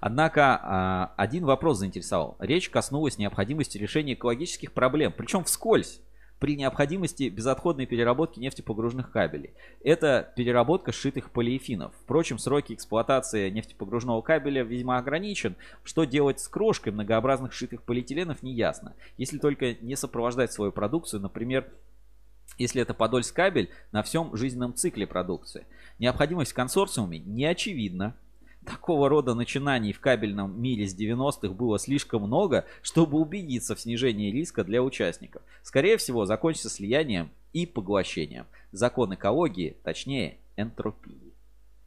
Однако 0.00 0.60
а, 0.62 1.14
один 1.16 1.44
вопрос 1.44 1.78
заинтересовал. 1.78 2.36
Речь 2.38 2.68
коснулась 2.70 3.18
необходимости 3.18 3.78
решения 3.78 4.14
экологических 4.14 4.72
проблем, 4.72 5.12
причем 5.16 5.44
вскользь 5.44 6.00
при 6.38 6.56
необходимости 6.56 7.28
безотходной 7.28 7.86
переработки 7.86 8.38
нефтепогружных 8.38 9.10
кабелей. 9.10 9.54
Это 9.82 10.32
переработка 10.36 10.92
сшитых 10.92 11.30
полиэфинов. 11.30 11.92
Впрочем, 12.02 12.38
сроки 12.38 12.72
эксплуатации 12.72 13.50
нефтепогружного 13.50 14.22
кабеля 14.22 14.62
весьма 14.62 14.98
ограничен. 14.98 15.56
Что 15.82 16.04
делать 16.04 16.40
с 16.40 16.48
крошкой 16.48 16.92
многообразных 16.92 17.52
сшитых 17.52 17.82
полиэтиленов 17.82 18.42
не 18.42 18.52
ясно. 18.54 18.94
Если 19.16 19.38
только 19.38 19.74
не 19.74 19.96
сопровождать 19.96 20.52
свою 20.52 20.70
продукцию, 20.70 21.20
например, 21.20 21.68
если 22.56 22.82
это 22.82 22.94
Подольск 22.94 23.34
кабель 23.34 23.70
на 23.92 24.02
всем 24.02 24.34
жизненном 24.36 24.74
цикле 24.74 25.06
продукции. 25.06 25.66
Необходимость 25.98 26.52
в 26.52 26.54
консорциуме 26.54 27.18
не 27.18 27.44
очевидна 27.44 28.14
такого 28.68 29.08
рода 29.08 29.34
начинаний 29.34 29.92
в 29.92 30.00
кабельном 30.00 30.60
мире 30.60 30.86
с 30.86 30.94
90-х 30.94 31.48
было 31.48 31.78
слишком 31.78 32.22
много, 32.22 32.66
чтобы 32.82 33.18
убедиться 33.18 33.74
в 33.74 33.80
снижении 33.80 34.30
риска 34.30 34.64
для 34.64 34.82
участников. 34.82 35.42
Скорее 35.62 35.96
всего, 35.96 36.26
закончится 36.26 36.68
слиянием 36.68 37.30
и 37.52 37.66
поглощением. 37.66 38.46
Закон 38.72 39.14
экологии, 39.14 39.76
точнее, 39.82 40.38
энтропии. 40.56 41.32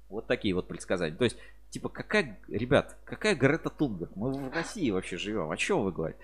Вот 0.09 0.27
такие 0.27 0.53
вот 0.55 0.67
предсказания. 0.67 1.15
То 1.15 1.23
есть, 1.23 1.37
типа, 1.69 1.89
какая, 1.89 2.39
ребят, 2.47 2.97
какая 3.05 3.35
Грета 3.35 3.69
Тунберг? 3.69 4.15
Мы 4.15 4.33
в 4.33 4.53
России 4.53 4.89
вообще 4.89 5.17
живем. 5.17 5.51
О 5.51 5.57
чем 5.57 5.83
вы 5.83 5.91
говорите? 5.91 6.19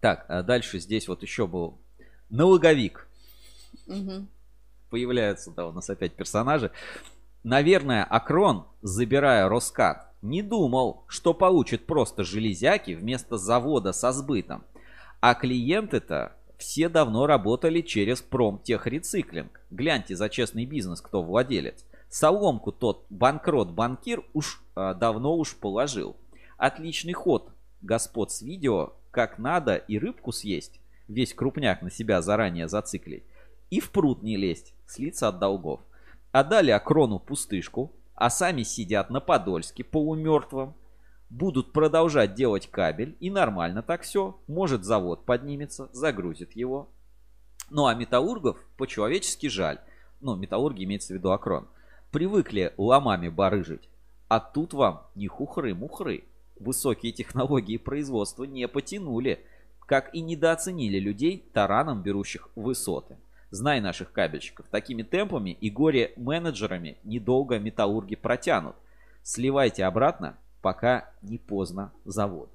Так, 0.00 0.26
а 0.28 0.42
дальше 0.42 0.78
здесь 0.78 1.08
вот 1.08 1.22
еще 1.22 1.46
был 1.46 1.78
налоговик. 2.28 3.08
Угу. 3.86 4.26
Появляются, 4.90 5.50
да, 5.50 5.66
у 5.66 5.72
нас 5.72 5.88
опять 5.88 6.14
персонажи. 6.14 6.70
Наверное, 7.42 8.04
Акрон, 8.04 8.66
забирая 8.82 9.48
Роскат, 9.48 10.12
не 10.20 10.42
думал, 10.42 11.04
что 11.06 11.32
получит 11.32 11.86
просто 11.86 12.22
железяки 12.22 12.90
вместо 12.90 13.38
завода 13.38 13.92
со 13.92 14.12
сбытом. 14.12 14.62
А 15.20 15.34
клиенты-то 15.34 16.36
все 16.58 16.90
давно 16.90 17.26
работали 17.26 17.80
через 17.80 18.20
промтехрециклинг. 18.20 19.60
Гляньте 19.70 20.16
за 20.16 20.28
честный 20.28 20.66
бизнес, 20.66 21.00
кто 21.00 21.22
владелец. 21.22 21.86
Соломку 22.10 22.72
тот 22.72 23.06
банкрот-банкир 23.08 24.22
уж 24.34 24.62
э, 24.76 24.94
давно 24.94 25.36
уж 25.36 25.56
положил. 25.56 26.16
Отличный 26.58 27.14
ход, 27.14 27.50
господ 27.80 28.32
с 28.32 28.42
видео, 28.42 28.92
как 29.10 29.38
надо 29.38 29.76
и 29.76 29.98
рыбку 29.98 30.32
съесть, 30.32 30.80
весь 31.08 31.32
крупняк 31.32 31.80
на 31.80 31.90
себя 31.90 32.20
заранее 32.20 32.68
зациклить, 32.68 33.24
и 33.70 33.80
в 33.80 33.90
пруд 33.90 34.22
не 34.22 34.36
лезть, 34.36 34.74
слиться 34.86 35.28
от 35.28 35.38
долгов 35.38 35.80
отдали 36.32 36.70
Акрону 36.70 37.18
пустышку, 37.18 37.92
а 38.14 38.30
сами 38.30 38.62
сидят 38.62 39.10
на 39.10 39.20
Подольске 39.20 39.84
полумертвом, 39.84 40.74
будут 41.30 41.72
продолжать 41.72 42.34
делать 42.34 42.68
кабель, 42.68 43.16
и 43.20 43.30
нормально 43.30 43.82
так 43.82 44.02
все, 44.02 44.38
может 44.46 44.84
завод 44.84 45.24
поднимется, 45.24 45.88
загрузит 45.92 46.52
его. 46.52 46.88
Ну 47.70 47.86
а 47.86 47.94
металлургов 47.94 48.58
по-человечески 48.76 49.46
жаль, 49.46 49.80
ну 50.20 50.36
металлурги 50.36 50.84
имеется 50.84 51.14
в 51.14 51.16
виду 51.16 51.30
Акрон, 51.30 51.68
привыкли 52.10 52.74
ломами 52.76 53.28
барыжить, 53.28 53.88
а 54.28 54.40
тут 54.40 54.74
вам 54.74 55.06
не 55.14 55.28
хухры-мухры. 55.28 56.24
Высокие 56.58 57.10
технологии 57.10 57.78
производства 57.78 58.44
не 58.44 58.68
потянули, 58.68 59.44
как 59.86 60.14
и 60.14 60.20
недооценили 60.20 60.98
людей 60.98 61.50
тараном 61.54 62.02
берущих 62.02 62.50
высоты. 62.54 63.16
Знай 63.50 63.80
наших 63.80 64.12
кабельщиков. 64.12 64.66
Такими 64.70 65.02
темпами 65.02 65.50
и 65.50 65.70
горе-менеджерами 65.70 66.98
недолго 67.02 67.58
металлурги 67.58 68.14
протянут. 68.14 68.76
Сливайте 69.22 69.84
обратно, 69.84 70.38
пока 70.62 71.10
не 71.22 71.38
поздно 71.38 71.92
завод. 72.04 72.50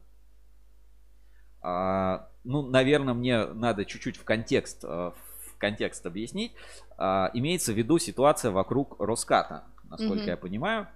А, 1.61 2.29
ну, 2.43 2.61
наверное, 2.61 3.13
мне 3.13 3.45
надо 3.45 3.85
чуть-чуть 3.85 4.17
в 4.17 4.23
контекст, 4.23 4.83
э, 4.83 4.87
в 4.87 5.57
контекст 5.57 6.05
объяснить. 6.05 6.53
А, 6.97 7.29
имеется 7.33 7.73
в 7.73 7.75
виду 7.75 7.97
ситуация 7.97 8.51
вокруг 8.51 8.95
Роската, 8.99 9.63
насколько 9.89 10.23
mm-hmm. 10.23 10.27
я 10.27 10.37
понимаю. 10.37 10.87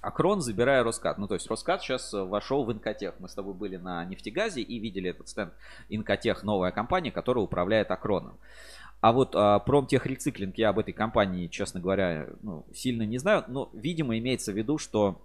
Акрон, 0.00 0.40
забирая 0.40 0.82
Роскат. 0.82 1.18
Ну, 1.18 1.28
то 1.28 1.34
есть 1.34 1.48
Роскат 1.48 1.80
сейчас 1.80 2.12
вошел 2.12 2.64
в 2.64 2.72
Инкотех. 2.72 3.14
Мы 3.20 3.28
с 3.28 3.34
тобой 3.34 3.54
были 3.54 3.76
на 3.76 4.04
нефтегазе 4.04 4.60
и 4.60 4.78
видели 4.80 5.10
этот 5.10 5.28
стенд 5.28 5.54
Инкотех, 5.88 6.42
новая 6.42 6.72
компания, 6.72 7.12
которая 7.12 7.44
управляет 7.44 7.90
Акроном. 7.92 8.36
А 9.02 9.10
вот 9.10 9.34
а, 9.34 9.58
промтехрециклинг, 9.58 10.56
я 10.56 10.68
об 10.68 10.78
этой 10.78 10.92
компании, 10.92 11.48
честно 11.48 11.80
говоря, 11.80 12.28
ну, 12.40 12.64
сильно 12.72 13.02
не 13.02 13.18
знаю, 13.18 13.44
но, 13.48 13.68
видимо, 13.72 14.16
имеется 14.16 14.52
в 14.52 14.56
виду, 14.56 14.78
что 14.78 15.20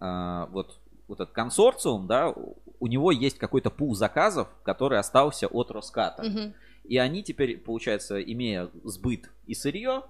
а, 0.00 0.46
вот, 0.46 0.80
вот 1.06 1.20
этот 1.20 1.32
консорциум, 1.32 2.08
да, 2.08 2.34
у 2.80 2.86
него 2.88 3.12
есть 3.12 3.38
какой-то 3.38 3.70
пул 3.70 3.94
заказов, 3.94 4.48
который 4.64 4.98
остался 4.98 5.46
от 5.46 5.70
Роската. 5.70 6.24
Угу. 6.24 6.52
И 6.88 6.98
они 6.98 7.22
теперь, 7.22 7.58
получается, 7.58 8.20
имея 8.20 8.68
сбыт 8.82 9.30
и 9.46 9.54
сырье, 9.54 10.02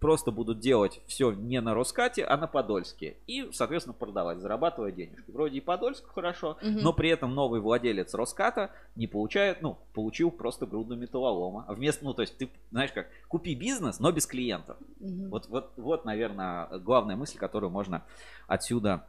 просто 0.00 0.30
будут 0.30 0.58
делать 0.58 1.00
все 1.06 1.32
не 1.32 1.60
на 1.60 1.74
Роскате, 1.74 2.24
а 2.24 2.36
на 2.36 2.46
Подольске. 2.46 3.16
И, 3.26 3.48
соответственно, 3.52 3.94
продавать, 3.94 4.40
зарабатывая 4.40 4.92
денежки. 4.92 5.30
Вроде 5.30 5.58
и 5.58 5.60
Подольск 5.60 6.06
хорошо, 6.12 6.58
угу. 6.62 6.80
но 6.80 6.92
при 6.92 7.10
этом 7.10 7.34
новый 7.34 7.60
владелец 7.60 8.14
Роската 8.14 8.70
не 8.94 9.06
получает, 9.06 9.62
ну, 9.62 9.78
получил 9.94 10.30
просто 10.30 10.66
груду 10.66 10.96
металлолома. 10.96 11.64
Вместо, 11.68 12.04
ну, 12.04 12.14
то 12.14 12.22
есть 12.22 12.36
ты, 12.36 12.48
знаешь 12.70 12.92
как, 12.92 13.08
купи 13.28 13.54
бизнес, 13.54 14.00
но 14.00 14.12
без 14.12 14.26
клиентов. 14.26 14.76
Угу. 15.00 15.28
Вот, 15.28 15.48
вот, 15.48 15.72
вот, 15.76 16.04
наверное, 16.04 16.78
главная 16.78 17.16
мысль, 17.16 17.38
которую 17.38 17.70
можно 17.70 18.04
отсюда 18.46 19.06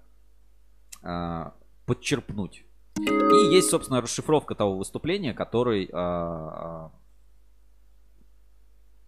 э, 1.04 1.52
подчерпнуть. 1.86 2.64
И 3.00 3.54
есть, 3.54 3.70
собственно, 3.70 4.02
расшифровка 4.02 4.56
того 4.56 4.78
выступления, 4.78 5.34
который 5.34 5.86
э, 5.92 6.90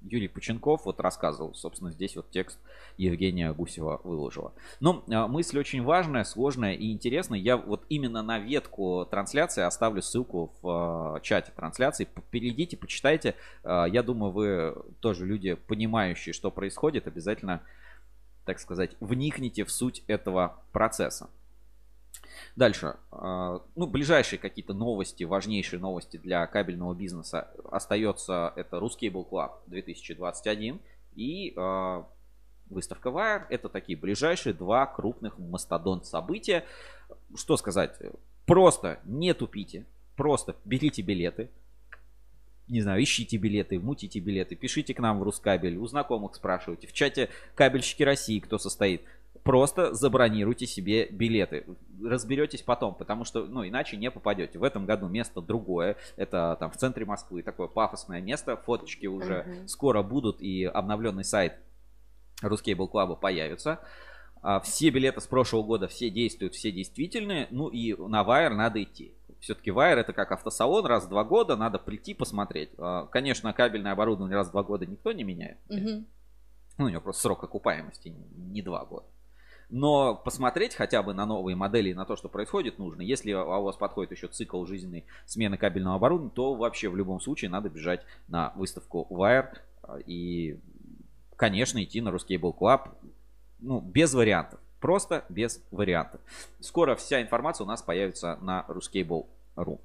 Юрий 0.02 0.28
Пученков 0.28 0.86
вот 0.86 1.00
рассказывал, 1.00 1.54
собственно, 1.54 1.92
здесь 1.92 2.16
вот 2.16 2.30
текст 2.32 2.60
Евгения 2.98 3.52
Гусева 3.54 4.00
выложила. 4.04 4.54
Но 4.80 5.04
э, 5.08 5.28
мысль 5.28 5.60
очень 5.60 5.84
важная, 5.84 6.24
сложная 6.24 6.74
и 6.74 6.92
интересная. 6.92 7.40
Я 7.40 7.58
вот 7.58 7.86
именно 7.90 8.22
на 8.22 8.40
ветку 8.40 9.08
трансляции 9.10 9.64
оставлю 9.64 10.02
ссылку 10.02 10.54
в 10.62 11.18
э, 11.18 11.22
чате 11.22 11.52
трансляции. 11.56 12.08
Перейдите, 12.32 12.78
почитайте. 12.78 13.36
Э, 13.64 13.86
я 13.90 14.04
думаю, 14.04 14.32
вы 14.32 14.76
тоже 15.02 15.26
люди, 15.26 15.56
понимающие, 15.56 16.34
что 16.34 16.52
происходит, 16.52 17.08
обязательно, 17.08 17.62
так 18.46 18.60
сказать, 18.60 18.92
вникните 19.00 19.66
в 19.66 19.72
суть 19.72 20.04
этого 20.08 20.64
процесса. 20.72 21.30
Дальше. 22.56 22.96
А, 23.12 23.62
ну, 23.76 23.88
ближайшие 23.88 24.40
какие-то 24.40 24.74
новости, 24.74 25.24
важнейшие 25.24 25.80
новости 25.80 26.18
для 26.18 26.46
кабельного 26.48 26.94
бизнеса 26.94 27.50
остается 27.72 28.54
это 28.56 28.78
Ruscable 28.78 29.28
Club 29.30 29.52
2021 29.68 30.80
и 31.16 31.54
э, 31.56 32.04
выставка 32.70 33.10
Wire. 33.10 33.44
Это 33.50 33.70
такие 33.70 33.98
ближайшие 33.98 34.54
два 34.54 34.86
крупных 34.86 35.38
мастодонт 35.38 36.06
события. 36.06 36.66
Что 37.36 37.58
сказать? 37.58 37.98
Просто 38.46 39.00
не 39.06 39.34
тупите. 39.34 39.86
Просто 40.16 40.56
берите 40.66 41.02
билеты. 41.02 41.50
Не 42.68 42.82
знаю, 42.82 43.02
ищите 43.02 43.38
билеты, 43.38 43.80
мутите 43.80 44.20
билеты, 44.20 44.56
пишите 44.56 44.94
к 44.94 45.00
нам 45.00 45.20
в 45.20 45.24
Рускабель, 45.24 45.78
у 45.78 45.88
знакомых 45.88 46.36
спрашивайте. 46.36 46.86
В 46.86 46.94
чате 46.94 47.30
кабельщики 47.56 48.04
России, 48.04 48.40
кто 48.40 48.60
состоит 48.60 49.02
просто 49.44 49.94
забронируйте 49.94 50.68
себе 50.68 51.08
билеты. 51.08 51.66
Разберетесь 52.04 52.62
потом, 52.62 52.96
потому 52.96 53.26
что, 53.26 53.46
ну, 53.46 53.68
иначе 53.68 53.98
не 53.98 54.12
попадете. 54.12 54.60
В 54.60 54.64
этом 54.64 54.86
году 54.86 55.08
место 55.08 55.42
другое. 55.42 55.98
Это 56.18 56.56
там 56.60 56.72
в 56.72 56.78
центре 56.78 57.06
Москвы 57.06 57.42
такое 57.42 57.68
пафосное 57.68 58.22
место. 58.22 58.58
Фоточки 58.58 59.08
уже 59.08 59.46
uh-huh. 59.48 59.68
скоро 59.68 60.04
будут 60.04 60.42
и 60.42 60.66
обновленный 60.66 61.24
сайт 61.24 61.56
Рускейбл 62.42 62.88
Клаба 62.88 63.16
появится. 63.16 63.80
А 64.42 64.60
все 64.62 64.90
билеты 64.90 65.20
с 65.20 65.28
прошлого 65.28 65.64
года, 65.64 65.88
все 65.88 66.10
действуют, 66.10 66.54
все 66.54 66.72
действительные. 66.72 67.48
Ну 67.52 67.68
и 67.68 67.94
на 67.96 68.24
Wire 68.24 68.54
надо 68.54 68.82
идти. 68.82 69.16
Все-таки 69.42 69.72
Wire 69.72 69.98
это 69.98 70.14
как 70.14 70.32
автосалон, 70.32 70.86
раз 70.86 71.06
в 71.06 71.10
два 71.10 71.24
года 71.24 71.56
надо 71.56 71.80
прийти 71.80 72.14
посмотреть. 72.14 72.70
А, 72.78 73.08
конечно, 73.08 73.52
кабельное 73.54 73.94
оборудование 73.94 74.36
раз 74.36 74.50
в 74.50 74.52
два 74.52 74.64
года 74.64 74.86
никто 74.86 75.12
не 75.12 75.24
меняет. 75.24 75.58
Uh-huh. 75.70 76.06
Ну, 76.78 76.86
у 76.86 76.90
него 76.90 77.02
просто 77.02 77.24
срок 77.24 77.44
окупаемости 77.44 78.14
не 78.38 78.62
два 78.62 78.86
года. 78.86 79.08
Но 79.70 80.16
посмотреть 80.16 80.74
хотя 80.74 81.04
бы 81.04 81.14
на 81.14 81.26
новые 81.26 81.56
модели 81.56 81.94
на 81.94 82.06
то, 82.06 82.16
что 82.16 82.28
происходит, 82.28 82.80
нужно. 82.80 83.02
Если 83.02 83.34
у 83.34 83.62
вас 83.62 83.76
подходит 83.76 84.12
еще 84.12 84.28
цикл 84.28 84.66
жизненной 84.66 85.06
смены 85.28 85.58
кабельного 85.58 85.98
оборудования, 85.98 86.34
то 86.34 86.56
вообще 86.56 86.90
в 86.90 86.96
любом 86.96 87.22
случае 87.22 87.52
надо 87.52 87.70
бежать 87.70 88.04
на 88.28 88.52
выставку 88.56 89.06
Wire 89.12 89.58
и, 90.08 90.60
конечно, 91.36 91.84
идти 91.84 92.02
на 92.02 92.10
Ruscable 92.10 92.56
Club. 92.58 92.90
Ну, 93.60 93.80
без 93.80 94.14
вариантов. 94.14 94.60
Просто 94.80 95.26
без 95.30 95.62
вариантов. 95.70 96.22
Скоро 96.62 96.96
вся 96.96 97.22
информация 97.22 97.66
у 97.66 97.68
нас 97.68 97.82
появится 97.82 98.38
на 98.42 98.66
ruscable.ru. 98.68 99.80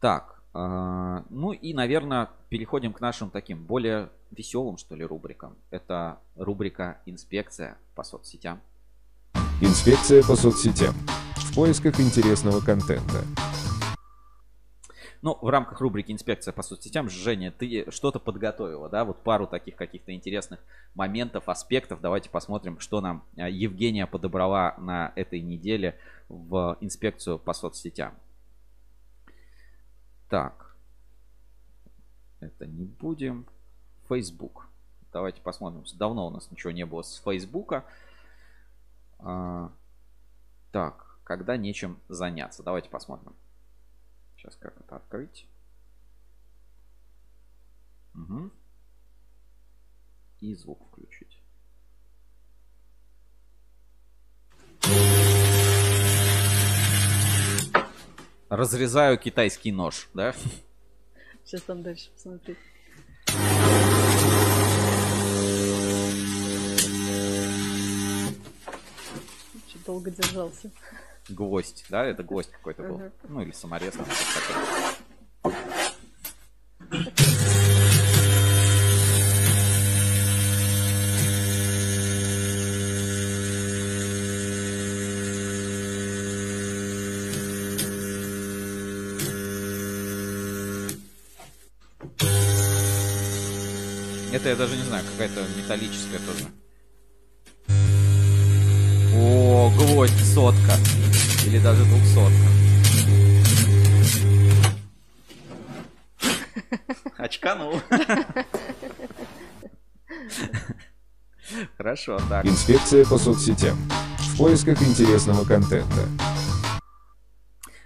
Так, 0.00 0.39
а, 0.39 0.39
ну 0.52 1.52
и, 1.52 1.72
наверное, 1.74 2.30
переходим 2.48 2.92
к 2.92 3.00
нашим 3.00 3.30
таким 3.30 3.64
более 3.64 4.10
веселым, 4.30 4.78
что 4.78 4.94
ли, 4.94 5.04
рубрикам. 5.04 5.56
Это 5.70 6.18
рубрика 6.36 7.00
«Инспекция 7.06 7.78
по 7.94 8.02
соцсетям». 8.02 8.60
Инспекция 9.60 10.22
по 10.22 10.36
соцсетям. 10.36 10.94
В 11.36 11.54
поисках 11.54 12.00
интересного 12.00 12.60
контента. 12.60 13.24
Ну, 15.22 15.36
в 15.42 15.48
рамках 15.50 15.80
рубрики 15.82 16.12
«Инспекция 16.12 16.52
по 16.52 16.62
соцсетям», 16.62 17.10
Женя, 17.10 17.52
ты 17.52 17.90
что-то 17.90 18.18
подготовила, 18.18 18.88
да? 18.88 19.04
Вот 19.04 19.22
пару 19.22 19.46
таких 19.46 19.76
каких-то 19.76 20.14
интересных 20.14 20.60
моментов, 20.94 21.48
аспектов. 21.50 22.00
Давайте 22.00 22.30
посмотрим, 22.30 22.80
что 22.80 23.02
нам 23.02 23.24
а, 23.36 23.48
Евгения 23.48 24.06
подобрала 24.06 24.74
на 24.78 25.12
этой 25.16 25.42
неделе 25.42 25.98
в 26.30 26.78
инспекцию 26.80 27.38
по 27.38 27.52
соцсетям. 27.52 28.14
Так. 30.30 30.76
Это 32.38 32.66
не 32.66 32.84
будем. 32.84 33.46
Facebook. 34.08 34.68
Давайте 35.12 35.40
посмотрим. 35.42 35.84
Давно 35.98 36.28
у 36.28 36.30
нас 36.30 36.50
ничего 36.50 36.70
не 36.70 36.86
было 36.86 37.02
с 37.02 37.16
Фейсбука. 37.16 37.84
А, 39.18 39.72
так, 40.72 41.18
когда 41.24 41.56
нечем 41.56 42.00
заняться. 42.08 42.62
Давайте 42.62 42.88
посмотрим. 42.88 43.34
Сейчас 44.36 44.56
как 44.56 44.80
это 44.80 44.96
открыть. 44.96 45.46
Угу. 48.14 48.50
И 50.40 50.54
звук 50.54 50.86
включить. 50.88 51.39
Разрезаю 58.50 59.16
китайский 59.16 59.72
нож, 59.72 60.08
да? 60.12 60.34
Сейчас 61.44 61.62
там 61.62 61.82
дальше 61.82 62.10
посмотреть. 62.10 62.58
долго 69.86 70.10
держался. 70.10 70.70
Гвоздь, 71.28 71.84
да? 71.88 72.04
Это 72.04 72.22
гвоздь 72.22 72.50
какой-то 72.50 72.82
был. 72.82 72.98
Uh-huh. 72.98 73.12
Ну 73.28 73.40
или 73.42 73.50
саморез. 73.50 73.94
Там, 73.94 74.06
я 94.50 94.56
даже 94.56 94.76
не 94.76 94.82
знаю, 94.82 95.04
какая-то 95.12 95.44
металлическая 95.56 96.18
тоже. 96.26 96.44
О, 99.14 99.70
гвоздь 99.76 100.34
сотка. 100.34 100.72
Или 101.46 101.60
даже 101.60 101.84
двухсотка. 101.84 102.48
Очканул. 107.16 107.80
Хорошо, 111.76 112.18
так. 112.28 112.44
Инспекция 112.44 113.04
по 113.04 113.18
соцсетям. 113.18 113.78
В 114.34 114.38
поисках 114.38 114.82
интересного 114.82 115.44
контента. 115.44 116.08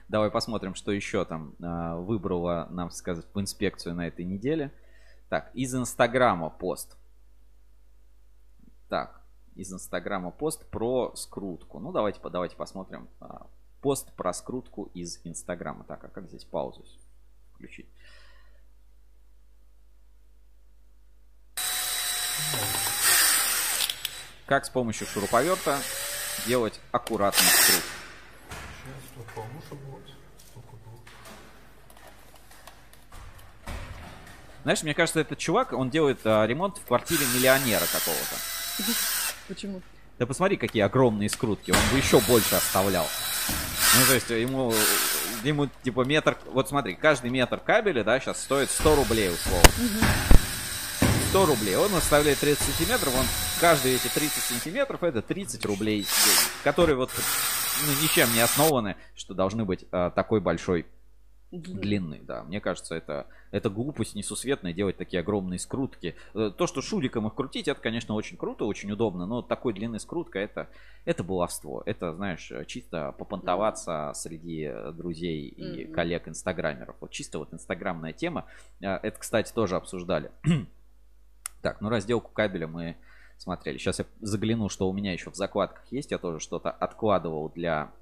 Давай 0.08 0.30
посмотрим, 0.30 0.74
что 0.74 0.92
еще 0.92 1.26
там 1.26 1.54
э, 1.60 1.96
выбрала 1.96 2.68
нам 2.70 2.90
сказать 2.90 3.26
в 3.34 3.40
инспекцию 3.40 3.94
на 3.96 4.06
этой 4.06 4.24
неделе. 4.24 4.72
Так, 5.34 5.50
из 5.52 5.74
Инстаграма 5.74 6.48
пост. 6.48 6.96
Так, 8.88 9.20
из 9.56 9.72
Инстаграма 9.72 10.30
пост 10.30 10.64
про 10.70 11.12
скрутку. 11.16 11.80
Ну, 11.80 11.90
давайте, 11.90 12.20
давайте 12.22 12.54
посмотрим. 12.54 13.08
А, 13.18 13.48
пост 13.80 14.12
про 14.12 14.32
скрутку 14.32 14.92
из 14.94 15.20
Инстаграма. 15.24 15.82
Так, 15.82 16.04
а 16.04 16.08
как 16.08 16.28
здесь 16.28 16.44
паузу 16.44 16.84
включить? 17.52 17.88
Как 24.46 24.66
с 24.66 24.70
помощью 24.70 25.08
шуруповерта 25.08 25.80
делать 26.46 26.80
аккуратный 26.92 27.48
скрут. 27.48 28.03
Знаешь, 34.64 34.82
мне 34.82 34.94
кажется, 34.94 35.20
этот 35.20 35.38
чувак, 35.38 35.72
он 35.74 35.90
делает 35.90 36.20
а, 36.24 36.46
ремонт 36.46 36.78
в 36.78 36.86
квартире 36.86 37.24
миллионера 37.34 37.84
какого-то. 37.84 38.36
Почему? 39.46 39.82
Да 40.18 40.26
посмотри, 40.26 40.56
какие 40.56 40.82
огромные 40.82 41.28
скрутки. 41.28 41.70
Он 41.70 41.78
бы 41.92 41.98
еще 41.98 42.18
больше 42.20 42.54
оставлял. 42.54 43.06
Ну, 43.98 44.06
то 44.06 44.14
есть, 44.14 44.30
ему, 44.30 44.72
ему, 45.42 45.68
типа, 45.82 46.04
метр... 46.04 46.38
Вот 46.46 46.68
смотри, 46.68 46.94
каждый 46.94 47.30
метр 47.30 47.58
кабеля, 47.58 48.04
да, 48.04 48.18
сейчас 48.18 48.42
стоит 48.42 48.70
100 48.70 48.96
рублей, 48.96 49.30
условно. 49.30 49.68
Угу. 49.68 50.34
100 51.28 51.46
рублей. 51.46 51.76
Он 51.76 51.94
оставляет 51.94 52.38
30 52.38 52.62
сантиметров, 52.62 53.12
он 53.18 53.26
каждые 53.60 53.96
эти 53.96 54.08
30 54.08 54.42
сантиметров 54.42 55.02
это 55.02 55.20
30 55.20 55.64
рублей, 55.66 56.06
которые 56.62 56.96
вот 56.96 57.10
ну, 57.84 57.92
ничем 58.02 58.32
не 58.32 58.40
основаны, 58.40 58.96
что 59.14 59.34
должны 59.34 59.64
быть 59.64 59.84
а, 59.90 60.10
такой 60.10 60.40
большой 60.40 60.86
длинный, 61.58 62.20
да. 62.20 62.44
Мне 62.44 62.60
кажется, 62.60 62.94
это, 62.94 63.26
это 63.50 63.70
глупость 63.70 64.14
несусветная 64.14 64.72
делать 64.72 64.96
такие 64.96 65.20
огромные 65.20 65.58
скрутки. 65.58 66.14
Э, 66.34 66.50
то, 66.56 66.66
что 66.66 66.82
шуриком 66.82 67.26
их 67.26 67.34
крутить, 67.34 67.68
это, 67.68 67.80
конечно, 67.80 68.14
очень 68.14 68.36
круто, 68.36 68.64
очень 68.64 68.90
удобно, 68.90 69.26
но 69.26 69.42
такой 69.42 69.72
длинной 69.72 70.00
скрутка, 70.00 70.38
это, 70.38 70.68
это 71.04 71.22
баловство. 71.22 71.82
Это, 71.86 72.14
знаешь, 72.14 72.52
чисто 72.66 73.14
попонтоваться 73.18 74.12
среди 74.14 74.70
друзей 74.92 75.48
и 75.48 75.84
коллег 75.86 76.28
инстаграмеров. 76.28 76.96
Вот 77.00 77.10
чисто 77.10 77.38
вот 77.38 77.52
инстаграмная 77.52 78.12
тема. 78.12 78.46
Э, 78.80 78.96
это, 79.02 79.18
кстати, 79.18 79.52
тоже 79.52 79.76
обсуждали. 79.76 80.30
так, 81.62 81.80
ну 81.80 81.88
разделку 81.88 82.30
кабеля 82.32 82.66
мы 82.66 82.96
смотрели. 83.38 83.78
Сейчас 83.78 83.98
я 83.98 84.06
загляну, 84.20 84.68
что 84.68 84.88
у 84.88 84.92
меня 84.92 85.12
еще 85.12 85.30
в 85.30 85.34
закладках 85.34 85.84
есть. 85.90 86.10
Я 86.10 86.18
тоже 86.18 86.40
что-то 86.40 86.70
откладывал 86.70 87.48
для 87.48 87.92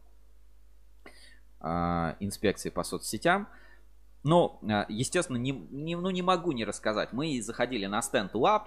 инспекции 2.20 2.70
по 2.70 2.82
соцсетям. 2.82 3.48
Но, 4.24 4.60
а, 4.68 4.86
естественно, 4.88 5.36
не, 5.36 5.50
не, 5.50 5.96
ну, 5.96 6.10
не 6.10 6.22
могу 6.22 6.52
не 6.52 6.64
рассказать. 6.64 7.12
Мы 7.12 7.40
заходили 7.42 7.86
на 7.86 8.02
стенд 8.02 8.34
Lab, 8.34 8.64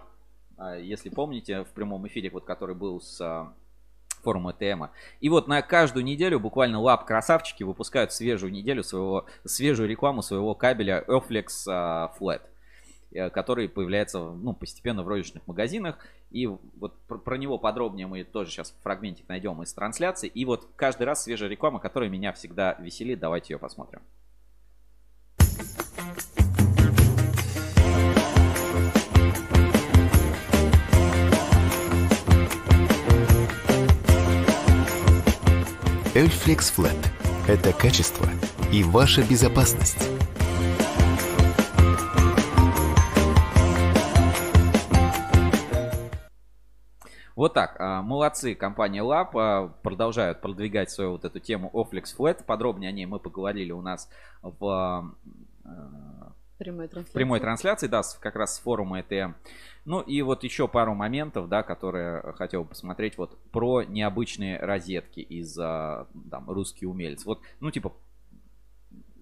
а, 0.58 0.76
если 0.76 1.10
помните, 1.10 1.64
в 1.64 1.70
прямом 1.70 2.08
эфире, 2.08 2.30
вот, 2.30 2.46
который 2.46 2.76
был 2.76 3.02
с 3.02 3.54
форума 4.22 4.54
ТМ. 4.54 4.86
И 5.22 5.30
вот 5.30 5.48
на 5.48 5.62
каждую 5.62 6.04
неделю 6.04 6.40
буквально 6.40 6.80
лап 6.80 7.06
красавчики 7.06 7.64
выпускают 7.64 8.12
свежую 8.12 8.52
неделю 8.52 8.84
своего, 8.84 9.28
свежую 9.46 9.88
рекламу 9.88 10.24
своего 10.24 10.56
кабеля 10.56 11.04
Earflex 11.08 12.10
Flat. 12.20 12.42
Э, 13.16 13.30
который 13.30 13.70
появляется 13.70 14.20
ну, 14.20 14.54
постепенно 14.54 15.02
в 15.02 15.08
розничных 15.08 15.48
магазинах. 15.48 15.98
И 16.32 16.48
вот 16.48 17.00
про, 17.08 17.38
него 17.38 17.58
подробнее 17.58 18.08
мы 18.08 18.26
тоже 18.26 18.52
сейчас 18.52 18.76
фрагментик 18.84 19.30
найдем 19.30 19.62
из 19.64 19.74
трансляции. 19.74 20.28
И 20.28 20.44
вот 20.44 20.68
каждый 20.76 21.04
раз 21.04 21.24
свежая 21.24 21.50
реклама, 21.50 21.80
которая 21.80 22.10
меня 22.10 22.34
всегда 22.34 22.76
веселит. 22.80 23.20
Давайте 23.20 23.54
ее 23.54 23.58
посмотрим. 23.58 24.02
Эльфлекс 36.14 36.74
Flat– 36.78 36.98
это 37.48 37.72
качество 37.72 38.28
и 38.74 38.84
ваша 38.84 39.22
безопасность. 39.22 40.15
Вот 47.36 47.54
так. 47.54 47.76
А, 47.80 48.02
молодцы, 48.02 48.56
компания 48.56 49.04
Lab 49.04 49.30
а, 49.34 49.68
продолжают 49.84 50.42
продвигать 50.42 50.90
свою 50.90 51.12
вот 51.12 51.26
эту 51.26 51.40
тему 51.40 51.70
Offlex 51.74 52.16
Flat. 52.18 52.44
Подробнее 52.46 52.90
о 52.90 52.92
ней 52.94 53.06
мы 53.06 53.20
поговорили 53.20 53.72
у 53.72 53.82
нас 53.82 54.10
в 54.42 55.12
а, 55.66 56.32
прямой 56.58 56.88
трансляции, 56.88 57.14
прямой 57.14 57.40
трансляции 57.42 57.88
да, 57.88 58.02
как 58.22 58.36
раз 58.38 58.56
с 58.56 58.60
форума 58.60 59.02
ETM. 59.02 59.34
Ну 59.84 60.00
и 60.00 60.22
вот 60.22 60.44
еще 60.44 60.68
пару 60.70 60.96
моментов, 60.96 61.50
да, 61.50 61.62
которые 61.62 62.22
хотел 62.34 62.64
бы 62.64 62.70
посмотреть 62.70 63.18
вот 63.18 63.38
про 63.52 63.84
необычные 63.84 64.58
розетки 64.60 65.20
из 65.20 65.54
там, 65.56 66.46
русский 66.48 66.86
умелец. 66.86 67.26
Вот, 67.26 67.42
ну 67.60 67.70
типа 67.70 67.92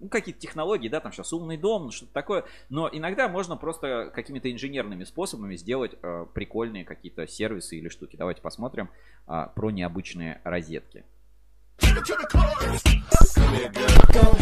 ну, 0.00 0.08
какие-то 0.08 0.40
технологии, 0.40 0.88
да, 0.88 1.00
там 1.00 1.12
сейчас 1.12 1.32
умный 1.32 1.56
дом, 1.56 1.90
что-то 1.90 2.12
такое. 2.12 2.44
Но 2.68 2.88
иногда 2.92 3.28
можно 3.28 3.56
просто 3.56 4.10
какими-то 4.14 4.50
инженерными 4.52 5.04
способами 5.04 5.56
сделать 5.56 5.92
э, 6.02 6.26
прикольные 6.34 6.84
какие-то 6.84 7.26
сервисы 7.26 7.76
или 7.76 7.88
штуки. 7.88 8.16
Давайте 8.16 8.42
посмотрим 8.42 8.90
э, 9.26 9.46
про 9.54 9.70
необычные 9.70 10.40
розетки. 10.44 11.04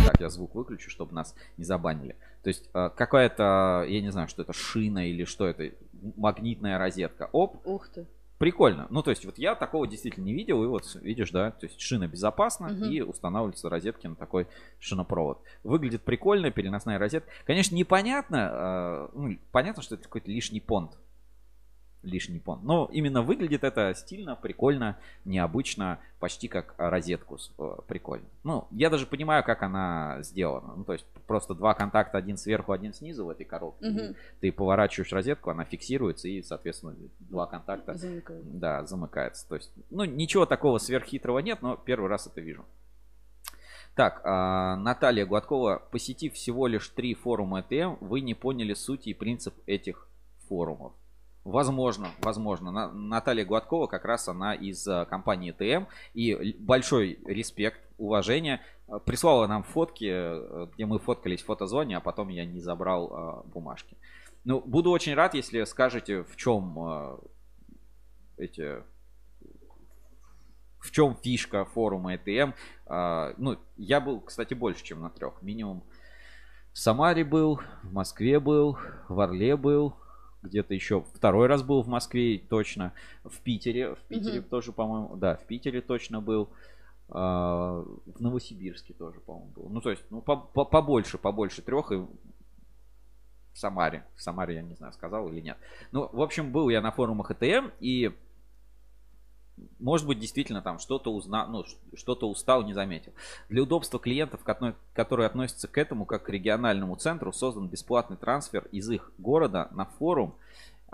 Так, 0.07 0.21
я 0.21 0.29
звук 0.29 0.55
выключу, 0.55 0.91
чтобы 0.91 1.15
нас 1.15 1.35
не 1.57 1.65
забанили. 1.65 2.17
То 2.43 2.49
есть 2.49 2.69
э, 2.75 2.91
какая-то, 2.97 3.85
я 3.89 4.01
не 4.01 4.11
знаю, 4.11 4.29
что 4.29 4.43
это, 4.43 4.53
шина 4.53 5.09
или 5.09 5.25
что 5.25 5.47
это, 5.47 5.75
магнитная 6.17 6.79
розетка. 6.79 7.29
Оп. 7.33 7.67
Ух 7.67 7.89
ты. 7.89 8.07
Прикольно. 8.43 8.89
Ну, 8.91 9.05
то 9.05 9.11
есть, 9.11 9.25
вот 9.25 9.39
я 9.39 9.55
такого 9.55 9.87
действительно 9.87 10.25
не 10.25 10.35
видел. 10.35 10.65
И 10.65 10.67
вот, 10.67 10.97
видишь, 11.01 11.31
да, 11.31 11.53
то 11.53 11.65
есть 11.67 11.81
шина 11.81 12.09
безопасна 12.09 12.73
угу. 12.73 12.87
и 12.87 13.01
устанавливаются 13.01 13.69
розетки 13.69 14.09
на 14.09 14.17
такой 14.17 14.49
шинопровод. 14.81 15.41
Выглядит 15.63 16.03
прикольно, 16.03 16.51
переносная 16.51 16.99
розетка. 16.99 17.31
Конечно, 17.47 17.77
непонятно, 17.77 18.51
э, 18.53 19.09
ну, 19.17 19.39
понятно, 19.53 19.81
что 19.81 19.95
это 19.95 20.03
какой-то 20.03 20.29
лишний 20.29 20.59
понт 20.59 20.99
лишний 22.03 22.39
понт. 22.39 22.63
Но 22.65 22.89
именно 22.93 23.23
выглядит 23.23 23.65
это 23.65 23.95
стильно, 23.95 24.37
прикольно, 24.37 24.97
необычно, 25.25 25.99
почти 26.19 26.49
как 26.49 26.75
розетку 26.79 27.39
э, 27.59 27.77
прикольно. 27.87 28.27
Ну, 28.45 28.67
я 28.71 28.91
даже 28.91 29.07
понимаю, 29.07 29.45
как 29.45 29.63
она 29.63 30.19
сделана. 30.23 30.75
Ну, 30.77 30.85
то 30.85 30.93
есть 30.93 31.07
просто 31.27 31.55
два 31.55 31.75
контакта, 31.75 32.19
один 32.19 32.37
сверху, 32.37 32.73
один 32.73 32.93
снизу 32.93 33.25
в 33.25 33.31
этой 33.31 33.45
коробке. 33.45 33.89
Угу. 33.89 34.17
Ты 34.41 34.53
поворачиваешь 34.53 35.13
розетку, 35.13 35.51
она 35.51 35.65
фиксируется 35.65 36.29
и, 36.29 36.43
соответственно, 36.43 36.95
два 37.21 37.47
контакта 37.47 37.95
Замыкается. 37.95 38.51
да, 38.53 38.85
замыкается. 38.87 39.49
То 39.49 39.57
есть, 39.57 39.71
ну, 39.91 40.05
ничего 40.05 40.47
такого 40.47 40.79
сверххитрого 40.79 41.39
нет, 41.39 41.63
но 41.63 41.77
первый 41.77 42.09
раз 42.09 42.27
это 42.27 42.41
вижу. 42.41 42.65
Так, 43.95 44.23
а, 44.25 44.77
Наталья 44.77 45.27
Гладкова, 45.27 45.83
посетив 45.91 46.33
всего 46.33 46.67
лишь 46.67 46.89
три 46.89 47.15
форума 47.15 47.61
ЭТМ, 47.61 47.97
вы 48.01 48.23
не 48.23 48.35
поняли 48.35 48.73
суть 48.73 49.07
и 49.07 49.13
принцип 49.13 49.55
этих 49.67 50.09
форумов. 50.49 50.93
Возможно, 51.45 52.09
возможно. 52.21 52.93
Наталья 52.93 53.45
Гладкова 53.45 53.89
как 53.89 54.05
раз 54.05 54.29
она 54.29 54.55
из 54.55 54.87
э, 54.87 55.05
компании 55.07 55.51
ТМ. 55.51 55.87
И 56.15 56.57
большой 56.61 57.19
респект, 57.27 57.81
уважение. 57.99 58.61
Э, 58.87 59.01
прислала 59.05 59.49
нам 59.49 59.65
фотки, 59.65 60.09
э, 60.09 60.69
где 60.73 60.87
мы 60.87 61.01
фоткались 61.01 61.43
в 61.43 61.47
фотозоне, 61.47 61.97
а 61.97 62.01
потом 62.01 62.29
я 62.29 62.45
не 62.45 62.61
забрал 62.61 63.45
бумажки. 63.47 63.97
Ну, 64.45 64.61
буду 64.61 64.91
очень 64.91 65.15
рад, 65.15 65.35
если 65.35 65.65
скажете, 65.65 66.23
в 66.23 66.37
чем 66.37 67.21
эти 68.37 68.83
в 70.81 70.91
чем 70.91 71.17
фишка 71.17 71.65
форума 71.65 72.15
ETM. 72.15 72.55
Ну, 73.39 73.57
я 73.77 74.01
был, 74.01 74.21
кстати, 74.21 74.55
больше, 74.55 74.83
чем 74.83 75.01
на 75.01 75.11
трех. 75.11 75.41
Минимум 75.43 75.85
в 76.73 76.79
Самаре 76.79 77.25
был, 77.25 77.61
в 77.85 77.93
Москве 77.93 78.41
был, 78.41 78.79
в 79.09 79.21
Орле 79.21 79.57
был, 79.57 79.95
где-то 80.43 80.75
еще 80.75 81.05
второй 81.15 81.47
раз 81.47 81.63
был 81.63 81.83
в 81.83 81.89
Москве, 81.89 82.39
точно. 82.39 82.93
В 83.25 83.41
Питере, 83.41 83.95
в 83.95 84.01
Питере 84.09 84.41
угу. 84.41 84.49
тоже, 84.49 84.73
по-моему, 84.73 85.17
да, 85.17 85.37
в 85.37 85.45
Питере 85.45 85.81
точно 85.81 86.21
был. 86.21 86.49
А, 87.09 87.85
в 88.07 88.21
Новосибирске 88.21 88.95
тоже, 88.95 89.21
по-моему, 89.21 89.51
был. 89.55 89.69
Ну, 89.69 89.81
то 89.81 89.91
есть, 89.91 90.03
ну, 90.11 90.21
побольше, 90.23 91.19
побольше 91.19 91.63
трех 91.63 91.93
и 91.93 91.97
в 91.97 92.09
Самаре. 93.59 94.05
В 94.17 94.23
Самаре 94.23 94.57
я 94.57 94.63
не 94.63 94.75
знаю, 94.75 94.93
сказал 94.93 95.29
или 95.29 95.41
нет. 95.41 95.59
Ну, 95.93 96.09
в 96.11 96.23
общем, 96.23 96.53
был 96.53 96.71
я 96.71 96.81
на 96.81 96.91
форумах 96.91 97.31
ЭТМ, 97.31 97.69
и 97.81 98.13
может 99.79 100.07
быть, 100.07 100.19
действительно 100.19 100.63
там 100.63 100.79
что-то 100.79 101.13
узнал, 101.13 101.49
ну, 101.49 101.65
что-то 101.95 102.29
устал, 102.29 102.63
не 102.65 102.75
заметил. 102.75 103.13
Для 103.49 103.63
удобства 103.63 103.99
клиентов, 103.99 104.41
которые 104.95 105.27
относятся 105.27 105.69
к 105.69 105.79
этому 105.79 106.05
как 106.05 106.25
к 106.25 106.29
региональному 106.29 106.97
центру, 106.97 107.33
создан 107.33 107.69
бесплатный 107.69 108.17
трансфер 108.17 108.69
из 108.73 108.89
их 108.91 109.13
города 109.19 109.69
на 109.73 109.85
форум 109.85 110.35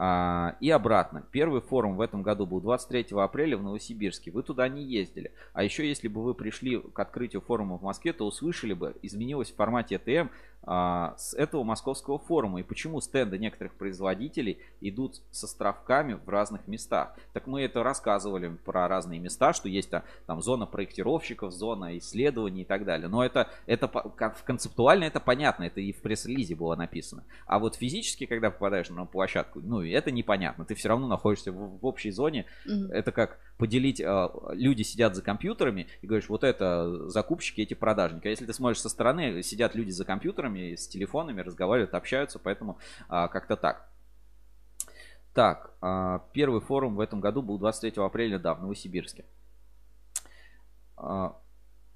а, 0.01 0.55
и 0.61 0.71
обратно. 0.71 1.25
Первый 1.33 1.61
форум 1.61 1.97
в 1.97 2.01
этом 2.01 2.23
году 2.23 2.47
был 2.47 2.61
23 2.61 3.09
апреля 3.19 3.57
в 3.57 3.65
Новосибирске. 3.65 4.31
Вы 4.31 4.45
туда 4.45 4.69
не 4.69 4.85
ездили. 4.85 5.33
А 5.53 5.65
еще, 5.65 5.89
если 5.89 6.07
бы 6.07 6.23
вы 6.23 6.35
пришли 6.35 6.79
к 6.79 6.99
открытию 7.01 7.43
форума 7.43 7.79
в 7.79 7.83
Москве, 7.83 8.13
то 8.13 8.25
услышали 8.25 8.75
бы, 8.75 8.95
изменилось 9.03 9.51
в 9.51 9.57
формате 9.57 9.97
ЭТМ 9.97 10.29
а, 10.58 10.58
с 10.65 11.35
этого 11.35 11.63
московского 11.63 12.19
форума. 12.19 12.61
И 12.61 12.63
почему 12.63 13.01
стенды 13.01 13.39
некоторых 13.39 13.75
производителей 13.75 14.59
идут 14.81 15.23
с 15.31 15.45
островками 15.45 16.15
в 16.15 16.29
разных 16.29 16.67
местах. 16.67 17.15
Так 17.33 17.47
мы 17.47 17.63
это 17.63 17.83
рассказывали 17.83 18.49
про 18.65 18.87
разные 18.87 19.19
места, 19.19 19.53
что 19.53 19.69
есть 19.69 19.91
там, 19.91 20.03
там 20.27 20.43
зона 20.43 20.67
проектировщиков, 20.67 21.53
зона 21.53 21.97
исследований 21.99 22.63
и 22.63 22.65
так 22.65 22.85
далее. 22.85 23.09
Но 23.09 23.25
это, 23.25 23.49
это 23.67 23.89
концептуально 24.45 25.05
это 25.05 25.21
понятно, 25.21 25.65
это 25.65 25.81
и 25.81 25.93
в 25.93 26.03
пресс-релизе 26.03 26.55
было 26.55 26.77
написано. 26.77 27.25
А 27.47 27.59
вот 27.59 27.77
физически, 27.77 28.27
когда 28.27 28.51
попадаешь 28.51 28.91
на 28.91 29.07
площадку, 29.07 29.61
ну 29.61 29.83
это 29.83 30.11
непонятно. 30.11 30.65
Ты 30.65 30.75
все 30.75 30.89
равно 30.89 31.07
находишься 31.07 31.53
в, 31.53 31.79
в 31.79 31.87
общей 31.87 32.11
зоне. 32.11 32.47
Mm-hmm. 32.67 32.93
Это 32.93 33.13
как 33.13 33.39
поделить, 33.59 34.01
э, 34.01 34.29
люди 34.53 34.83
сидят 34.83 35.15
за 35.15 35.23
компьютерами 35.23 35.89
и 36.01 36.07
говоришь, 36.07 36.29
вот 36.29 36.45
это 36.45 37.09
закупщики, 37.09 37.61
эти 37.61 37.75
продажники. 37.75 38.27
А 38.27 38.31
если 38.31 38.47
ты 38.47 38.53
смотришь 38.53 38.81
со 38.81 38.89
стороны, 38.89 39.43
сидят 39.43 39.75
люди 39.75 39.91
за 39.91 40.05
компьютерами, 40.05 40.77
с 40.77 40.87
телефонами, 40.89 41.41
разговаривают, 41.41 41.95
общаются, 41.95 42.39
поэтому 42.39 42.79
а, 43.09 43.29
как-то 43.29 43.57
так. 43.57 43.91
Так, 45.35 45.73
а, 45.81 46.25
первый 46.33 46.61
форум 46.61 46.97
в 46.97 47.01
этом 47.01 47.21
году 47.21 47.43
был 47.43 47.59
23 47.59 48.03
апреля, 48.03 48.39
да, 48.39 48.55
в 48.55 48.63
Новосибирске. 48.63 49.25
А, 50.97 51.37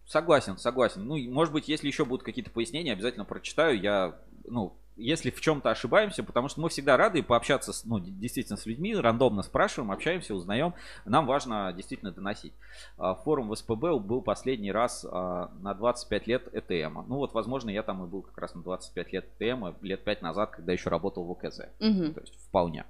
согласен, 0.04 0.58
согласен. 0.58 1.04
Ну, 1.04 1.16
может 1.30 1.54
быть, 1.54 1.68
если 1.68 1.86
еще 1.86 2.04
будут 2.04 2.24
какие-то 2.24 2.50
пояснения, 2.50 2.92
обязательно 2.92 3.24
прочитаю. 3.24 3.80
Я, 3.80 4.16
ну, 4.44 4.76
если 4.96 5.30
в 5.30 5.40
чем-то 5.40 5.70
ошибаемся, 5.70 6.22
потому 6.22 6.48
что 6.48 6.60
мы 6.60 6.68
всегда 6.68 6.96
рады 6.96 7.22
пообщаться 7.22 7.72
с, 7.72 7.84
ну, 7.84 7.98
действительно 7.98 8.56
с 8.56 8.66
людьми, 8.66 8.94
рандомно 8.94 9.42
спрашиваем, 9.42 9.90
общаемся, 9.90 10.34
узнаем. 10.34 10.74
Нам 11.04 11.26
важно 11.26 11.72
действительно 11.72 12.12
доносить. 12.12 12.52
А, 12.98 13.14
форум 13.14 13.48
в 13.48 13.56
СПБ 13.56 14.00
был 14.00 14.20
последний 14.22 14.72
раз 14.72 15.06
а, 15.08 15.50
на 15.60 15.74
25 15.74 16.26
лет 16.26 16.48
ЭТМ. 16.52 17.00
Ну 17.08 17.16
вот, 17.16 17.32
возможно, 17.32 17.70
я 17.70 17.82
там 17.82 18.04
и 18.04 18.06
был 18.06 18.22
как 18.22 18.36
раз 18.38 18.54
на 18.54 18.62
25 18.62 19.12
лет 19.12 19.26
ЭТМ, 19.38 19.66
лет 19.82 20.04
5 20.04 20.22
назад, 20.22 20.50
когда 20.50 20.72
еще 20.72 20.90
работал 20.90 21.24
в 21.24 21.30
ОКЗ. 21.32 21.60
Угу. 21.80 22.12
То 22.12 22.20
есть 22.20 22.34
вполне. 22.48 22.84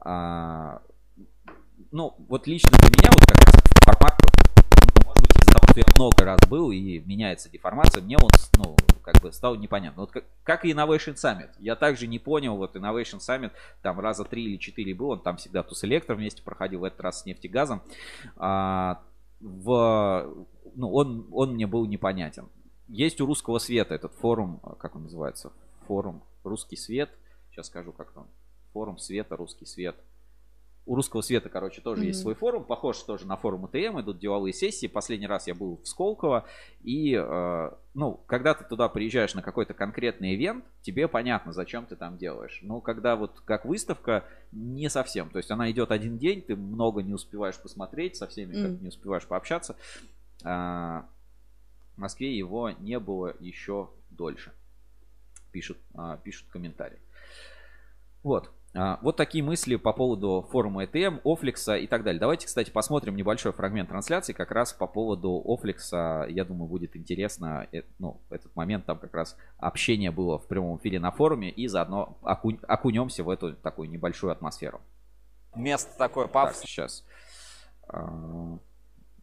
А, 0.00 0.80
ну, 1.92 2.14
вот 2.28 2.46
лично 2.46 2.70
для 2.78 2.88
меня 2.88 3.10
вот 3.12 3.26
как 3.26 3.46
раз 3.46 3.59
что 5.70 5.80
я 5.80 5.84
много 5.96 6.24
раз 6.24 6.40
был 6.48 6.72
и 6.72 6.98
меняется 7.00 7.48
деформация, 7.48 8.02
мне 8.02 8.16
он, 8.16 8.30
ну, 8.56 8.76
как 9.02 9.22
бы 9.22 9.32
стал 9.32 9.54
непонятно. 9.54 10.02
Вот 10.02 10.10
как, 10.10 10.24
как 10.42 10.64
и 10.64 10.72
Innovation 10.72 11.14
Summit. 11.14 11.50
Я 11.58 11.76
также 11.76 12.06
не 12.08 12.18
понял, 12.18 12.56
вот 12.56 12.74
Innovation 12.74 13.18
Summit, 13.18 13.52
там 13.82 14.00
раза 14.00 14.24
три 14.24 14.44
или 14.44 14.56
четыре 14.56 14.94
был, 14.94 15.10
он 15.10 15.20
там 15.20 15.36
всегда 15.36 15.62
тус 15.62 15.84
электро 15.84 16.16
вместе 16.16 16.42
проходил, 16.42 16.80
в 16.80 16.84
этот 16.84 17.00
раз 17.00 17.22
с 17.22 17.24
нефтегазом. 17.24 17.82
А, 18.36 19.00
в, 19.40 20.46
ну, 20.74 20.92
он, 20.92 21.28
он 21.30 21.54
мне 21.54 21.66
был 21.66 21.86
непонятен. 21.86 22.48
Есть 22.88 23.20
у 23.20 23.26
русского 23.26 23.58
света 23.58 23.94
этот 23.94 24.12
форум, 24.14 24.60
как 24.80 24.96
он 24.96 25.04
называется? 25.04 25.52
Форум 25.86 26.22
Русский 26.42 26.76
свет. 26.76 27.10
Сейчас 27.50 27.66
скажу, 27.66 27.92
как 27.92 28.10
там. 28.12 28.26
Форум 28.72 28.98
света, 28.98 29.36
русский 29.36 29.66
свет 29.66 29.96
у 30.86 30.94
русского 30.96 31.20
света, 31.20 31.48
короче, 31.48 31.80
тоже 31.80 32.02
mm-hmm. 32.02 32.06
есть 32.06 32.20
свой 32.20 32.34
форум, 32.34 32.64
похож 32.64 32.98
тоже 33.02 33.26
на 33.26 33.36
форум 33.36 33.66
АТМ, 33.66 34.00
идут 34.00 34.18
деловые 34.18 34.52
сессии. 34.52 34.86
Последний 34.86 35.26
раз 35.26 35.46
я 35.46 35.54
был 35.54 35.80
в 35.82 35.86
Сколково, 35.86 36.46
и, 36.82 37.14
э, 37.14 37.70
ну, 37.94 38.20
когда 38.26 38.54
ты 38.54 38.64
туда 38.64 38.88
приезжаешь 38.88 39.34
на 39.34 39.42
какой-то 39.42 39.74
конкретный 39.74 40.34
ивент, 40.34 40.64
тебе 40.82 41.06
понятно, 41.06 41.52
зачем 41.52 41.86
ты 41.86 41.96
там 41.96 42.16
делаешь. 42.16 42.60
Но 42.62 42.80
когда 42.80 43.16
вот 43.16 43.40
как 43.44 43.66
выставка, 43.66 44.24
не 44.52 44.88
совсем. 44.88 45.30
То 45.30 45.38
есть 45.38 45.50
она 45.50 45.70
идет 45.70 45.92
один 45.92 46.18
день, 46.18 46.42
ты 46.42 46.56
много 46.56 47.02
не 47.02 47.12
успеваешь 47.12 47.60
посмотреть, 47.60 48.16
со 48.16 48.26
всеми 48.26 48.54
mm-hmm. 48.54 48.72
как 48.72 48.80
не 48.80 48.88
успеваешь 48.88 49.26
пообщаться. 49.26 49.76
А, 50.42 51.06
в 51.94 51.98
Москве 52.00 52.36
его 52.36 52.70
не 52.70 52.98
было 52.98 53.36
еще 53.38 53.90
дольше. 54.10 54.52
Пишут, 55.52 55.78
а, 55.94 56.16
пишут 56.16 56.48
комментарии. 56.50 56.98
Вот. 58.22 58.50
А, 58.72 59.00
вот 59.02 59.16
такие 59.16 59.42
мысли 59.42 59.74
по 59.74 59.92
поводу 59.92 60.46
форума 60.52 60.84
ETM, 60.84 61.20
Офликса 61.24 61.74
и 61.76 61.88
так 61.88 62.04
далее. 62.04 62.20
Давайте, 62.20 62.46
кстати, 62.46 62.70
посмотрим 62.70 63.16
небольшой 63.16 63.52
фрагмент 63.52 63.88
трансляции 63.88 64.32
как 64.32 64.52
раз 64.52 64.72
по 64.72 64.86
поводу 64.86 65.42
Офликса. 65.44 66.26
Я 66.28 66.44
думаю, 66.44 66.68
будет 66.68 66.94
интересно. 66.96 67.66
Э, 67.72 67.82
ну, 67.98 68.20
этот 68.30 68.54
момент 68.54 68.86
там 68.86 68.98
как 68.98 69.12
раз 69.12 69.36
общение 69.58 70.12
было 70.12 70.38
в 70.38 70.46
прямом 70.46 70.78
эфире 70.78 71.00
на 71.00 71.10
форуме 71.10 71.50
и 71.50 71.66
заодно 71.66 72.16
оку... 72.22 72.52
окунемся 72.68 73.24
в 73.24 73.30
эту 73.30 73.54
такую 73.56 73.90
небольшую 73.90 74.30
атмосферу. 74.30 74.80
Место 75.56 75.90
такое 75.98 76.28
пафосное. 76.28 76.66
сейчас. 76.66 77.04
А, 77.88 78.58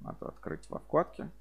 надо 0.01 0.27
открыть 0.27 0.69
во 0.69 0.79
вкладке. 0.79 1.31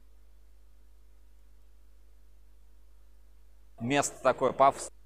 Место 3.80 4.22
такое 4.22 4.52
пафосное 4.52 4.96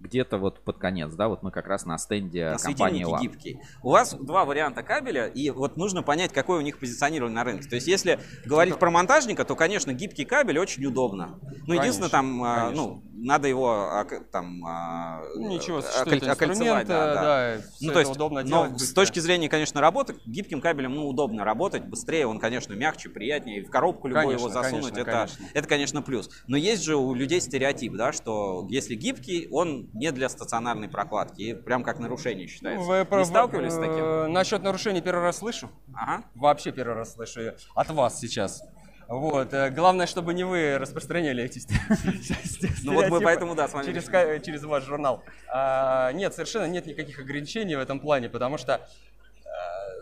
где-то 0.00 0.38
вот 0.38 0.60
под 0.60 0.78
конец, 0.78 1.12
да, 1.14 1.28
вот 1.28 1.42
мы 1.42 1.50
как 1.50 1.66
раз 1.66 1.84
на 1.84 1.98
стенде 1.98 2.50
на 2.50 2.58
компании 2.58 3.06
LAM. 3.06 3.20
гибкие. 3.20 3.60
У 3.82 3.90
вас 3.90 4.14
два 4.14 4.44
варианта 4.44 4.82
кабеля, 4.82 5.26
и 5.26 5.50
вот 5.50 5.76
нужно 5.76 6.02
понять, 6.02 6.32
какое 6.32 6.58
у 6.58 6.62
них 6.62 6.78
позиционирование 6.78 7.34
на 7.34 7.44
рынке. 7.44 7.68
То 7.68 7.74
есть, 7.76 7.86
если 7.86 8.18
говорить 8.44 8.78
про 8.78 8.90
монтажника, 8.90 9.44
то, 9.44 9.54
конечно, 9.54 9.92
гибкий 9.92 10.24
кабель 10.24 10.58
очень 10.58 10.84
удобно. 10.86 11.38
Ну, 11.66 11.74
единственное, 11.74 12.10
там, 12.10 12.42
а, 12.42 12.56
конечно. 12.56 12.82
ну, 12.82 13.02
надо 13.12 13.48
его 13.48 13.90
там 14.32 14.64
а, 14.64 15.22
Ничего, 15.36 15.82
что 15.82 16.14
это 16.14 16.32
окольцевать. 16.32 16.86
Да, 16.86 17.14
да. 17.14 17.22
да 17.22 17.62
ну, 17.80 17.92
то 17.92 18.00
есть, 18.00 18.12
удобно 18.12 18.42
но 18.42 18.76
с 18.78 18.92
точки 18.92 19.20
зрения, 19.20 19.48
конечно, 19.48 19.80
работы, 19.80 20.16
гибким 20.26 20.60
кабелем, 20.60 20.94
ну, 20.94 21.06
удобно 21.06 21.44
работать, 21.44 21.84
быстрее, 21.84 22.26
он, 22.26 22.38
конечно, 22.38 22.72
мягче, 22.72 23.10
приятнее, 23.10 23.64
в 23.64 23.70
коробку 23.70 24.08
любую 24.08 24.38
конечно, 24.38 24.46
его 24.46 24.52
засунуть, 24.52 24.92
конечно, 24.92 25.00
это, 25.00 25.10
конечно. 25.10 25.44
это, 25.54 25.68
конечно, 25.68 26.02
плюс. 26.02 26.30
Но 26.46 26.56
есть 26.56 26.82
же 26.82 26.96
у 26.96 27.14
людей 27.14 27.40
стереотип, 27.40 27.94
да, 27.94 28.12
что 28.12 28.66
если 28.70 28.94
гибкий, 28.94 29.48
он 29.50 29.89
не 29.92 30.12
для 30.12 30.28
стационарной 30.28 30.88
прокладки. 30.88 31.42
И 31.42 31.54
прям 31.54 31.82
как 31.82 31.98
нарушение 31.98 32.46
считается. 32.46 32.86
Вы 32.86 33.06
не 33.18 33.24
сталкивались 33.24 33.72
с 33.72 33.76
таким? 33.76 34.04
Э, 34.04 34.26
насчет 34.28 34.62
нарушений 34.62 35.00
первый 35.00 35.22
раз 35.22 35.38
слышу. 35.38 35.70
Ага. 35.94 36.24
Вообще 36.34 36.72
первый 36.72 36.94
раз 36.94 37.14
слышу 37.14 37.40
от 37.74 37.90
вас 37.90 38.18
сейчас. 38.18 38.62
Вот. 39.10 39.52
Э, 39.52 39.70
главное, 39.70 40.06
чтобы 40.06 40.34
не 40.34 40.44
вы 40.44 40.78
распространяли 40.78 41.42
эти 41.42 41.60
Ну 42.84 42.94
вот 42.94 43.08
мы 43.08 43.20
поэтому, 43.20 43.56
да, 43.56 43.66
с 43.66 43.72
вами. 43.72 43.86
Через, 43.86 44.06
через 44.44 44.62
ваш 44.62 44.84
журнал. 44.84 45.24
А, 45.48 46.12
нет, 46.12 46.32
совершенно 46.32 46.66
нет 46.66 46.86
никаких 46.86 47.18
ограничений 47.18 47.74
в 47.74 47.80
этом 47.80 47.98
плане, 47.98 48.28
потому 48.28 48.56
что 48.56 48.88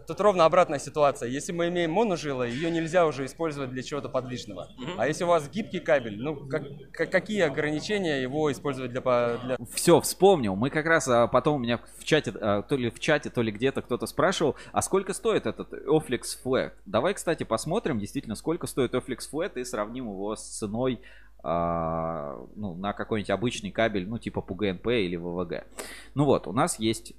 Тут 0.08 0.22
ровно 0.22 0.46
обратная 0.46 0.78
ситуация. 0.78 1.28
Если 1.28 1.52
мы 1.52 1.68
имеем 1.68 1.92
моножилы, 1.92 2.48
ее 2.48 2.70
нельзя 2.70 3.06
уже 3.06 3.26
использовать 3.26 3.68
для 3.68 3.82
чего-то 3.82 4.08
подвижного. 4.08 4.68
А 4.96 5.06
если 5.06 5.24
у 5.24 5.26
вас 5.26 5.46
гибкий 5.50 5.80
кабель, 5.80 6.18
ну 6.18 6.34
как, 6.34 6.62
как, 6.92 7.10
какие 7.10 7.42
ограничения 7.42 8.22
его 8.22 8.50
использовать 8.50 8.90
для, 8.90 9.02
для... 9.02 9.58
Все, 9.74 10.00
вспомнил. 10.00 10.56
Мы 10.56 10.70
как 10.70 10.86
раз 10.86 11.08
а, 11.08 11.26
потом 11.26 11.56
у 11.56 11.58
меня 11.58 11.78
в 11.98 12.04
чате, 12.04 12.32
а, 12.40 12.62
то 12.62 12.76
ли 12.76 12.88
в 12.88 12.98
чате, 12.98 13.28
то 13.28 13.42
ли 13.42 13.52
где-то 13.52 13.82
кто-то 13.82 14.06
спрашивал, 14.06 14.56
а 14.72 14.80
сколько 14.80 15.12
стоит 15.12 15.44
этот 15.44 15.74
Oflix 15.74 16.22
Flat? 16.42 16.72
Давай, 16.86 17.12
кстати, 17.12 17.42
посмотрим 17.42 17.98
действительно, 17.98 18.34
сколько 18.34 18.66
стоит 18.66 18.94
Oflix 18.94 19.18
Flat 19.30 19.60
и 19.60 19.64
сравним 19.64 20.06
его 20.06 20.34
с 20.34 20.40
ценой 20.40 21.02
а, 21.42 22.46
ну, 22.56 22.74
на 22.74 22.94
какой-нибудь 22.94 23.30
обычный 23.30 23.72
кабель, 23.72 24.08
ну, 24.08 24.18
типа 24.18 24.40
PGNP 24.40 25.02
или 25.02 25.16
ВВГ. 25.16 25.66
Ну 26.14 26.24
вот, 26.24 26.46
у 26.46 26.52
нас 26.52 26.78
есть 26.78 27.12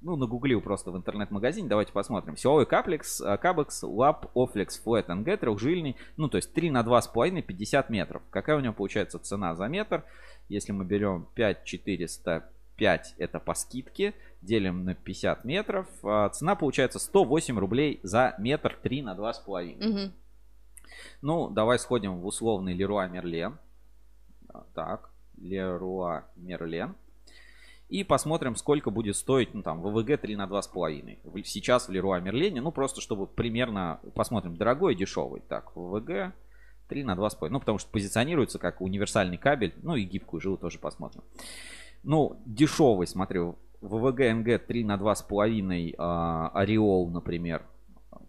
ну, 0.00 0.16
нагуглил 0.16 0.60
просто 0.60 0.90
в 0.90 0.96
интернет-магазине, 0.96 1.68
давайте 1.68 1.92
посмотрим. 1.92 2.36
Силовой 2.36 2.66
каплекс, 2.66 3.22
кабекс, 3.40 3.82
лап, 3.82 4.30
офлекс, 4.34 4.78
флэт, 4.78 5.08
НГ, 5.08 5.38
трехжильный, 5.40 5.96
ну, 6.16 6.28
то 6.28 6.36
есть 6.36 6.52
3 6.52 6.70
на 6.70 6.82
2,5, 6.82 7.42
50 7.42 7.90
метров. 7.90 8.22
Какая 8.30 8.56
у 8.56 8.60
него 8.60 8.74
получается 8.74 9.18
цена 9.18 9.54
за 9.54 9.68
метр? 9.68 10.04
Если 10.48 10.72
мы 10.72 10.84
берем 10.84 11.26
5405, 11.34 13.14
это 13.18 13.40
по 13.40 13.54
скидке, 13.54 14.14
делим 14.42 14.84
на 14.84 14.94
50 14.94 15.44
метров, 15.44 15.88
а 16.04 16.28
цена 16.28 16.54
получается 16.54 16.98
108 16.98 17.58
рублей 17.58 18.00
за 18.02 18.34
метр 18.38 18.78
3 18.80 19.02
на 19.02 19.14
2,5. 19.16 19.88
Угу. 19.88 20.12
Ну, 21.22 21.50
давай 21.50 21.78
сходим 21.78 22.20
в 22.20 22.26
условный 22.26 22.74
Леруа 22.74 23.08
Мерлен. 23.08 23.58
Так, 24.74 25.10
Леруа 25.36 26.26
Мерлен. 26.36 26.94
И 27.88 28.02
посмотрим, 28.02 28.56
сколько 28.56 28.90
будет 28.90 29.16
стоить, 29.16 29.54
ну, 29.54 29.62
там, 29.62 29.80
ВВГ 29.80 30.20
3 30.20 30.36
на 30.36 30.46
2,5. 30.46 31.44
Сейчас 31.44 31.88
в 31.88 31.92
Леруа 31.92 32.18
Мерлене, 32.20 32.60
ну, 32.60 32.72
просто 32.72 33.00
чтобы 33.00 33.28
примерно 33.28 34.00
посмотрим, 34.14 34.56
дорогой 34.56 34.94
и 34.94 34.96
дешевый. 34.96 35.40
Так, 35.48 35.76
ВВГ 35.76 36.34
3 36.88 37.04
на 37.04 37.14
2,5. 37.14 37.48
Ну, 37.48 37.60
потому 37.60 37.78
что 37.78 37.90
позиционируется 37.90 38.58
как 38.58 38.80
универсальный 38.80 39.38
кабель. 39.38 39.74
Ну, 39.82 39.94
и 39.94 40.04
гибкую 40.04 40.40
жилу 40.40 40.56
тоже 40.56 40.78
посмотрим. 40.78 41.22
Ну, 42.02 42.40
дешевый, 42.44 43.06
смотрю, 43.06 43.56
ВВГ 43.80 44.20
НГ 44.34 44.66
3 44.66 44.84
на 44.84 44.96
2,5 44.96 45.94
а, 45.98 46.48
Ореол, 46.54 47.08
например, 47.10 47.64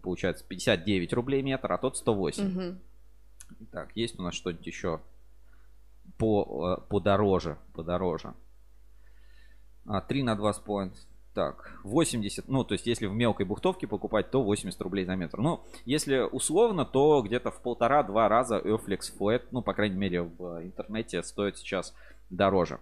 получается 0.02 0.44
59 0.46 1.12
рублей 1.14 1.42
метр, 1.42 1.72
а 1.72 1.78
тот 1.78 1.96
108. 1.96 2.44
Угу. 2.44 2.78
Так, 3.72 3.96
есть 3.96 4.18
у 4.18 4.22
нас 4.22 4.34
что-нибудь 4.34 4.66
еще 4.66 5.00
по, 6.16 6.76
э, 6.78 6.88
подороже, 6.88 7.58
подороже. 7.74 8.34
А, 9.88 10.00
3 10.00 10.22
на 10.22 10.34
2,5. 10.34 10.92
Так, 11.34 11.78
80, 11.84 12.48
ну, 12.48 12.64
то 12.64 12.72
есть, 12.72 12.86
если 12.86 13.06
в 13.06 13.12
мелкой 13.12 13.46
бухтовке 13.46 13.86
покупать, 13.86 14.30
то 14.30 14.42
80 14.42 14.80
рублей 14.80 15.04
за 15.04 15.14
метр. 15.14 15.38
Ну, 15.38 15.60
если 15.84 16.20
условно, 16.20 16.84
то 16.84 17.22
где-то 17.22 17.50
в 17.50 17.60
полтора-два 17.62 18.28
раза 18.28 18.58
Eoflex 18.58 19.00
Flat, 19.18 19.42
ну, 19.52 19.62
по 19.62 19.72
крайней 19.72 19.96
мере, 19.96 20.22
в 20.22 20.62
интернете 20.64 21.22
стоит 21.22 21.56
сейчас 21.56 21.94
дороже. 22.28 22.80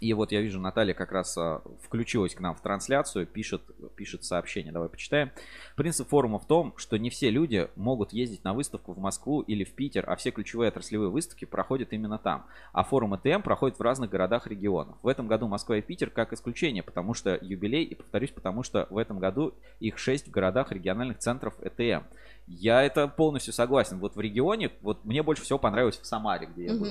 И 0.00 0.12
вот 0.12 0.32
я 0.32 0.40
вижу, 0.40 0.60
Наталья 0.60 0.92
как 0.92 1.12
раз 1.12 1.36
а, 1.38 1.62
включилась 1.80 2.34
к 2.34 2.40
нам 2.40 2.54
в 2.54 2.60
трансляцию, 2.60 3.26
пишет, 3.26 3.62
пишет 3.96 4.24
сообщение. 4.24 4.72
Давай 4.72 4.88
почитаем. 4.88 5.30
Принцип 5.76 6.08
форума 6.08 6.38
в 6.38 6.46
том, 6.46 6.74
что 6.76 6.98
не 6.98 7.10
все 7.10 7.30
люди 7.30 7.68
могут 7.76 8.12
ездить 8.12 8.44
на 8.44 8.52
выставку 8.52 8.92
в 8.92 8.98
Москву 8.98 9.40
или 9.40 9.64
в 9.64 9.72
Питер, 9.72 10.04
а 10.08 10.16
все 10.16 10.30
ключевые 10.30 10.68
отраслевые 10.68 11.10
выставки 11.10 11.44
проходят 11.44 11.92
именно 11.92 12.18
там. 12.18 12.44
А 12.72 12.82
форум 12.82 13.14
ЭТМ 13.14 13.42
проходит 13.42 13.78
в 13.78 13.82
разных 13.82 14.10
городах 14.10 14.46
регионов. 14.46 14.96
В 15.02 15.08
этом 15.08 15.28
году 15.28 15.46
Москва 15.46 15.78
и 15.78 15.82
Питер 15.82 16.10
как 16.10 16.32
исключение, 16.32 16.82
потому 16.82 17.14
что 17.14 17.38
юбилей, 17.40 17.84
и 17.84 17.94
повторюсь, 17.94 18.30
потому 18.30 18.62
что 18.62 18.86
в 18.90 18.98
этом 18.98 19.18
году 19.18 19.54
их 19.80 19.96
6 19.96 20.28
в 20.28 20.30
городах 20.30 20.72
региональных 20.72 21.18
центров 21.18 21.54
ЭТМ. 21.62 22.04
Я 22.46 22.82
это 22.82 23.08
полностью 23.08 23.54
согласен. 23.54 24.00
Вот 24.00 24.16
в 24.16 24.20
регионе, 24.20 24.70
вот 24.82 25.04
мне 25.04 25.22
больше 25.22 25.44
всего 25.44 25.58
понравилось 25.58 25.98
в 25.98 26.04
Самаре, 26.04 26.46
где 26.46 26.66
я 26.66 26.74
был. 26.74 26.88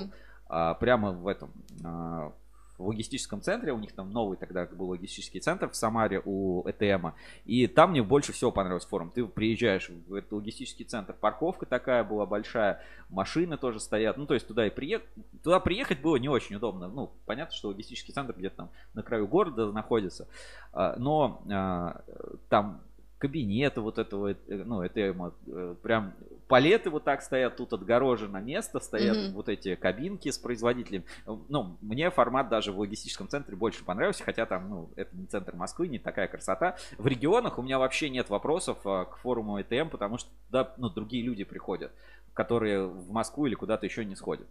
А, 0.47 0.73
прямо 0.75 1.11
в 1.11 1.27
этом, 1.27 1.51
а, 1.83 2.33
в 2.77 2.87
логистическом 2.87 3.41
центре, 3.41 3.71
у 3.71 3.79
них 3.79 3.93
там 3.93 4.11
новый 4.11 4.37
тогда 4.37 4.65
был 4.65 4.89
логистический 4.89 5.39
центр 5.39 5.69
в 5.69 5.75
Самаре 5.75 6.21
у 6.25 6.67
ЭТМ, 6.67 7.09
и 7.45 7.67
там 7.67 7.91
мне 7.91 8.03
больше 8.03 8.33
всего 8.33 8.51
понравился 8.51 8.87
форум. 8.87 9.11
Ты 9.11 9.25
приезжаешь 9.25 9.89
в 9.89 10.13
этот 10.13 10.31
логистический 10.31 10.85
центр, 10.85 11.13
парковка 11.13 11.65
такая 11.65 12.03
была 12.03 12.25
большая, 12.25 12.81
машины 13.09 13.57
тоже 13.57 13.79
стоят, 13.79 14.17
ну 14.17 14.25
то 14.25 14.33
есть 14.33 14.47
туда 14.47 14.67
и 14.67 14.69
приехать, 14.69 15.07
туда 15.43 15.59
приехать 15.59 16.01
было 16.01 16.15
не 16.17 16.29
очень 16.29 16.55
удобно, 16.55 16.87
ну 16.87 17.11
понятно, 17.25 17.55
что 17.55 17.69
логистический 17.69 18.13
центр 18.13 18.33
где-то 18.37 18.55
там 18.55 18.69
на 18.93 19.03
краю 19.03 19.27
города 19.27 19.71
находится, 19.71 20.27
а, 20.71 20.95
но 20.97 21.41
а, 21.51 22.01
там 22.49 22.81
кабинеты 23.23 23.79
вот 23.79 23.99
этого, 23.99 24.31
э, 24.31 24.35
ну, 24.49 24.81
это 24.81 24.99
э, 24.99 25.75
прям 25.81 26.13
палеты 26.53 26.91
вот 26.91 27.03
так 27.03 27.23
стоят, 27.23 27.55
тут 27.55 27.73
отгорожено 27.73 28.37
место, 28.37 28.79
стоят 28.79 29.17
mm-hmm. 29.17 29.31
вот 29.31 29.49
эти 29.49 29.73
кабинки 29.73 30.29
с 30.29 30.37
производителем. 30.37 31.03
Ну, 31.25 31.77
мне 31.81 32.11
формат 32.11 32.47
даже 32.49 32.71
в 32.71 32.77
логистическом 32.77 33.27
центре 33.27 33.55
больше 33.55 33.83
понравился, 33.83 34.23
хотя 34.23 34.45
там, 34.45 34.69
ну, 34.69 34.89
это 34.95 35.17
не 35.17 35.25
центр 35.25 35.55
Москвы, 35.55 35.87
не 35.87 35.97
такая 35.97 36.27
красота. 36.27 36.77
В 36.99 37.07
регионах 37.07 37.57
у 37.57 37.63
меня 37.63 37.79
вообще 37.79 38.11
нет 38.11 38.29
вопросов 38.29 38.77
а, 38.85 39.05
к 39.05 39.17
форуму 39.17 39.59
ЭТМ, 39.59 39.89
потому 39.89 40.19
что 40.19 40.29
туда, 40.45 40.75
ну, 40.77 40.91
другие 40.91 41.23
люди 41.23 41.43
приходят, 41.43 41.91
которые 42.35 42.85
в 42.85 43.11
Москву 43.11 43.47
или 43.47 43.55
куда-то 43.55 43.87
еще 43.87 44.05
не 44.05 44.15
сходят. 44.15 44.47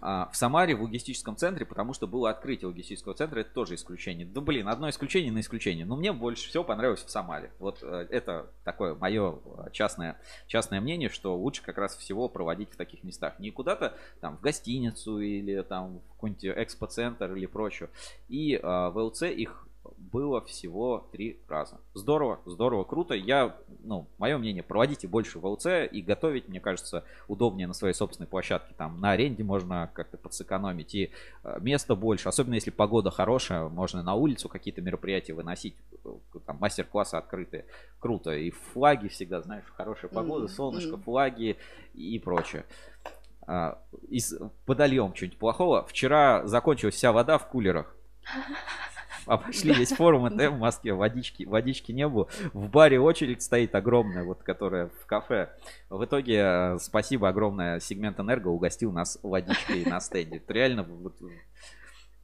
А, 0.00 0.28
в 0.32 0.36
Самаре 0.36 0.74
в 0.74 0.82
логистическом 0.82 1.36
центре, 1.36 1.64
потому 1.64 1.92
что 1.92 2.06
было 2.06 2.30
открытие 2.30 2.68
логистического 2.68 3.14
центра, 3.14 3.40
это 3.40 3.50
тоже 3.50 3.76
исключение. 3.76 4.28
Ну, 4.32 4.40
блин, 4.40 4.68
одно 4.68 4.88
исключение 4.88 5.32
на 5.32 5.40
исключение. 5.40 5.84
Но 5.84 5.96
мне 5.96 6.12
больше 6.12 6.48
всего 6.48 6.64
понравилось 6.64 7.04
в 7.04 7.10
Самаре. 7.10 7.52
Вот 7.58 7.78
э, 7.82 8.06
это 8.10 8.50
такое 8.64 8.94
мое 8.94 9.38
э, 9.44 9.70
частное, 9.72 10.20
частное 10.46 10.80
мнение, 10.80 11.08
что 11.08 11.36
лучше 11.36 11.62
как 11.62 11.78
раз 11.78 11.96
всего 11.96 12.28
проводить 12.28 12.72
в 12.72 12.76
таких 12.76 13.04
местах. 13.04 13.38
Не 13.38 13.50
куда-то 13.50 13.96
там 14.20 14.36
в 14.36 14.40
гостиницу 14.40 15.20
или 15.20 15.62
там 15.62 15.98
в 15.98 16.08
какой-нибудь 16.14 16.46
экспоцентр 16.46 17.32
или 17.34 17.46
прочее. 17.46 17.88
И 18.28 18.54
э, 18.54 18.60
в 18.62 18.98
ЛЦ 18.98 19.22
их 19.22 19.68
было 19.96 20.40
всего 20.44 21.08
три 21.12 21.40
раза. 21.48 21.80
Здорово, 21.94 22.40
здорово, 22.44 22.84
круто. 22.84 23.14
Я, 23.14 23.56
ну, 23.82 24.06
мое 24.18 24.38
мнение, 24.38 24.62
проводите 24.62 25.08
больше 25.08 25.38
в 25.38 25.46
ЛЦ 25.46 25.66
и 25.90 26.02
готовить, 26.02 26.48
мне 26.48 26.60
кажется, 26.60 27.04
удобнее 27.28 27.66
на 27.66 27.72
своей 27.72 27.94
собственной 27.94 28.26
площадке. 28.26 28.74
Там 28.76 29.00
на 29.00 29.12
аренде 29.12 29.42
можно 29.42 29.90
как-то 29.94 30.18
подсэкономить 30.18 30.94
и 30.94 31.10
э, 31.44 31.58
место 31.60 31.94
больше. 31.94 32.28
Особенно 32.28 32.54
если 32.54 32.70
погода 32.70 33.10
хорошая, 33.10 33.68
можно 33.68 34.02
на 34.02 34.14
улицу 34.14 34.48
какие-то 34.48 34.82
мероприятия 34.82 35.32
выносить. 35.32 35.76
Э, 36.04 36.10
там 36.46 36.58
мастер-классы 36.58 37.14
открытые. 37.14 37.64
Круто. 37.98 38.32
И 38.32 38.50
флаги 38.50 39.08
всегда, 39.08 39.40
знаешь, 39.42 39.64
хорошая 39.74 40.10
погода, 40.10 40.48
солнышко, 40.48 40.96
флаги 40.98 41.56
и 41.94 42.18
прочее. 42.18 42.64
А, 43.46 43.78
из, 44.08 44.34
подольем 44.66 45.14
что-нибудь 45.14 45.38
плохого. 45.38 45.84
Вчера 45.86 46.46
закончилась 46.46 46.94
вся 46.94 47.12
вода 47.12 47.38
в 47.38 47.48
кулерах. 47.48 47.96
Обошли 49.26 49.72
весь 49.72 49.92
форум 49.92 50.28
ЭТМ 50.28 50.56
в 50.56 50.58
Москве, 50.58 50.94
водички, 50.94 51.44
водички 51.44 51.92
не 51.92 52.08
было. 52.08 52.28
В 52.52 52.68
баре 52.68 53.00
очередь 53.00 53.42
стоит 53.42 53.74
огромная, 53.74 54.24
вот 54.24 54.42
которая 54.42 54.88
в 54.88 55.06
кафе. 55.06 55.50
В 55.88 56.04
итоге 56.04 56.38
э, 56.38 56.78
спасибо 56.80 57.28
огромное, 57.28 57.78
сегмент 57.80 58.18
Энерго 58.18 58.48
угостил 58.48 58.92
нас 58.92 59.18
водичкой 59.22 59.84
на 59.84 60.00
стенде. 60.00 60.38
Это 60.38 60.52
реально 60.52 60.82
вот, 60.82 61.20
э, 61.22 61.26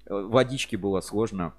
водички 0.07 0.77
было 0.77 1.01
сложно 1.01 1.55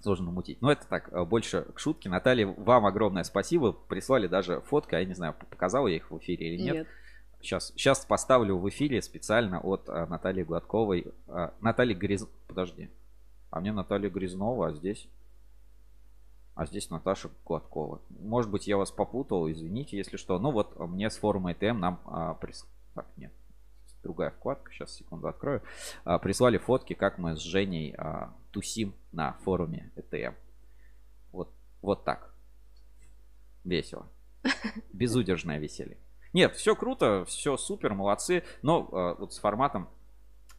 сложно 0.00 0.30
мутить. 0.30 0.60
Но 0.60 0.70
это 0.70 0.86
так, 0.86 1.10
э, 1.12 1.24
больше 1.24 1.62
к 1.74 1.78
шутке. 1.78 2.10
Наталья, 2.10 2.46
вам 2.46 2.84
огромное 2.84 3.24
спасибо. 3.24 3.72
Прислали 3.72 4.26
даже 4.26 4.60
фотки, 4.60 4.94
я 4.94 5.04
не 5.04 5.14
знаю, 5.14 5.34
показала 5.48 5.86
я 5.86 5.96
их 5.96 6.10
в 6.10 6.18
эфире 6.18 6.54
или 6.54 6.62
нет. 6.62 6.74
нет. 6.74 6.88
Сейчас, 7.40 7.72
сейчас 7.76 8.04
поставлю 8.04 8.58
в 8.58 8.68
эфире 8.68 9.02
специально 9.02 9.60
от 9.60 9.86
Натальи 9.86 10.44
Гладковой. 10.44 11.12
Наталья 11.60 11.94
Гриз... 11.94 12.26
Подожди. 12.48 12.90
А 13.54 13.60
мне 13.60 13.70
Наталья 13.70 14.10
Грязнова, 14.10 14.66
а 14.66 14.72
здесь... 14.72 15.08
А 16.56 16.66
здесь 16.66 16.90
Наташа 16.90 17.30
Гладкова. 17.44 18.00
Может 18.08 18.50
быть, 18.50 18.66
я 18.66 18.76
вас 18.76 18.90
попутал, 18.90 19.48
извините, 19.48 19.96
если 19.96 20.16
что. 20.16 20.40
Ну 20.40 20.50
вот, 20.50 20.76
мне 20.76 21.08
с 21.08 21.16
форума 21.16 21.52
ETM 21.52 21.74
нам 21.74 22.00
а, 22.04 22.34
прис... 22.34 22.66
Так, 22.96 23.06
нет. 23.16 23.32
Другая 24.02 24.32
вкладка, 24.32 24.72
сейчас 24.72 24.92
секунду 24.92 25.28
открою. 25.28 25.62
А, 26.04 26.18
прислали 26.18 26.58
фотки, 26.58 26.94
как 26.94 27.18
мы 27.18 27.36
с 27.36 27.40
Женей 27.40 27.94
а, 27.96 28.34
тусим 28.50 28.92
на 29.12 29.34
форуме 29.44 29.92
ETM. 29.94 30.34
Вот, 31.30 31.52
вот 31.80 32.04
так. 32.04 32.34
Весело. 33.62 34.08
Безудержное 34.92 35.58
веселье. 35.58 35.98
Нет, 36.32 36.56
все 36.56 36.74
круто, 36.74 37.24
все 37.26 37.56
супер, 37.56 37.94
молодцы. 37.94 38.42
Но 38.62 38.88
а, 38.90 39.14
вот 39.14 39.32
с 39.32 39.38
форматом 39.38 39.88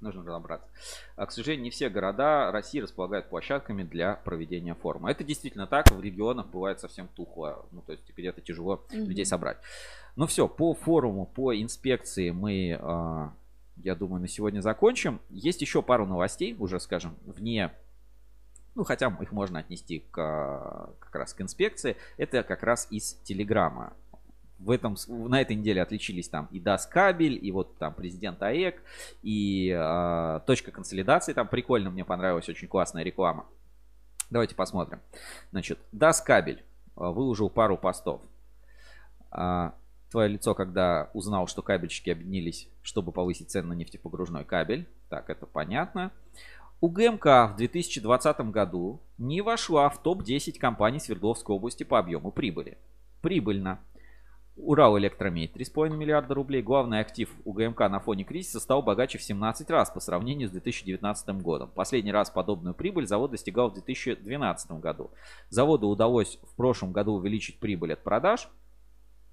нужно 0.05 0.23
разобраться. 0.23 0.67
А, 1.15 1.25
к 1.25 1.31
сожалению, 1.31 1.65
не 1.65 1.69
все 1.69 1.89
города 1.89 2.51
России 2.51 2.79
располагают 2.79 3.27
площадками 3.27 3.83
для 3.83 4.15
проведения 4.15 4.75
форума. 4.75 5.11
Это 5.11 5.23
действительно 5.23 5.67
так, 5.67 5.91
в 5.91 6.01
регионах 6.01 6.47
бывает 6.47 6.79
совсем 6.79 7.07
тухло, 7.09 7.65
ну 7.71 7.81
то 7.81 7.91
есть 7.91 8.03
где-то 8.15 8.41
тяжело 8.41 8.85
mm-hmm. 8.89 9.05
людей 9.05 9.25
собрать. 9.25 9.57
Ну 10.15 10.27
все, 10.27 10.47
по 10.47 10.73
форуму, 10.73 11.25
по 11.25 11.53
инспекции 11.53 12.29
мы, 12.29 12.79
а, 12.79 13.33
я 13.77 13.95
думаю, 13.95 14.21
на 14.21 14.27
сегодня 14.27 14.61
закончим. 14.61 15.19
Есть 15.29 15.61
еще 15.61 15.81
пару 15.81 16.05
новостей, 16.05 16.55
уже 16.57 16.79
скажем, 16.79 17.17
вне 17.25 17.71
ну, 18.75 18.83
хотя 18.83 19.07
их 19.21 19.31
можно 19.31 19.59
отнести 19.59 19.99
к, 20.11 20.93
как 20.99 21.15
раз 21.15 21.33
к 21.33 21.41
инспекции. 21.41 21.95
Это 22.17 22.43
как 22.43 22.61
раз 22.61 22.87
из 22.91 23.13
Телеграма 23.23 23.93
в 24.59 24.71
этом, 24.71 24.95
на 25.07 25.41
этой 25.41 25.55
неделе 25.55 25.81
отличились 25.81 26.29
там 26.29 26.47
и 26.51 26.59
DAS 26.59 26.81
кабель, 26.89 27.37
и 27.41 27.51
вот 27.51 27.77
там 27.77 27.93
президент 27.93 28.41
АЭК, 28.41 28.81
и 29.21 29.69
э, 29.69 30.39
точка 30.45 30.71
консолидации, 30.71 31.33
там 31.33 31.47
прикольно, 31.47 31.89
мне 31.89 32.05
понравилась, 32.05 32.47
очень 32.49 32.67
классная 32.67 33.03
реклама. 33.03 33.45
Давайте 34.29 34.55
посмотрим. 34.55 35.01
Значит, 35.51 35.79
DAS 35.93 36.23
кабель 36.23 36.63
а, 36.95 37.11
выложил 37.11 37.49
пару 37.49 37.77
постов. 37.77 38.21
А, 39.29 39.75
твое 40.09 40.29
лицо, 40.29 40.55
когда 40.55 41.09
узнал, 41.13 41.47
что 41.47 41.61
кабельщики 41.61 42.09
объединились, 42.09 42.67
чтобы 42.81 43.11
повысить 43.11 43.51
цену 43.51 43.69
на 43.69 43.73
нефтепогружной 43.73 44.45
кабель. 44.45 44.87
Так, 45.09 45.29
это 45.29 45.45
понятно. 45.45 46.11
УГМК 46.81 47.25
в 47.25 47.53
2020 47.57 48.39
году 48.51 49.01
не 49.17 49.41
вошла 49.41 49.89
в 49.89 50.01
топ-10 50.01 50.59
компаний 50.59 50.99
Свердловской 50.99 51.55
области 51.55 51.83
по 51.83 51.99
объему 51.99 52.31
прибыли. 52.31 52.77
Прибыльно. 53.21 53.79
Урал 54.57 54.97
Электромедь 54.97 55.51
3,5 55.53 55.89
миллиарда 55.89 56.33
рублей. 56.33 56.61
Главный 56.61 56.99
актив 56.99 57.29
УГМК 57.43 57.81
на 57.81 57.99
фоне 57.99 58.23
кризиса 58.23 58.59
стал 58.59 58.81
богаче 58.81 59.17
в 59.17 59.23
17 59.23 59.69
раз 59.69 59.89
по 59.89 59.99
сравнению 59.99 60.47
с 60.47 60.51
2019 60.51 61.41
годом. 61.41 61.69
Последний 61.75 62.11
раз 62.11 62.29
подобную 62.29 62.73
прибыль 62.73 63.05
завод 63.05 63.31
достигал 63.31 63.69
в 63.69 63.73
2012 63.73 64.71
году. 64.79 65.11
Заводу 65.49 65.87
удалось 65.87 66.39
в 66.43 66.55
прошлом 66.55 66.93
году 66.93 67.13
увеличить 67.13 67.59
прибыль 67.59 67.93
от 67.93 68.03
продаж 68.03 68.49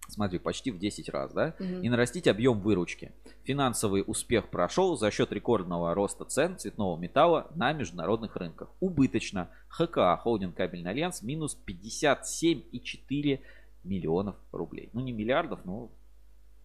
смотри, 0.08 0.38
почти 0.38 0.70
в 0.70 0.78
10 0.78 1.08
раз, 1.08 1.32
да, 1.32 1.54
угу. 1.58 1.64
и 1.64 1.88
нарастить 1.88 2.28
объем 2.28 2.60
выручки. 2.60 3.12
Финансовый 3.44 4.04
успех 4.06 4.48
прошел 4.48 4.96
за 4.96 5.10
счет 5.10 5.32
рекордного 5.32 5.94
роста 5.94 6.24
цен 6.24 6.58
цветного 6.58 6.96
металла 6.98 7.48
на 7.54 7.72
международных 7.72 8.36
рынках. 8.36 8.68
Убыточно. 8.80 9.48
ХК, 9.68 10.18
холдинг 10.20 10.54
кабельный 10.54 10.90
альянс, 10.90 11.22
минус 11.22 11.58
57,4 11.66 13.40
миллионов 13.84 14.36
рублей. 14.52 14.90
Ну, 14.92 15.00
не 15.00 15.12
миллиардов, 15.12 15.60
но, 15.64 15.90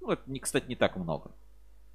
ну, 0.01 0.11
это, 0.11 0.21
не, 0.27 0.39
кстати, 0.39 0.67
не 0.67 0.75
так 0.75 0.95
много. 0.95 1.31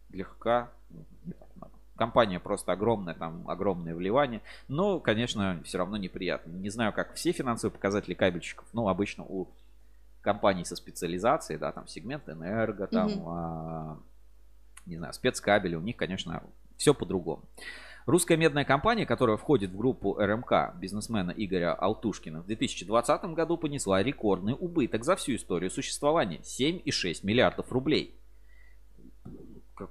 Для 0.09 0.25
ХК 0.25 0.71
ну, 0.91 1.05
не 1.25 1.33
так 1.33 1.49
много. 1.57 1.73
Компания 1.97 2.41
просто 2.41 2.73
огромная, 2.73 3.15
там 3.15 3.49
огромное 3.49 3.95
вливание. 3.95 4.41
Но, 4.69 5.01
конечно, 5.01 5.61
все 5.65 5.79
равно 5.79 5.97
неприятно. 5.97 6.51
Не 6.51 6.71
знаю, 6.71 6.93
как 6.93 7.15
все 7.15 7.33
финансовые 7.33 7.73
показатели 7.73 8.15
кабельщиков. 8.15 8.67
Ну, 8.73 8.89
обычно 8.89 9.25
у 9.25 9.49
компаний 10.21 10.65
со 10.65 10.77
специализацией, 10.77 11.59
да, 11.59 11.73
там 11.73 11.87
сегмент 11.87 12.29
энерго, 12.29 12.87
там, 12.87 13.09
mm 13.09 13.25
а, 13.27 13.99
не 14.87 14.97
знаю, 14.97 15.13
спецкабели, 15.13 15.75
у 15.75 15.81
них, 15.81 15.97
конечно, 15.97 16.43
все 16.77 16.95
по-другому. 16.95 17.43
Русская 18.05 18.37
медная 18.37 18.65
компания, 18.65 19.07
которая 19.07 19.37
входит 19.37 19.71
в 19.71 19.77
группу 19.77 20.17
РМК 20.19 20.75
бизнесмена 20.75 21.31
Игоря 21.31 21.73
Алтушкина, 21.75 22.43
в 22.43 22.47
2020 22.47 23.25
году 23.27 23.57
понесла 23.57 24.03
рекордный 24.03 24.57
убыток 24.59 25.05
за 25.05 25.15
всю 25.15 25.37
историю 25.37 25.71
существования– 25.71 26.39
7,6 26.43 27.21
миллиардов 27.23 27.71
рублей. 27.71 28.19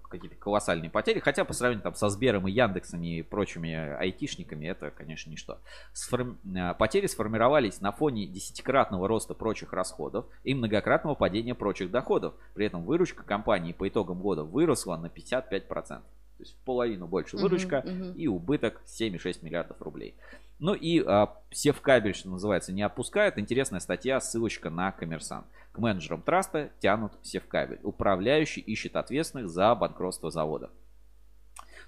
Какие-то 0.10 0.36
колоссальные 0.36 0.90
потери, 0.90 1.20
хотя 1.20 1.44
по 1.44 1.54
сравнению 1.54 1.84
там, 1.84 1.96
со 1.96 2.10
Сбером 2.10 2.48
и 2.48 2.52
Яндексом 2.52 3.02
и 3.02 3.22
прочими 3.24 3.74
айтишниками 3.74 4.66
это, 4.66 4.92
конечно, 4.92 5.30
ничто. 5.30 5.60
Сформ... 5.92 6.38
Э, 6.56 6.74
потери 6.76 7.08
сформировались 7.08 7.82
на 7.82 7.92
фоне 7.92 8.26
десятикратного 8.26 9.08
роста 9.08 9.34
прочих 9.34 9.74
расходов 9.74 10.26
и 10.44 10.54
многократного 10.54 11.16
падения 11.16 11.56
прочих 11.56 11.92
доходов. 11.92 12.36
При 12.54 12.66
этом 12.68 12.84
выручка 12.84 13.24
компании 13.24 13.74
по 13.74 13.88
итогам 13.88 14.22
года 14.22 14.44
выросла 14.44 14.96
на 14.98 15.08
55%. 15.08 16.02
То 16.42 16.46
есть 16.46 16.58
в 16.58 16.64
половину 16.64 17.06
больше 17.06 17.38
выручка 17.38 17.84
uh-huh, 17.86 18.00
uh-huh. 18.00 18.16
и 18.16 18.26
убыток 18.26 18.82
7,6 18.88 19.46
миллиардов 19.46 19.80
рублей. 19.80 20.16
Ну 20.58 20.74
и 20.74 21.00
а, 21.06 21.38
Севкабель, 21.52 22.16
что 22.16 22.30
называется, 22.30 22.74
не 22.74 22.82
отпускает. 22.82 23.38
Интересная 23.38 23.80
статья, 23.80 24.20
ссылочка 24.20 24.72
на 24.72 24.92
коммерсант. 24.92 25.46
К 25.72 25.78
менеджерам 25.78 26.24
траста 26.24 26.72
тянут 26.80 27.12
Севкабель. 27.22 27.80
Управляющий 27.84 28.60
ищет 28.60 28.96
ответственных 28.96 29.50
за 29.50 29.76
банкротство 29.76 30.32
завода. 30.32 30.72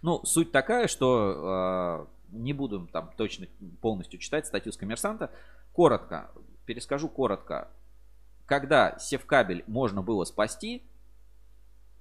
Ну, 0.03 0.23
суть 0.23 0.51
такая, 0.51 0.87
что 0.87 2.05
э, 2.31 2.35
не 2.37 2.53
буду 2.53 2.87
там 2.93 3.09
точно 3.17 3.47
полностью 3.81 4.19
читать 4.19 4.45
статью 4.45 4.71
с 4.71 4.77
коммерсанта. 4.77 5.31
Коротко, 5.71 6.29
перескажу 6.67 7.09
коротко. 7.09 7.69
Когда 8.45 8.99
севкабель 8.99 9.63
можно 9.65 10.03
было 10.03 10.25
спасти, 10.25 10.83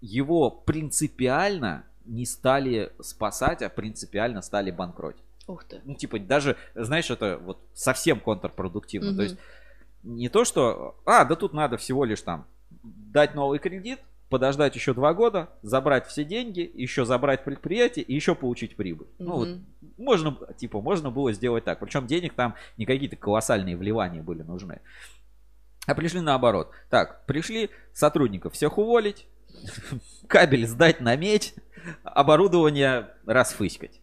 его 0.03 0.51
принципиально 0.51 1.87
не 2.05 2.27
стали 2.27 2.93
спасать, 3.01 3.63
а 3.63 3.69
принципиально 3.69 4.43
стали 4.43 4.71
банкротить. 4.71 5.23
Ух 5.47 5.65
ты. 5.65 5.81
Ну, 5.85 5.95
типа, 5.95 6.19
даже, 6.19 6.57
знаешь, 6.75 7.11
это 7.11 7.39
вот 7.39 7.59
совсем 7.75 8.21
контрпродуктивно. 8.21 9.11
Угу. 9.11 9.17
То 9.17 9.23
есть, 9.23 9.37
не 10.03 10.29
то, 10.29 10.45
что, 10.45 10.97
а, 11.05 11.25
да 11.25 11.35
тут 11.35 11.53
надо 11.53 11.77
всего 11.77 12.05
лишь 12.05 12.23
там 12.23 12.47
дать 12.71 13.35
новый 13.35 13.59
кредит, 13.59 14.01
подождать 14.29 14.75
еще 14.77 14.95
два 14.95 15.13
года, 15.15 15.51
забрать 15.63 16.07
все 16.07 16.25
деньги, 16.25 16.71
еще 16.75 17.05
забрать 17.05 17.45
предприятие 17.45 18.05
и 18.05 18.15
еще 18.15 18.35
получить 18.35 18.77
прибыль. 18.77 19.09
Угу. 19.19 19.25
Ну, 19.25 19.33
вот, 19.37 19.49
можно, 19.99 20.39
типа, 20.57 20.81
можно 20.81 21.11
было 21.11 21.33
сделать 21.33 21.65
так. 21.65 21.81
Причем 21.81 22.07
денег 22.07 22.35
там 22.35 22.55
не 22.77 22.87
какие-то 22.87 23.17
колоссальные 23.17 23.77
вливания 23.77 24.23
были 24.23 24.43
нужны. 24.43 24.81
А 25.87 25.95
пришли 25.95 26.21
наоборот. 26.21 26.71
Так, 26.91 27.27
пришли 27.27 27.71
сотрудников 27.93 28.55
всех 28.55 28.79
уволить, 28.79 29.27
кабель 30.29 30.67
сдать 30.67 31.01
на 31.01 31.17
медь, 31.17 31.55
оборудование 32.03 33.15
расфыськать. 33.27 34.01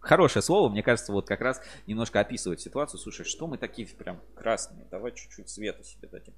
Хорошее 0.00 0.42
слово, 0.42 0.70
мне 0.70 0.82
кажется, 0.82 1.12
вот 1.12 1.26
как 1.28 1.40
раз 1.40 1.62
немножко 1.86 2.20
описывает 2.20 2.60
ситуацию. 2.60 2.98
Слушай, 2.98 3.24
что 3.24 3.46
мы 3.46 3.58
такие 3.58 3.86
прям 3.88 4.20
красные? 4.34 4.86
Давай 4.90 5.12
чуть-чуть 5.12 5.48
света 5.48 5.84
себе 5.84 6.08
дадим. 6.08 6.34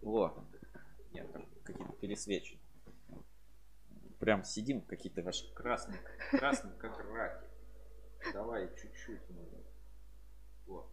Вот. 0.00 0.38
Нет, 1.12 1.26
какие-то 1.64 1.92
пересвечи. 1.94 2.60
Прям 4.18 4.44
сидим 4.44 4.80
какие-то 4.82 5.22
ваши 5.22 5.52
красные, 5.52 5.98
красные 6.30 6.74
как 6.74 6.96
раки. 7.12 7.44
Давай 8.32 8.68
чуть-чуть. 8.80 9.20
Вот. 10.66 10.88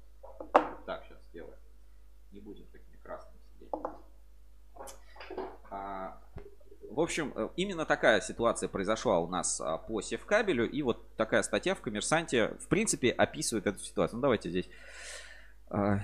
Так, 0.88 1.06
сейчас 1.06 1.24
сделаем. 1.30 1.60
Не 2.32 2.40
будем 2.40 2.66
такими 2.68 2.98
красными 2.98 3.40
сидеть. 3.54 3.72
А, 5.70 6.20
в 7.00 7.02
общем, 7.02 7.32
э, 7.34 7.48
именно 7.56 7.86
такая 7.86 8.20
ситуация 8.20 8.68
произошла 8.68 9.20
у 9.20 9.28
нас 9.28 9.62
а, 9.62 9.78
по 9.78 10.02
севкабелю. 10.02 10.70
И 10.70 10.82
вот 10.82 11.16
такая 11.16 11.44
статья 11.44 11.74
в 11.74 11.80
«Коммерсанте» 11.80 12.58
в 12.60 12.68
принципе 12.68 13.10
описывает 13.12 13.68
эту 13.68 13.80
ситуацию. 13.80 14.18
Ну, 14.18 14.22
давайте 14.24 14.50
здесь. 14.50 14.70
А, 15.70 16.00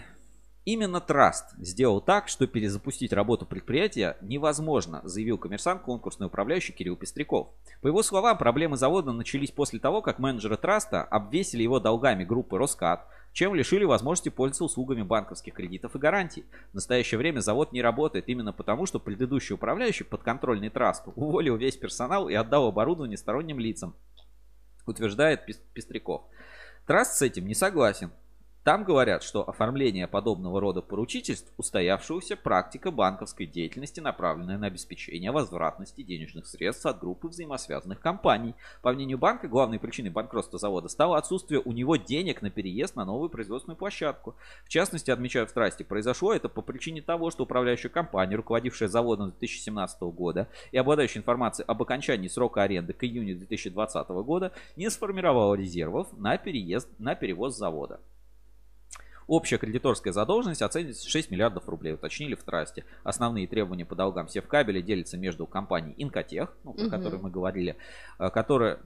именно 0.63 1.01
Траст 1.01 1.53
сделал 1.57 1.99
так, 1.99 2.30
что 2.30 2.47
перезапустить 2.47 3.11
работу 3.11 3.45
предприятия 3.45 4.15
невозможно, 4.22 5.01
заявил 5.03 5.38
коммерсант 5.38 5.81
конкурсный 5.81 6.27
управляющий 6.27 6.72
Кирилл 6.72 6.95
Пестряков. 6.95 7.49
По 7.81 7.88
его 7.88 8.01
словам, 8.01 8.38
проблемы 8.38 8.77
завода 8.77 9.11
начались 9.11 9.51
после 9.51 9.80
того, 9.80 10.01
как 10.01 10.17
менеджеры 10.17 10.55
Траста 10.55 11.03
обвесили 11.03 11.61
его 11.61 11.81
долгами 11.81 12.23
группы 12.23 12.57
Роскат, 12.57 13.05
чем 13.36 13.53
лишили 13.53 13.84
возможности 13.84 14.30
пользоваться 14.30 14.64
услугами 14.64 15.02
банковских 15.02 15.56
кредитов 15.56 15.94
и 15.94 15.99
гарантий. 15.99 16.45
В 16.72 16.76
настоящее 16.76 17.18
время 17.18 17.41
завод 17.41 17.74
не 17.74 17.82
работает 17.82 18.30
именно 18.30 18.53
потому, 18.53 18.86
что 18.86 18.98
предыдущий 18.98 19.53
управляющий 19.53 20.06
подконтрольный 20.06 20.70
трасту 20.70 21.12
уволил 21.18 21.57
весь 21.57 21.76
персонал 21.76 22.30
и 22.30 22.34
отдал 22.34 22.66
оборудование 22.68 23.18
сторонним 23.18 23.60
лицам, 23.60 23.94
утверждает 24.86 25.45
Пестряков. 25.74 26.22
Траст 26.88 27.18
с 27.18 27.22
этим 27.24 27.45
не 27.45 27.56
согласен. 27.56 28.10
Там 28.66 28.84
говорят, 28.84 29.22
что 29.22 29.48
оформление 29.48 30.08
подобного 30.08 30.60
рода 30.60 30.82
поручительств– 30.82 31.54
устоявшаяся 31.58 32.36
практика 32.36 32.90
банковской 32.90 33.46
деятельности, 33.46 34.00
направленная 34.00 34.58
на 34.58 34.66
обеспечение 34.66 35.32
возвратности 35.32 36.02
денежных 36.02 36.48
средств 36.48 36.88
от 36.88 37.00
группы 37.00 37.28
взаимосвязанных 37.28 38.00
компаний. 38.00 38.56
По 38.82 38.92
мнению 38.92 39.20
банка, 39.20 39.48
главной 39.48 39.78
причиной 39.78 40.10
банкротства 40.10 40.58
завода 40.58 40.88
стало 40.88 41.20
отсутствие 41.20 41.62
у 41.64 41.74
него 41.74 41.96
денег 41.96 42.42
на 42.42 42.50
переезд 42.50 42.96
на 42.96 43.06
новую 43.06 43.30
производственную 43.30 43.78
площадку. 43.78 44.34
В 44.64 44.70
частности, 44.70 45.12
отмечаю 45.12 45.46
в 45.46 45.52
страсти, 45.52 45.84
произошло 45.84 46.34
это 46.34 46.50
по 46.50 46.64
причине 46.64 47.04
того, 47.04 47.30
что 47.30 47.44
управляющая 47.44 47.92
компания, 47.92 48.36
руководившая 48.36 48.90
заводом 48.90 49.30
с 49.30 49.34
2017 49.34 50.02
года 50.02 50.48
и 50.72 50.78
обладающая 50.80 51.22
информацией 51.22 51.68
об 51.68 51.84
окончании 51.84 52.30
срока 52.30 52.64
аренды 52.64 52.94
к 52.94 53.04
июню 53.04 53.38
2020 53.38 54.10
года, 54.26 54.54
не 54.76 54.90
сформировала 54.90 55.54
резервов 55.54 56.08
на 56.18 56.36
переезд 56.40 56.90
на 56.98 57.14
перевоз 57.14 57.56
завода. 57.56 58.00
Общая 59.27 59.57
кредиторская 59.57 60.14
задолженность 60.14 60.61
оценивается 60.61 61.10
6 61.10 61.31
миллиардов 61.31 61.68
рублей, 61.68 61.93
уточнили 61.93 62.35
в 62.35 62.43
трасте. 62.43 62.85
Основные 63.03 63.47
требования 63.47 63.85
по 63.85 63.95
долгам 63.95 64.27
Севкабеля 64.27 64.81
делятся 64.81 65.18
между 65.18 65.47
компанией 65.47 65.95
Инкотех, 65.97 66.56
ну, 66.64 66.73
про 66.73 66.84
угу. 66.84 66.91
которую 66.91 67.22
мы 67.23 67.31
говорили, 67.31 67.76
э, 68.19 68.30
которая 68.30 68.80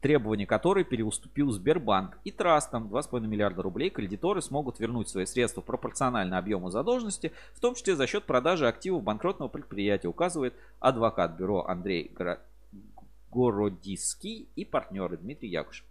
требования 0.00 0.46
которой 0.46 0.84
переуступил 0.84 1.50
Сбербанк 1.50 2.18
и 2.24 2.30
Трастом 2.30 2.86
2,5 2.86 3.26
миллиарда 3.26 3.62
рублей 3.62 3.90
кредиторы 3.90 4.40
смогут 4.40 4.78
вернуть 4.78 5.08
свои 5.08 5.26
средства 5.26 5.62
пропорционально 5.62 6.38
объему 6.38 6.70
задолженности, 6.70 7.32
в 7.54 7.60
том 7.60 7.74
числе 7.74 7.96
за 7.96 8.06
счет 8.06 8.24
продажи 8.24 8.68
активов 8.68 9.02
банкротного 9.02 9.48
предприятия, 9.48 10.08
указывает 10.08 10.54
адвокат 10.80 11.36
бюро 11.36 11.64
Андрей 11.66 12.12
Городиский 13.32 14.48
и 14.54 14.64
партнеры 14.64 15.16
Дмитрий 15.16 15.48
Якушев. 15.48 15.84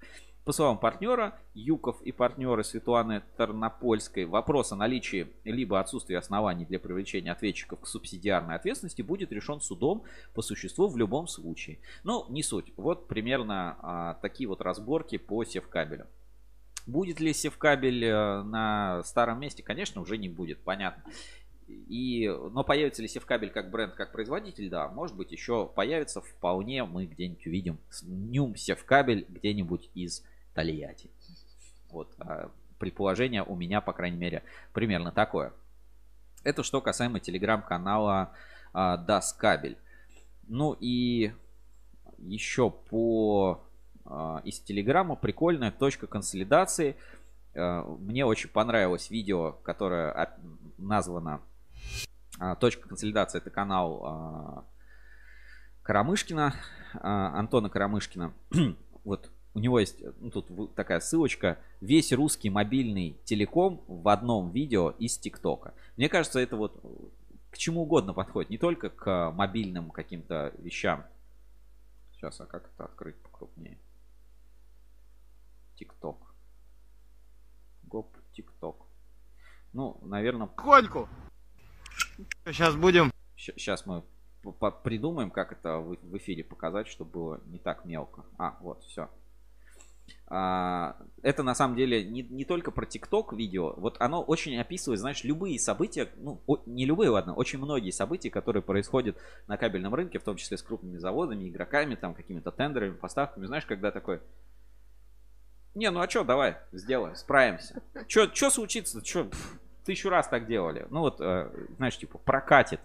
По 0.45 0.51
словам 0.51 0.77
партнера, 0.77 1.33
Юков 1.55 1.99
и 2.03 2.11
партнеры 2.11 2.63
Светланы 2.63 3.23
Тарнопольской, 3.35 4.25
вопрос 4.25 4.71
о 4.71 4.75
наличии 4.75 5.33
либо 5.43 5.79
отсутствии 5.79 6.15
оснований 6.15 6.65
для 6.65 6.79
привлечения 6.79 7.31
ответчиков 7.31 7.79
к 7.79 7.87
субсидиарной 7.87 8.53
ответственности 8.53 9.01
будет 9.01 9.31
решен 9.31 9.59
судом 9.59 10.03
по 10.35 10.43
существу 10.43 10.87
в 10.87 10.97
любом 10.97 11.27
случае. 11.27 11.79
Но 12.03 12.27
не 12.29 12.43
суть. 12.43 12.71
Вот 12.77 13.07
примерно 13.07 13.75
а, 13.81 14.13
такие 14.21 14.47
вот 14.47 14.61
разборки 14.61 15.17
по 15.17 15.43
севкабелю. 15.43 16.05
Будет 16.85 17.19
ли 17.19 17.33
севкабель 17.33 18.05
э, 18.05 18.43
на 18.43 19.01
старом 19.01 19.39
месте? 19.39 19.63
Конечно, 19.63 19.99
уже 19.99 20.19
не 20.19 20.29
будет, 20.29 20.59
понятно. 20.59 21.03
И, 21.67 22.31
но 22.51 22.63
появится 22.63 23.01
ли 23.01 23.07
Севкабель 23.07 23.49
как 23.49 23.71
бренд, 23.71 23.95
как 23.95 24.11
производитель, 24.11 24.69
да, 24.69 24.87
может 24.89 25.15
быть, 25.15 25.31
еще 25.31 25.65
появится 25.65 26.21
вполне, 26.21 26.83
мы 26.83 27.07
где-нибудь 27.07 27.47
увидим 27.47 27.79
Нюм 28.03 28.55
Севкабель 28.55 29.25
где-нибудь 29.27 29.89
из 29.95 30.23
Тольятти. 30.55 31.11
Вот. 31.91 32.11
А 32.17 32.49
предположение 32.79 33.43
у 33.43 33.55
меня, 33.55 33.81
по 33.81 33.93
крайней 33.93 34.17
мере, 34.17 34.43
примерно 34.73 35.11
такое. 35.11 35.53
Это 36.43 36.63
что 36.63 36.81
касаемо 36.81 37.19
телеграм-канала 37.19 38.31
а, 38.73 38.97
Даскабель. 38.97 39.77
Ну 40.47 40.75
и 40.79 41.33
еще 42.17 42.69
по 42.71 43.61
а, 44.05 44.41
из 44.43 44.59
телеграма 44.59 45.15
прикольная 45.15 45.71
точка 45.71 46.07
консолидации. 46.07 46.95
Мне 47.53 48.25
очень 48.25 48.49
понравилось 48.49 49.09
видео, 49.09 49.53
которое 49.63 50.29
названо 50.77 51.39
точка 52.59 52.89
консолидации. 52.89 53.37
Это 53.37 53.49
канал 53.49 54.65
Карамышкина, 55.83 56.53
Антона 57.01 57.69
Карамышкина. 57.69 58.33
вот 59.05 59.31
у 59.55 59.59
него 59.59 59.79
есть 59.79 60.03
ну, 60.19 60.29
тут 60.29 60.75
такая 60.75 60.99
ссылочка. 60.99 61.57
Весь 61.79 62.11
русский 62.11 62.49
мобильный 62.49 63.17
телеком 63.23 63.83
в 63.87 64.07
одном 64.09 64.51
видео 64.51 64.91
из 64.91 65.17
ТикТока. 65.17 65.73
Мне 65.95 66.09
кажется, 66.09 66.39
это 66.39 66.57
вот 66.57 66.79
к 67.51 67.57
чему 67.57 67.83
угодно 67.83 68.13
подходит. 68.13 68.49
Не 68.51 68.57
только 68.57 68.89
к 68.89 69.31
мобильным 69.31 69.91
каким-то 69.91 70.53
вещам. 70.59 71.05
Сейчас, 72.11 72.41
а 72.41 72.45
как 72.45 72.69
это 72.73 72.83
открыть 72.83 73.15
покрупнее? 73.15 73.79
ТикТок. 75.75 76.17
Гоп, 77.83 78.13
ТикТок. 78.33 78.85
Ну, 79.71 79.97
наверное... 80.01 80.47
Кольку! 80.47 81.07
Сейчас 82.45 82.75
будем... 82.75 83.09
Сейчас 83.37 83.85
мы 83.85 84.03
придумаем, 84.83 85.31
как 85.31 85.53
это 85.53 85.77
в 85.79 86.17
эфире 86.17 86.43
показать, 86.43 86.87
чтобы 86.87 87.11
было 87.11 87.41
не 87.45 87.59
так 87.59 87.85
мелко. 87.85 88.25
А, 88.37 88.57
вот, 88.59 88.83
все. 88.83 89.09
А, 90.27 90.95
это 91.21 91.43
на 91.43 91.53
самом 91.53 91.75
деле 91.75 92.03
не, 92.03 92.23
не 92.23 92.45
только 92.45 92.71
про 92.71 92.85
ТикТок 92.85 93.33
видео. 93.33 93.73
Вот 93.77 93.97
оно 93.99 94.21
очень 94.21 94.57
описывает, 94.59 94.99
знаешь, 94.99 95.23
любые 95.23 95.59
события, 95.59 96.09
ну, 96.17 96.41
не 96.65 96.85
любые, 96.85 97.09
ладно, 97.09 97.33
очень 97.33 97.59
многие 97.59 97.91
события, 97.91 98.31
которые 98.31 98.63
происходят 98.63 99.17
на 99.47 99.57
кабельном 99.57 99.93
рынке, 99.93 100.19
в 100.19 100.23
том 100.23 100.35
числе 100.37 100.57
с 100.57 100.63
крупными 100.63 100.97
заводами, 100.97 101.47
игроками, 101.47 101.95
там, 101.95 102.15
какими-то 102.15 102.51
тендерами, 102.51 102.93
поставками. 102.93 103.45
Знаешь, 103.45 103.65
когда 103.65 103.91
такой, 103.91 104.19
не, 105.75 105.91
ну 105.91 105.99
а 105.99 106.09
что, 106.09 106.23
давай, 106.23 106.57
сделаем, 106.71 107.15
справимся. 107.15 107.81
Что 108.07 108.49
случится? 108.49 109.05
Что, 109.05 109.29
тысячу 109.83 110.09
раз 110.09 110.27
так 110.27 110.47
делали. 110.47 110.87
Ну 110.89 111.01
вот, 111.01 111.21
э, 111.21 111.49
знаешь, 111.77 111.97
типа, 111.97 112.17
прокатит. 112.17 112.79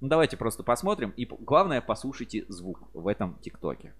Ну 0.00 0.08
давайте 0.08 0.36
просто 0.36 0.62
посмотрим. 0.62 1.10
И 1.16 1.24
главное, 1.24 1.80
послушайте 1.80 2.44
звук 2.48 2.80
в 2.92 3.08
этом 3.08 3.38
ТикТоке. 3.40 3.94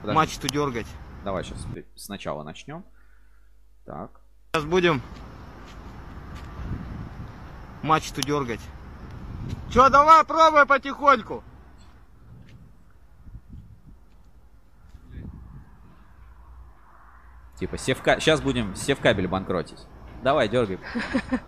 Подожди. 0.00 0.16
Мачту 0.16 0.48
дергать. 0.48 0.86
Давай 1.24 1.44
сейчас 1.44 1.66
сначала 1.94 2.42
начнем. 2.42 2.84
Так. 3.84 4.20
Сейчас 4.52 4.64
будем 4.64 5.02
мачту 7.82 8.22
дергать. 8.22 8.60
Че, 9.70 9.88
давай, 9.90 10.24
пробуй 10.24 10.66
потихоньку. 10.66 11.44
Типа, 17.58 17.76
севка... 17.76 18.18
сейчас 18.20 18.40
будем 18.40 18.74
севкабель 18.74 19.28
банкротить. 19.28 19.86
Давай, 20.22 20.48
дергай. 20.48 20.78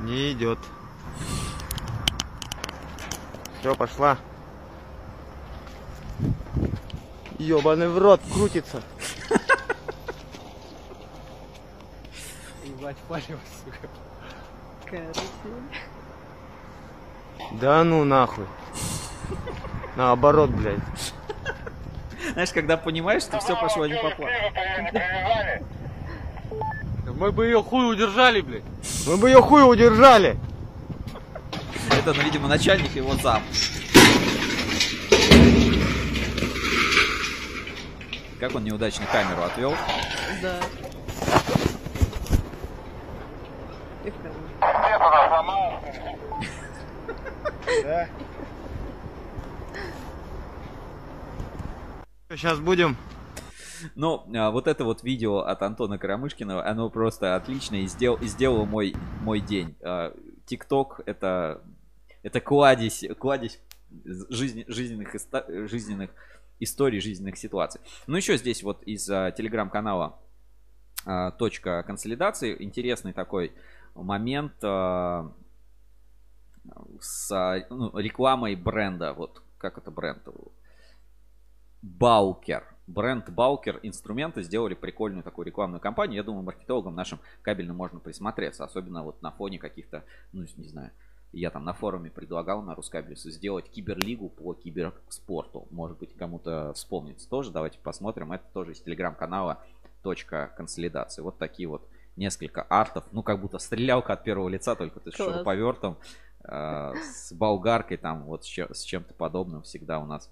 Не 0.00 0.32
идет. 0.32 0.58
Все, 3.60 3.74
пошла. 3.74 4.16
Ёбаный 7.38 7.88
в 7.88 7.98
рот 7.98 8.20
крутится. 8.32 8.82
Ебать, 12.64 12.96
палево, 13.08 13.40
сука. 13.64 13.88
Да 17.52 17.84
ну 17.84 18.04
нахуй. 18.04 18.46
Наоборот, 19.96 20.50
блядь. 20.50 20.80
Знаешь, 22.32 22.52
когда 22.52 22.78
понимаешь, 22.78 23.22
что 23.22 23.38
все 23.40 23.60
пошло 23.60 23.86
не 23.86 23.94
по 23.94 24.10
плану. 24.10 24.32
Мы 27.18 27.32
бы 27.32 27.44
ее 27.44 27.62
хуй 27.62 27.92
удержали, 27.92 28.40
блядь. 28.40 28.62
Мы 29.06 29.18
бы 29.18 29.28
ее 29.28 29.42
хуй 29.42 29.70
удержали. 29.70 30.38
Это, 31.98 32.14
ну, 32.14 32.22
видимо, 32.22 32.48
начальник 32.48 32.94
его 32.94 33.14
зам. 33.16 33.42
Как 38.38 38.54
он 38.54 38.64
неудачно 38.64 39.04
камеру 39.12 39.42
отвел. 39.42 39.74
Да. 40.42 40.60
Да. 47.82 48.08
Сейчас 52.30 52.58
будем. 52.60 52.96
Ну, 53.94 54.24
а, 54.34 54.50
вот 54.50 54.66
это 54.66 54.84
вот 54.84 55.02
видео 55.02 55.38
от 55.40 55.62
Антона 55.62 55.98
Карамышкина, 55.98 56.66
оно 56.66 56.90
просто 56.90 57.34
отлично 57.34 57.76
и, 57.76 57.86
сдел, 57.86 58.14
и 58.14 58.26
сделало 58.26 58.64
мой, 58.64 58.94
мой 59.22 59.40
день. 59.40 59.76
ТикТок 60.46 61.00
это, 61.06 61.62
это 62.22 62.40
кладезь, 62.40 63.04
кладезь 63.18 63.60
жизни, 64.28 64.64
жизненных, 64.68 65.14
жизненных 65.68 66.10
историй, 66.58 67.00
жизненных 67.00 67.38
ситуаций. 67.38 67.80
Ну, 68.06 68.16
еще 68.16 68.36
здесь 68.36 68.62
вот 68.62 68.82
из 68.84 69.08
а, 69.10 69.30
телеграм-канала 69.32 70.20
а, 71.06 71.30
точка 71.32 71.82
консолидации 71.82 72.56
интересный 72.62 73.12
такой 73.12 73.52
момент 73.94 74.52
а, 74.62 75.32
с 77.00 77.32
а, 77.32 77.66
ну, 77.70 77.96
рекламой 77.96 78.54
бренда. 78.54 79.14
Вот 79.14 79.42
как 79.58 79.78
это 79.78 79.90
бренд? 79.90 80.22
Баукер. 81.82 82.64
Бренд 82.86 83.30
Баукер 83.30 83.78
инструменты 83.82 84.42
сделали 84.42 84.74
прикольную 84.74 85.22
такую 85.22 85.46
рекламную 85.46 85.80
кампанию. 85.80 86.16
Я 86.16 86.22
думаю, 86.24 86.42
маркетологам 86.42 86.94
нашим 86.94 87.20
кабельным 87.42 87.76
можно 87.76 88.00
присмотреться. 88.00 88.64
Особенно 88.64 89.02
вот 89.02 89.22
на 89.22 89.30
фоне 89.30 89.58
каких-то, 89.58 90.04
ну, 90.32 90.44
не 90.56 90.68
знаю, 90.68 90.90
я 91.32 91.50
там 91.50 91.64
на 91.64 91.72
форуме 91.72 92.10
предлагал 92.10 92.62
на 92.62 92.74
Рускабелюсу 92.74 93.30
сделать 93.30 93.70
киберлигу 93.70 94.28
по 94.28 94.54
киберспорту. 94.54 95.68
Может 95.70 95.98
быть, 95.98 96.16
кому-то 96.16 96.72
вспомнится 96.74 97.28
тоже. 97.28 97.52
Давайте 97.52 97.78
посмотрим. 97.78 98.32
Это 98.32 98.44
тоже 98.52 98.72
из 98.72 98.80
телеграм-канала 98.80 99.62
точка 100.02 100.52
консолидации. 100.56 101.22
Вот 101.22 101.38
такие 101.38 101.68
вот 101.68 101.88
несколько 102.16 102.62
артов. 102.62 103.04
Ну, 103.12 103.22
как 103.22 103.40
будто 103.40 103.58
стрелялка 103.58 104.14
от 104.14 104.24
первого 104.24 104.48
лица, 104.48 104.74
только 104.74 104.98
ты 105.00 105.12
с 105.12 105.14
шуруповертом, 105.14 105.98
э, 106.44 106.94
с 106.96 107.32
болгаркой, 107.32 107.96
там 107.96 108.24
вот 108.24 108.44
с 108.44 108.82
чем-то 108.82 109.14
подобным 109.14 109.62
всегда 109.62 110.00
у 110.00 110.06
нас 110.06 110.30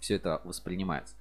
все 0.00 0.16
это 0.16 0.42
воспринимается. 0.44 1.16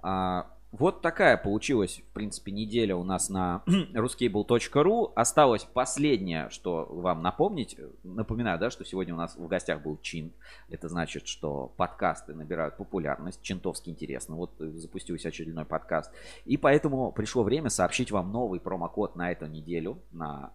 А, 0.00 0.46
вот 0.72 1.02
такая 1.02 1.36
получилась, 1.36 2.00
в 2.00 2.14
принципе, 2.14 2.50
неделя 2.50 2.96
у 2.96 3.04
нас 3.04 3.28
на 3.28 3.62
ruscable.ru. 3.66 5.12
Осталось 5.14 5.64
последнее, 5.64 6.48
что 6.48 6.86
вам 6.90 7.22
напомнить. 7.22 7.76
Напоминаю, 8.02 8.58
да, 8.58 8.70
что 8.70 8.82
сегодня 8.82 9.12
у 9.12 9.18
нас 9.18 9.36
в 9.36 9.46
гостях 9.48 9.82
был 9.82 9.98
Чин. 9.98 10.32
Это 10.70 10.88
значит, 10.88 11.26
что 11.26 11.74
подкасты 11.76 12.32
набирают 12.32 12.78
популярность. 12.78 13.42
Чинтовски 13.42 13.90
интересно. 13.90 14.34
Вот 14.34 14.54
запустился 14.58 15.28
очередной 15.28 15.66
подкаст. 15.66 16.10
И 16.46 16.56
поэтому 16.56 17.12
пришло 17.12 17.42
время 17.42 17.68
сообщить 17.68 18.10
вам 18.10 18.32
новый 18.32 18.58
промокод 18.58 19.14
на 19.14 19.30
эту 19.30 19.46
неделю, 19.46 19.98
на 20.10 20.54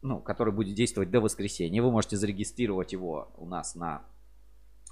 ну, 0.00 0.20
который 0.20 0.54
будет 0.54 0.74
действовать 0.74 1.10
до 1.10 1.20
воскресенья. 1.20 1.82
Вы 1.82 1.90
можете 1.90 2.16
зарегистрировать 2.16 2.92
его 2.92 3.28
у 3.36 3.44
нас 3.44 3.74
на 3.74 4.04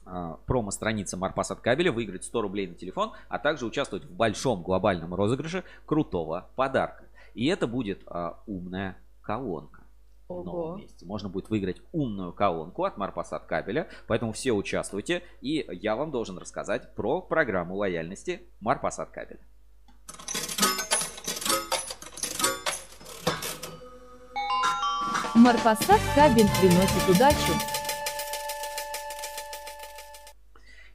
а, 0.07 0.39
промо-странице 0.47 1.17
Марпас 1.17 1.51
от 1.51 1.61
кабеля, 1.61 1.93
выиграть 1.93 2.25
100 2.25 2.43
рублей 2.43 2.69
на 2.69 2.75
телефон, 2.75 3.13
а 3.29 3.39
также 3.39 3.67
участвовать 3.67 4.05
в 4.05 4.15
большом 4.15 4.63
глобальном 4.63 5.15
розыгрыше 5.15 5.65
крутого 5.85 6.49
подарка. 6.55 7.05
И 7.35 7.47
это 7.47 7.67
будет 7.67 8.03
а, 8.07 8.41
умная 8.47 8.97
колонка. 9.21 9.83
В 10.29 10.43
новом 10.43 10.71
Ого. 10.71 10.77
месте. 10.79 11.07
Можно 11.07 11.29
будет 11.29 11.51
выиграть 11.51 11.81
умную 11.93 12.33
колонку 12.33 12.85
от 12.85 12.97
Марпаса 12.97 13.37
от 13.37 13.47
кабеля, 13.47 13.89
поэтому 14.09 14.33
все 14.33 14.53
участвуйте. 14.53 15.23
И 15.41 15.65
я 15.71 15.95
вам 15.95 16.11
должен 16.11 16.39
рассказать 16.39 16.95
про 16.95 17.21
программу 17.21 17.77
лояльности 17.77 18.43
Марпас 18.61 18.99
от 18.99 19.11
кабеля. 19.11 19.41
Марпасад 25.35 26.01
кабель 26.15 26.49
приносит 26.61 27.09
удачу. 27.09 27.76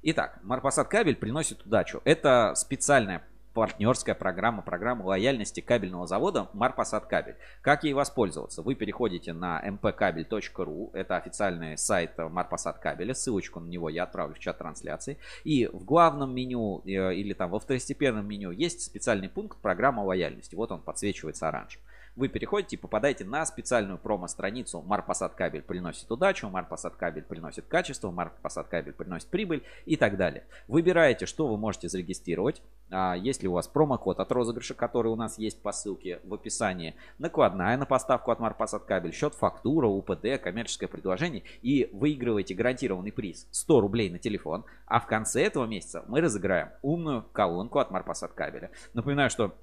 Итак, 0.03 0.39
Марпасад 0.41 0.87
кабель 0.87 1.15
приносит 1.15 1.63
удачу. 1.63 2.01
Это 2.05 2.53
специальная 2.55 3.21
партнерская 3.53 4.15
программа, 4.15 4.63
программа 4.63 5.03
лояльности 5.03 5.59
кабельного 5.59 6.07
завода 6.07 6.49
Марпасад 6.53 7.05
кабель. 7.05 7.35
Как 7.61 7.83
ей 7.83 7.93
воспользоваться? 7.93 8.63
Вы 8.63 8.73
переходите 8.73 9.31
на 9.31 9.61
mpkabel.ru, 9.63 10.89
это 10.93 11.17
официальный 11.17 11.77
сайт 11.77 12.17
Марпасад 12.17 12.79
кабеля, 12.79 13.13
ссылочку 13.13 13.59
на 13.59 13.67
него 13.67 13.89
я 13.89 14.03
отправлю 14.03 14.33
в 14.33 14.39
чат 14.39 14.57
трансляции. 14.57 15.19
И 15.43 15.67
в 15.67 15.85
главном 15.85 16.33
меню 16.33 16.81
э, 16.83 17.13
или 17.13 17.33
там 17.33 17.51
во 17.51 17.59
второстепенном 17.59 18.27
меню 18.27 18.49
есть 18.49 18.81
специальный 18.81 19.29
пункт 19.29 19.59
программа 19.59 20.01
лояльности. 20.01 20.55
Вот 20.55 20.71
он 20.71 20.81
подсвечивается 20.81 21.47
оранжевым. 21.47 21.85
Вы 22.15 22.27
переходите 22.27 22.75
и 22.75 22.79
попадаете 22.79 23.23
на 23.23 23.45
специальную 23.45 23.97
промо-страницу 23.97 24.81
Марпасад 24.81 25.33
кабель 25.33 25.61
приносит 25.61 26.11
удачу, 26.11 26.49
Марпасад 26.49 26.95
кабель 26.95 27.23
приносит 27.23 27.65
качество, 27.67 28.11
Марпасад 28.11 28.67
кабель 28.67 28.93
приносит 28.93 29.29
прибыль 29.29 29.63
и 29.85 29.95
так 29.95 30.17
далее. 30.17 30.43
Выбираете, 30.67 31.25
что 31.25 31.47
вы 31.47 31.57
можете 31.57 31.87
зарегистрировать. 31.87 32.61
А, 32.89 33.15
Есть 33.15 33.43
ли 33.43 33.47
у 33.47 33.53
вас 33.53 33.69
промокод 33.69 34.19
от 34.19 34.31
розыгрыша, 34.31 34.73
который 34.73 35.11
у 35.11 35.15
нас 35.15 35.37
есть 35.37 35.61
по 35.61 35.71
ссылке 35.71 36.19
в 36.25 36.33
описании, 36.33 36.95
накладная 37.17 37.77
на 37.77 37.85
поставку 37.85 38.31
от 38.31 38.39
Марпасад 38.39 38.83
кабель, 38.83 39.13
счет 39.13 39.33
фактура, 39.33 39.87
УПД, 39.87 40.41
коммерческое 40.43 40.89
предложение 40.89 41.43
и 41.61 41.89
выигрываете 41.93 42.53
гарантированный 42.53 43.13
приз 43.13 43.47
100 43.51 43.79
рублей 43.79 44.09
на 44.09 44.19
телефон, 44.19 44.65
а 44.85 44.99
в 44.99 45.07
конце 45.07 45.43
этого 45.43 45.65
месяца 45.65 46.03
мы 46.07 46.19
разыграем 46.19 46.71
умную 46.81 47.23
колонку 47.31 47.79
от 47.79 47.89
Марпасад 47.89 48.33
кабеля. 48.33 48.71
Напоминаю, 48.93 49.29
что 49.29 49.55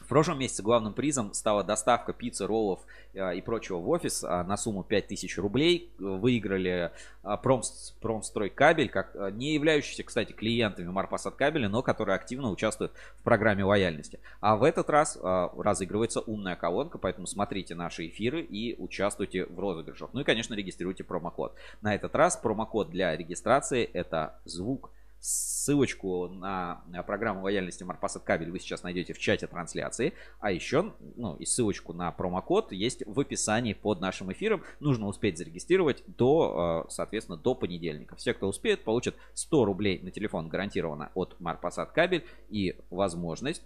в 0.00 0.08
прошлом 0.08 0.38
месяце 0.38 0.62
главным 0.62 0.92
призом 0.92 1.32
стала 1.32 1.64
доставка 1.64 2.12
пиццы, 2.12 2.46
роллов 2.46 2.80
э, 3.14 3.36
и 3.36 3.40
прочего 3.40 3.78
в 3.78 3.88
офис 3.88 4.22
а, 4.22 4.44
на 4.44 4.56
сумму 4.56 4.84
5000 4.84 5.38
рублей. 5.38 5.90
Выиграли 5.98 6.92
а, 7.22 7.36
Промс- 7.36 7.94
Промстройкабель, 8.00 8.90
как 8.90 9.16
э, 9.16 9.30
не 9.32 9.54
являющиеся, 9.54 10.04
кстати, 10.04 10.32
клиентами 10.32 10.88
Марпасад 10.88 11.36
кабеля, 11.36 11.68
но 11.68 11.82
которые 11.82 12.14
активно 12.14 12.50
участвуют 12.50 12.92
в 13.18 13.22
программе 13.22 13.64
лояльности. 13.64 14.20
А 14.40 14.56
в 14.56 14.64
этот 14.64 14.90
раз 14.90 15.18
а, 15.20 15.50
разыгрывается 15.56 16.20
умная 16.20 16.56
колонка, 16.56 16.98
поэтому 16.98 17.26
смотрите 17.26 17.74
наши 17.74 18.06
эфиры 18.08 18.42
и 18.42 18.76
участвуйте 18.78 19.46
в 19.46 19.58
розыгрышах. 19.58 20.10
Ну 20.12 20.20
и, 20.20 20.24
конечно, 20.24 20.54
регистрируйте 20.54 21.04
промокод. 21.04 21.54
На 21.80 21.94
этот 21.94 22.14
раз 22.14 22.36
промокод 22.36 22.90
для 22.90 23.16
регистрации 23.16 23.82
это 23.84 24.38
звук 24.44 24.90
Ссылочку 25.18 26.28
на 26.28 26.82
программу 27.06 27.42
лояльности 27.42 27.82
Марпасад 27.82 28.22
Кабель 28.22 28.50
вы 28.50 28.60
сейчас 28.60 28.82
найдете 28.82 29.12
в 29.12 29.18
чате 29.18 29.46
трансляции. 29.46 30.12
А 30.38 30.52
еще, 30.52 30.94
ну, 31.16 31.36
и 31.36 31.44
ссылочку 31.44 31.92
на 31.92 32.12
промокод 32.12 32.72
есть 32.72 33.02
в 33.06 33.18
описании 33.18 33.72
под 33.72 34.00
нашим 34.00 34.32
эфиром. 34.32 34.62
Нужно 34.78 35.06
успеть 35.06 35.38
зарегистрировать 35.38 36.04
до, 36.06 36.84
э, 36.86 36.90
соответственно, 36.90 37.38
до 37.38 37.54
понедельника. 37.54 38.14
Все, 38.16 38.34
кто 38.34 38.46
успеет, 38.46 38.84
получат 38.84 39.16
100 39.34 39.64
рублей 39.64 40.00
на 40.00 40.10
телефон 40.10 40.48
гарантированно 40.48 41.10
от 41.14 41.38
Марпасад 41.40 41.92
Кабель 41.92 42.24
и 42.48 42.78
возможность 42.90 43.62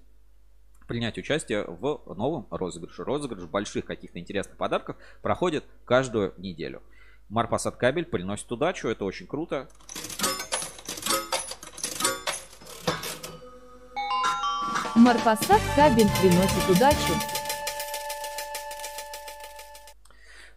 принять 0.90 1.18
участие 1.18 1.64
в 1.64 2.02
новом 2.16 2.48
розыгрыше. 2.50 3.04
Розыгрыш 3.04 3.44
больших 3.44 3.84
каких-то 3.84 4.18
интересных 4.18 4.56
подарков 4.56 4.96
проходит 5.22 5.64
каждую 5.84 6.34
неделю. 6.36 6.82
Марпасад 7.28 7.76
Кабель 7.76 8.06
приносит 8.06 8.50
удачу, 8.50 8.88
это 8.88 9.04
очень 9.04 9.28
круто. 9.28 9.68
Марпасад 15.00 15.62
кабель 15.74 16.10
приносит 16.20 16.68
удачу. 16.68 17.14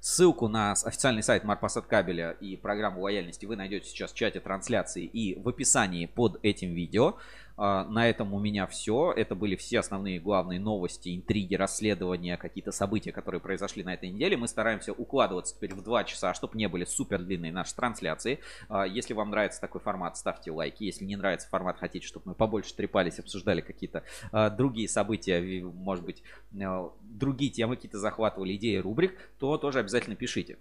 Ссылку 0.01 0.49
на 0.49 0.73
официальный 0.73 1.23
сайт 1.23 1.45
Марпасад 1.45 1.85
кабеля 1.85 2.31
и 2.31 2.57
программу 2.57 2.99
лояльности 2.99 3.45
вы 3.45 3.55
найдете 3.55 3.87
сейчас 3.87 4.11
в 4.11 4.15
чате 4.15 4.41
трансляции 4.41 5.05
и 5.05 5.39
в 5.39 5.47
описании 5.47 6.07
под 6.07 6.39
этим 6.43 6.73
видео. 6.73 7.15
А, 7.57 7.85
на 7.85 8.09
этом 8.09 8.33
у 8.33 8.39
меня 8.39 8.67
все. 8.67 9.11
Это 9.11 9.35
были 9.35 9.55
все 9.55 9.79
основные 9.79 10.19
главные 10.19 10.59
новости, 10.59 11.15
интриги, 11.15 11.55
расследования, 11.55 12.37
какие-то 12.37 12.71
события, 12.71 13.11
которые 13.11 13.41
произошли 13.41 13.83
на 13.83 13.93
этой 13.93 14.09
неделе. 14.09 14.37
Мы 14.37 14.47
стараемся 14.47 14.93
укладываться 14.93 15.55
теперь 15.55 15.73
в 15.73 15.83
2 15.83 16.03
часа, 16.05 16.33
чтобы 16.33 16.57
не 16.57 16.67
были 16.67 16.85
супер 16.85 17.21
длинные 17.21 17.51
наши 17.51 17.75
трансляции. 17.75 18.39
А, 18.69 18.85
если 18.85 19.13
вам 19.13 19.29
нравится 19.29 19.61
такой 19.61 19.81
формат, 19.81 20.17
ставьте 20.17 20.51
лайки. 20.51 20.83
Если 20.83 21.05
не 21.05 21.15
нравится 21.15 21.47
формат, 21.49 21.77
хотите, 21.77 22.05
чтобы 22.07 22.29
мы 22.29 22.35
побольше 22.35 22.73
трепались, 22.75 23.19
обсуждали 23.19 23.61
какие-то 23.61 24.03
а, 24.31 24.49
другие 24.49 24.87
события, 24.87 25.41
может 25.63 26.05
быть, 26.05 26.23
другие 27.01 27.51
темы 27.51 27.75
какие-то 27.75 27.99
захватывали, 27.99 28.55
идеи 28.55 28.77
рубрик, 28.77 29.17
то 29.39 29.57
тоже 29.57 29.79
обязательно 29.79 30.15
пишите. 30.15 30.57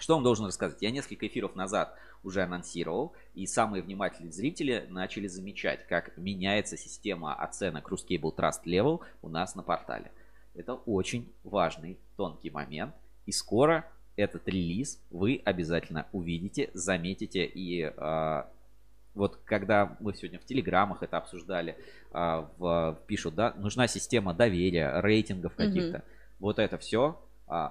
Что 0.00 0.14
вам 0.14 0.24
должен 0.24 0.46
рассказать? 0.46 0.80
Я 0.80 0.90
несколько 0.90 1.26
эфиров 1.26 1.54
назад 1.54 1.94
уже 2.24 2.42
анонсировал, 2.42 3.12
и 3.34 3.46
самые 3.46 3.82
внимательные 3.82 4.32
зрители 4.32 4.86
начали 4.88 5.26
замечать, 5.26 5.86
как 5.86 6.16
меняется 6.16 6.78
система 6.78 7.34
оценок 7.34 7.92
Ruscable 7.92 8.34
Trust 8.34 8.64
Level 8.64 9.00
у 9.20 9.28
нас 9.28 9.54
на 9.54 9.62
портале. 9.62 10.10
Это 10.54 10.72
очень 10.74 11.30
важный, 11.44 11.98
тонкий 12.16 12.48
момент, 12.48 12.94
и 13.26 13.32
скоро 13.32 13.84
этот 14.16 14.48
релиз 14.48 14.98
вы 15.10 15.42
обязательно 15.44 16.06
увидите, 16.12 16.70
заметите 16.72 17.44
и 17.44 17.82
э, 17.84 18.42
вот 19.14 19.38
когда 19.44 19.98
мы 20.00 20.14
сегодня 20.14 20.38
в 20.38 20.46
телеграммах 20.46 21.02
это 21.02 21.18
обсуждали, 21.18 21.76
э, 22.12 22.46
в, 22.56 22.98
пишут, 23.06 23.34
да, 23.34 23.52
нужна 23.58 23.86
система 23.86 24.32
доверия, 24.32 25.00
рейтингов 25.02 25.54
каких-то. 25.54 25.98
Mm-hmm. 25.98 26.36
Вот 26.38 26.58
это 26.58 26.78
все 26.78 27.20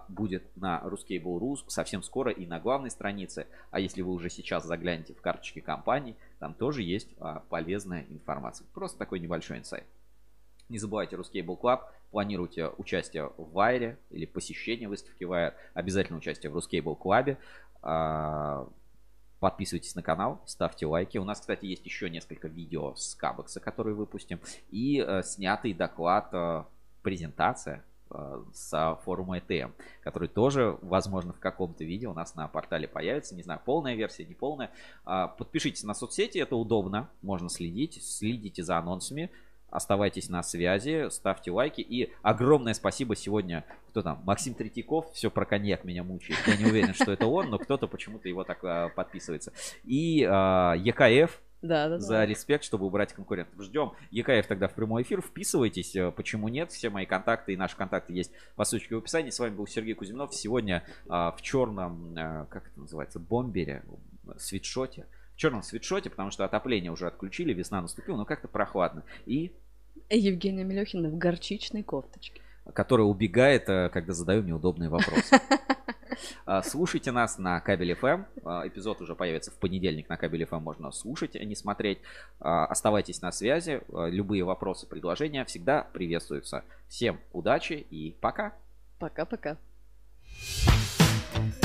будет 0.09 0.43
на 0.57 0.81
Ruskable.ru 0.83 1.57
совсем 1.67 2.03
скоро 2.03 2.31
и 2.31 2.45
на 2.45 2.59
главной 2.59 2.91
странице. 2.91 3.47
А 3.71 3.79
если 3.79 4.01
вы 4.01 4.11
уже 4.11 4.29
сейчас 4.29 4.65
заглянете 4.65 5.13
в 5.13 5.21
карточки 5.21 5.59
компаний, 5.59 6.15
там 6.39 6.53
тоже 6.53 6.83
есть 6.83 7.09
а, 7.19 7.43
полезная 7.49 8.05
информация. 8.09 8.67
Просто 8.73 8.97
такой 8.97 9.19
небольшой 9.19 9.59
инсайт. 9.59 9.85
Не 10.67 10.77
забывайте 10.77 11.15
Ruscable 11.15 11.59
Club, 11.59 11.81
планируйте 12.11 12.67
участие 12.77 13.31
в 13.37 13.51
Вайре 13.53 13.97
или 14.09 14.25
посещение 14.25 14.87
выставки 14.89 15.23
Вайр, 15.23 15.53
обязательно 15.73 16.17
участие 16.17 16.51
в 16.51 16.57
Ruscable 16.57 16.97
Club. 16.97 17.37
А, 17.81 18.67
подписывайтесь 19.39 19.95
на 19.95 20.03
канал, 20.03 20.41
ставьте 20.45 20.85
лайки. 20.85 21.17
У 21.17 21.23
нас, 21.23 21.39
кстати, 21.39 21.65
есть 21.65 21.85
еще 21.85 22.09
несколько 22.09 22.47
видео 22.47 22.95
с 22.95 23.15
Кабекса, 23.15 23.59
которые 23.59 23.95
выпустим. 23.95 24.39
И 24.69 25.03
э, 25.05 25.23
снятый 25.23 25.73
доклад, 25.73 26.29
э, 26.33 26.63
презентация 27.01 27.83
с 28.53 28.99
форума 29.03 29.37
ETM, 29.37 29.71
который 30.01 30.27
тоже, 30.27 30.77
возможно, 30.81 31.33
в 31.33 31.39
каком-то 31.39 31.83
виде 31.83 32.07
у 32.07 32.13
нас 32.13 32.35
на 32.35 32.47
портале 32.47 32.87
появится. 32.87 33.35
Не 33.35 33.43
знаю, 33.43 33.61
полная 33.63 33.95
версия, 33.95 34.25
не 34.25 34.33
полная. 34.33 34.71
А, 35.05 35.27
подпишитесь 35.27 35.83
на 35.83 35.93
соцсети, 35.93 36.39
это 36.39 36.55
удобно, 36.55 37.09
можно 37.21 37.49
следить. 37.49 38.03
Следите 38.03 38.63
за 38.63 38.77
анонсами, 38.77 39.29
оставайтесь 39.69 40.29
на 40.29 40.41
связи, 40.43 41.09
ставьте 41.09 41.51
лайки. 41.51 41.81
И 41.81 42.11
огромное 42.21 42.73
спасибо 42.73 43.15
сегодня, 43.15 43.65
кто 43.89 44.01
там, 44.01 44.21
Максим 44.25 44.53
Третьяков, 44.53 45.11
все 45.13 45.29
про 45.29 45.45
коньяк 45.45 45.83
меня 45.83 46.03
мучает. 46.03 46.39
Я 46.47 46.57
не 46.57 46.65
уверен, 46.65 46.93
что 46.93 47.11
это 47.11 47.27
он, 47.27 47.49
но 47.49 47.59
кто-то 47.59 47.87
почему-то 47.87 48.27
его 48.27 48.43
так 48.43 48.63
а, 48.63 48.89
подписывается. 48.89 49.53
И 49.83 50.23
а, 50.27 50.73
ЕКФ, 50.73 51.39
да, 51.61 51.89
да, 51.89 51.99
за 51.99 52.09
да. 52.09 52.25
респект, 52.25 52.63
чтобы 52.63 52.85
убрать 52.85 53.13
конкурентов. 53.13 53.61
Ждем 53.61 53.91
ЕКФ 54.11 54.47
тогда 54.47 54.67
в 54.67 54.73
прямой 54.73 55.03
эфир. 55.03 55.21
Вписывайтесь, 55.21 55.95
э, 55.95 56.11
почему 56.11 56.47
нет. 56.47 56.71
Все 56.71 56.89
мои 56.89 57.05
контакты 57.05 57.53
и 57.53 57.57
наши 57.57 57.75
контакты 57.75 58.13
есть 58.13 58.31
по 58.55 58.63
ссылочке 58.63 58.95
в 58.95 58.99
описании. 58.99 59.29
С 59.29 59.39
вами 59.39 59.55
был 59.55 59.67
Сергей 59.67 59.93
Кузьминов. 59.93 60.33
Сегодня 60.33 60.83
а, 61.09 61.31
в 61.31 61.41
черном, 61.41 62.15
а, 62.17 62.45
как 62.45 62.67
это 62.67 62.79
называется, 62.79 63.19
бомбере, 63.19 63.83
свитшоте. 64.37 65.05
В 65.33 65.37
черном 65.37 65.63
свитшоте, 65.63 66.09
потому 66.09 66.31
что 66.31 66.45
отопление 66.45 66.91
уже 66.91 67.07
отключили, 67.07 67.53
весна 67.53 67.81
наступила, 67.81 68.15
но 68.15 68.25
как-то 68.25 68.47
прохладно. 68.47 69.03
И... 69.25 69.51
Евгения 70.09 70.63
Мелехина 70.63 71.09
в 71.09 71.17
горчичной 71.17 71.83
кофточке. 71.83 72.41
Которая 72.73 73.05
убегает, 73.05 73.67
э, 73.67 73.89
когда 73.89 74.13
задаю 74.13 74.43
неудобные 74.43 74.89
вопросы. 74.89 75.39
А, 76.45 76.61
слушайте 76.63 77.11
нас 77.11 77.37
на 77.37 77.59
Кабель 77.59 77.91
FM. 77.91 78.25
А, 78.43 78.67
эпизод 78.67 79.01
уже 79.01 79.15
появится 79.15 79.51
в 79.51 79.55
понедельник 79.55 80.09
на 80.09 80.17
Кабель 80.17 80.43
FM. 80.43 80.59
Можно 80.59 80.91
слушать, 80.91 81.35
а 81.35 81.43
не 81.43 81.55
смотреть. 81.55 81.99
Оставайтесь 82.39 83.21
на 83.21 83.31
связи. 83.31 83.81
Любые 83.89 84.43
вопросы, 84.43 84.87
предложения 84.87 85.45
всегда 85.45 85.87
приветствуются. 85.93 86.63
Всем 86.87 87.19
удачи 87.33 87.85
и 87.89 88.15
пока. 88.21 88.53
Пока-пока. 88.99 89.57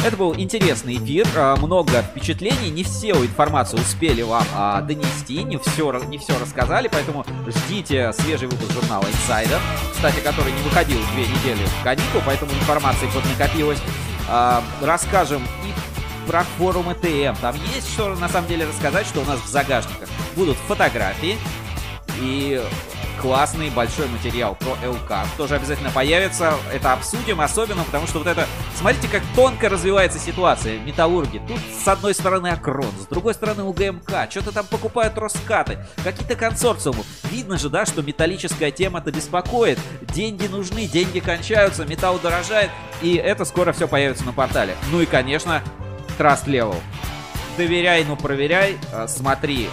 Это 0.05 0.17
был 0.19 0.35
интересный 0.37 0.97
эфир, 0.99 1.27
много 1.59 2.03
впечатлений, 2.03 2.71
не 2.71 2.85
все 2.85 3.13
информацию 3.13 3.81
успели 3.81 4.21
вам 4.21 4.45
а, 4.55 4.83
донести, 4.83 5.43
не 5.43 5.57
все, 5.57 5.99
не 6.05 6.19
все 6.19 6.39
рассказали, 6.39 6.89
поэтому 6.93 7.25
ждите 7.47 8.13
свежий 8.13 8.49
выпуск 8.49 8.71
журнала 8.73 9.05
Insider, 9.05 9.59
кстати, 9.93 10.21
который 10.21 10.53
не 10.53 10.63
выходил 10.63 10.99
две 11.15 11.23
недели 11.23 11.65
в 11.65 11.83
каникул, 11.83 12.21
поэтому 12.27 12.53
информации 12.53 13.07
поднакопилось. 13.15 13.81
А, 14.29 14.63
расскажем 14.81 15.43
и 15.65 16.29
про 16.29 16.45
форум 16.59 16.93
ЭТМ. 16.93 17.37
Там 17.41 17.55
есть 17.75 17.93
что 17.93 18.15
на 18.15 18.29
самом 18.29 18.49
деле 18.49 18.67
рассказать, 18.67 19.07
что 19.07 19.21
у 19.21 19.25
нас 19.25 19.39
в 19.41 19.47
загашниках 19.47 20.09
будут 20.37 20.57
фотографии 20.57 21.39
и 22.21 22.63
классный 23.25 23.71
большой 23.71 24.07
материал 24.09 24.55
про 24.55 24.73
ЛК. 24.87 25.27
Тоже 25.39 25.55
обязательно 25.55 25.91
появится. 25.91 26.59
Это 26.71 26.93
обсудим, 26.93 27.41
особенно 27.41 27.83
потому 27.83 28.07
что 28.07 28.19
вот 28.19 28.27
это... 28.27 28.47
Смотрите, 28.77 29.09
как 29.09 29.23
тонко 29.35 29.71
развивается 29.71 30.19
ситуация. 30.19 30.79
Металлурги. 30.81 31.41
Тут 31.49 31.59
с 31.59 31.89
одной 31.89 32.13
стороны 32.13 32.49
Акрон, 32.49 32.93
с 33.01 33.07
другой 33.07 33.33
стороны 33.33 33.63
УГМК. 33.63 34.29
Что-то 34.29 34.53
там 34.53 34.67
покупают 34.67 35.17
Роскаты. 35.17 35.79
Какие-то 36.05 36.37
консорциумы. 36.37 37.03
Видно 37.31 37.57
же, 37.57 37.71
да, 37.71 37.87
что 37.87 38.03
металлическая 38.03 38.71
тема-то 38.71 39.11
беспокоит. 39.11 39.79
Деньги 40.13 40.47
нужны, 40.47 40.85
деньги 40.85 41.21
кончаются, 41.21 41.87
металл 41.87 42.19
дорожает. 42.19 42.69
И 43.01 43.15
это 43.15 43.47
скоро 43.47 43.73
все 43.73 43.89
появится 43.89 44.27
на 44.27 44.35
портале. 44.35 44.77
Ну 44.93 45.01
и, 45.01 45.07
конечно, 45.07 45.63
Trust 46.19 46.45
Level. 46.45 46.77
Доверяй, 47.57 48.05
но 48.05 48.17
проверяй. 48.17 48.77
А, 48.93 49.09
смотри 49.09 49.71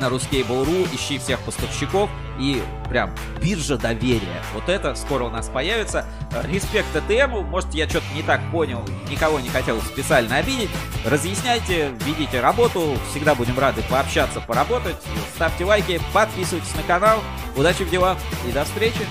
на 0.00 0.06
Ruscable.ru, 0.06 0.88
ищи 0.92 1.18
всех 1.18 1.38
поставщиков 1.38 2.10
и 2.38 2.62
прям 2.88 3.14
биржа 3.40 3.76
доверия. 3.76 4.42
Вот 4.54 4.68
это 4.68 4.94
скоро 4.94 5.24
у 5.24 5.30
нас 5.30 5.48
появится. 5.48 6.06
Респект 6.44 6.86
ТТМу, 6.92 7.42
может 7.42 7.72
я 7.74 7.88
что-то 7.88 8.06
не 8.14 8.22
так 8.22 8.40
понял, 8.50 8.84
никого 9.10 9.40
не 9.40 9.48
хотел 9.48 9.80
специально 9.80 10.36
обидеть. 10.36 10.70
Разъясняйте, 11.04 11.90
видите 12.04 12.40
работу, 12.40 12.96
всегда 13.10 13.34
будем 13.34 13.58
рады 13.58 13.82
пообщаться, 13.82 14.40
поработать. 14.40 14.96
Ставьте 15.34 15.64
лайки, 15.64 16.00
подписывайтесь 16.12 16.74
на 16.74 16.82
канал. 16.82 17.20
Удачи 17.56 17.84
в 17.84 17.90
делах 17.90 18.18
и 18.48 18.52
до 18.52 18.64
встречи. 18.64 19.06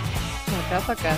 Пока-пока. 0.70 1.14